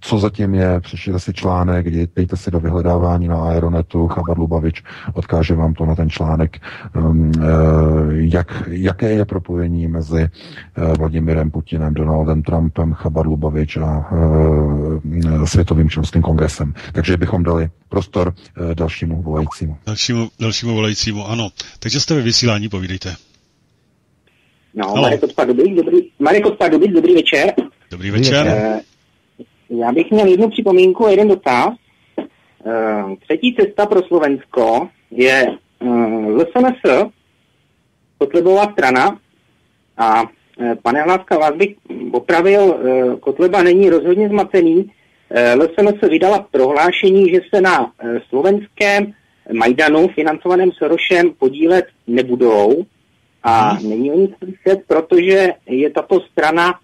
co 0.00 0.18
zatím 0.18 0.54
je, 0.54 0.80
přečtěte 0.80 1.20
si 1.20 1.32
článek, 1.32 1.90
dejte 1.90 2.36
si 2.36 2.50
do 2.50 2.60
vyhledávání 2.60 3.28
na 3.28 3.42
Aeronetu, 3.42 4.08
Chabar 4.08 4.38
Lubavič, 4.38 4.82
odkáže 5.14 5.54
vám 5.54 5.74
to 5.74 5.86
na 5.86 5.94
ten 5.94 6.10
článek, 6.10 6.62
um, 6.96 7.32
uh, 7.38 7.42
jak, 8.10 8.62
jaké 8.68 9.10
je 9.10 9.24
propojení 9.24 9.88
mezi 9.88 10.28
uh, 10.78 10.96
Vladimirem 10.96 11.50
Putinem, 11.50 11.94
Donaldem 11.94 12.42
Trumpem, 12.42 12.94
Chabar 12.94 13.26
Lubavič 13.26 13.76
a 13.76 14.10
uh, 14.12 15.44
Světovým 15.44 15.90
členským 15.90 16.22
kongresem. 16.22 16.74
Takže 16.92 17.16
bychom 17.16 17.42
dali 17.42 17.70
prostor 17.88 18.34
dalšímu 18.74 19.22
volajícímu. 19.22 19.76
Dalšímu, 19.86 20.28
dalšímu 20.40 20.74
volajícímu, 20.74 21.26
ano. 21.26 21.48
Takže 21.78 22.00
jste 22.00 22.14
ve 22.14 22.22
vysílání, 22.22 22.68
povídejte. 22.68 23.14
No, 24.74 24.94
Marek 25.02 25.22
Odpad, 25.22 25.48
dobrý, 25.48 25.74
dobrý, 25.74 25.98
Marek 26.18 26.46
Odpad, 26.46 26.72
dobrý, 26.72 26.92
dobrý 26.92 27.14
večer. 27.14 27.54
Dobrý 27.90 28.10
večer. 28.10 28.80
Já 29.70 29.92
bych 29.92 30.10
měl 30.10 30.26
jednu 30.26 30.50
připomínku 30.50 31.06
a 31.06 31.10
jeden 31.10 31.28
dotaz. 31.28 31.68
Uh, 32.16 33.14
třetí 33.20 33.54
cesta 33.54 33.86
pro 33.86 34.02
Slovensko 34.02 34.88
je 35.10 35.46
uh, 35.78 36.26
LSNS, 36.26 37.10
Kotlebová 38.18 38.72
strana 38.72 39.18
a 39.96 40.22
uh, 40.22 40.28
pane 40.82 41.02
Hláska, 41.02 41.38
vás 41.38 41.54
bych 41.54 41.76
opravil, 42.12 42.78
Kotleba 43.20 43.62
není 43.62 43.90
rozhodně 43.90 44.28
zmatený. 44.28 44.90
LSNS 45.54 46.10
vydala 46.10 46.46
prohlášení, 46.50 47.30
že 47.30 47.40
se 47.54 47.60
na 47.60 47.92
slovenském 48.28 49.12
Majdanu 49.52 50.08
financovaném 50.08 50.72
Sorošem 50.72 51.30
podílet 51.38 51.84
nebudou 52.06 52.84
a 53.42 53.70
hmm. 53.70 53.90
není 53.90 54.12
o 54.12 54.18
nich 54.18 54.30
slyšet, 54.38 54.80
protože 54.86 55.52
je 55.66 55.90
tato 55.90 56.20
strana 56.20 56.80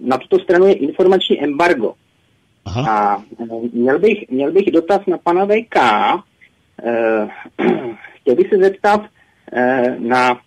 na 0.00 0.18
tuto 0.18 0.38
stranu 0.38 0.66
je 0.66 0.74
informační 0.74 1.44
embargo. 1.44 1.94
Aha. 2.64 2.90
A 2.90 3.22
eh, 3.40 3.44
měl 3.72 3.98
bych, 3.98 4.30
měl 4.30 4.52
bych 4.52 4.70
dotaz 4.70 5.00
na 5.06 5.18
pana 5.18 5.46
VK. 5.46 5.76
Eh, 5.76 7.28
chtěl 8.20 8.34
bych 8.34 8.48
se 8.48 8.56
zeptat 8.58 9.00
eh, 9.52 9.96
na, 9.98 10.40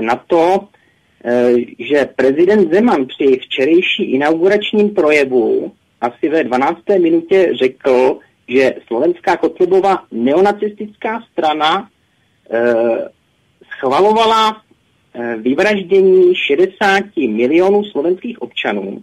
na 0.00 0.16
to, 0.26 0.68
že 1.78 2.08
prezident 2.16 2.72
Zeman 2.72 3.06
při 3.06 3.38
včerejší 3.42 4.12
inauguračním 4.12 4.90
projevu 4.90 5.72
asi 6.00 6.28
ve 6.28 6.44
12. 6.44 6.78
minutě 7.00 7.50
řekl, 7.54 8.18
že 8.48 8.74
slovenská 8.86 9.36
Kotlebová 9.36 10.04
neonacistická 10.12 11.20
strana 11.32 11.88
schvalovala 13.76 14.48
Eh, 14.50 14.67
vyvraždění 15.42 16.34
60 16.34 17.04
milionů 17.16 17.84
slovenských 17.84 18.42
občanů. 18.42 19.02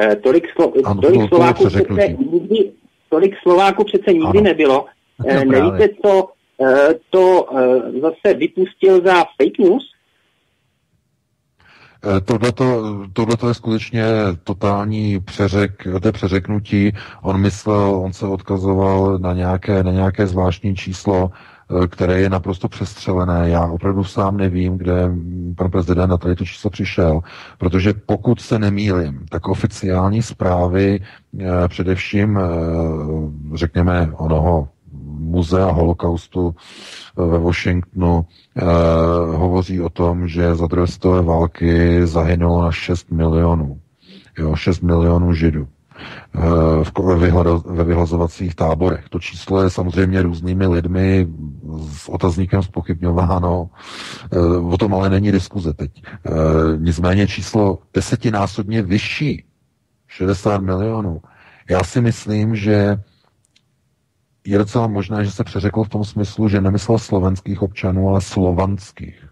Eh, 0.00 0.16
tolik, 0.16 0.52
slo, 0.52 0.72
ano, 0.84 1.00
tolik, 1.00 1.28
Slováků 1.28 1.66
přece 1.66 2.16
nikdy, 2.32 2.72
tolik 3.08 3.34
Slováků 3.42 3.84
přece 3.84 4.12
nikdy 4.12 4.38
ano. 4.38 4.42
nebylo. 4.42 4.86
No, 5.18 5.44
Nevíte, 5.44 5.88
co 6.04 6.28
to 7.10 7.46
zase 8.00 8.34
vypustil 8.34 9.04
za 9.04 9.14
fake 9.14 9.58
news? 9.58 9.92
Tohle 13.12 13.36
je 13.48 13.54
skutečně 13.54 14.04
totální 14.44 15.20
přeřek, 15.20 15.86
to 16.02 16.08
je 16.08 16.12
přeřeknutí. 16.12 16.92
On 17.22 17.40
myslel, 17.40 18.00
on 18.04 18.12
se 18.12 18.26
odkazoval 18.26 19.18
na 19.18 19.34
nějaké, 19.34 19.82
na 19.82 19.92
nějaké 19.92 20.26
zvláštní 20.26 20.76
číslo, 20.76 21.30
Eh, 21.30 21.55
které 21.88 22.20
je 22.20 22.30
naprosto 22.30 22.68
přestřelené. 22.68 23.48
Já 23.50 23.66
opravdu 23.66 24.04
sám 24.04 24.36
nevím, 24.36 24.78
kde 24.78 25.10
pan 25.56 25.70
prezident 25.70 26.10
na 26.10 26.16
tady 26.16 26.36
to 26.36 26.44
číslo 26.44 26.70
přišel, 26.70 27.20
protože 27.58 27.94
pokud 28.06 28.40
se 28.40 28.58
nemýlim, 28.58 29.26
tak 29.30 29.48
oficiální 29.48 30.22
zprávy 30.22 31.00
eh, 31.40 31.68
především, 31.68 32.38
eh, 32.38 32.42
řekněme, 33.54 34.10
onoho 34.16 34.68
muzea 35.18 35.70
holokaustu 35.70 36.54
ve 37.16 37.38
Washingtonu 37.38 38.26
hovoří 39.36 39.80
o 39.80 39.88
tom, 39.88 40.28
že 40.28 40.54
za 40.54 40.66
druhé 40.66 40.86
světové 40.86 41.22
války 41.22 42.00
zahynulo 42.06 42.62
na 42.62 42.72
6 42.72 43.10
milionů. 43.10 43.80
Jo, 44.38 44.56
6 44.56 44.80
milionů 44.80 45.32
židů. 45.34 45.68
Eh, 46.34 47.62
ve 47.64 47.84
vyhlazovacích 47.84 48.54
táborech. 48.54 49.08
To 49.08 49.18
číslo 49.18 49.62
je 49.62 49.70
samozřejmě 49.70 50.22
různými 50.22 50.66
lidmi 50.66 51.28
s 51.92 52.08
otazníkem 52.08 52.62
spochybňováno. 52.62 53.70
Eh, 54.32 54.38
o 54.58 54.78
tom 54.78 54.94
ale 54.94 55.10
není 55.10 55.32
diskuze 55.32 55.72
teď. 55.72 56.02
Eh, 56.04 56.30
nicméně 56.76 57.26
číslo 57.26 57.78
desetinásobně 57.94 58.82
vyšší, 58.82 59.44
60 60.08 60.62
milionů. 60.62 61.20
Já 61.70 61.84
si 61.84 62.00
myslím, 62.00 62.56
že 62.56 62.96
je 64.46 64.58
docela 64.58 64.86
možné, 64.86 65.24
že 65.24 65.30
se 65.30 65.44
přeřekl 65.44 65.84
v 65.84 65.88
tom 65.88 66.04
smyslu, 66.04 66.48
že 66.48 66.60
nemyslel 66.60 66.98
slovenských 66.98 67.62
občanů, 67.62 68.08
ale 68.08 68.20
slovanských. 68.20 69.28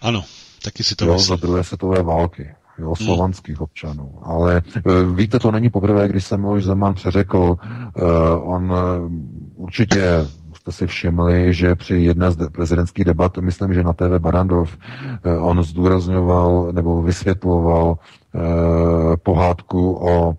Ano, 0.00 0.24
taky 0.64 0.84
si 0.84 0.96
to 0.96 1.04
jo, 1.06 1.18
za 1.18 1.36
druhé 1.36 1.64
světové 1.64 2.02
války 2.02 2.54
jo, 2.82 2.94
hmm. 2.98 3.06
slovanských 3.06 3.60
občanů. 3.60 4.12
Ale 4.22 4.56
e, 4.56 5.14
víte, 5.14 5.38
to 5.38 5.50
není 5.50 5.70
poprvé, 5.70 6.08
když 6.08 6.24
jsem 6.24 6.44
už 6.44 6.64
Zeman 6.64 6.94
přeřekl, 6.94 7.38
uh, 7.38 8.54
on 8.54 8.72
uh, 8.72 9.12
určitě 9.56 10.26
jste 10.62 10.72
si 10.72 10.86
všimli, 10.86 11.54
že 11.54 11.74
při 11.74 11.96
jedné 11.96 12.30
z 12.30 12.50
prezidentských 12.50 13.04
debat, 13.04 13.38
myslím, 13.38 13.74
že 13.74 13.82
na 13.82 13.92
TV 13.92 14.18
Barandov, 14.18 14.78
on 15.40 15.62
zdůrazňoval 15.62 16.72
nebo 16.72 17.02
vysvětloval 17.02 17.98
pohádku 19.22 20.08
o 20.08 20.36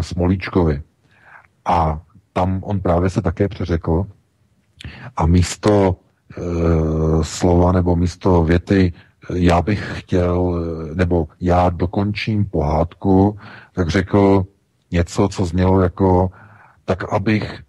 Smolíčkovi. 0.00 0.82
A 1.64 2.00
tam 2.32 2.60
on 2.62 2.80
právě 2.80 3.10
se 3.10 3.22
také 3.22 3.48
přeřekl 3.48 4.06
a 5.16 5.26
místo 5.26 5.96
slova 7.22 7.72
nebo 7.72 7.96
místo 7.96 8.44
věty 8.44 8.92
já 9.32 9.62
bych 9.62 9.98
chtěl, 9.98 10.64
nebo 10.94 11.28
já 11.40 11.70
dokončím 11.70 12.44
pohádku, 12.44 13.38
tak 13.74 13.88
řekl 13.88 14.44
něco, 14.90 15.28
co 15.28 15.44
znělo 15.44 15.80
jako, 15.80 16.30
tak 16.84 17.12
abych 17.12 17.62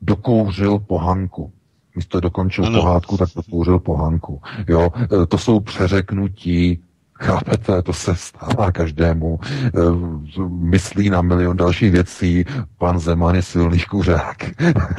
dokouřil 0.00 0.78
pohanku. 0.78 1.52
Místo 1.96 2.20
dokončil 2.20 2.66
ano. 2.66 2.80
pohádku, 2.80 3.16
tak 3.16 3.28
dokouřil 3.36 3.78
pohanku. 3.78 4.42
Jo, 4.68 4.90
to 5.28 5.38
jsou 5.38 5.60
přeřeknutí 5.60 6.82
Chápete, 7.20 7.82
to 7.82 7.92
se 7.92 8.16
stává 8.16 8.72
každému. 8.72 9.40
Myslí 10.48 11.10
na 11.10 11.22
milion 11.22 11.56
dalších 11.56 11.92
věcí. 11.92 12.44
Pan 12.78 12.98
Zeman 12.98 13.34
je 13.34 13.42
silný 13.42 13.80
kuřák. 13.80 14.36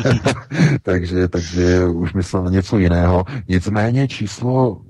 takže, 0.82 1.28
takže 1.28 1.86
už 1.86 2.14
myslel 2.14 2.44
na 2.44 2.50
něco 2.50 2.78
jiného. 2.78 3.26
Nicméně 3.48 4.08
číslo 4.08 4.82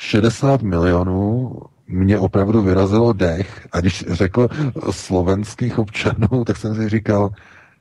60 0.00 0.62
milionů 0.62 1.52
mě 1.86 2.18
opravdu 2.18 2.62
vyrazilo 2.62 3.12
dech 3.12 3.68
a 3.72 3.80
když 3.80 4.04
řekl 4.08 4.48
slovenských 4.90 5.78
občanů, 5.78 6.44
tak 6.46 6.56
jsem 6.56 6.74
si 6.74 6.88
říkal, 6.88 7.30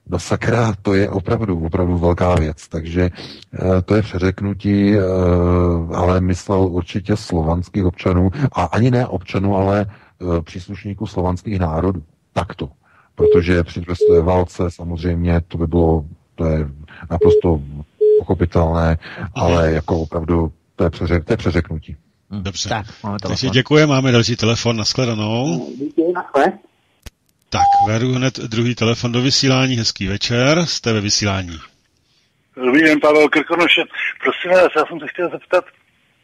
no 0.09 0.19
sakra, 0.19 0.73
to 0.81 0.93
je 0.93 1.09
opravdu, 1.09 1.65
opravdu 1.65 1.97
velká 1.97 2.35
věc. 2.35 2.67
Takže 2.67 3.01
e, 3.01 3.11
to 3.81 3.95
je 3.95 4.01
přeřeknutí, 4.01 4.95
e, 4.95 5.01
ale 5.95 6.21
myslel 6.21 6.61
určitě 6.61 7.17
slovanských 7.17 7.85
občanů 7.85 8.31
a 8.51 8.63
ani 8.63 8.91
ne 8.91 9.07
občanů, 9.07 9.55
ale 9.55 9.81
e, 9.81 10.41
příslušníků 10.41 11.07
slovanských 11.07 11.59
národů. 11.59 12.03
Takto. 12.33 12.69
Protože 13.15 13.63
při 13.63 13.81
druhé 13.81 14.21
válce 14.21 14.63
samozřejmě 14.71 15.41
to 15.47 15.57
by 15.57 15.67
bylo, 15.67 16.05
to 16.35 16.45
je 16.45 16.69
naprosto 17.11 17.61
pochopitelné, 18.19 18.97
ale 19.35 19.71
jako 19.71 19.99
opravdu 19.99 20.51
to 20.75 20.83
je, 20.83 20.89
přeřek, 20.89 21.25
to 21.25 21.33
je 21.33 21.37
přeřeknutí. 21.37 21.95
Hm. 22.31 22.43
Dobře. 22.43 22.69
Tak, 22.69 22.85
máme 23.03 23.17
Takže 23.27 23.49
děkuji, 23.49 23.87
máme 23.87 24.11
další 24.11 24.35
telefon, 24.35 24.77
nashledanou. 24.77 25.67
Díky, 25.77 26.01
Tak, 27.49 27.63
veru 27.87 28.13
hned 28.13 28.37
druhý 28.37 28.75
telefon 28.75 29.11
do 29.11 29.21
vysílání, 29.21 29.75
hezký 29.75 30.07
večer, 30.07 30.65
jste 30.65 30.93
ve 30.93 31.01
vysílání. 31.01 31.59
Dobrý 32.55 32.81
den, 32.81 32.99
Pavel 32.99 33.29
Krkonoše. 33.29 33.81
Prosím 34.23 34.51
vás, 34.51 34.69
já 34.75 34.85
jsem 34.85 34.99
se 34.99 35.07
chtěl 35.07 35.29
zeptat, 35.29 35.65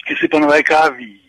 jestli 0.09 0.27
pan 0.27 0.51
VK 0.51 0.97
ví, 0.97 1.21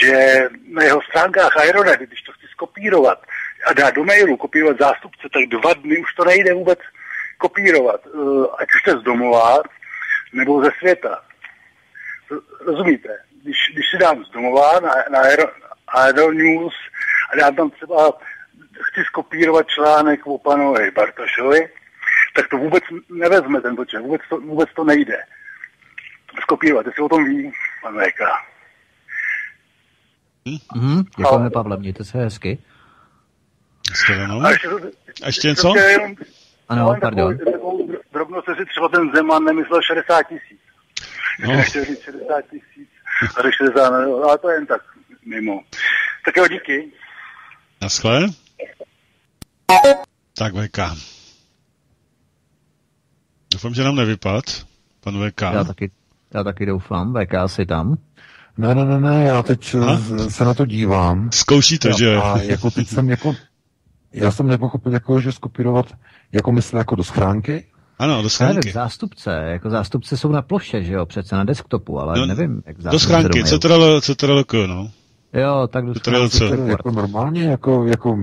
že 0.00 0.38
na 0.72 0.82
jeho 0.82 1.00
stránkách 1.02 1.56
Aeronet, 1.56 2.00
když 2.00 2.22
to 2.22 2.32
chci 2.32 2.46
skopírovat 2.52 3.22
a 3.66 3.72
dát 3.72 3.94
do 3.94 4.04
mailu, 4.04 4.36
kopírovat 4.36 4.78
zástupce, 4.78 5.28
tak 5.32 5.60
dva 5.60 5.74
dny 5.74 5.98
už 5.98 6.14
to 6.14 6.24
nejde 6.24 6.54
vůbec 6.54 6.78
kopírovat, 7.38 8.00
eh, 8.06 8.46
ať 8.58 8.68
už 8.76 8.82
to 8.82 9.00
z 9.00 9.02
domova, 9.02 9.62
nebo 10.32 10.64
ze 10.64 10.70
světa. 10.78 11.22
Rozumíte? 12.66 13.25
Když, 13.46 13.56
když 13.74 13.86
si 13.90 13.98
dám 13.98 14.24
z 14.24 14.30
domova 14.30 14.80
na, 14.80 14.90
na 15.12 15.18
Aero, 15.18 15.44
Aero 15.88 16.32
News 16.32 16.74
a 17.32 17.36
dám 17.36 17.54
tam 17.56 17.70
třeba, 17.70 18.12
chci 18.82 19.04
skopírovat 19.06 19.66
článek 19.68 20.26
o 20.26 20.38
panovi 20.38 20.90
Bartošovi, 20.90 21.68
tak 22.36 22.48
to 22.48 22.56
vůbec 22.56 22.84
nevezme 23.10 23.60
ten 23.60 23.76
počet, 23.76 23.98
vůbec 23.98 24.22
to, 24.28 24.36
vůbec 24.40 24.68
to 24.76 24.84
nejde. 24.84 25.16
Skopírovat, 26.40 26.86
jestli 26.86 27.02
o 27.02 27.08
tom 27.08 27.24
ví, 27.24 27.52
pan 27.82 27.94
VK. 28.00 28.20
Mm-hmm, 30.46 31.04
děkujeme, 31.18 31.50
Pavle, 31.50 31.76
mějte 31.76 32.04
se 32.04 32.18
hezky. 32.18 32.58
A 34.44 34.50
ještě, 34.50 34.68
A 35.22 35.26
ještě 35.26 35.48
něco? 35.48 35.72
jenom- 35.78 36.14
Ano, 36.68 36.96
pardon. 37.00 37.38
takovou- 37.38 37.52
takovou 37.52 37.86
dr- 37.88 37.98
Drobnost, 38.12 38.48
jestli 38.48 38.66
třeba 38.66 38.88
ten 38.88 39.10
Zeman 39.14 39.44
nemyslel 39.44 39.82
60 39.82 40.22
tisíc. 40.22 40.60
No. 41.40 41.52
No. 41.52 41.62
Chtěl 41.62 41.84
říct 41.84 42.00
60 42.02 42.42
tisíc, 42.50 42.88
řekl 43.22 43.50
60, 43.56 43.90
no, 43.90 44.22
ale 44.22 44.38
to 44.38 44.50
je 44.50 44.56
jen 44.56 44.66
tak 44.66 44.82
mimo. 45.26 45.60
Tak 46.24 46.36
jo, 46.36 46.48
díky. 46.48 46.92
Naschle. 47.82 48.26
Tak 50.38 50.54
VK. 50.54 50.78
Doufám, 53.52 53.74
že 53.74 53.84
nám 53.84 53.96
nevypad, 53.96 54.44
pan 55.00 55.28
VK. 55.28 55.40
Já 55.40 55.64
taky, 55.64 55.90
já 56.34 56.44
taky 56.44 56.66
doufám, 56.66 57.14
VK 57.14 57.34
asi 57.34 57.66
tam. 57.66 57.96
Ne, 58.58 58.74
ne, 58.74 58.84
ne, 58.84 59.00
ne, 59.00 59.24
já 59.24 59.42
teď 59.42 59.74
A? 59.74 59.92
a? 59.92 60.30
se 60.30 60.44
na 60.44 60.54
to 60.54 60.66
dívám. 60.66 61.30
Zkouší 61.32 61.78
to, 61.78 61.88
Jo, 61.88 61.96
že? 61.98 62.16
A 62.16 62.38
jako 62.38 62.70
teď 62.70 62.88
jsem 62.88 63.08
jako, 63.10 63.34
já 64.12 64.30
jsem 64.30 64.46
nepochopil, 64.46 64.92
jako, 64.92 65.20
že 65.20 65.32
skopírovat, 65.32 65.86
jako 66.32 66.52
mysl 66.52 66.76
jako 66.76 66.94
do 66.94 67.04
schránky? 67.04 67.66
Ano, 67.98 68.12
do 68.12 68.16
Já 68.16 68.20
nevím, 68.22 68.28
schránky. 68.30 68.72
zástupce, 68.72 69.30
jako 69.46 69.70
zástupce 69.70 70.16
jsou 70.16 70.32
na 70.32 70.42
ploše, 70.42 70.82
že 70.84 70.92
jo, 70.92 71.06
přece 71.06 71.36
na 71.36 71.44
desktopu, 71.44 72.00
ale 72.00 72.18
No, 72.18 72.26
nevím, 72.26 72.62
jak 72.66 72.76
Do 72.76 72.82
zástupce 72.82 73.04
schránky, 73.06 73.40
mají. 73.42 73.58
CTRL, 73.58 74.00
CTRL, 74.00 74.44
no. 74.66 74.90
Jo, 75.36 75.68
tak 75.70 75.86
do 75.86 75.94
To 75.94 76.10
Jako 76.66 76.90
normálně 76.90 77.44
jako, 77.44 77.86
jako 77.86 78.18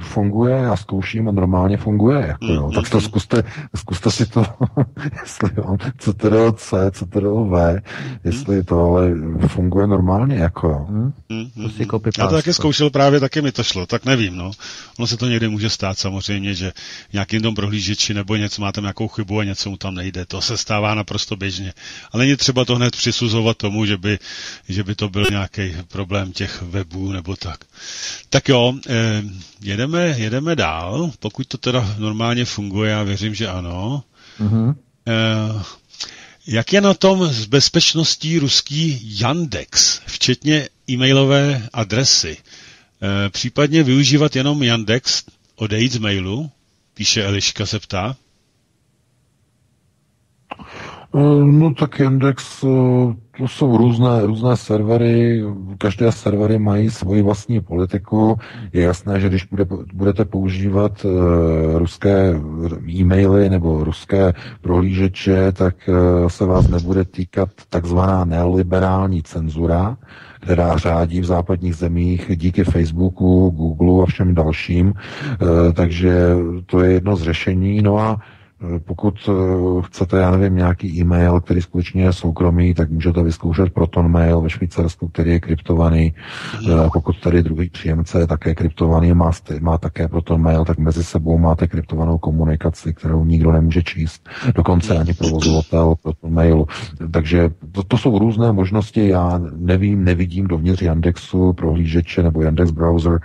funguje, 0.00 0.54
já 0.54 0.76
zkouším 0.76 1.28
a 1.28 1.32
normálně 1.32 1.76
funguje. 1.76 2.26
Jako, 2.26 2.46
jo. 2.46 2.66
Mm, 2.66 2.72
Tak 2.72 2.90
to 2.90 2.96
mm. 2.96 3.00
zkuste, 3.00 3.44
zkuste 3.76 4.10
si 4.10 4.26
to, 4.26 4.44
jestli 5.22 5.50
jo, 5.56 5.76
CTRL 5.98 6.52
C, 6.52 6.90
CTRL 6.90 7.44
V, 7.44 7.80
jestli 8.24 8.64
to 8.64 8.80
ale 8.80 9.12
funguje 9.46 9.86
normálně. 9.86 10.36
Jako, 10.36 10.68
jo. 10.68 10.86
Hm? 10.88 11.12
Mm, 11.28 11.50
To 11.50 11.60
mm, 11.60 11.70
si 11.70 11.82
mm. 11.82 11.88
copy 11.88 12.10
Já 12.18 12.26
to 12.28 12.34
taky 12.34 12.52
zkoušel 12.52 12.90
právě, 12.90 13.20
taky 13.20 13.42
mi 13.42 13.52
to 13.52 13.62
šlo, 13.62 13.86
tak 13.86 14.04
nevím, 14.04 14.36
no. 14.36 14.50
Ono 14.98 15.06
se 15.06 15.16
to 15.16 15.28
někdy 15.28 15.48
může 15.48 15.70
stát 15.70 15.98
samozřejmě, 15.98 16.54
že 16.54 16.72
v 17.10 17.12
nějakým 17.12 17.42
tom 17.42 17.54
prohlížeči 17.54 18.14
nebo 18.14 18.36
něco 18.36 18.62
máte 18.62 18.80
nějakou 18.80 19.08
chybu 19.08 19.38
a 19.40 19.44
něco 19.44 19.70
mu 19.70 19.76
tam 19.76 19.94
nejde. 19.94 20.26
To 20.26 20.40
se 20.40 20.56
stává 20.56 20.94
naprosto 20.94 21.36
běžně. 21.36 21.72
Ale 22.12 22.24
není 22.24 22.36
třeba 22.36 22.64
to 22.64 22.76
hned 22.76 22.96
přisuzovat 22.96 23.56
tomu, 23.56 23.84
že 23.84 23.96
by, 23.96 24.18
že 24.68 24.84
by 24.84 24.94
to 24.94 25.08
byl 25.08 25.24
nějaký 25.30 25.76
problém 25.88 26.32
těch 26.32 26.57
webů 26.62 27.12
nebo 27.12 27.36
tak. 27.36 27.64
Tak 28.30 28.48
jo, 28.48 28.74
eh, 28.88 29.22
jedeme, 29.62 30.14
jedeme 30.18 30.56
dál, 30.56 31.12
pokud 31.18 31.46
to 31.46 31.58
teda 31.58 31.94
normálně 31.98 32.44
funguje, 32.44 32.90
já 32.90 33.02
věřím, 33.02 33.34
že 33.34 33.48
ano. 33.48 34.04
Mhm. 34.38 34.74
Eh, 35.08 35.62
jak 36.46 36.72
je 36.72 36.80
na 36.80 36.94
tom 36.94 37.26
s 37.26 37.44
bezpečností 37.44 38.38
ruský 38.38 39.00
Yandex, 39.20 40.00
včetně 40.06 40.68
e-mailové 40.90 41.68
adresy? 41.72 42.36
Eh, 42.36 43.30
případně 43.30 43.82
využívat 43.82 44.36
jenom 44.36 44.62
Yandex, 44.62 45.22
odejít 45.56 45.92
z 45.92 45.98
mailu? 45.98 46.50
Píše 46.94 47.24
Eliška, 47.24 47.66
se 47.66 47.78
ptá. 47.78 48.16
Eh, 51.14 51.44
No 51.44 51.74
tak 51.74 52.00
Yandex, 52.00 52.64
eh, 52.64 52.68
to 53.38 53.48
jsou 53.48 53.76
různé, 53.76 54.26
různé 54.26 54.56
servery, 54.56 55.44
každé 55.78 56.12
servery 56.12 56.58
mají 56.58 56.90
svoji 56.90 57.22
vlastní 57.22 57.60
politiku. 57.60 58.38
Je 58.72 58.82
jasné, 58.82 59.20
že 59.20 59.28
když 59.28 59.44
bude, 59.44 59.66
budete 59.94 60.24
používat 60.24 61.04
uh, 61.04 61.12
ruské 61.78 62.34
e-maily 62.88 63.50
nebo 63.50 63.84
ruské 63.84 64.32
prohlížeče, 64.60 65.52
tak 65.52 65.90
se 66.28 66.44
vás 66.46 66.68
nebude 66.68 67.04
týkat 67.04 67.48
takzvaná 67.70 68.24
neoliberální 68.24 69.22
cenzura, 69.22 69.96
která 70.40 70.76
řádí 70.76 71.20
v 71.20 71.24
západních 71.24 71.76
zemích 71.76 72.30
díky 72.34 72.64
Facebooku, 72.64 73.50
Google 73.50 74.02
a 74.02 74.06
všem 74.06 74.34
dalším. 74.34 74.94
Takže 75.74 76.36
to 76.66 76.80
je 76.82 76.92
jedno 76.92 77.16
z 77.16 77.22
řešení. 77.22 77.82
No 77.82 77.98
a 77.98 78.20
pokud 78.84 79.28
uh, 79.28 79.82
chcete, 79.82 80.18
já 80.18 80.30
nevím, 80.30 80.56
nějaký 80.56 81.00
e-mail, 81.00 81.40
který 81.40 81.62
skutečně 81.62 82.02
je 82.02 82.12
soukromý, 82.12 82.74
tak 82.74 82.90
můžete 82.90 83.22
vyzkoušet 83.22 83.72
Proton 83.72 84.10
Mail 84.10 84.40
ve 84.40 84.50
Švýcarsku, 84.50 85.08
který 85.08 85.30
je 85.30 85.40
kryptovaný. 85.40 86.14
Uh, 86.64 86.90
pokud 86.92 87.20
tady 87.20 87.42
druhý 87.42 87.70
příjemce 87.70 88.20
je 88.20 88.26
také 88.26 88.54
kryptovaný, 88.54 89.12
má, 89.12 89.30
má 89.60 89.78
také 89.78 90.08
Proton 90.08 90.42
Mail, 90.42 90.64
tak 90.64 90.78
mezi 90.78 91.04
sebou 91.04 91.38
máte 91.38 91.66
kryptovanou 91.66 92.18
komunikaci, 92.18 92.94
kterou 92.94 93.24
nikdo 93.24 93.52
nemůže 93.52 93.82
číst, 93.82 94.28
dokonce 94.54 94.98
ani 94.98 95.14
provozovatel 95.14 95.94
Proton 96.02 96.34
Mailu. 96.34 96.66
Takže 97.12 97.50
to, 97.72 97.82
to 97.82 97.98
jsou 97.98 98.18
různé 98.18 98.52
možnosti, 98.52 99.08
já 99.08 99.40
nevím, 99.56 100.04
nevidím 100.04 100.46
dovnitř 100.46 100.82
Yandexu, 100.82 101.52
prohlížeče 101.52 102.22
nebo 102.22 102.42
Yandex 102.42 102.70
browser, 102.70 103.20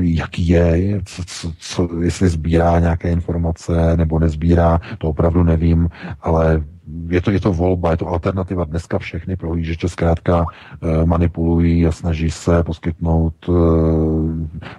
jaký 0.00 0.48
je, 0.48 1.00
co, 1.04 1.22
co, 1.26 1.52
co, 1.58 1.88
jestli 2.02 2.28
sbírá 2.28 2.78
nějaké 2.78 3.10
informace 3.10 3.96
nebo 3.96 4.19
nezbírá, 4.20 4.80
to 4.98 5.08
opravdu 5.08 5.42
nevím, 5.42 5.88
ale 6.20 6.62
je 7.08 7.20
to, 7.20 7.30
je 7.30 7.40
to 7.40 7.52
volba, 7.52 7.90
je 7.90 7.96
to 7.96 8.06
alternativa. 8.06 8.64
Dneska 8.64 8.98
všechny 8.98 9.36
prohlížeče 9.36 9.88
zkrátka 9.88 10.46
eh, 10.46 11.06
manipulují 11.06 11.86
a 11.86 11.92
snaží 11.92 12.30
se 12.30 12.62
poskytnout 12.62 13.34
eh, 13.48 13.52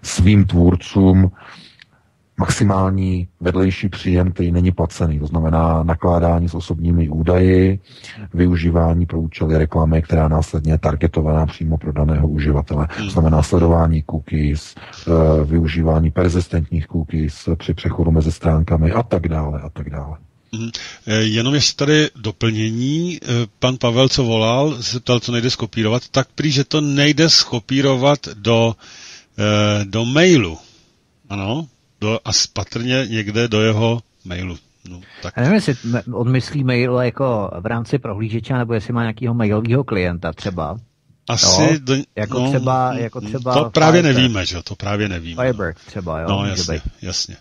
svým 0.02 0.46
tvůrcům 0.46 1.32
maximální 2.42 3.28
vedlejší 3.40 3.90
příjem, 3.90 4.32
který 4.32 4.52
není 4.52 4.72
placený. 4.72 5.20
To 5.20 5.28
znamená 5.28 5.84
nakládání 5.84 6.50
s 6.50 6.54
osobními 6.54 7.10
údaji, 7.10 7.80
využívání 8.34 9.06
pro 9.06 9.20
účely 9.22 9.58
reklamy, 9.58 10.02
která 10.02 10.28
následně 10.28 10.74
je 10.74 10.78
targetovaná 10.78 11.46
přímo 11.46 11.78
pro 11.78 11.92
daného 11.92 12.28
uživatele. 12.28 12.88
To 12.98 13.10
znamená 13.10 13.44
sledování 13.44 14.04
cookies, 14.10 14.76
eh, 14.76 15.46
využívání 15.46 16.12
persistentních 16.12 16.88
cookies 16.88 17.50
při 17.58 17.74
přechodu 17.74 18.12
mezi 18.12 18.32
stránkami 18.32 18.92
a 18.92 19.04
tak 19.04 19.28
dále 19.28 19.62
a 19.62 19.70
tak 19.70 19.90
dále. 19.90 20.18
Mhm. 20.52 20.70
Eh, 21.08 21.22
Jenom 21.22 21.54
ještě 21.54 21.78
tady 21.78 22.10
doplnění. 22.16 23.20
Eh, 23.22 23.28
Pan 23.60 23.78
Pavel, 23.78 24.10
co 24.10 24.24
volal, 24.24 24.82
se 24.82 25.00
ptal, 25.00 25.20
co 25.20 25.32
nejde 25.32 25.50
skopírovat, 25.50 26.10
tak 26.12 26.28
prý, 26.36 26.52
že 26.52 26.64
to 26.64 26.82
nejde 26.82 27.30
skopírovat 27.30 28.20
do, 28.34 28.76
do 29.86 30.06
mailu. 30.06 30.58
Ano, 31.30 31.68
do, 32.02 32.20
a 32.26 32.30
patrně 32.54 33.06
někde 33.10 33.48
do 33.48 33.62
jeho 33.62 34.02
mailu. 34.26 34.58
No, 34.90 35.02
tak. 35.22 35.34
Já 35.38 35.44
nevím, 35.44 35.56
jestli 35.56 35.76
on 36.14 36.32
myslí 36.32 36.64
mail 36.64 36.96
jako 36.96 37.52
v 37.60 37.66
rámci 37.66 38.00
prohlížeče, 38.00 38.54
nebo 38.54 38.74
jestli 38.74 38.94
má 38.94 39.02
nějakého 39.02 39.34
mailového 39.34 39.84
klienta 39.84 40.34
třeba. 40.34 40.78
Asi 41.30 41.62
Jo, 41.64 41.70
do, 41.80 41.96
jako 42.16 42.40
no, 42.40 42.50
třeba- 42.50 42.92
mm, 42.92 42.98
jako 43.00 43.22
mm, 43.22 43.28
třeba 43.28 43.54
To 43.54 43.70
právě 43.70 44.02
Firebird. 44.02 44.18
nevíme, 44.24 44.46
že 44.46 44.56
jo, 44.56 44.62
to 44.64 44.76
právě 44.76 45.10
nevíme. 45.10 45.44
Firebird 45.44 45.78
třeba, 45.86 46.20
jo? 46.20 46.28
No, 46.30 46.46
jasně, 46.46 46.82
jasně. 47.02 47.38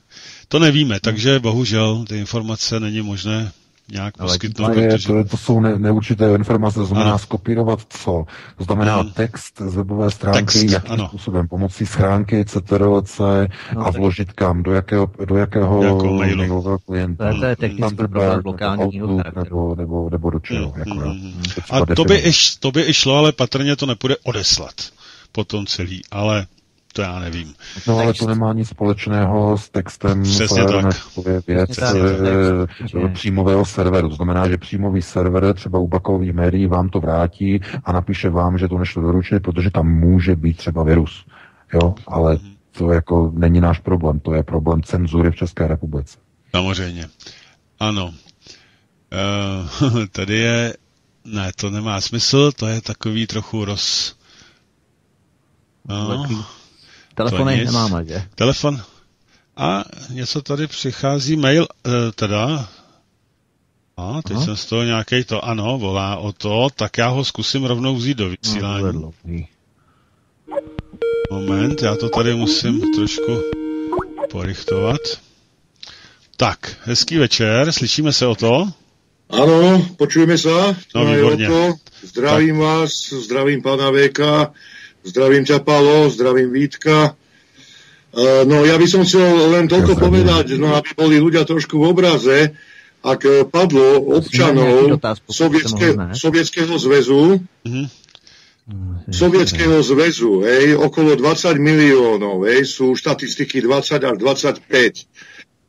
To 0.49 0.59
nevíme, 0.59 1.01
takže 1.01 1.39
bohužel 1.39 2.05
ty 2.09 2.19
informace 2.19 2.81
není 2.81 3.03
možné 3.03 3.53
nějak 3.93 4.15
Ale 4.19 4.29
poskytnout, 4.29 4.75
To, 4.75 4.81
je, 4.81 4.89
protože... 4.89 5.07
to, 5.09 5.17
je, 5.19 5.25
to 5.25 5.37
jsou 5.37 5.61
ne, 5.61 5.79
neurčité 5.79 6.35
informace, 6.35 6.79
to 6.79 6.87
znamená 6.87 7.11
Ano. 7.11 7.19
skopírovat 7.19 7.81
co? 7.89 8.25
To 8.59 8.65
znamená 8.65 9.03
Mm. 9.03 9.11
text 9.11 9.63
z 9.67 9.75
webové 9.77 10.11
stránky, 10.11 10.41
Text, 10.41 10.63
jakým 10.73 10.93
ano. 10.93 11.09
způsobem? 11.09 11.49
Pomocí 11.49 11.87
schránky, 11.87 12.45
CTRL-C 12.45 13.49
No, 13.75 13.81
a 13.81 13.85
tak- 13.85 13.97
vložit 14.01 14.33
kam? 14.33 14.63
Do 14.63 14.73
jakého, 14.73 15.11
do 15.25 15.37
jakého 15.37 15.83
Jako 15.85 16.13
mailového 16.13 16.79
klienta? 16.79 17.33
To 17.41 17.45
je, 17.47 17.57
technický 17.57 17.97
problém 17.97 18.41
lokálního 18.45 19.17
charakteru. 19.17 19.45
nebo, 19.45 19.75
nebo, 19.75 20.11
nebo 20.11 20.31
do 20.31 20.41
čeho? 20.41 20.73
Mm, 20.75 20.79
jako, 20.79 20.95
mm, 20.95 21.05
mm. 21.11 21.43
A 21.71 21.95
to 21.95 22.05
by, 22.05 22.17
iš, 22.17 22.57
to 22.57 22.71
by 22.73 22.83
i 22.89 22.95
šlo, 22.95 23.17
ale 23.17 23.33
patrně 23.33 23.77
to 23.77 23.87
nepůjde 23.87 24.17
odeslat 24.23 24.75
potom 25.33 25.67
celý, 25.67 26.03
ale 26.11 26.47
to 26.93 27.03
já 27.03 27.19
nevím. 27.19 27.55
No 27.87 27.99
ale 27.99 28.15
to 28.15 28.27
nemá 28.27 28.53
nic 28.53 28.69
společného 28.69 29.59
s 29.59 29.71
textem 29.71 30.23
Přesně 30.23 30.65
tak. 30.65 30.85
věc 31.47 31.71
Přesně 31.71 32.01
tak, 32.01 32.11
eh, 32.93 33.05
eh, 33.05 33.09
příjmového 33.09 33.65
serveru. 33.65 34.09
To 34.09 34.15
znamená, 34.15 34.49
že 34.49 34.59
příjmový 34.59 35.03
server 35.03 35.55
třeba 35.55 35.79
u 35.79 35.89
bakových 35.89 36.33
médií 36.33 36.67
vám 36.67 36.89
to 36.89 37.01
vrátí 37.01 37.61
a 37.85 37.93
napíše 37.93 38.31
vám, 38.31 38.59
že 38.59 38.69
to 38.69 38.79
nešlo 38.79 39.03
doručit, 39.03 39.43
protože 39.43 39.71
tam 39.71 39.89
může 39.89 40.37
být 40.37 40.57
třeba 40.57 40.83
virus. 40.83 41.25
Jo, 41.73 41.95
ale 42.07 42.39
to 42.79 42.93
jako 42.93 43.33
není 43.35 43.61
náš 43.61 43.79
problém, 43.79 44.21
to 44.21 44.35
je 44.35 44.43
problém 44.43 44.83
cenzury 44.83 45.31
v 45.31 45.37
České 45.37 45.67
republice. 45.67 46.19
Samozřejmě. 46.51 47.09
Ano. 47.81 48.15
Uh, 49.13 50.07
tady 50.13 50.37
je... 50.37 50.75
Ne, 51.25 51.53
to 51.57 51.71
nemá 51.71 52.01
smysl, 52.01 52.53
to 52.53 52.67
je 52.67 52.81
takový 52.81 53.27
trochu 53.27 53.65
roz... 53.65 54.17
No. 55.89 56.27
Telefony 57.29 57.57
nic. 57.57 57.65
nemáme, 57.67 58.05
že? 58.05 58.23
telefon. 58.35 58.83
A 59.57 59.85
něco 60.11 60.43
tady 60.43 60.67
přichází 60.67 61.37
mail, 61.37 61.63
uh, 61.87 61.93
teda... 62.15 62.69
A 63.97 64.23
teď 64.23 64.37
Aha. 64.37 64.45
jsem 64.45 64.57
z 64.57 64.65
toho 64.65 64.83
nějaký 64.83 65.25
to, 65.25 65.45
ano, 65.45 65.79
volá 65.79 66.17
o 66.17 66.33
to, 66.33 66.69
tak 66.77 66.99
já 66.99 67.09
ho 67.09 67.25
zkusím 67.25 67.65
rovnou 67.65 67.97
vzít 67.97 68.17
do 68.17 68.25
No, 68.25 68.35
vysílání. 68.43 69.13
Moment, 71.31 71.83
já 71.83 71.97
to 71.97 72.09
tady 72.09 72.35
musím 72.35 72.95
trošku 72.95 73.43
porychtovat. 74.31 75.01
Tak, 76.37 76.77
hezký 76.83 77.19
večer, 77.19 77.73
slyšíme 77.73 78.13
se 78.13 78.27
o 78.27 78.35
to? 78.35 78.73
Áno, 79.31 79.87
počujeme 79.95 80.35
sa. 80.35 80.75
No. 80.91 81.07
Oto. 81.07 81.79
Zdravím 82.03 82.59
vás, 82.59 83.15
zdravím 83.15 83.63
pána 83.63 83.91
Veka, 83.91 84.51
zdravím 85.05 85.45
ťa 85.45 85.59
Palo, 85.63 86.11
zdravím 86.11 86.53
Vítka. 86.53 87.15
Uh, 88.11 88.43
no 88.43 88.67
ja 88.67 88.75
by 88.75 88.87
som 88.91 89.07
chcel 89.07 89.55
len 89.55 89.71
toľko 89.71 89.95
Ja 89.95 90.01
povedať, 90.03 90.47
no 90.59 90.75
aby 90.75 90.91
boli 90.99 91.17
ľudia 91.23 91.47
trošku 91.47 91.79
v 91.79 91.95
obraze, 91.95 92.39
ak 93.01 93.21
eh, 93.25 93.49
padlo 93.49 93.97
občanov 94.19 95.01
Sovietské, 95.31 95.97
Sovietskeho 96.13 96.75
zväzu, 96.77 97.41
Mhm. 98.71 99.11
Sovietskeho 99.11 99.83
zväzu, 99.83 100.47
hej, 100.47 100.79
okolo 100.79 101.19
20 101.19 101.59
miliónov, 101.59 102.47
hej, 102.47 102.63
sú 102.71 102.95
štatistiky 102.95 103.67
20 103.67 104.07
až 104.07 104.15
25. 104.15 105.11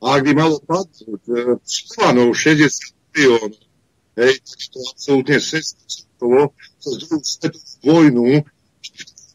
A 0.02 0.06
ak 0.18 0.22
by 0.22 0.32
malo 0.38 0.62
padnúť 0.62 1.22
e, 1.26 1.58
Slovanov 1.66 2.38
60 2.38 2.94
miliónov, 3.18 3.58
hej, 4.22 4.34
tak 4.38 4.60
to 4.70 4.80
absolútne 4.94 5.38
sestovo 5.42 6.54
cez 6.78 6.94
druhú 7.02 7.18
svetovú 7.26 7.74
vojnu, 7.82 8.30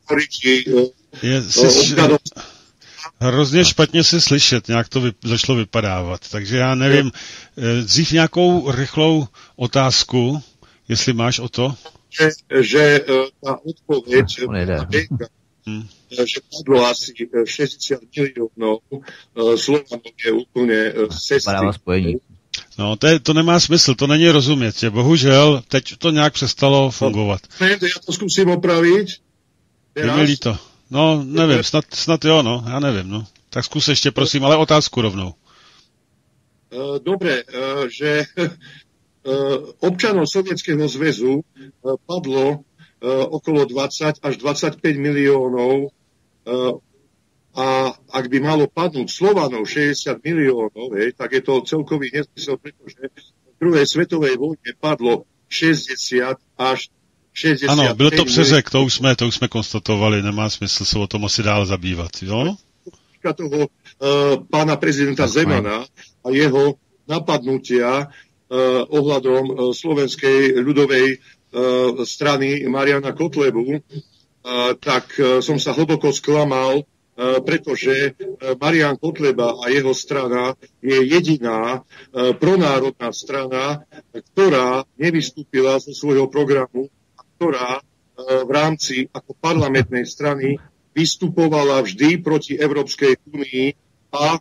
historiky, 0.06 0.70
e, 0.70 1.26
Je, 1.26 1.36
e, 1.36 1.42
si, 1.42 1.66
občanov 1.66 2.20
hrozně 3.20 3.64
špatně 3.64 4.04
se 4.04 4.20
slyšet, 4.20 4.68
nějak 4.68 4.88
to 4.88 5.00
vy, 5.00 5.12
začalo 5.24 5.58
vypadávat. 5.58 6.20
Takže 6.30 6.56
já 6.56 6.74
nevím, 6.74 7.12
eh, 7.58 7.82
dřív 7.82 8.12
nějakou 8.12 8.70
rychlou 8.70 9.26
otázku, 9.56 10.42
jestli 10.88 11.12
máš 11.12 11.38
o 11.38 11.48
to? 11.48 11.74
že, 12.16 12.30
že 12.62 12.82
e, 13.04 13.28
tá 13.44 13.60
odpoveď 13.60 14.26
On 14.48 14.56
jede. 14.56 14.78
Benga, 14.88 15.28
Hm. 15.66 15.84
e, 16.14 16.22
že 16.26 16.38
padlo 16.46 16.86
asi 16.86 17.12
e, 17.12 17.46
60 17.46 18.00
miliónov 18.16 18.80
e, 18.88 19.56
Slovanov 19.58 20.14
je. 20.16 20.32
Padává 21.44 21.72
spojení. 21.72 22.16
No, 22.78 22.96
to, 22.96 23.06
je, 23.06 23.20
to 23.20 23.32
nemá 23.34 23.60
smysl, 23.60 23.94
to 23.94 24.06
není 24.06 24.30
rozumět. 24.30 24.82
Je, 24.82 24.90
bohužel, 24.90 25.62
teď 25.68 25.96
to 25.98 26.10
nějak 26.10 26.32
přestalo 26.32 26.90
fungovat. 26.90 27.40
Moment, 27.60 27.82
Ja 27.82 28.00
to 28.00 28.12
skúsim 28.12 28.48
opraviť. 28.48 29.25
Je 29.96 30.12
mi 30.12 30.22
líto. 30.22 30.58
No, 30.90 31.24
nevím, 31.24 31.62
snad, 31.62 31.84
snad 31.94 32.24
jo, 32.24 32.42
no, 32.42 32.64
já 32.68 32.80
nevím, 32.80 33.08
no. 33.08 33.26
Tak 33.50 33.64
zkus 33.64 33.88
ještě, 33.88 34.10
prosím, 34.10 34.44
ale 34.44 34.56
otázku 34.56 35.00
rovnou. 35.00 35.34
E, 36.72 36.98
Dobre, 36.98 37.42
e, 37.42 37.44
že 37.90 38.24
e, 38.36 38.54
občanov 39.80 40.28
Sovietskeho 40.28 40.88
zväzu 40.88 41.40
padlo 42.06 42.64
okolo 43.06 43.64
20 43.64 44.18
až 44.22 44.34
25 44.36 44.80
miliónov 44.96 45.72
e, 45.84 45.88
a 47.56 47.96
ak 48.12 48.24
by 48.28 48.38
malo 48.40 48.68
padnúť 48.68 49.08
Slovanov 49.08 49.64
60 49.64 50.20
miliónov, 50.20 50.92
hej, 50.92 51.16
tak 51.16 51.32
je 51.32 51.40
to 51.40 51.64
celkový 51.64 52.12
nezmysel, 52.12 52.60
pretože 52.60 53.00
v 53.16 53.56
druhej 53.56 53.86
svetovej 53.88 54.36
vojne 54.36 54.70
padlo 54.76 55.24
60 55.48 56.36
až 56.60 56.92
60 57.36 57.68
Ano, 57.72 57.94
byl 57.94 58.10
to 58.10 58.24
přeřek, 58.24 58.70
to 58.70 58.82
už 58.82 58.94
jsme, 58.94 59.16
to 59.16 59.28
už 59.28 59.34
jsme 59.34 59.48
konstatovali, 59.48 60.22
nemá 60.22 60.50
smysl 60.50 60.84
se 60.84 60.98
o 60.98 61.06
tom 61.06 61.24
asi 61.24 61.42
dál 61.42 61.66
zabývat, 61.66 62.10
jo? 62.22 62.56
týka 63.26 63.32
toho 63.32 63.66
uh, 63.66 63.68
pána 64.46 64.76
prezidenta 64.78 65.26
Zemana 65.26 65.82
a 66.22 66.26
jeho 66.30 66.78
napadnutia 67.10 68.06
uh, 68.06 68.86
ohľadom 68.86 69.44
uh, 69.50 69.56
slovenskej 69.74 70.62
ľudovej 70.62 71.18
uh, 71.18 71.18
strany 72.06 72.62
Mariana 72.70 73.10
Kotlebu, 73.10 73.66
uh, 73.66 73.80
tak 74.78 75.10
uh, 75.18 75.42
som 75.42 75.58
sa 75.58 75.74
hlboko 75.74 76.14
sklamal, 76.14 76.86
uh, 76.86 77.42
pretože 77.42 78.14
uh, 78.14 78.54
Marian 78.62 78.94
Kotleba 78.94 79.58
a 79.58 79.74
jeho 79.74 79.90
strana 79.90 80.54
je 80.78 80.94
jediná 81.02 81.82
uh, 81.82 82.30
pronárodná 82.38 83.10
strana, 83.10 83.82
ktorá 84.14 84.86
nevystúpila 84.94 85.82
zo 85.82 85.90
svojho 85.90 86.30
programu 86.30 86.86
ktorá 87.36 87.78
uh, 87.78 87.82
v 88.16 88.50
rámci 88.50 89.06
ako 89.12 89.36
parlamentnej 89.36 90.08
strany 90.08 90.56
vystupovala 90.96 91.84
vždy 91.84 92.24
proti 92.24 92.56
Európskej 92.56 93.20
únii 93.28 93.66
a 94.16 94.40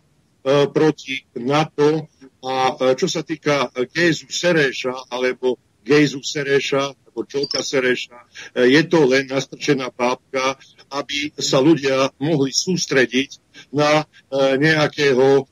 proti 0.72 1.28
NATO. 1.36 2.08
A 2.40 2.72
e, 2.72 2.96
čo 2.96 3.04
sa 3.12 3.20
týka 3.20 3.68
Gézu 3.92 4.32
Sereša 4.32 5.12
alebo 5.12 5.60
Gejzu 5.84 6.24
Sereša 6.24 6.96
alebo 6.96 7.28
Čolka 7.28 7.60
Sereša, 7.60 8.24
je 8.56 8.82
to 8.88 9.04
len 9.04 9.28
nastrčená 9.28 9.92
pápka, 9.92 10.56
aby 10.88 11.36
sa 11.36 11.60
ľudia 11.60 12.08
mohli 12.18 12.50
sústrediť 12.50 13.30
na 13.70 14.02
nejakého 14.34 15.46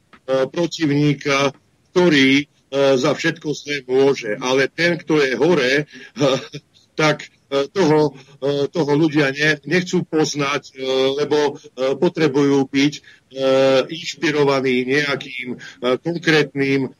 protivníka, 0.51 1.55
ktorý 1.93 2.51
za 2.75 3.15
všetko 3.15 3.49
zlé 3.55 3.87
môže. 3.87 4.35
Ale 4.43 4.67
ten, 4.67 4.99
kto 4.99 5.23
je 5.23 5.39
hore, 5.39 5.87
tak 7.01 7.31
toho, 7.73 8.13
e, 8.43 8.69
toho 8.69 8.93
ľudia 8.97 9.31
ne, 9.31 9.61
nechcú 9.67 10.03
poznať, 10.05 10.63
e, 10.71 10.73
lebo 11.21 11.59
potrebujú 11.99 12.69
byť 12.71 12.95
inšpirovaní 13.91 14.87
nejakým 14.87 15.59
konkrétnym 16.07 16.95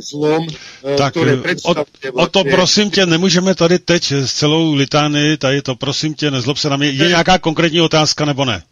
zlom, 0.00 0.48
Tak 0.96 1.12
ktoré 1.12 1.36
o, 1.36 1.42
predstavuje 1.44 1.84
o 2.12 2.26
to 2.26 2.44
prosím 2.44 2.90
tě, 2.90 3.06
nemůžeme 3.06 3.54
tady 3.54 3.78
teď 3.78 4.12
s 4.12 4.32
celou 4.32 4.74
litánii, 4.74 5.36
tady 5.36 5.62
to 5.62 5.74
prosím 5.76 6.14
tě, 6.14 6.30
nezlob 6.30 6.58
se 6.58 6.70
na 6.70 6.76
mě. 6.76 6.88
Je 6.88 7.08
nějaká 7.08 7.38
konkrétní 7.38 7.80
otázka 7.80 8.24
nebo 8.24 8.44
ne? 8.44 8.62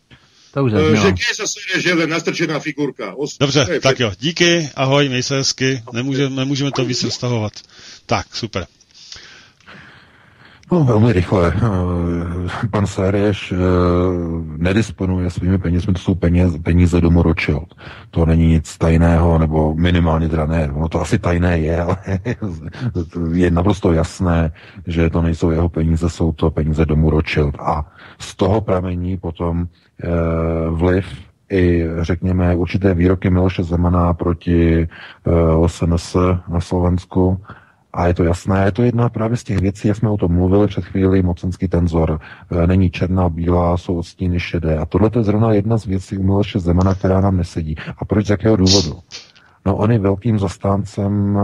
To 0.55 0.65
už 0.65 0.73
zaznělo. 0.73 1.15
že 1.79 1.95
len 1.95 2.11
nastrčená 2.11 2.61
figurka. 2.61 3.15
Os- 3.15 3.37
Dobře, 3.41 3.81
tak 3.83 4.01
jo, 4.01 4.13
díky, 4.21 4.71
ahoj, 4.75 5.09
měj 5.09 5.23
se 5.23 5.37
hezky, 5.37 5.83
nemůžeme, 5.93 6.37
nemůžeme 6.37 6.71
to 6.71 6.85
víc 6.85 7.03
roztahovat. 7.03 7.53
Tak, 8.07 8.27
super. 8.37 8.67
No, 10.73 10.85
velmi 10.85 11.13
rychle. 11.13 11.53
Eh, 11.57 12.69
Pan 12.71 12.87
Séreš 12.87 13.53
eh, 13.53 13.57
nedisponuje 14.57 15.31
svými 15.31 15.59
penězmi, 15.59 15.93
to 15.93 15.99
jsou 15.99 16.15
peněz, 16.15 16.57
peníze 16.63 17.01
domu 17.01 17.23
Rothschild. 17.23 17.75
To 18.11 18.27
není 18.27 18.47
nic 18.47 18.79
tajného, 18.79 19.39
nebo 19.39 19.75
minimálně 19.75 20.29
teda 20.29 20.47
ne, 20.47 20.71
ono 20.73 20.89
to 20.89 21.01
asi 21.01 21.19
tajné 21.19 21.59
je, 21.59 21.83
ale 21.83 21.97
je 23.33 23.51
naprosto 23.51 23.93
jasné, 23.93 24.53
že 24.87 25.11
to 25.11 25.23
nejsou 25.23 25.51
jeho 25.51 25.69
peníze, 25.69 26.11
jsou 26.11 26.33
to 26.33 26.51
peníze 26.51 26.87
domu 26.87 27.11
Rothschild. 27.11 27.55
A 27.61 27.93
z 28.19 28.37
toho 28.37 28.61
pramení 28.61 29.17
potom 29.17 29.67
eh, 30.05 30.09
vliv 30.71 31.07
i, 31.51 31.85
řekněme, 32.01 32.57
určité 32.57 32.95
výroky 32.95 33.31
Miloše 33.31 33.63
Zemana 33.63 34.15
proti 34.15 34.89
SNS 35.67 36.17
na 36.49 36.61
Slovensku. 36.61 37.41
A 37.93 38.07
je 38.07 38.15
to 38.15 38.25
jasné, 38.25 38.65
je 38.65 38.73
to 38.73 38.83
jedna 38.83 39.09
právě 39.09 39.37
z 39.37 39.45
těch 39.45 39.59
věcí, 39.59 39.89
jak 39.89 39.97
jsme 39.97 40.11
o 40.11 40.17
tom 40.17 40.33
mluvili 40.33 40.67
před 40.67 40.85
chvíli, 40.85 41.23
mocenský 41.23 41.69
tenzor. 41.69 42.21
E, 42.51 42.67
Není 42.67 42.91
černá, 42.91 43.29
bílá, 43.29 43.77
jsou 43.77 43.99
odstíny 43.99 44.41
šedé. 44.41 44.79
A 44.79 44.87
tohle 44.87 45.11
je 45.17 45.23
zrovna 45.23 45.53
jedna 45.53 45.77
z 45.79 45.85
věcí 45.85 46.19
u 46.19 46.23
Miloše 46.23 46.59
Zemana, 46.59 46.95
která 46.95 47.21
nám 47.21 47.37
nesedí. 47.37 47.77
A 47.99 48.05
proč, 48.05 48.27
z 48.27 48.31
jakého 48.31 48.57
důvodu? 48.57 48.99
No 49.67 49.77
on 49.77 49.93
je 49.93 49.99
velkým 49.99 50.39
zastáncem 50.39 51.37
e, 51.39 51.43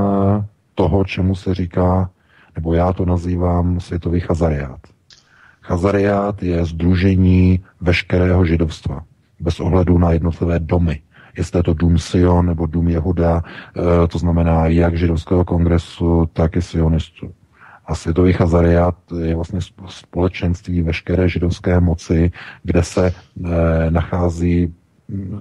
toho, 0.75 1.05
čemu 1.05 1.35
se 1.35 1.55
říká, 1.55 2.11
nebo 2.57 2.75
já 2.75 2.93
to 2.93 3.05
nazývám 3.05 3.81
světový 3.81 4.21
chazariát. 4.21 4.81
Chazariát 5.63 6.43
je 6.43 6.65
združení 6.65 7.61
veškerého 7.81 8.45
židovstva, 8.45 9.05
bez 9.41 9.61
ohledu 9.61 9.99
na 9.99 10.13
jednotlivé 10.13 10.59
domy. 10.59 11.01
Jestli 11.39 11.59
je 11.59 11.63
to 11.63 11.75
dům 11.75 11.99
Sion 11.99 12.47
nebo 12.47 12.67
dům 12.67 12.89
Jehuda, 12.89 13.43
e, 14.05 14.09
to 14.09 14.19
znamená 14.19 14.67
jak 14.67 14.97
židovského 14.97 15.45
kongresu, 15.45 16.29
tak 16.33 16.57
i 16.57 16.63
sionistů. 16.63 17.33
A 17.87 17.95
světový 17.95 18.33
chazariát 18.33 18.95
je 19.21 19.35
vlastně 19.35 19.61
společenství 19.89 20.83
veškeré 20.83 21.29
židovské 21.29 21.81
moci, 21.81 22.31
kde 22.63 22.83
se 22.83 23.07
e, 23.07 23.13
nachází, 23.91 24.75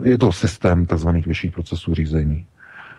je 0.04 0.18
to 0.18 0.32
systém 0.32 0.86
tzv. 0.86 1.10
vyšších 1.10 1.54
procesů 1.54 1.94
řízení. 1.94 2.46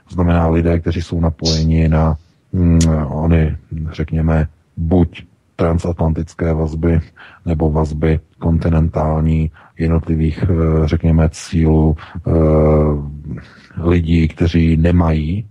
To 0.08 0.14
znamená 0.14 0.48
lidé, 0.48 0.80
kteří 0.80 1.02
jsou 1.02 1.20
napojeni 1.20 1.88
na 1.88 2.16
mm, 2.52 2.78
ony, 3.08 3.56
řekněme, 3.92 4.48
buď 4.76 5.24
transatlantické 5.56 6.54
vazby 6.54 7.00
nebo 7.46 7.70
vazby 7.70 8.20
kontinentální 8.38 9.50
jednotlivých, 9.78 10.42
eh, 10.42 10.88
řekněme, 10.88 11.28
cílů 11.32 11.96
eh, 12.26 12.30
lidí, 13.82 14.28
kteří 14.28 14.76
nemají 14.76 15.48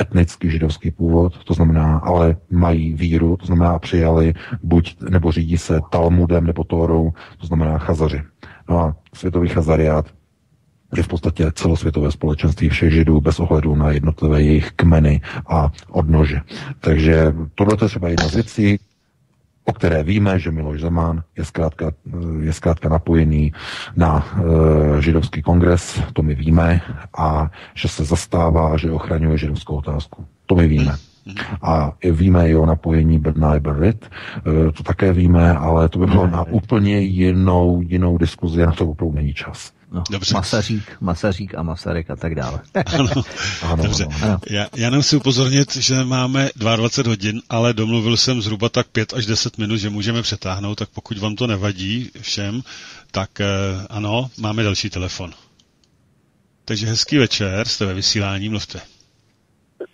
etnický 0.00 0.50
židovský 0.50 0.90
původ, 0.90 1.44
to 1.44 1.54
znamená, 1.54 1.98
ale 1.98 2.36
mají 2.50 2.94
víru, 2.94 3.36
to 3.36 3.46
znamená 3.46 3.78
přijali 3.78 4.34
buď 4.62 4.96
nebo 5.10 5.32
řídí 5.32 5.58
se 5.58 5.80
Talmudem 5.90 6.46
nebo 6.46 6.64
Tórou, 6.64 7.12
to 7.38 7.46
znamená 7.46 7.78
chazaři. 7.78 8.22
No 8.68 8.78
a 8.80 8.96
světový 9.14 9.48
chazariát 9.48 10.06
je 10.96 11.02
v 11.02 11.08
podstatě 11.08 11.52
celosvětové 11.52 12.10
společenství 12.10 12.68
všech 12.68 12.92
židů 12.92 13.20
bez 13.20 13.40
ohledu 13.40 13.74
na 13.74 13.90
jednotlivé 13.90 14.42
jejich 14.42 14.72
kmeny 14.72 15.20
a 15.48 15.70
odnože. 15.90 16.40
Takže 16.80 17.34
tohle 17.54 17.76
je 17.82 17.88
třeba 17.88 18.08
jedna 18.08 18.28
z 18.28 18.34
věcí, 18.34 18.78
o 19.64 19.72
které 19.72 20.02
víme, 20.02 20.38
že 20.38 20.50
Miloš 20.50 20.80
Zeman 20.80 21.22
je 21.36 21.44
zkrátka, 21.44 21.92
je 22.40 22.52
zkrátka 22.52 22.88
napojený 22.88 23.52
na 23.96 24.26
e, 24.26 25.02
židovský 25.02 25.42
kongres, 25.42 26.02
to 26.12 26.22
my 26.22 26.34
víme, 26.34 26.80
a 27.18 27.50
že 27.74 27.88
se 27.88 28.04
zastává, 28.04 28.76
že 28.76 28.92
ochraňuje 28.92 29.38
židovskou 29.38 29.76
otázku. 29.76 30.26
To 30.46 30.54
my 30.54 30.68
víme. 30.68 30.94
A 31.62 31.92
víme 32.10 32.48
i 32.48 32.54
o 32.54 32.66
napojení 32.66 33.18
Bernard 33.18 33.62
Barrett, 33.62 34.10
eh, 34.36 34.72
to 34.72 34.82
také 34.82 35.12
víme, 35.12 35.52
ale 35.52 35.88
to 35.88 35.98
by 35.98 36.06
bylo 36.06 36.26
na 36.26 36.42
úplně 36.44 36.98
jinou, 37.00 37.82
jinou 37.82 38.18
diskuzi, 38.18 38.66
na 38.66 38.72
to 38.72 38.86
opravdu 38.86 39.14
není 39.14 39.34
čas. 39.34 39.72
No, 39.92 40.02
Dobře. 40.10 40.34
Masařík, 40.34 40.96
Masařík 41.00 41.54
a 41.54 41.62
Masaryk 41.62 42.10
a 42.10 42.16
tak 42.16 42.34
dále. 42.34 42.60
ano, 42.98 43.10
ano, 43.62 43.82
dobře. 43.82 44.06
Ano. 44.22 44.38
Já, 44.50 44.66
já 44.76 44.84
jenom 44.84 45.02
si 45.02 45.16
upozornit, 45.16 45.76
že 45.76 46.04
máme 46.04 46.50
22 46.56 47.10
hodin, 47.12 47.42
ale 47.48 47.72
domluvil 47.72 48.16
jsem 48.16 48.42
zhruba 48.42 48.68
tak 48.68 48.86
5 48.86 49.14
až 49.14 49.26
10 49.26 49.58
minut, 49.58 49.76
že 49.76 49.90
můžeme 49.90 50.22
přetáhnout, 50.22 50.78
tak 50.78 50.88
pokud 50.88 51.18
vám 51.18 51.36
to 51.36 51.46
nevadí 51.46 52.10
všem, 52.20 52.62
tak 53.10 53.40
eh, 53.40 53.46
ano, 53.90 54.30
máme 54.38 54.62
další 54.62 54.90
telefon. 54.90 55.32
Takže 56.64 56.86
hezký 56.86 57.16
večer, 57.16 57.68
jste 57.68 57.86
ve 57.86 57.94
vysílání, 57.94 58.48
mluvte. 58.48 58.80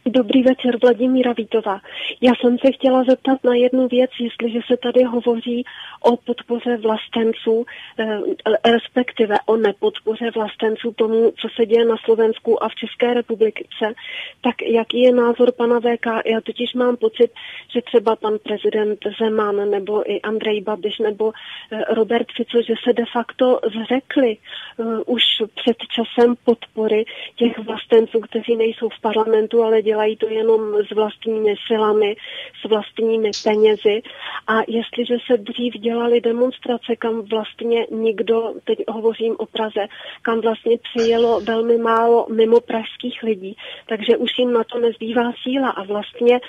Dobrý 0.06 0.42
večer, 0.42 0.78
Vladimíra 0.82 1.32
Vítová. 1.32 1.80
Já 2.20 2.32
jsem 2.40 2.58
se 2.58 2.72
chtěla 2.72 3.04
zeptat 3.04 3.44
na 3.44 3.54
jednu 3.54 3.88
věc, 3.88 4.10
jestliže 4.20 4.58
se 4.66 4.76
tady 4.76 5.04
hovoří 5.04 5.64
o 6.00 6.16
podpoře 6.16 6.76
vlastenců, 6.76 7.66
eh, 7.98 8.18
respektive 8.64 9.36
o 9.46 9.56
nepodpoře 9.56 10.30
vlastenců 10.30 10.92
tomu, 10.92 11.32
co 11.40 11.48
se 11.56 11.66
děje 11.66 11.84
na 11.84 11.96
Slovensku 12.04 12.64
a 12.64 12.68
v 12.68 12.74
České 12.74 13.14
republice, 13.14 13.94
tak 14.40 14.62
jaký 14.62 15.00
je 15.02 15.12
názor 15.12 15.52
pana 15.52 15.80
VK? 15.80 16.06
Já 16.24 16.40
totiž 16.40 16.74
mám 16.74 16.96
pocit, 16.96 17.30
že 17.74 17.82
třeba 17.82 18.16
pan 18.16 18.38
prezident 18.38 18.98
Zeman 19.20 19.70
nebo 19.70 20.10
i 20.10 20.20
Andrej 20.20 20.60
Babiš 20.60 20.98
nebo 20.98 21.32
eh, 21.32 21.94
Robert 21.94 22.26
Fico, 22.36 22.62
že 22.62 22.74
se 22.84 22.92
de 22.92 23.04
facto 23.12 23.60
zřekli 23.82 24.36
eh, 24.36 24.84
už 25.06 25.22
před 25.54 25.76
časem 25.88 26.34
podpory 26.44 27.04
těch 27.36 27.58
vlastenců, 27.58 28.20
kteří 28.20 28.56
nejsou 28.56 28.88
v 28.88 29.00
parlamentu, 29.00 29.62
ale 29.62 29.82
dělají 29.82 30.16
to 30.16 30.28
jenom 30.28 30.60
s 30.88 30.94
vlastními 30.94 31.54
silami, 31.66 32.16
s 32.60 32.68
vlastními 32.68 33.30
penězi. 33.44 34.02
A 34.46 34.54
jestliže 34.68 35.16
se 35.26 35.36
dřív 35.36 35.74
dělali 35.74 35.89
demonstrace, 36.20 36.96
kam 36.98 37.22
vlastně 37.22 37.86
nikdo, 37.90 38.54
teď 38.64 38.78
hovořím 38.88 39.36
o 39.38 39.46
Praze, 39.46 39.86
kam 40.22 40.40
vlastně 40.40 40.78
přijelo 40.78 41.40
velmi 41.40 41.78
málo 41.78 42.26
mimo 42.36 42.60
pražských 42.60 43.22
lidí, 43.22 43.56
takže 43.88 44.16
už 44.16 44.30
jim 44.38 44.52
na 44.52 44.64
to 44.64 44.78
nezbývá 44.78 45.32
síla 45.42 45.70
a 45.70 45.82
vlastně 45.82 46.40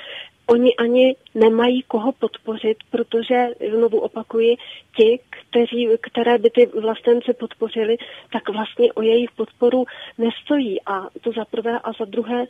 oni 0.48 0.76
ani 0.76 1.16
nemají 1.36 1.82
koho 1.82 2.12
podpořit, 2.12 2.78
protože, 2.90 3.48
znovu 3.76 4.00
opakuji, 4.00 4.58
ti, 4.98 5.20
kteří, 5.30 5.88
které 6.02 6.38
by 6.38 6.50
ty 6.50 6.66
vlastence 6.66 7.34
podpořili, 7.34 7.98
tak 8.34 8.50
vlastně 8.50 8.94
o 8.94 9.02
jejich 9.02 9.32
podporu 9.32 9.86
nestojí. 10.18 10.82
A 10.86 11.08
to 11.22 11.32
za 11.32 11.46
prvé 11.46 11.80
a 11.80 11.92
za 12.00 12.06
druhé, 12.06 12.46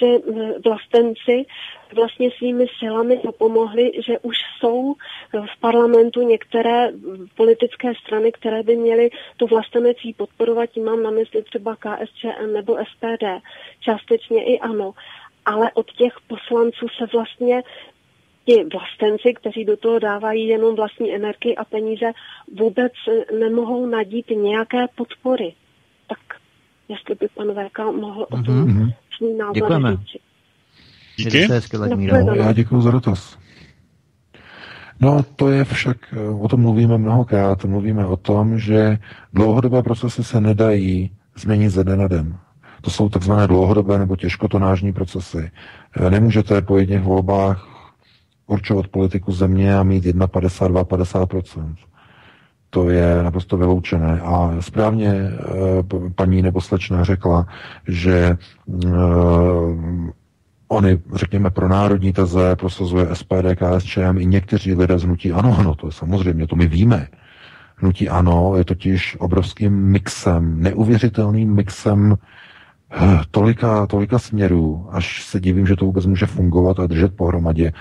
že 0.00 0.06
vlastenci 0.64 1.46
vlastně 1.94 2.30
svými 2.30 2.66
silami 2.78 3.20
pomohli, 3.38 3.92
že 4.06 4.18
už 4.18 4.36
jsou 4.58 4.94
v 5.32 5.60
parlamentu 5.60 6.22
některé 6.22 6.92
politické 7.36 7.92
strany, 7.94 8.32
které 8.32 8.62
by 8.62 8.76
měly 8.76 9.10
tu 9.36 9.46
vlastenecí 9.46 10.12
podporovat, 10.14 10.66
tím 10.66 10.84
mám 10.84 11.02
na 11.02 11.10
mysli 11.10 11.42
třeba 11.42 11.76
KSČM 11.76 12.52
nebo 12.52 12.76
SPD, 12.76 13.24
částečně 13.80 14.44
i 14.44 14.58
ano 14.58 14.94
ale 15.48 15.72
od 15.72 15.86
těch 15.92 16.12
poslanců 16.28 16.86
se 16.98 17.06
vlastně 17.12 17.62
ti 18.44 18.64
vlastenci, 18.72 19.34
kteří 19.34 19.64
do 19.64 19.76
toho 19.76 19.98
dávají 19.98 20.48
jenom 20.48 20.76
vlastní 20.76 21.14
energii 21.14 21.56
a 21.56 21.64
peníze, 21.64 22.06
vůbec 22.58 22.92
nemohou 23.40 23.86
nadít 23.86 24.30
nějaké 24.30 24.86
podpory. 24.96 25.52
Tak 26.08 26.18
jestli 26.88 27.14
by 27.14 27.28
pan 27.34 27.48
VK 27.54 27.78
mohl 28.00 28.22
o 28.22 28.42
tom 28.42 28.66
mm-hmm. 28.66 28.94
svůj 29.16 29.34
názor 29.36 29.54
Děkujeme. 29.54 29.96
říct. 29.96 30.22
Díky. 31.16 31.48
No, 32.24 32.34
já 32.34 32.52
děkuji 32.52 32.80
za 32.80 32.90
dotaz. 32.90 33.38
No, 35.00 35.22
to 35.36 35.50
je 35.50 35.64
však, 35.64 36.14
o 36.40 36.48
tom 36.48 36.60
mluvíme 36.60 36.98
mnohokrát, 36.98 37.64
mluvíme 37.64 38.06
o 38.06 38.16
tom, 38.16 38.58
že 38.58 38.98
dlouhodobé 39.32 39.82
procesy 39.82 40.24
se 40.24 40.40
nedají 40.40 41.10
změnit 41.36 41.70
ze 41.70 41.84
den 41.84 41.98
na 41.98 42.08
den. 42.08 42.38
To 42.80 42.90
jsou 42.90 43.08
takzvané 43.08 43.46
dlouhodobé 43.46 43.98
nebo 43.98 44.16
těžkotonážní 44.16 44.92
procesy. 44.92 45.50
Eh, 45.96 46.10
nemůžete 46.10 46.62
po 46.62 46.78
jedných 46.78 47.00
volbách 47.00 47.78
určovat 48.48 48.88
politiku 48.88 49.32
země 49.32 49.78
a 49.78 49.82
mít 49.82 50.04
51-52%. 50.04 51.74
To 52.70 52.90
je 52.90 53.22
naprosto 53.22 53.56
vyloučené. 53.56 54.20
A 54.20 54.56
správně 54.60 55.08
e, 55.08 55.32
paní 56.14 56.42
nebo 56.42 56.60
slečna 56.60 57.04
řekla, 57.04 57.46
že 57.88 58.16
e, 58.16 58.36
oni, 60.68 60.98
řekněme, 61.14 61.50
pro 61.50 61.68
národní 61.68 62.12
teze 62.12 62.56
prosazuje 62.56 63.06
SPD, 63.12 63.54
KSČM 63.54 64.18
i 64.18 64.26
někteří 64.26 64.74
lidé 64.74 64.98
z 64.98 65.04
hnutí 65.04 65.32
ano, 65.32 65.56
ano, 65.58 65.74
to 65.74 65.86
je 65.86 65.92
samozřejmě, 65.92 66.46
to 66.46 66.56
my 66.56 66.66
víme. 66.66 67.08
Hnutí 67.76 68.08
ano 68.08 68.52
je 68.56 68.64
totiž 68.64 69.16
obrovským 69.20 69.72
mixem, 69.72 70.62
neuvěřitelným 70.62 71.54
mixem 71.54 72.16
tolika, 73.30 73.86
tolika 73.86 74.18
směrů, 74.18 74.88
až 74.90 75.24
se 75.24 75.40
divím, 75.40 75.66
že 75.66 75.76
to 75.76 75.84
vůbec 75.84 76.06
může 76.06 76.26
fungovat 76.26 76.80
a 76.80 76.86
držet 76.86 77.16
pohromadě. 77.16 77.72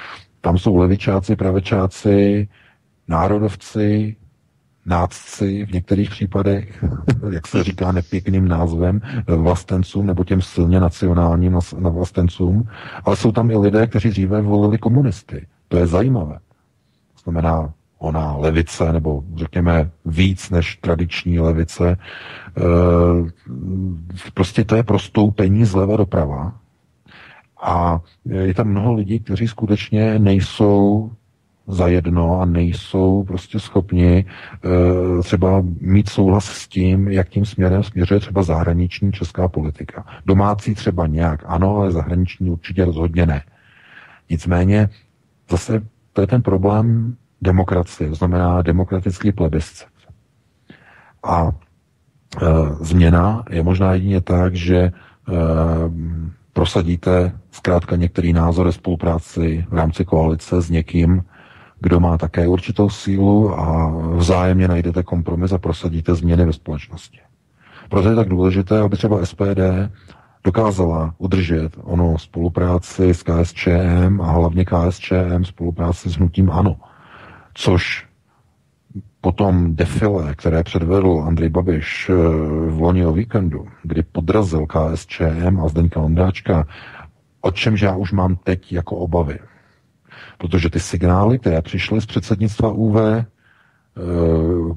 Tam 0.42 0.58
jsou 0.58 0.76
levičáci, 0.78 1.36
pravečáci, 1.36 2.48
národovci, 3.08 4.16
nácci 4.86 5.66
v 5.66 5.72
některých 5.72 6.10
případech, 6.10 6.84
jak 7.32 7.48
se 7.48 7.64
říká 7.64 7.92
nepěkným 7.92 8.48
názvem, 8.48 9.02
vlastencům 9.28 10.06
nebo 10.06 10.24
těm 10.24 10.42
silně 10.42 10.80
nacionálním 10.80 11.60
vlastencům, 11.80 12.70
ale 13.04 13.16
jsou 13.16 13.32
tam 13.32 13.52
i 13.52 13.58
lidé, 13.58 13.88
kteří 13.88 14.10
dříve 14.10 14.42
volili 14.42 14.78
komunisty. 14.78 15.48
To 15.68 15.78
je 15.78 15.88
zajímavé. 15.88 16.40
To 17.14 17.22
znamená, 17.24 17.74
ona 17.98 18.36
levice, 18.38 18.94
nebo 18.94 19.24
řekněme 19.36 19.92
víc 20.06 20.50
než 20.50 20.76
tradiční 20.76 21.40
levice, 21.40 21.98
eh, 22.58 22.62
prostě 24.34 24.64
to 24.64 24.76
je 24.76 24.84
prostoupení 24.84 25.66
zleva 25.66 25.98
doprava. 25.98 26.54
A 27.62 28.02
je 28.26 28.54
tam 28.54 28.68
mnoho 28.68 28.94
lidí, 28.94 29.20
kteří 29.20 29.48
skutečně 29.48 30.20
nejsou 30.20 31.12
za 31.68 31.88
jedno 31.88 32.42
a 32.42 32.46
nejsou 32.46 33.24
prostě 33.24 33.60
schopni 33.60 34.18
e, 34.18 34.26
třeba 35.24 35.64
mít 35.82 36.10
souhlas 36.10 36.46
s 36.46 36.68
tím, 36.68 37.08
jak 37.08 37.30
tím 37.30 37.46
směrem 37.46 37.84
směřuje 37.84 38.20
třeba 38.20 38.44
zahraniční 38.44 39.12
česká 39.12 39.48
politika. 39.48 40.06
Domácí 40.26 40.76
třeba 40.76 41.08
nějak 41.08 41.44
ano, 41.46 41.76
ale 41.78 41.92
zahraniční 41.92 42.50
určitě 42.50 42.86
rozhodně 42.86 43.26
ne. 43.26 43.42
Nicméně 44.30 44.90
zase 45.50 45.84
to 46.14 46.22
je 46.22 46.28
ten 46.28 46.42
problém 46.42 47.16
demokracie, 47.42 48.10
to 48.10 48.16
znamená 48.16 48.62
demokratický 48.62 49.32
plebiscit. 49.32 49.88
A 51.24 51.48
e, 51.48 51.52
změna 52.82 53.44
je 53.50 53.64
možná 53.64 53.94
jedině 53.94 54.22
tak, 54.22 54.56
že 54.56 54.78
e, 54.78 54.92
prosadíte 56.54 57.32
zkrátka 57.52 57.96
některý 57.96 58.34
názor 58.34 58.72
spolupráci 58.72 59.66
v 59.70 59.74
rámci 59.74 60.06
koalice 60.06 60.62
s 60.62 60.70
někým, 60.70 61.24
kdo 61.80 62.00
má 62.00 62.18
také 62.18 62.48
určitou 62.48 62.90
sílu 62.90 63.60
a 63.60 63.94
vzájemně 64.16 64.68
najdete 64.68 65.04
kompromis 65.04 65.52
a 65.52 65.58
prosadíte 65.58 66.16
změny 66.16 66.46
ve 66.46 66.54
společnosti. 66.54 67.20
Proto 67.90 68.10
je 68.10 68.16
tak 68.16 68.30
důležité, 68.30 68.80
aby 68.80 68.98
třeba 68.98 69.26
SPD 69.26 69.60
dokázala 70.44 71.14
udržet 71.18 71.78
ono 71.84 72.18
spolupráci 72.18 73.14
s 73.14 73.24
KSČM 73.24 74.22
a 74.22 74.32
hlavně 74.32 74.66
KSČM 74.66 75.44
spolupráci 75.44 76.10
s 76.10 76.14
hnutím 76.14 76.52
ANO 76.52 76.76
což 77.58 78.06
potom 79.22 79.76
defile, 79.76 80.36
které 80.36 80.64
předvedl 80.64 81.24
Andrej 81.28 81.50
Babiš 81.50 82.10
eh, 82.10 82.14
v 82.70 82.82
loni 82.82 83.06
o 83.06 83.12
víkendu, 83.14 83.68
kdy 83.84 84.04
podrazil 84.04 84.66
KSČM 84.66 85.60
a 85.64 85.68
Zdeňka 85.68 86.00
Ondráčka, 86.00 86.68
o 87.42 87.52
čemž 87.52 87.82
já 87.82 87.96
už 87.96 88.12
mám 88.12 88.36
teď 88.36 88.74
jako 88.74 88.96
obavy. 88.96 89.40
Protože 90.38 90.70
ty 90.70 90.80
signály, 90.80 91.40
které 91.40 91.62
přišly 91.62 92.02
z 92.02 92.06
předsednictva 92.06 92.72
UV, 92.72 92.96
eh, 92.98 93.26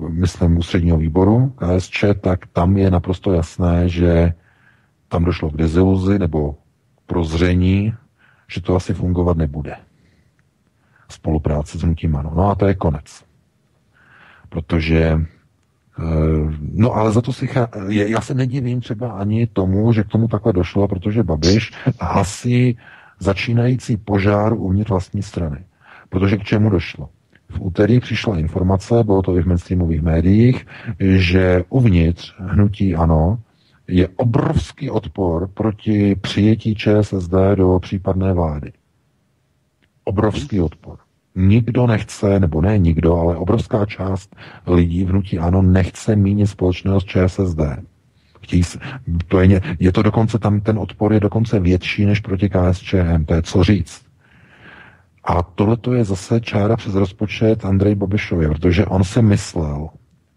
myslím 0.08 0.58
ústředního 0.58 0.96
výboru 0.98 1.52
KSČ, 1.56 2.04
tak 2.20 2.46
tam 2.46 2.76
je 2.76 2.90
naprosto 2.90 3.32
jasné, 3.32 3.88
že 3.88 4.32
tam 5.08 5.24
došlo 5.24 5.50
k 5.50 5.56
deziluzi 5.56 6.18
nebo 6.18 6.56
prozření, 7.06 7.94
že 8.48 8.60
to 8.60 8.76
asi 8.76 8.94
fungovat 8.94 9.36
nebude 9.36 9.76
spolupráce 11.12 11.78
s 11.78 11.82
hnutím 11.82 12.16
ANO. 12.16 12.32
No 12.36 12.50
a 12.50 12.54
to 12.54 12.66
je 12.66 12.74
konec. 12.74 13.24
Protože 14.48 14.98
eh, 14.98 16.40
No 16.72 16.94
ale 16.94 17.12
za 17.12 17.20
to 17.20 17.32
si 17.32 17.46
chá... 17.46 17.68
já 17.88 18.20
se 18.20 18.34
nedivím 18.34 18.80
třeba 18.80 19.10
ani 19.12 19.46
tomu, 19.46 19.92
že 19.92 20.04
k 20.04 20.08
tomu 20.08 20.28
takhle 20.28 20.52
došlo, 20.52 20.88
protože 20.88 21.22
Babiš 21.22 21.72
hasí 22.00 22.78
začínající 23.18 23.96
požár 23.96 24.52
uvnitř 24.52 24.90
vlastní 24.90 25.22
strany. 25.22 25.64
Protože 26.08 26.36
k 26.36 26.44
čemu 26.44 26.70
došlo? 26.70 27.08
V 27.48 27.60
úterý 27.60 28.00
přišla 28.00 28.38
informace, 28.38 29.04
bylo 29.04 29.22
to 29.22 29.36
i 29.36 29.42
v 29.42 29.46
mainstreamových 29.46 30.02
médiích, 30.02 30.66
že 31.00 31.64
uvnitř 31.68 32.34
hnutí 32.38 32.94
ANO 32.94 33.38
je 33.88 34.08
obrovský 34.16 34.90
odpor 34.90 35.48
proti 35.54 36.14
přijetí 36.14 36.74
ČSSD 36.74 37.34
do 37.54 37.78
případné 37.78 38.32
vlády. 38.32 38.72
Obrovský 40.10 40.60
odpor. 40.60 40.98
Nikdo 41.34 41.86
nechce, 41.86 42.40
nebo 42.40 42.60
ne 42.60 42.78
nikdo, 42.78 43.16
ale 43.16 43.36
obrovská 43.36 43.86
část 43.86 44.36
lidí 44.66 45.04
v 45.04 45.08
hnutí 45.08 45.38
ano 45.38 45.62
nechce 45.62 46.16
mít 46.16 46.46
společného 46.46 47.00
s 47.00 47.04
ČSSD. 47.04 47.60
Chtějí, 48.42 48.62
to 49.28 49.40
je, 49.40 49.60
je 49.78 49.92
to 49.92 50.02
dokonce 50.02 50.38
tam, 50.38 50.60
ten 50.60 50.78
odpor 50.78 51.12
je 51.12 51.20
dokonce 51.20 51.60
větší 51.60 52.06
než 52.06 52.20
proti 52.20 52.48
KSČM, 52.48 53.24
to 53.26 53.34
je 53.34 53.42
co 53.42 53.64
říct. 53.64 54.02
A 55.24 55.42
tohle 55.42 55.76
to 55.76 55.94
je 55.94 56.04
zase 56.04 56.40
čára 56.40 56.76
přes 56.76 56.94
rozpočet 56.94 57.64
Andrej 57.64 57.94
Babišovi, 57.94 58.48
protože 58.48 58.86
on 58.86 59.04
si 59.04 59.22
myslel, 59.22 59.88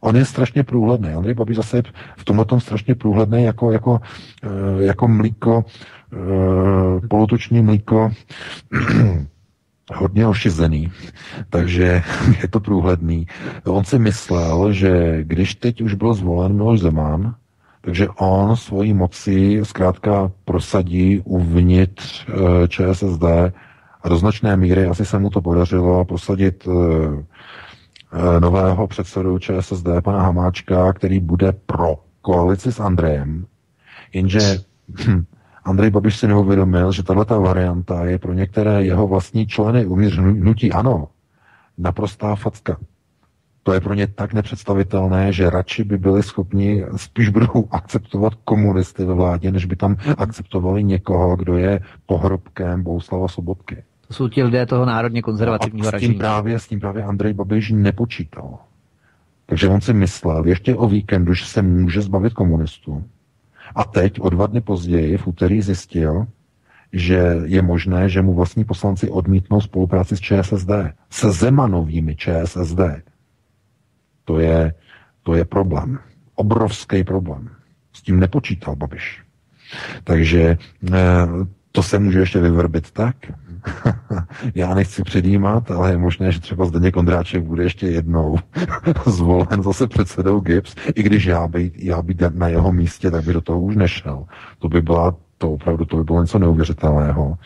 on 0.03 0.15
je 0.15 0.25
strašně 0.25 0.63
průhledný. 0.63 1.09
Andrej 1.09 1.33
Babiš 1.33 1.57
zase 1.57 1.77
je 1.77 1.83
v 2.17 2.25
tomhle 2.25 2.45
tom 2.45 2.59
strašně 2.59 2.95
průhledný 2.95 3.43
jako, 3.43 3.71
jako, 3.71 3.99
eh, 4.43 4.83
jako 4.83 5.07
mlíko, 5.07 5.65
eh, 6.13 7.07
polotoční 7.07 7.61
mlíko, 7.61 8.11
hodně 9.93 10.27
ošizený, 10.27 10.91
takže 11.49 12.03
je 12.41 12.47
to 12.47 12.59
průhledný. 12.59 13.27
On 13.65 13.83
si 13.83 13.99
myslel, 13.99 14.73
že 14.73 15.23
když 15.23 15.55
teď 15.55 15.81
už 15.81 15.93
byl 15.93 16.13
zvolen 16.13 16.53
Miloš 16.53 16.79
Zeman, 16.79 17.35
takže 17.81 18.07
on 18.09 18.55
svoji 18.55 18.93
moci 18.93 19.59
zkrátka 19.63 20.31
prosadí 20.45 21.21
uvnitř 21.25 22.25
eh, 22.29 22.67
ČSSD 22.67 23.23
a 24.01 24.09
do 24.09 24.17
značné 24.17 24.57
míry 24.57 24.85
asi 24.85 25.05
se 25.05 25.19
mu 25.19 25.29
to 25.29 25.41
podařilo 25.41 26.05
prosadit 26.05 26.67
eh, 26.67 28.39
nového 28.39 28.87
předsedu 28.87 29.39
ČSSD, 29.39 29.87
pana 30.03 30.21
Hamáčka, 30.21 30.93
který 30.93 31.19
bude 31.19 31.51
pro 31.51 31.95
koalici 32.21 32.71
s 32.71 32.79
Andrejem, 32.79 33.45
jenže 34.13 34.39
hm, 35.07 35.23
Andrej 35.65 35.89
Babiš 35.89 36.17
si 36.17 36.27
neuvědomil, 36.27 36.91
že 36.91 37.03
tato 37.03 37.41
varianta 37.41 38.05
je 38.05 38.19
pro 38.19 38.33
některé 38.33 38.85
jeho 38.85 39.07
vlastní 39.07 39.47
členy 39.47 39.85
uvnitř 39.85 40.17
hnutí 40.17 40.71
ano, 40.71 41.07
naprostá 41.77 42.35
facka. 42.35 42.77
To 43.63 43.73
je 43.73 43.81
pro 43.81 43.93
ně 43.93 44.07
tak 44.07 44.33
nepředstavitelné, 44.33 45.33
že 45.33 45.49
radši 45.49 45.83
by 45.83 45.97
byli 45.97 46.23
schopni, 46.23 46.85
spíš 46.95 47.29
budou 47.29 47.67
akceptovat 47.71 48.33
komunisty 48.35 49.05
ve 49.05 49.13
vládě, 49.13 49.51
než 49.51 49.65
by 49.65 49.75
tam 49.75 49.95
akceptovali 50.17 50.83
někoho, 50.83 51.35
kdo 51.35 51.57
je 51.57 51.79
pohrobkem 52.05 52.83
Bouslava 52.83 53.27
Sobotky. 53.27 53.83
To 54.07 54.13
jsou 54.13 54.27
ti 54.29 54.43
lidé 54.43 54.65
toho 54.65 54.85
národně 54.85 55.21
konzervativního 55.21 55.87
a 55.87 55.91
s 55.97 55.99
tím, 55.99 56.17
právě, 56.17 56.59
s 56.59 56.67
tím 56.67 56.79
právě 56.79 57.03
Andrej 57.03 57.33
Babiš 57.33 57.71
nepočítal. 57.71 58.57
Takže 59.45 59.67
on 59.67 59.81
si 59.81 59.93
myslel 59.93 60.45
ještě 60.45 60.75
o 60.75 60.87
víkendu, 60.87 61.33
že 61.33 61.45
se 61.45 61.61
může 61.61 62.01
zbavit 62.01 62.33
komunistů. 62.33 63.03
A 63.75 63.83
teď, 63.83 64.19
o 64.19 64.29
dva 64.29 64.47
dny 64.47 64.61
později, 64.61 65.17
v 65.17 65.27
úterý 65.27 65.61
zjistil, 65.61 66.27
že 66.93 67.35
je 67.45 67.61
možné, 67.61 68.09
že 68.09 68.21
mu 68.21 68.33
vlastní 68.33 68.63
poslanci 68.65 69.09
odmítnou 69.09 69.61
spolupráci 69.61 70.17
s 70.17 70.19
ČSSD. 70.19 70.69
Se 71.09 71.31
Zemanovými 71.31 72.15
ČSSD. 72.15 72.79
To 74.25 74.39
je, 74.39 74.73
to 75.23 75.35
je 75.35 75.45
problém. 75.45 75.99
Obrovský 76.35 77.03
problém. 77.03 77.49
S 77.93 78.01
tím 78.01 78.19
nepočítal 78.19 78.75
Babiš. 78.75 79.23
Takže 80.03 80.57
eh, 80.93 80.97
to 81.71 81.83
se 81.83 81.99
může 81.99 82.19
ještě 82.19 82.39
vyvrbit 82.39 82.91
tak, 82.91 83.15
Já 84.55 84.73
nechci 84.73 85.03
předjímat, 85.03 85.71
ale 85.71 85.91
je 85.91 85.97
možné, 85.97 86.31
že 86.31 86.39
třeba 86.39 86.65
Zdeněk 86.65 86.93
Kondráček 86.93 87.43
bude 87.43 87.63
ještě 87.63 87.87
jednou 87.87 88.37
zvolen 89.05 89.63
zase 89.63 89.87
předsedou 89.87 90.39
GIPS, 90.39 90.75
i 90.95 91.03
když 91.03 91.25
já 91.25 91.47
být, 91.47 91.73
já 91.77 92.01
být 92.01 92.21
na 92.33 92.47
jeho 92.47 92.71
místě, 92.71 93.11
tak 93.11 93.25
by 93.25 93.33
do 93.33 93.41
toho 93.41 93.61
už 93.61 93.75
nešel. 93.75 94.25
To 94.59 94.69
by 94.69 94.81
byla, 94.81 95.15
to 95.37 95.51
opravdu, 95.51 95.85
to 95.85 95.97
by 95.97 96.03
bylo 96.03 96.21
něco 96.21 96.39
neuvěřitelného. 96.39 97.37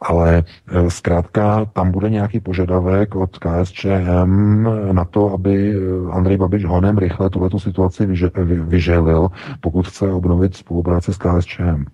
Ale 0.00 0.44
e, 0.68 0.90
zkrátka 0.90 1.64
tam 1.64 1.90
bude 1.90 2.10
nějaký 2.10 2.40
požadavek 2.40 3.14
od 3.14 3.38
KSČM 3.38 4.68
na 4.92 5.04
to, 5.04 5.32
aby 5.32 5.74
e, 5.74 6.12
Andrej 6.12 6.36
Babiš 6.36 6.64
honem 6.64 6.98
rychle 6.98 7.30
tuhletu 7.30 7.58
situaci 7.58 8.06
vyželil, 8.46 9.28
pokud 9.60 9.88
chce 9.88 10.12
obnovit 10.12 10.56
spolupráci 10.56 11.14
s 11.14 11.18
KSČM 11.18 11.84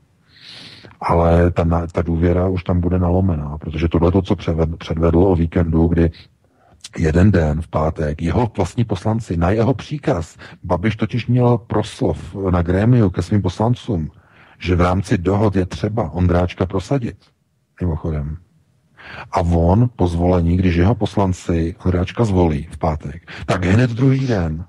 ale 1.02 1.50
ta, 1.50 1.86
ta 1.92 2.02
důvěra 2.02 2.48
už 2.48 2.64
tam 2.64 2.80
bude 2.80 2.98
nalomená, 2.98 3.58
protože 3.58 3.88
tohle 3.88 4.12
to, 4.12 4.22
co 4.22 4.36
předvedl 4.78 5.18
o 5.18 5.36
víkendu, 5.36 5.86
kdy 5.86 6.10
jeden 6.98 7.30
den 7.30 7.62
v 7.62 7.68
pátek 7.68 8.22
jeho 8.22 8.50
vlastní 8.56 8.84
poslanci 8.84 9.36
na 9.36 9.50
jeho 9.50 9.74
příkaz, 9.74 10.36
Babiš 10.62 10.96
totiž 10.96 11.26
měl 11.26 11.58
proslov 11.58 12.34
na 12.50 12.62
grémiu 12.62 13.10
ke 13.10 13.22
svým 13.22 13.42
poslancům, 13.42 14.10
že 14.58 14.76
v 14.76 14.80
rámci 14.80 15.18
dohod 15.18 15.56
je 15.56 15.66
třeba 15.66 16.10
Ondráčka 16.10 16.66
prosadit. 16.66 17.16
Mimochodem. 17.80 18.36
A 19.32 19.40
on 19.40 19.90
po 19.96 20.08
zvolení, 20.08 20.56
když 20.56 20.76
jeho 20.76 20.94
poslanci 20.94 21.74
Ondráčka 21.84 22.24
zvolí 22.24 22.68
v 22.70 22.78
pátek, 22.78 23.30
tak 23.46 23.64
hned 23.64 23.90
druhý 23.90 24.26
den 24.26 24.64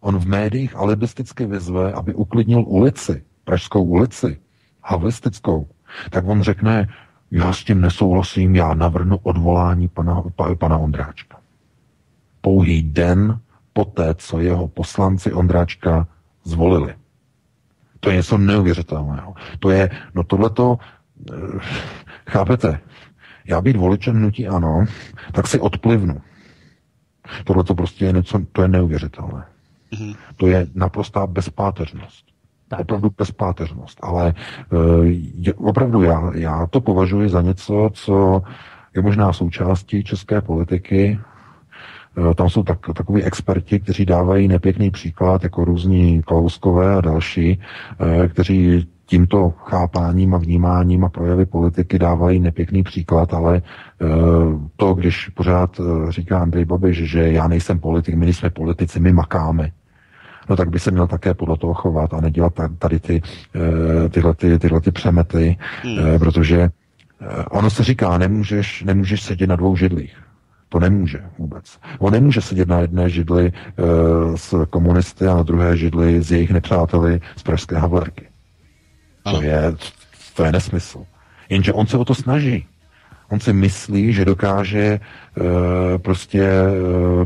on 0.00 0.18
v 0.18 0.26
médiích 0.26 0.76
alibisticky 0.76 1.46
vyzve, 1.46 1.92
aby 1.92 2.14
uklidnil 2.14 2.64
ulici, 2.66 3.22
Pražskou 3.44 3.84
ulici, 3.84 4.38
Havlistickou, 4.84 5.68
tak 6.10 6.24
on 6.26 6.42
řekne, 6.42 6.88
já 7.30 7.52
s 7.52 7.64
tím 7.64 7.80
nesouhlasím, 7.80 8.56
já 8.56 8.74
navrhnu 8.74 9.16
odvolání 9.22 9.88
pana, 9.88 10.22
pana 10.58 10.78
Ondráčka. 10.78 11.38
Pouhý 12.40 12.82
den 12.82 13.40
poté, 13.72 14.14
co 14.14 14.40
jeho 14.40 14.68
poslanci 14.68 15.32
Ondráčka 15.32 16.06
zvolili. 16.44 16.94
To 18.00 18.10
je 18.10 18.16
něco 18.16 18.38
neuvěřitelného. 18.38 19.34
To 19.58 19.70
je, 19.70 19.90
no 20.14 20.24
tohleto, 20.24 20.78
eh, 21.32 21.36
chápete, 22.26 22.80
já 23.44 23.60
být 23.60 23.76
voličem 23.76 24.22
nutí 24.22 24.48
ano, 24.48 24.84
tak 25.32 25.46
si 25.46 25.60
odplivnu. 25.60 26.22
Tohle 27.44 27.64
to 27.64 27.74
prostě 27.74 28.04
je 28.04 28.12
něco, 28.12 28.40
to 28.52 28.62
je 28.62 28.68
neuvěřitelné. 28.68 29.44
Mm-hmm. 29.92 30.16
To 30.36 30.46
je 30.46 30.66
naprostá 30.74 31.26
bezpáteřnost. 31.26 32.26
Tak. 32.68 32.80
Opravdu 32.80 33.10
bezpáteřnost. 33.18 33.98
Ale 34.02 34.34
uh, 34.72 35.04
je, 35.34 35.54
opravdu 35.54 36.02
já, 36.02 36.30
já 36.34 36.66
to 36.66 36.80
považuji 36.80 37.28
za 37.28 37.42
něco, 37.42 37.90
co 37.92 38.42
je 38.94 39.02
možná 39.02 39.32
součástí 39.32 40.04
české 40.04 40.40
politiky. 40.40 41.20
Uh, 42.18 42.34
tam 42.34 42.50
jsou 42.50 42.62
tak, 42.62 42.78
takový 42.94 43.22
experti, 43.22 43.80
kteří 43.80 44.06
dávají 44.06 44.48
nepěkný 44.48 44.90
příklad, 44.90 45.42
jako 45.42 45.64
různí 45.64 46.22
Klauskové 46.22 46.94
a 46.94 47.00
další, 47.00 47.60
uh, 48.00 48.26
kteří 48.26 48.88
tímto 49.08 49.50
chápáním 49.50 50.34
a 50.34 50.38
vnímáním 50.38 51.04
a 51.04 51.08
projevy 51.08 51.46
politiky 51.46 51.98
dávají 51.98 52.40
nepěkný 52.40 52.82
příklad, 52.82 53.34
ale 53.34 53.62
to, 54.76 54.94
když 54.94 55.28
pořád 55.28 55.80
říká 56.08 56.38
Andrej 56.38 56.64
Babiš, 56.64 57.10
že 57.10 57.32
já 57.32 57.48
nejsem 57.48 57.78
politik, 57.78 58.14
my 58.14 58.24
nejsme 58.24 58.50
politici, 58.50 59.00
my 59.00 59.12
makáme, 59.12 59.70
no 60.48 60.56
tak 60.56 60.70
by 60.70 60.78
se 60.78 60.90
měl 60.90 61.06
také 61.06 61.34
podle 61.34 61.56
toho 61.56 61.74
chovat 61.74 62.14
a 62.14 62.20
nedělat 62.20 62.52
tady 62.78 63.00
ty, 63.00 63.22
eh, 63.54 64.08
tyhle, 64.08 64.34
ty, 64.34 64.58
tyhle 64.58 64.80
ty 64.80 64.90
přemety, 64.90 65.58
hmm. 65.82 65.98
Eh, 65.98 66.18
protože 66.18 66.60
eh, 66.60 67.44
ono 67.50 67.70
se 67.70 67.84
říká, 67.84 68.18
nemůžeš, 68.18 68.82
nemůžeš 68.82 69.22
sedět 69.22 69.46
na 69.46 69.56
dvou 69.56 69.76
židlích. 69.76 70.16
To 70.68 70.80
nemůže 70.80 71.20
vůbec. 71.38 71.78
On 71.98 72.12
nemůže 72.12 72.40
sedět 72.40 72.68
na 72.68 72.80
jedné 72.80 73.10
židli 73.10 73.46
e, 73.46 73.52
s 74.36 74.66
komunisty 74.70 75.26
a 75.26 75.34
na 75.34 75.42
druhé 75.42 75.76
židli 75.76 76.22
s 76.22 76.32
jejich 76.32 76.50
nepřáteli 76.50 77.20
z 77.36 77.42
pražské 77.42 77.76
Havlerky. 77.76 78.28
To 79.22 79.42
je, 79.42 79.74
to 80.34 80.44
je 80.44 80.52
nesmysl. 80.52 81.04
Jenže 81.48 81.72
on 81.72 81.86
se 81.86 81.96
o 81.96 82.04
to 82.04 82.14
snaží. 82.14 82.66
On 83.28 83.40
si 83.40 83.52
myslí, 83.52 84.12
že 84.12 84.24
dokáže 84.24 84.84
e, 84.84 85.00
prostě 85.98 86.42
e, 86.42 86.66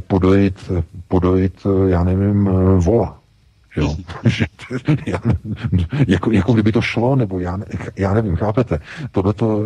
podojit, 0.06 0.70
podojit, 1.08 1.66
já 1.86 2.04
nevím, 2.04 2.48
e, 2.48 2.50
vola. 2.80 3.20
Jo. 3.76 3.96
jako, 6.08 6.30
jako 6.30 6.52
kdyby 6.52 6.72
to 6.72 6.80
šlo, 6.80 7.16
nebo 7.16 7.40
já, 7.40 7.58
já 7.96 8.14
nevím, 8.14 8.36
chápete? 8.36 8.78
Tohle 9.12 9.32
to, 9.32 9.62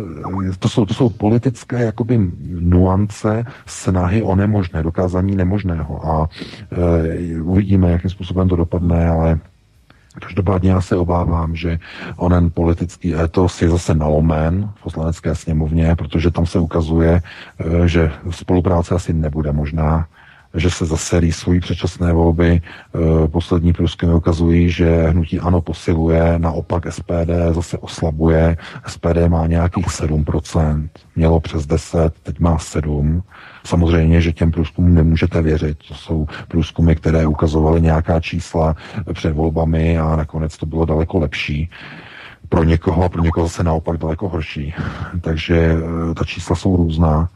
to, 0.59 0.69
jsou, 0.69 0.85
to 0.85 0.93
jsou 0.93 1.09
politické 1.09 1.83
jakoby 1.83 2.31
nuance 2.59 3.45
snahy 3.65 4.21
o 4.21 4.35
nemožné, 4.35 4.83
dokázání 4.83 5.35
nemožného 5.35 6.07
a 6.07 6.29
e, 6.71 7.41
uvidíme, 7.41 7.91
jakým 7.91 8.09
způsobem 8.09 8.49
to 8.49 8.55
dopadne, 8.55 9.07
ale 9.09 9.39
Každopádně 10.21 10.71
já 10.71 10.81
se 10.81 10.95
obávám, 10.95 11.55
že 11.55 11.79
onen 12.15 12.51
politický 12.53 13.15
etos 13.15 13.61
je 13.61 13.69
zase 13.69 13.93
nalomen 13.93 14.69
v 14.75 14.83
poslanecké 14.83 15.35
sněmovně, 15.35 15.95
protože 15.95 16.31
tam 16.31 16.45
se 16.45 16.59
ukazuje, 16.59 17.21
eh, 17.59 17.87
že 17.87 18.11
spolupráce 18.29 18.95
asi 18.95 19.13
nebude 19.13 19.51
možná, 19.51 20.07
že 20.55 20.69
se 20.69 20.85
zase 20.85 21.19
rýsují 21.19 21.59
předčasné 21.59 22.13
volby. 22.13 22.61
Eh, 22.61 23.27
poslední 23.27 23.73
průzkumy 23.73 24.13
ukazují, 24.13 24.69
že 24.69 25.03
hnutí 25.03 25.39
ANO 25.39 25.61
posiluje, 25.61 26.39
naopak 26.39 26.83
SPD 26.89 27.29
zase 27.51 27.77
oslabuje. 27.77 28.57
SPD 28.87 29.27
má 29.27 29.47
nějakých 29.47 29.87
7%, 29.87 30.89
mělo 31.15 31.39
přes 31.39 31.65
10, 31.65 32.13
teď 32.23 32.39
má 32.39 32.57
7%. 32.57 33.23
Samozřejmě, 33.63 34.21
že 34.21 34.33
těm 34.33 34.51
průzkumům 34.51 34.93
nemůžete 34.93 35.41
věřit. 35.41 35.77
To 35.87 35.93
jsou 35.93 36.27
průzkumy, 36.47 36.95
které 36.95 37.27
ukazovaly 37.27 37.81
nějaká 37.81 38.19
čísla 38.19 38.75
před 39.13 39.33
volbami 39.33 39.97
a 39.97 40.15
nakonec 40.15 40.57
to 40.57 40.65
bylo 40.65 40.85
daleko 40.85 41.19
lepší 41.19 41.69
pro 42.49 42.63
někoho 42.63 43.03
a 43.03 43.09
pro 43.09 43.21
někoho 43.21 43.47
zase 43.47 43.63
naopak 43.63 43.97
daleko 43.97 44.29
horší. 44.29 44.73
Takže 45.21 45.57
eh, 45.57 46.13
ta 46.13 46.25
čísla 46.25 46.55
jsou 46.55 46.75
různá. 46.75 47.29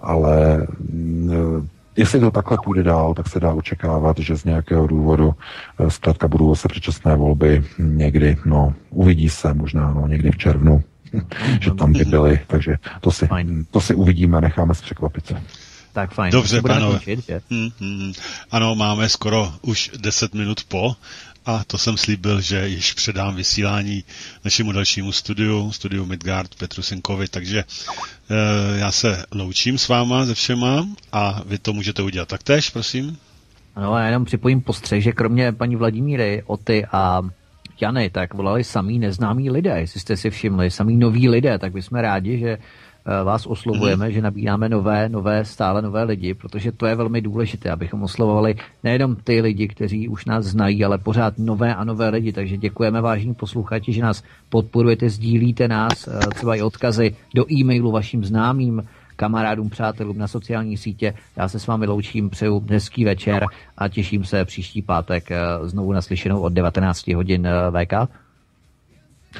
ale 0.00 0.66
mm, 0.90 1.68
Jestli 1.96 2.20
to 2.20 2.30
takhle 2.30 2.58
půjde 2.64 2.82
dál, 2.82 3.14
tak 3.14 3.28
se 3.28 3.40
dá 3.40 3.52
očekávat, 3.52 4.18
že 4.18 4.36
z 4.36 4.44
nějakého 4.44 4.86
důvodu 4.86 5.34
eh, 5.78 5.90
zkrátka 5.90 6.28
budou 6.28 6.54
se 6.54 6.68
předčasné 6.68 7.16
volby 7.16 7.64
někdy, 7.78 8.36
no 8.44 8.74
uvidí 8.90 9.28
se 9.28 9.54
možná, 9.54 9.94
no 9.94 10.06
někdy 10.06 10.30
v 10.30 10.36
červnu, 10.36 10.84
že 11.60 11.74
tam 11.74 11.92
by 11.92 12.04
byly, 12.04 12.40
takže 12.46 12.76
to 13.00 13.10
si, 13.10 13.28
to 13.70 13.80
si 13.80 13.94
uvidíme 13.94 14.38
a 14.38 14.40
necháme 14.40 14.74
se 14.74 14.82
překvapit. 14.82 15.32
Tak 15.92 16.14
fajn. 16.14 16.32
Dobře, 16.32 16.62
pánové. 16.62 17.00
Hmm, 17.50 17.68
hmm. 17.80 18.12
Ano, 18.50 18.74
máme 18.74 19.08
skoro 19.08 19.52
už 19.62 19.90
10 19.96 20.34
minut 20.34 20.64
po 20.68 20.96
a 21.46 21.64
to 21.64 21.78
jsem 21.78 21.96
slíbil, 21.96 22.40
že 22.40 22.68
již 22.68 22.92
předám 22.92 23.34
vysílání 23.34 24.04
našemu 24.44 24.72
dalšímu 24.72 25.12
studiu, 25.12 25.72
studiu 25.72 26.06
Midgard 26.06 26.54
Petru 26.54 26.82
Senkovi, 26.82 27.28
takže 27.28 27.58
e, 27.58 28.78
já 28.78 28.92
se 28.92 29.24
loučím 29.32 29.78
s 29.78 29.88
váma 29.88 30.24
ze 30.24 30.34
všema 30.34 30.86
a 31.12 31.42
vy 31.46 31.58
to 31.58 31.72
můžete 31.72 32.02
udělat 32.02 32.28
taktéž, 32.28 32.70
prosím. 32.70 33.18
Ano, 33.76 33.98
já 33.98 34.06
jenom 34.06 34.24
připojím 34.24 34.60
postřeh, 34.60 35.02
že 35.02 35.12
kromě 35.12 35.52
paní 35.52 35.76
Vladimíry, 35.76 36.42
Oty 36.46 36.86
a 36.92 37.22
Jany, 37.80 38.10
tak 38.10 38.34
volali 38.34 38.64
samý 38.64 38.98
neznámí 38.98 39.50
lidé, 39.50 39.80
jestli 39.80 40.00
jste 40.00 40.16
si 40.16 40.30
všimli, 40.30 40.70
samý 40.70 40.96
noví 40.96 41.28
lidé, 41.28 41.58
tak 41.58 41.72
bychom 41.72 41.98
rádi, 41.98 42.38
že 42.38 42.58
vás 43.24 43.46
oslovujeme, 43.46 44.06
mm. 44.06 44.12
že 44.12 44.22
nabíráme 44.22 44.68
nové, 44.68 45.08
nové, 45.08 45.44
stále 45.44 45.82
nové 45.82 46.02
lidi, 46.02 46.34
protože 46.34 46.72
to 46.72 46.86
je 46.86 46.94
velmi 46.94 47.20
důležité, 47.20 47.70
abychom 47.70 48.02
oslovovali 48.02 48.54
nejenom 48.84 49.16
ty 49.16 49.40
lidi, 49.40 49.68
kteří 49.68 50.08
už 50.08 50.24
nás 50.24 50.44
znají, 50.44 50.84
ale 50.84 50.98
pořád 50.98 51.38
nové 51.38 51.74
a 51.74 51.84
nové 51.84 52.08
lidi. 52.08 52.32
Takže 52.32 52.56
děkujeme 52.56 53.00
vážní 53.00 53.34
posluchači, 53.34 53.92
že 53.92 54.02
nás 54.02 54.22
podporujete, 54.48 55.10
sdílíte 55.10 55.68
nás, 55.68 56.08
eh, 56.08 56.26
třeba 56.34 56.56
i 56.56 56.62
odkazy 56.62 57.16
do 57.34 57.52
e-mailu 57.52 57.90
vašim 57.90 58.24
známým, 58.24 58.82
kamarádům, 59.16 59.70
přátelům 59.70 60.18
na 60.18 60.28
sociální 60.28 60.76
sítě. 60.76 61.14
Já 61.36 61.48
se 61.48 61.58
s 61.58 61.66
vámi 61.66 61.86
loučím, 61.86 62.30
přeju 62.30 62.64
hezký 62.68 63.04
večer 63.04 63.46
a 63.78 63.88
těším 63.88 64.24
se 64.24 64.44
příští 64.44 64.82
pátek 64.82 65.30
eh, 65.30 65.38
znovu 65.62 65.92
naslyšenou 65.92 66.40
od 66.40 66.52
19 66.52 67.08
hodin 67.08 67.48
VK. 67.70 68.10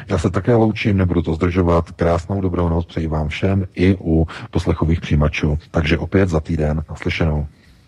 Já 0.09 0.19
se 0.19 0.31
také 0.31 0.55
loučím, 0.55 0.97
nebudu 0.97 1.23
to 1.23 1.35
zdržovat. 1.35 1.91
Krásnou 1.91 2.41
dobrou 2.41 2.69
noc 2.69 2.87
přeji 2.87 3.07
vám 3.07 3.29
všem 3.29 3.67
i 3.75 3.97
u 4.01 4.27
poslechových 4.51 5.01
přijímačů. 5.01 5.59
Takže 5.71 5.99
opět 5.99 6.29
za 6.29 6.41
týden 6.41 6.85
naslyšenou. 6.91 7.47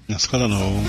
Naschledanou. 0.08 0.86